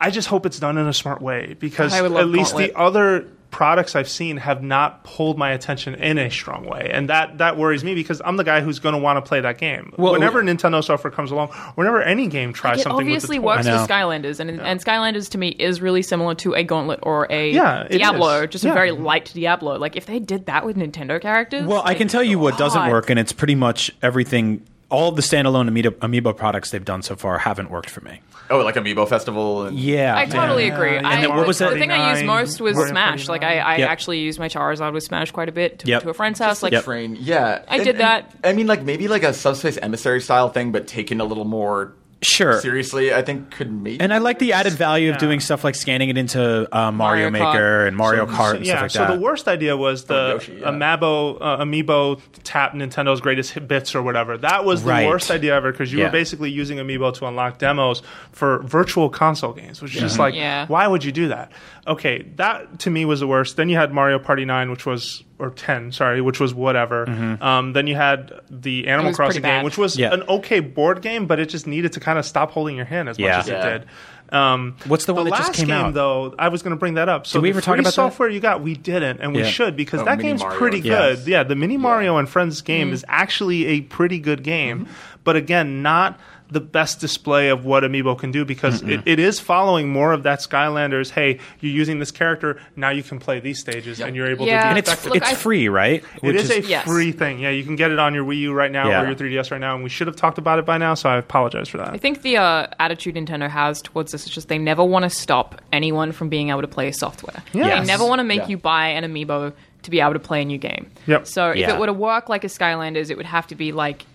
I 0.00 0.10
just 0.10 0.28
hope 0.28 0.46
it's 0.46 0.58
done 0.60 0.78
in 0.78 0.86
a 0.86 0.92
smart 0.92 1.20
way 1.20 1.56
because 1.58 1.92
I 1.92 2.02
would 2.02 2.12
love 2.12 2.22
at 2.22 2.28
least 2.28 2.52
Gauntlet. 2.52 2.72
the 2.72 2.78
other 2.78 3.26
products 3.50 3.96
I've 3.96 4.08
seen 4.08 4.36
have 4.36 4.62
not 4.62 5.04
pulled 5.04 5.38
my 5.38 5.50
attention 5.52 5.94
in 5.94 6.18
a 6.18 6.30
strong 6.30 6.66
way, 6.66 6.90
and 6.92 7.08
that 7.08 7.38
that 7.38 7.56
worries 7.56 7.82
me 7.82 7.94
because 7.94 8.20
I'm 8.24 8.36
the 8.36 8.44
guy 8.44 8.60
who's 8.60 8.78
going 8.78 8.92
to 8.94 8.98
want 9.00 9.16
to 9.22 9.26
play 9.26 9.40
that 9.40 9.58
game. 9.58 9.92
Well, 9.96 10.12
whenever 10.12 10.42
Nintendo 10.42 10.84
software 10.84 11.10
comes 11.10 11.30
along, 11.30 11.48
whenever 11.74 12.02
any 12.02 12.26
game 12.26 12.52
tries 12.52 12.80
it 12.80 12.82
something, 12.82 13.00
obviously 13.06 13.38
with 13.38 13.42
the 13.42 13.46
works 13.46 13.66
I 13.66 13.80
with 13.80 13.90
Skylanders, 13.90 14.40
and, 14.40 14.50
and 14.60 14.84
Skylanders 14.84 15.30
to 15.30 15.38
me 15.38 15.48
is 15.48 15.80
really 15.80 16.02
similar 16.02 16.34
to 16.36 16.54
a 16.54 16.62
Gauntlet 16.62 17.00
or 17.02 17.26
a 17.30 17.50
Yeah, 17.50 17.88
Diablo, 17.88 18.46
just 18.46 18.64
Yeah. 18.64 18.72
a 18.72 18.74
very 18.74 18.90
light 18.90 19.30
Diablo. 19.34 19.78
Like 19.78 19.96
if 19.96 20.06
they 20.06 20.18
did 20.18 20.46
that 20.46 20.66
with 20.66 20.76
Nintendo 20.76 21.20
characters, 21.20 21.66
Well, 21.66 21.82
I 21.84 21.94
can 21.94 22.08
tell 22.08 22.22
you 22.22 22.38
what 22.38 22.58
doesn't 22.58 22.90
work, 22.90 23.08
and 23.10 23.18
it's 23.18 23.32
pretty 23.32 23.54
much 23.54 23.90
everything. 24.02 24.62
All 24.90 25.12
the 25.12 25.20
standalone 25.20 25.68
Amiibo, 25.68 25.90
Amiibo 25.98 26.34
products 26.34 26.70
they've 26.70 26.84
done 26.84 27.02
so 27.02 27.14
far 27.14 27.36
haven't 27.38 27.70
worked 27.70 27.90
for 27.90 28.00
me. 28.00 28.20
Oh, 28.48 28.60
like 28.60 28.76
Amiibo 28.76 29.06
Festival. 29.06 29.66
And, 29.66 29.78
Yeah, 29.78 30.16
I 30.16 30.24
totally 30.24 30.68
Yeah. 30.68 30.74
agree. 30.74 30.96
And 30.96 31.06
I, 31.06 31.20
then 31.20 31.36
what 31.36 31.46
was 31.46 31.58
the 31.58 31.66
that? 31.66 31.78
thing 31.78 31.90
I 31.90 32.14
used 32.14 32.24
most 32.24 32.60
was 32.62 32.74
Smash. 32.88 33.28
Like 33.28 33.42
I, 33.42 33.58
I 33.58 33.76
Yep. 33.76 33.90
actually 33.90 34.20
used 34.20 34.38
my 34.38 34.48
Charizard 34.48 34.94
with 34.94 35.02
Smash 35.04 35.30
quite 35.30 35.50
a 35.50 35.52
bit. 35.52 35.80
Took 35.80 35.88
Yep. 35.88 36.02
to 36.04 36.08
a 36.10 36.14
friend's 36.14 36.38
house. 36.38 36.62
Like 36.62 36.72
Yep. 36.72 36.84
Train, 36.84 37.18
yeah. 37.20 37.60
I 37.68 37.76
And- 37.76 37.84
did 37.84 37.98
that. 37.98 38.34
I 38.42 38.54
mean, 38.54 38.66
like 38.66 38.82
maybe 38.82 39.08
like 39.08 39.24
a 39.24 39.34
subspace 39.34 39.76
emissary 39.76 40.22
style 40.22 40.48
thing, 40.48 40.72
but 40.72 40.86
taken 40.86 41.20
a 41.20 41.24
little 41.24 41.44
more 41.44 41.92
sure. 42.22 42.60
seriously. 42.60 43.12
I 43.14 43.22
think 43.22 43.50
could 43.50 43.70
maybe. 43.72 44.00
And 44.00 44.12
I 44.12 44.18
like 44.18 44.38
the 44.38 44.52
added 44.52 44.72
value 44.74 45.10
of 45.10 45.18
doing 45.18 45.40
stuff 45.40 45.64
like 45.64 45.74
scanning 45.74 46.08
it 46.08 46.16
into 46.18 46.68
uh, 46.76 46.90
Mario, 46.92 47.28
Mario 47.28 47.30
Maker 47.30 47.44
Kart. 47.44 47.88
and 47.88 47.96
Mario 47.96 48.26
So- 48.26 48.32
Kart 48.32 48.50
so- 48.50 48.56
and 48.56 48.66
yeah, 48.66 48.72
stuff 48.72 48.82
like 48.82 48.90
so 48.90 48.98
that. 49.00 49.14
the 49.14 49.20
worst 49.20 49.48
idea 49.48 49.76
was 49.76 50.04
the 50.04 50.30
Yoshi, 50.32 50.52
yeah. 50.60 50.66
Amiibo, 50.70 51.38
uh, 51.40 51.64
Amiibo 51.64 52.20
tap 52.44 52.74
Nintendo's 52.74 53.20
greatest 53.20 53.52
hit 53.52 53.68
bits 53.68 53.94
or 53.94 54.02
whatever. 54.02 54.36
That 54.38 54.64
was 54.64 54.82
the 54.84 54.90
Right. 54.90 55.06
worst 55.06 55.30
idea 55.30 55.54
ever 55.54 55.70
because 55.72 55.92
you 55.92 55.98
Yeah. 56.00 56.06
were 56.06 56.10
basically 56.12 56.50
using 56.50 56.78
Amiibo 56.78 57.14
to 57.14 57.26
unlock 57.26 57.58
demos 57.58 58.02
for 58.32 58.62
virtual 58.62 59.08
console 59.10 59.52
games, 59.52 59.80
which 59.82 59.94
is 59.94 60.00
just 60.00 60.18
like, 60.18 60.34
Yeah. 60.34 60.66
why 60.66 60.86
would 60.86 61.04
you 61.04 61.12
do 61.12 61.28
that? 61.28 61.52
Okay, 61.86 62.26
that 62.36 62.80
to 62.80 62.90
me 62.90 63.04
was 63.04 63.20
the 63.20 63.26
worst. 63.26 63.56
Then 63.56 63.68
you 63.68 63.76
had 63.76 63.92
Mario 63.92 64.18
Party 64.18 64.44
9, 64.44 64.70
which 64.70 64.84
was, 64.86 65.22
or 65.38 65.50
10, 65.50 65.92
sorry, 65.92 66.20
which 66.20 66.40
was 66.40 66.52
whatever. 66.54 67.06
Mm-hmm. 67.06 67.42
Um, 67.42 67.72
then 67.72 67.86
you 67.86 67.94
had 67.94 68.32
the 68.50 68.88
Animal 68.88 69.14
Crossing 69.14 69.42
game, 69.42 69.64
which 69.64 69.78
was 69.78 69.96
Yeah. 69.96 70.12
an 70.12 70.22
okay 70.22 70.60
board 70.60 71.00
game, 71.02 71.26
but 71.26 71.38
it 71.38 71.46
just 71.48 71.66
needed 71.66 71.92
to 71.92 72.00
kind 72.00 72.18
of 72.18 72.24
stop 72.26 72.50
holding 72.50 72.76
your 72.76 72.84
hand 72.86 73.08
as 73.08 73.18
Yeah. 73.18 73.36
much 73.36 73.38
as 73.44 73.48
Yeah. 73.48 73.66
it 73.66 73.78
did. 73.78 73.88
Um, 74.30 74.76
What's 74.86 75.06
the 75.06 75.14
one 75.14 75.24
that 75.24 75.36
just 75.38 75.54
came 75.54 75.68
game, 75.68 75.76
out? 75.76 75.94
though, 75.94 76.34
I 76.38 76.48
was 76.48 76.62
going 76.62 76.72
to 76.72 76.76
bring 76.76 76.94
that 76.94 77.08
up. 77.08 77.26
So 77.26 77.38
Did 77.38 77.44
we 77.44 77.48
the 77.50 77.56
ever 77.56 77.60
talk 77.62 77.74
free 77.76 77.80
about 77.80 77.88
that? 77.90 77.92
software 77.94 78.28
you 78.28 78.40
got, 78.40 78.60
we 78.60 78.74
didn't, 78.74 79.20
and 79.20 79.32
we 79.34 79.40
Yeah. 79.42 79.48
should 79.48 79.74
because 79.76 80.02
Oh, 80.02 80.04
that 80.04 80.18
Mini 80.18 80.28
game's 80.30 80.42
Mario 80.42 80.58
pretty 80.58 80.76
and 80.78 80.84
good. 80.84 81.14
Friends. 81.14 81.28
Yeah, 81.28 81.42
the 81.44 81.54
Mini 81.54 81.76
Mario 81.78 82.18
and 82.18 82.28
Friends 82.28 82.60
game 82.60 82.88
Mm-hmm. 82.88 82.94
is 82.94 83.04
actually 83.08 83.66
a 83.66 83.80
pretty 83.82 84.18
good 84.18 84.42
game, 84.42 84.86
but 85.24 85.36
again, 85.36 85.80
not 85.82 86.18
the 86.50 86.60
best 86.60 86.98
display 87.00 87.48
of 87.50 87.64
what 87.66 87.82
Amiibo 87.82 88.18
can 88.18 88.30
do 88.32 88.44
because 88.44 88.80
it, 88.82 89.02
it 89.04 89.18
is 89.18 89.38
following 89.38 89.90
more 89.90 90.12
of 90.12 90.22
that 90.22 90.38
Skylanders. 90.38 91.10
Hey, 91.10 91.40
you're 91.60 91.72
using 91.72 91.98
this 91.98 92.10
character 92.10 92.58
now. 92.74 92.88
You 92.88 93.02
can 93.02 93.18
play 93.18 93.38
these 93.38 93.60
stages, 93.60 94.00
and 94.00 94.16
you're 94.16 94.26
able 94.30 94.46
Yeah. 94.46 94.60
to. 94.60 94.64
Be 94.64 94.68
and 94.70 94.78
it's 94.78 94.88
effective. 94.88 95.12
Look, 95.12 95.16
it's 95.22 95.32
I- 95.32 95.34
free, 95.34 95.68
right? 95.68 96.02
It 96.16 96.22
Which 96.22 96.36
is 96.36 96.50
a 96.50 96.62
Yes. 96.62 96.84
free 96.86 97.12
thing. 97.12 97.38
Yeah, 97.38 97.50
you 97.50 97.64
can 97.64 97.76
get 97.76 97.90
it 97.90 97.98
on 97.98 98.14
your 98.14 98.24
Wii 98.24 98.38
U 98.40 98.52
right 98.54 98.72
now 98.72 98.88
Yeah. 98.88 99.02
or 99.02 99.06
your 99.06 99.14
3DS 99.14 99.50
right 99.50 99.60
now, 99.60 99.74
and 99.74 99.84
we 99.84 99.90
should 99.90 100.06
have 100.06 100.16
talked 100.16 100.38
about 100.38 100.58
it 100.58 100.64
by 100.64 100.78
now. 100.78 100.94
So 100.94 101.08
I 101.10 101.16
apologize 101.18 101.68
for 101.68 101.76
that. 101.78 101.88
I 101.92 101.98
think 101.98 102.22
the 102.22 102.38
uh, 102.38 102.66
attitude 102.80 103.14
Nintendo 103.16 103.48
has 103.50 103.82
towards 103.82 104.12
this 104.12 104.24
is 104.24 104.30
just 104.30 104.48
they 104.48 104.58
never 104.58 104.82
want 104.84 105.02
to 105.02 105.10
stop 105.10 105.60
anyone 105.72 106.12
from 106.12 106.28
being 106.30 106.48
able 106.48 106.62
to 106.62 106.68
play 106.68 106.90
software. 106.92 107.42
Yes. 107.52 107.80
They 107.80 107.86
never 107.86 108.06
want 108.06 108.20
to 108.20 108.24
make 108.24 108.40
Yeah. 108.42 108.48
you 108.48 108.56
buy 108.56 108.88
an 108.88 109.04
amiibo 109.04 109.52
to 109.82 109.90
be 109.90 110.00
able 110.00 110.14
to 110.14 110.18
play 110.18 110.42
a 110.42 110.44
new 110.44 110.58
game. 110.58 110.90
Yep. 111.06 111.26
So 111.26 111.50
if 111.50 111.56
Yeah. 111.58 111.74
it 111.74 111.78
were 111.78 111.86
to 111.86 111.92
work 111.92 112.28
like 112.30 112.42
a 112.44 112.48
Skylanders, 112.48 113.10
it 113.10 113.16
would 113.18 113.26
have 113.26 113.46
to 113.48 113.54
be 113.54 113.70
like, 113.72 114.06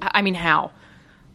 I 0.00 0.10
I 0.14 0.22
mean, 0.22 0.34
how? 0.34 0.70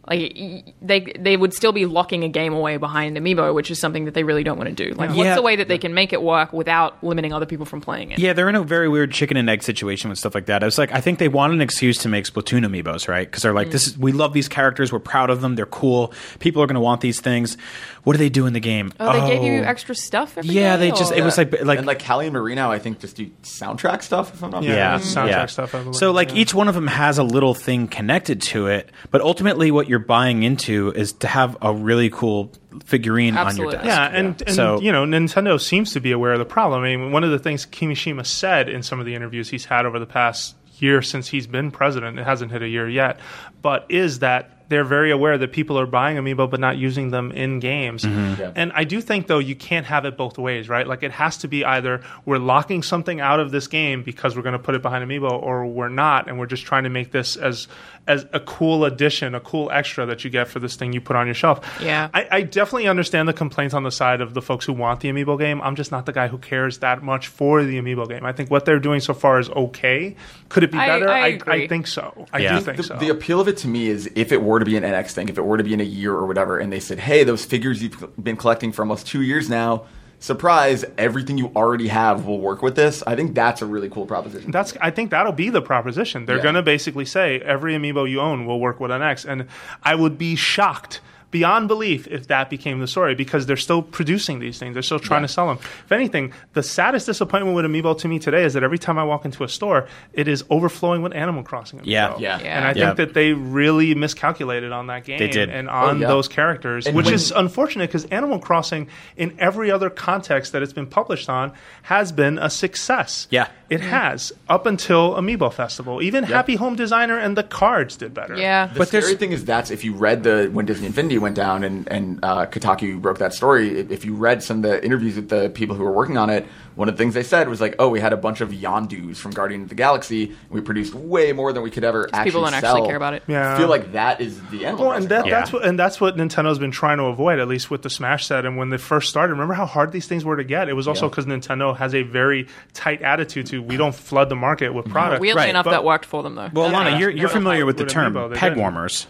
Like 0.07 0.73
they 0.81 0.99
they 1.17 1.37
would 1.37 1.53
still 1.53 1.71
be 1.71 1.85
locking 1.85 2.23
a 2.25 2.29
game 2.29 2.53
away 2.53 2.75
behind 2.75 3.15
amiibo, 3.15 3.53
which 3.53 3.71
is 3.71 3.79
something 3.79 4.03
that 4.05 4.13
they 4.13 4.23
really 4.23 4.43
don't 4.43 4.57
want 4.57 4.69
to 4.69 4.75
do. 4.75 4.93
Like, 4.95 5.15
what's 5.15 5.35
the 5.35 5.41
way 5.41 5.55
that 5.55 5.69
they 5.69 5.77
can 5.77 5.93
make 5.93 6.11
it 6.11 6.21
work 6.21 6.51
without 6.51 7.01
limiting 7.03 7.31
other 7.31 7.45
people 7.45 7.65
from 7.65 7.79
playing 7.79 8.11
it? 8.11 8.19
Yeah, 8.19 8.33
they're 8.33 8.49
in 8.49 8.55
a 8.55 8.63
very 8.63 8.89
weird 8.89 9.11
chicken 9.13 9.37
and 9.37 9.49
egg 9.49 9.63
situation 9.63 10.09
with 10.09 10.19
stuff 10.19 10.35
like 10.35 10.47
that. 10.47 10.61
I 10.61 10.65
was 10.65 10.77
like, 10.77 10.91
I 10.91 10.99
think 10.99 11.19
they 11.19 11.29
want 11.29 11.53
an 11.53 11.61
excuse 11.61 11.97
to 11.99 12.09
make 12.09 12.25
Splatoon 12.25 12.65
amiibos, 12.65 13.07
right? 13.07 13.25
Because 13.25 13.43
they're 13.43 13.53
like, 13.53 13.69
mm. 13.69 13.71
this 13.71 13.87
is 13.87 13.97
we 13.97 14.11
love 14.11 14.33
these 14.33 14.49
characters, 14.49 14.91
we're 14.91 14.99
proud 14.99 15.29
of 15.29 15.39
them, 15.39 15.55
they're 15.55 15.65
cool. 15.65 16.13
People 16.39 16.61
are 16.61 16.67
going 16.67 16.75
to 16.75 16.81
want 16.81 16.99
these 16.99 17.21
things. 17.21 17.57
What 18.03 18.13
do 18.13 18.17
they 18.17 18.29
do 18.29 18.45
in 18.45 18.51
the 18.51 18.59
game? 18.59 18.91
Oh, 18.99 19.13
they 19.13 19.35
gave 19.35 19.43
you 19.43 19.61
oh. 19.61 19.63
extra 19.63 19.95
stuff. 19.95 20.37
Every 20.37 20.53
Yeah, 20.53 20.75
day, 20.75 20.89
they 20.89 20.97
just 20.97 21.13
or- 21.13 21.15
it 21.15 21.23
was 21.23 21.37
like 21.37 21.63
like 21.63 21.77
and 21.77 21.87
like 21.87 22.05
Callie 22.05 22.25
and 22.25 22.33
Marino, 22.33 22.69
I 22.69 22.79
think 22.79 22.99
just 22.99 23.15
do 23.15 23.29
soundtrack 23.43 24.01
stuff. 24.01 24.33
If 24.33 24.43
I'm 24.43 24.51
not 24.51 24.63
Yeah, 24.63 24.73
yeah, 24.73 24.99
soundtrack 24.99 25.27
yeah. 25.29 25.45
stuff, 25.45 25.73
I 25.73 25.79
believe, 25.79 25.95
So 25.95 26.11
like 26.11 26.31
yeah. 26.31 26.41
each 26.41 26.53
one 26.53 26.67
of 26.67 26.75
them 26.75 26.87
has 26.87 27.17
a 27.17 27.23
little 27.23 27.53
thing 27.53 27.87
connected 27.87 28.41
to 28.41 28.67
it, 28.67 28.91
but 29.09 29.21
ultimately 29.21 29.71
what 29.71 29.87
you're 29.93 29.99
buying 29.99 30.41
into 30.41 30.91
is 30.91 31.13
to 31.13 31.27
have 31.27 31.55
a 31.61 31.71
really 31.71 32.09
cool 32.09 32.51
figurine 32.83 33.37
Absolutely. 33.37 33.77
on 33.77 33.85
your 33.85 33.93
desk. 33.93 34.11
Yeah, 34.13 34.19
and, 34.19 34.41
and 34.41 34.55
So- 34.55 34.81
you 34.81 34.91
know, 34.91 35.05
Nintendo 35.05 35.61
seems 35.61 35.93
to 35.93 35.99
be 35.99 36.11
aware 36.11 36.33
of 36.33 36.39
the 36.39 36.45
problem. 36.45 36.81
I 36.81 36.95
mean, 36.95 37.11
one 37.11 37.23
of 37.23 37.29
the 37.29 37.37
things 37.37 37.67
Kimishima 37.67 38.25
said 38.25 38.69
in 38.69 38.81
some 38.81 38.99
of 38.99 39.05
the 39.05 39.13
interviews 39.13 39.49
he's 39.49 39.65
had 39.65 39.85
over 39.85 39.99
the 39.99 40.07
past 40.07 40.55
year 40.79 41.03
since 41.03 41.27
he's 41.27 41.45
been 41.45 41.69
president, 41.69 42.17
it 42.17 42.25
hasn't 42.25 42.51
hit 42.51 42.63
a 42.63 42.67
year 42.67 42.89
yet, 42.89 43.19
but 43.61 43.85
is 43.89 44.19
that 44.19 44.62
they're 44.73 44.83
very 44.83 45.11
aware 45.11 45.37
that 45.37 45.51
people 45.51 45.79
are 45.79 45.85
buying 45.85 46.17
Amiibo 46.17 46.49
but 46.49 46.59
not 46.59 46.77
using 46.77 47.11
them 47.11 47.31
in 47.31 47.59
games. 47.59 48.03
Mm-hmm. 48.03 48.41
Yeah. 48.41 48.51
And 48.55 48.71
I 48.73 48.83
do 48.83 48.99
think 49.01 49.27
though 49.27 49.39
you 49.39 49.55
can't 49.55 49.85
have 49.85 50.05
it 50.05 50.17
both 50.17 50.37
ways, 50.37 50.67
right? 50.67 50.87
Like 50.87 51.03
it 51.03 51.11
has 51.11 51.37
to 51.37 51.47
be 51.47 51.63
either 51.63 52.01
we're 52.25 52.39
locking 52.39 52.81
something 52.83 53.21
out 53.21 53.39
of 53.39 53.51
this 53.51 53.67
game 53.67 54.01
because 54.03 54.35
we're 54.35 54.41
going 54.41 54.53
to 54.53 54.59
put 54.59 54.73
it 54.75 54.81
behind 54.81 55.07
Amiibo 55.09 55.31
or 55.31 55.65
we're 55.67 55.89
not 55.89 56.27
and 56.27 56.39
we're 56.39 56.47
just 56.47 56.65
trying 56.65 56.83
to 56.85 56.89
make 56.89 57.11
this 57.11 57.35
as 57.35 57.67
as 58.05 58.25
a 58.33 58.39
cool 58.41 58.83
addition, 58.83 59.33
a 59.33 59.39
cool 59.39 59.71
extra 59.71 60.05
that 60.07 60.25
you 60.25 60.29
get 60.29 60.49
for 60.49 60.59
this 60.59 60.75
thing 60.75 60.91
you 60.91 60.99
put 60.99 61.15
on 61.15 61.25
your 61.25 61.33
shelf. 61.33 61.61
Yeah. 61.81 62.09
I, 62.13 62.27
I 62.29 62.41
definitely 62.41 62.87
understand 62.89 63.29
the 63.29 63.33
complaints 63.33 63.73
on 63.73 63.83
the 63.83 63.91
side 63.91 64.19
of 64.19 64.33
the 64.33 64.41
folks 64.41 64.65
who 64.65 64.73
want 64.73 64.99
the 64.99 65.09
Amiibo 65.09 65.39
game. 65.39 65.61
I'm 65.61 65.77
just 65.77 65.89
not 65.91 66.05
the 66.05 66.11
guy 66.11 66.27
who 66.27 66.37
cares 66.37 66.79
that 66.79 67.01
much 67.01 67.27
for 67.27 67.63
the 67.63 67.79
Amiibo 67.79 68.09
game. 68.09 68.25
I 68.25 68.33
think 68.33 68.51
what 68.51 68.65
they're 68.65 68.79
doing 68.79 68.99
so 68.99 69.13
far 69.13 69.39
is 69.39 69.49
okay. 69.49 70.17
Could 70.49 70.63
it 70.63 70.71
be 70.71 70.77
I- 70.79 70.87
better? 70.87 71.07
I 71.09 71.27
agree. 71.27 71.67
think 71.69 71.87
so. 71.87 72.25
I 72.33 72.39
Yeah. 72.39 72.55
do 72.59 72.65
think 72.65 72.77
the, 72.77 72.83
so. 72.83 72.95
the 72.97 73.07
appeal 73.09 73.39
of 73.39 73.47
it 73.47 73.55
to 73.57 73.67
me 73.69 73.87
is 73.87 74.09
if 74.15 74.33
it 74.33 74.41
were 74.43 74.59
to 74.63 74.69
be 74.71 74.77
an 74.77 74.83
NX 74.83 75.11
thing, 75.11 75.29
if 75.29 75.37
it 75.37 75.41
were 75.41 75.57
to 75.57 75.63
be 75.63 75.73
in 75.73 75.81
a 75.81 75.83
year 75.83 76.13
or 76.13 76.25
whatever, 76.25 76.57
and 76.59 76.71
they 76.71 76.79
said, 76.79 76.99
"Hey, 76.99 77.23
those 77.23 77.45
figures 77.45 77.81
you've 77.83 78.23
been 78.23 78.35
collecting 78.37 78.71
for 78.71 78.81
almost 78.83 79.07
two 79.07 79.21
years 79.21 79.49
now, 79.49 79.83
surprise! 80.19 80.85
Everything 80.97 81.37
you 81.37 81.51
already 81.55 81.87
have 81.89 82.25
will 82.25 82.39
work 82.39 82.61
with 82.61 82.75
this." 82.75 83.03
I 83.05 83.15
think 83.15 83.35
that's 83.35 83.61
a 83.61 83.65
really 83.65 83.89
cool 83.89 84.05
proposition. 84.05 84.51
That's. 84.51 84.73
I 84.81 84.89
think 84.91 85.11
that'll 85.11 85.31
be 85.33 85.49
the 85.49 85.61
proposition. 85.61 86.25
They're 86.25 86.37
Yeah. 86.37 86.43
going 86.43 86.55
to 86.55 86.61
basically 86.63 87.05
say 87.05 87.39
every 87.39 87.73
amiibo 87.75 88.09
you 88.09 88.19
own 88.21 88.45
will 88.45 88.59
work 88.59 88.79
with 88.79 88.91
NX, 88.91 89.25
and 89.25 89.45
I 89.83 89.95
would 89.95 90.17
be 90.17 90.35
shocked 90.35 91.01
beyond 91.33 91.67
belief 91.67 92.07
if 92.07 92.27
that 92.27 92.49
became 92.49 92.79
the 92.79 92.87
story 92.87 93.13
because 93.15 93.45
they're 93.45 93.57
still 93.57 93.81
producing 93.81 94.39
these 94.39 94.57
things. 94.57 94.73
They're 94.75 94.81
still 94.83 94.99
trying 94.99 95.23
Yeah. 95.23 95.27
to 95.27 95.33
sell 95.33 95.47
them. 95.47 95.57
If 95.85 95.91
anything, 95.91 96.31
the 96.53 96.63
saddest 96.63 97.07
disappointment 97.07 97.55
with 97.55 97.65
amiibo 97.65 97.97
to 97.99 98.07
me 98.07 98.19
today 98.19 98.45
is 98.45 98.53
that 98.53 98.63
every 98.63 98.77
time 98.79 98.97
I 98.97 99.03
walk 99.03 99.25
into 99.25 99.43
a 99.43 99.49
store, 99.49 99.87
it 100.13 100.29
is 100.29 100.45
overflowing 100.49 101.01
with 101.01 101.13
Animal 101.13 101.43
Crossing. 101.43 101.79
Amiibo. 101.79 101.85
Yeah. 101.87 102.13
Yeah. 102.19 102.39
Yeah. 102.39 102.57
And 102.57 102.65
I 102.65 102.71
Yeah. 102.73 102.85
think 102.85 102.97
that 102.97 103.13
they 103.13 103.33
really 103.33 103.93
miscalculated 103.95 104.71
on 104.71 104.87
that 104.87 105.03
game 105.03 105.17
They 105.19 105.27
did. 105.27 105.49
and 105.49 105.67
oh, 105.67 105.73
on 105.73 105.97
Oh, 105.97 105.99
yeah. 106.01 106.07
those 106.07 106.27
characters, 106.29 106.87
And 106.87 106.95
which 106.95 107.07
when- 107.07 107.15
is 107.15 107.31
unfortunate 107.35 107.89
because 107.89 108.05
Animal 108.05 108.39
Crossing, 108.39 108.87
in 109.17 109.33
every 109.39 109.71
other 109.71 109.89
context 109.89 110.53
that 110.53 110.61
it's 110.61 110.71
been 110.73 110.85
published 110.87 111.29
on, 111.29 111.51
has 111.83 112.11
been 112.11 112.37
a 112.37 112.49
success. 112.49 113.27
Yeah. 113.31 113.47
It 113.69 113.81
has 113.81 114.31
up 114.47 114.67
until 114.67 115.15
Amiibo 115.15 115.51
Festival. 115.51 115.99
Even 116.03 116.25
Happy 116.25 116.55
Home 116.55 116.75
Designer 116.75 117.17
and 117.17 117.35
the 117.35 117.41
cards 117.41 117.95
did 117.97 118.13
better. 118.13 118.35
Yeah. 118.37 118.67
The 118.67 118.77
But 118.77 118.91
there's- 118.91 119.05
scary 119.05 119.17
thing 119.17 119.31
is 119.31 119.43
that's 119.45 119.71
if 119.71 119.83
you 119.83 119.93
read 119.93 120.21
the 120.23 120.49
when 120.53 120.65
Disney 120.67 120.85
Infinity 120.85 121.17
went 121.23 121.35
down 121.35 121.63
and 121.63 121.87
and 121.87 122.19
uh, 122.23 122.45
Kotaku 122.45 123.01
broke 123.01 123.17
that 123.17 123.33
story. 123.33 123.79
If 123.79 123.89
if 123.89 124.05
you 124.05 124.13
read 124.13 124.43
some 124.43 124.57
of 124.57 124.63
the 124.63 124.85
interviews 124.85 125.15
with 125.15 125.29
the 125.29 125.49
people 125.49 125.75
who 125.75 125.83
were 125.83 125.91
working 125.91 126.17
on 126.17 126.29
it, 126.29 126.45
one 126.75 126.87
of 126.89 126.95
the 126.95 127.01
things 127.03 127.15
they 127.15 127.23
said 127.23 127.49
was 127.49 127.59
like, 127.59 127.75
"Oh, 127.79 127.89
we 127.89 127.99
had 127.99 128.13
a 128.13 128.17
bunch 128.17 128.41
of 128.41 128.49
Yondus 128.49 129.17
from 129.17 129.31
Guardian 129.31 129.63
of 129.63 129.69
the 129.69 129.75
Galaxy. 129.75 130.35
We 130.51 130.61
produced 130.61 130.93
way 130.93 131.33
more 131.33 131.51
than 131.53 131.63
we 131.63 131.71
could 131.71 131.83
ever 131.83 132.07
actually 132.13 132.23
people 132.31 132.41
don't 132.41 132.51
sell." 132.59 132.75
actually 132.75 132.87
care 132.89 132.95
about 132.97 133.15
it. 133.15 133.23
Yeah. 133.27 133.55
I 133.55 133.57
feel 133.57 133.67
like 133.69 133.93
that 133.93 134.21
is 134.21 134.39
the 134.51 134.65
end. 134.65 134.77
Well, 134.77 134.91
and 134.91 135.09
that, 135.09 135.25
Yeah. 135.25 135.39
that's 135.39 135.51
what 135.51 135.65
and 135.65 135.79
that's 135.79 135.99
what 135.99 136.15
Nintendo's 136.17 136.59
been 136.59 136.71
trying 136.71 136.97
to 136.99 137.05
avoid, 137.05 137.39
at 137.39 137.47
least 137.47 137.71
with 137.71 137.81
the 137.81 137.89
Smash 137.89 138.27
set. 138.27 138.45
And 138.45 138.57
when 138.57 138.69
they 138.69 138.77
first 138.77 139.09
started, 139.09 139.33
remember 139.33 139.53
how 139.55 139.65
hard 139.65 139.91
these 139.91 140.05
things 140.07 140.23
were 140.25 140.37
to 140.37 140.43
get? 140.43 140.69
It 140.69 140.73
was 140.73 140.87
also 140.87 141.05
Yeah. 141.05 141.09
because 141.09 141.25
Nintendo 141.25 141.75
has 141.75 141.95
a 141.95 142.03
very 142.03 142.47
tight 142.73 143.01
attitude 143.01 143.45
to 143.47 143.61
we 143.63 143.77
don't 143.77 143.95
flood 143.95 144.29
the 144.29 144.35
market 144.35 144.73
with 144.73 144.85
product. 144.89 145.21
Weirdly 145.21 145.41
Right, 145.43 145.49
enough, 145.49 145.65
but- 145.65 145.71
that 145.71 145.83
worked 145.85 146.05
for 146.05 146.21
them 146.23 146.35
though. 146.35 146.49
Well, 146.53 146.69
Lana, 146.69 146.91
Yeah. 146.91 146.97
you're, 146.99 147.09
you're 147.11 147.29
familiar 147.29 147.65
with 147.65 147.77
the 147.77 147.85
term 147.85 148.13
Amiibo, 148.13 148.35
peg 148.35 148.57
warmers. 148.57 149.07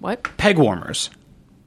what? 0.00 0.22
Peg 0.36 0.58
warmers. 0.58 1.10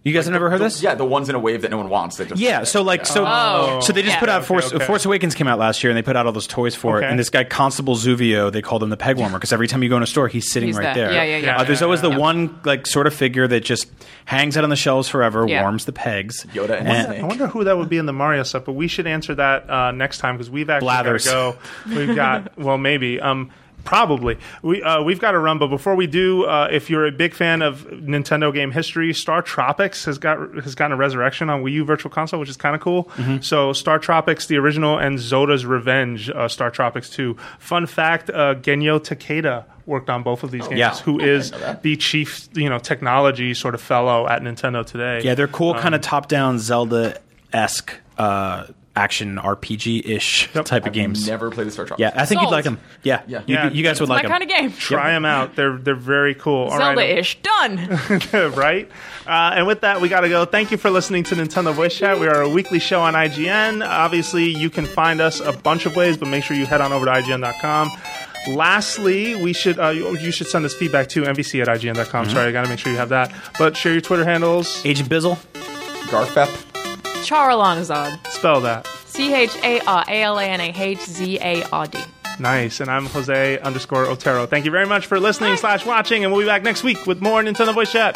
You 0.06 0.14
guys 0.14 0.26
have 0.26 0.34
never 0.34 0.52
heard 0.52 0.62
this? 0.62 0.84
Yeah, 0.84 0.94
the 0.94 1.04
ones 1.04 1.30
in 1.30 1.36
a 1.36 1.40
wave 1.40 1.64
that 1.64 1.72
no 1.72 1.78
one 1.78 1.90
wants. 1.90 2.18
That 2.18 2.30
just 2.30 2.40
Yeah, 2.40 2.64
so 2.64 2.84
like 2.84 3.08
so 3.08 3.26
Oh. 3.28 3.80
so 3.82 3.92
they 3.92 4.04
just 4.04 4.14
Yeah. 4.16 4.20
put 4.20 4.30
out 4.30 4.42
Okay, 4.42 4.48
Force 4.48 4.72
okay. 4.72 4.86
Force 4.86 5.04
Awakens 5.04 5.34
came 5.34 5.48
out 5.48 5.58
last 5.58 5.84
year 5.84 5.90
and 5.90 5.98
they 5.98 6.04
put 6.04 6.16
out 6.16 6.28
all 6.28 6.32
those 6.32 6.46
toys 6.46 6.76
for 6.76 7.02
it 7.02 7.06
and 7.06 7.18
this 7.18 7.32
guy 7.32 7.44
Constable 7.44 7.96
Zuvio 7.96 8.52
they 8.52 8.62
called 8.62 8.84
him 8.84 8.90
the 8.92 8.98
peg 8.98 9.18
warmer 9.18 9.40
because 9.40 9.52
every 9.52 9.68
time 9.68 9.82
you 9.82 9.90
go 9.90 9.98
in 9.98 10.04
a 10.04 10.08
store 10.08 10.28
he's 10.28 10.52
sitting 10.52 10.70
He's 10.70 10.78
right 10.78 10.94
there. 10.94 11.08
there. 11.08 11.26
Yeah, 11.26 11.38
yeah, 11.40 11.46
yeah. 11.46 11.58
Uh, 11.58 11.64
there's 11.64 11.80
Yeah, 11.82 11.86
always 11.86 12.04
yeah, 12.04 12.10
the 12.10 12.16
yeah. 12.16 12.20
one 12.22 12.60
like 12.66 12.86
sort 12.86 13.08
of 13.08 13.16
figure 13.16 13.48
that 13.48 13.62
just 13.66 13.88
hangs 14.26 14.56
out 14.58 14.64
on 14.64 14.70
the 14.70 14.76
shelves 14.76 15.10
forever, 15.10 15.46
Yeah. 15.48 15.64
warms 15.64 15.86
the 15.86 15.92
pegs. 15.92 16.46
Yoda 16.54 16.78
and 16.80 16.88
And- 16.88 17.24
I 17.24 17.28
wonder 17.28 17.48
who 17.48 17.64
that 17.64 17.76
would 17.76 17.90
be 17.90 17.98
in 17.98 18.06
the 18.06 18.14
Mario 18.14 18.44
stuff, 18.44 18.64
but 18.64 18.74
we 18.74 18.88
should 18.88 19.08
answer 19.08 19.34
that 19.34 19.68
uh, 19.68 19.90
next 19.90 20.20
time 20.20 20.36
because 20.36 20.52
we've 20.52 20.70
actually 20.70 20.86
got 20.88 21.04
Blathers. 21.04 21.24
to 21.24 21.30
go. 21.32 21.56
We've 21.88 22.16
got 22.16 22.56
well, 22.60 22.78
maybe. 22.78 23.20
Um, 23.20 23.50
Probably 23.86 24.38
we 24.62 24.84
uh, 24.84 25.02
we've 25.04 25.20
got 25.20 25.32
to 25.32 25.40
run, 25.40 25.58
but 25.60 25.68
before 25.68 25.96
we 25.96 26.08
do, 26.08 26.44
uh, 26.44 26.68
if 26.72 26.90
you're 26.90 27.06
a 27.06 27.12
big 27.12 27.34
fan 27.34 27.62
of 27.62 27.84
Nintendo 27.86 28.54
game 28.54 28.72
history, 28.72 29.14
Star 29.14 29.42
Tropics 29.42 30.04
has 30.06 30.18
got 30.18 30.38
has 30.64 30.76
gotten 30.76 30.92
a 30.94 30.98
resurrection 30.98 31.50
on 31.50 31.64
Wii 31.64 31.74
U 31.74 31.86
Virtual 31.86 32.12
Console, 32.12 32.40
which 32.40 32.50
is 32.50 32.58
kind 32.58 32.76
of 32.76 32.82
cool. 32.82 33.06
Mm-hmm. 33.16 33.42
So 33.42 33.72
Star 33.74 34.00
Tropics, 34.00 34.48
the 34.48 34.58
original, 34.58 34.98
and 34.98 35.18
Zoda's 35.20 35.66
Revenge, 35.66 36.30
uh, 36.30 36.48
Star 36.48 36.70
Tropics 36.72 37.10
Two. 37.10 37.38
Fun 37.60 37.86
fact: 37.86 38.30
uh, 38.30 38.56
Genyo 38.56 39.00
Takeda 39.00 39.66
worked 39.86 40.10
on 40.10 40.24
both 40.24 40.42
of 40.44 40.50
these 40.50 40.68
games. 40.68 40.80
Yeah. 40.80 40.96
who 40.96 41.20
is 41.20 41.52
the 41.84 41.96
chief, 41.96 42.50
you 42.56 42.70
know, 42.70 42.80
technology 42.80 43.54
sort 43.54 43.76
of 43.76 43.82
fellow 43.82 44.28
at 44.28 44.42
Nintendo 44.42 44.84
today. 44.84 45.22
Yeah, 45.24 45.36
they're 45.36 45.48
cool, 45.48 45.74
Um, 45.76 45.80
kind 45.80 45.94
of 45.94 46.02
top 46.02 46.28
down 46.28 46.58
Zelda 46.58 47.20
esque 47.54 47.94
uh, 48.18 48.66
action 48.96 49.38
RPG 49.38 50.06
ish 50.08 50.50
type 50.64 50.86
of 50.86 50.94
games. 50.94 51.28
Never 51.28 51.52
played 51.52 51.68
the 51.68 51.72
Star 51.72 51.86
Tropics. 51.86 52.00
Yeah, 52.02 52.22
I 52.22 52.26
think 52.26 52.42
you'd 52.42 52.50
like 52.52 52.64
them. 52.64 52.80
Yeah, 53.04 53.22
Yeah. 53.28 53.42
You, 53.46 53.56
Yeah. 53.56 53.70
you 53.72 53.84
guys 53.84 54.00
would 54.00 54.10
My 54.10 54.16
like 54.16 54.24
them. 54.24 54.32
kind 54.32 54.44
of 54.44 54.50
game. 54.50 54.72
Try 54.80 55.12
them 55.12 55.26
out. 55.26 55.56
They're 55.56 55.78
they're 55.78 55.96
very 55.96 56.34
cool. 56.36 56.70
All 56.70 56.78
right. 56.78 56.98
Zelda-ish. 56.98 57.40
Done. 57.42 58.00
right? 58.56 58.90
Uh, 59.28 59.54
and 59.56 59.68
with 59.68 59.82
that, 59.82 60.02
we 60.02 60.08
got 60.10 60.22
to 60.22 60.30
go. 60.30 60.46
Thank 60.46 60.72
you 60.72 60.78
for 60.78 60.90
listening 60.90 61.24
to 61.26 61.36
Nintendo 61.36 61.74
Voice 61.74 61.98
Chat. 61.98 62.20
We 62.20 62.28
are 62.28 62.42
a 62.42 62.50
weekly 62.50 62.80
show 62.80 63.02
on 63.02 63.14
IGN. 63.16 63.86
Obviously, 63.88 64.46
you 64.46 64.70
can 64.70 64.86
find 64.86 65.20
us 65.20 65.40
a 65.40 65.52
bunch 65.52 65.86
of 65.86 65.96
ways, 65.96 66.16
but 66.18 66.28
make 66.28 66.44
sure 66.44 66.56
you 66.56 66.66
head 66.66 66.82
on 66.82 66.94
over 66.94 67.06
to 67.06 67.12
IGN.com. 67.12 67.90
Lastly, 68.48 69.36
we 69.44 69.54
should 69.54 69.80
uh, 69.80 69.90
you 69.90 70.16
you 70.20 70.32
should 70.32 70.48
send 70.48 70.66
us 70.66 70.74
feedback 70.76 71.10
to 71.10 71.24
NVC 71.24 71.62
at 71.62 71.68
IGN.com. 71.68 72.30
Sorry, 72.30 72.48
I 72.48 72.52
got 72.52 72.64
to 72.64 72.70
make 72.70 72.80
sure 72.80 72.92
you 72.92 72.98
have 73.00 73.10
that. 73.10 73.34
But 73.58 73.76
share 73.76 73.92
your 73.92 74.02
Twitter 74.02 74.24
handles. 74.24 74.86
Agent 74.86 75.10
Bizzle. 75.10 75.38
Garfep. 76.10 76.75
Charalanahzard. 77.26 78.26
Spell 78.28 78.62
that. 78.62 78.86
C 79.08 79.34
H 79.34 79.56
A 79.64 79.80
R 79.82 80.06
A 80.08 80.22
L 80.22 80.38
A 80.38 80.44
N 80.44 80.62
A 80.62 80.72
H 80.76 81.02
Z 81.02 81.40
A 81.42 81.64
R 81.70 81.88
D. 81.88 82.00
Nice. 82.40 82.80
And 82.82 82.92
I'm 82.92 83.06
Jose 83.08 83.60
underscore 83.60 84.06
Otero. 84.06 84.46
Thank 84.46 84.66
you 84.66 84.72
very 84.72 84.86
much 84.86 85.08
for 85.08 85.20
listening 85.20 85.58
slash 85.58 85.86
watching, 85.86 86.24
and 86.24 86.32
we'll 86.32 86.42
be 86.42 86.48
back 86.48 86.64
next 86.64 86.84
week 86.84 87.06
with 87.08 87.22
more 87.22 87.42
Nintendo 87.42 87.74
Voice 87.74 87.92
Chat. 87.92 88.16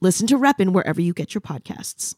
Listen 0.00 0.26
to 0.28 0.38
Reppin 0.38 0.72
wherever 0.72 1.00
you 1.00 1.12
get 1.12 1.34
your 1.34 1.40
podcasts. 1.40 2.14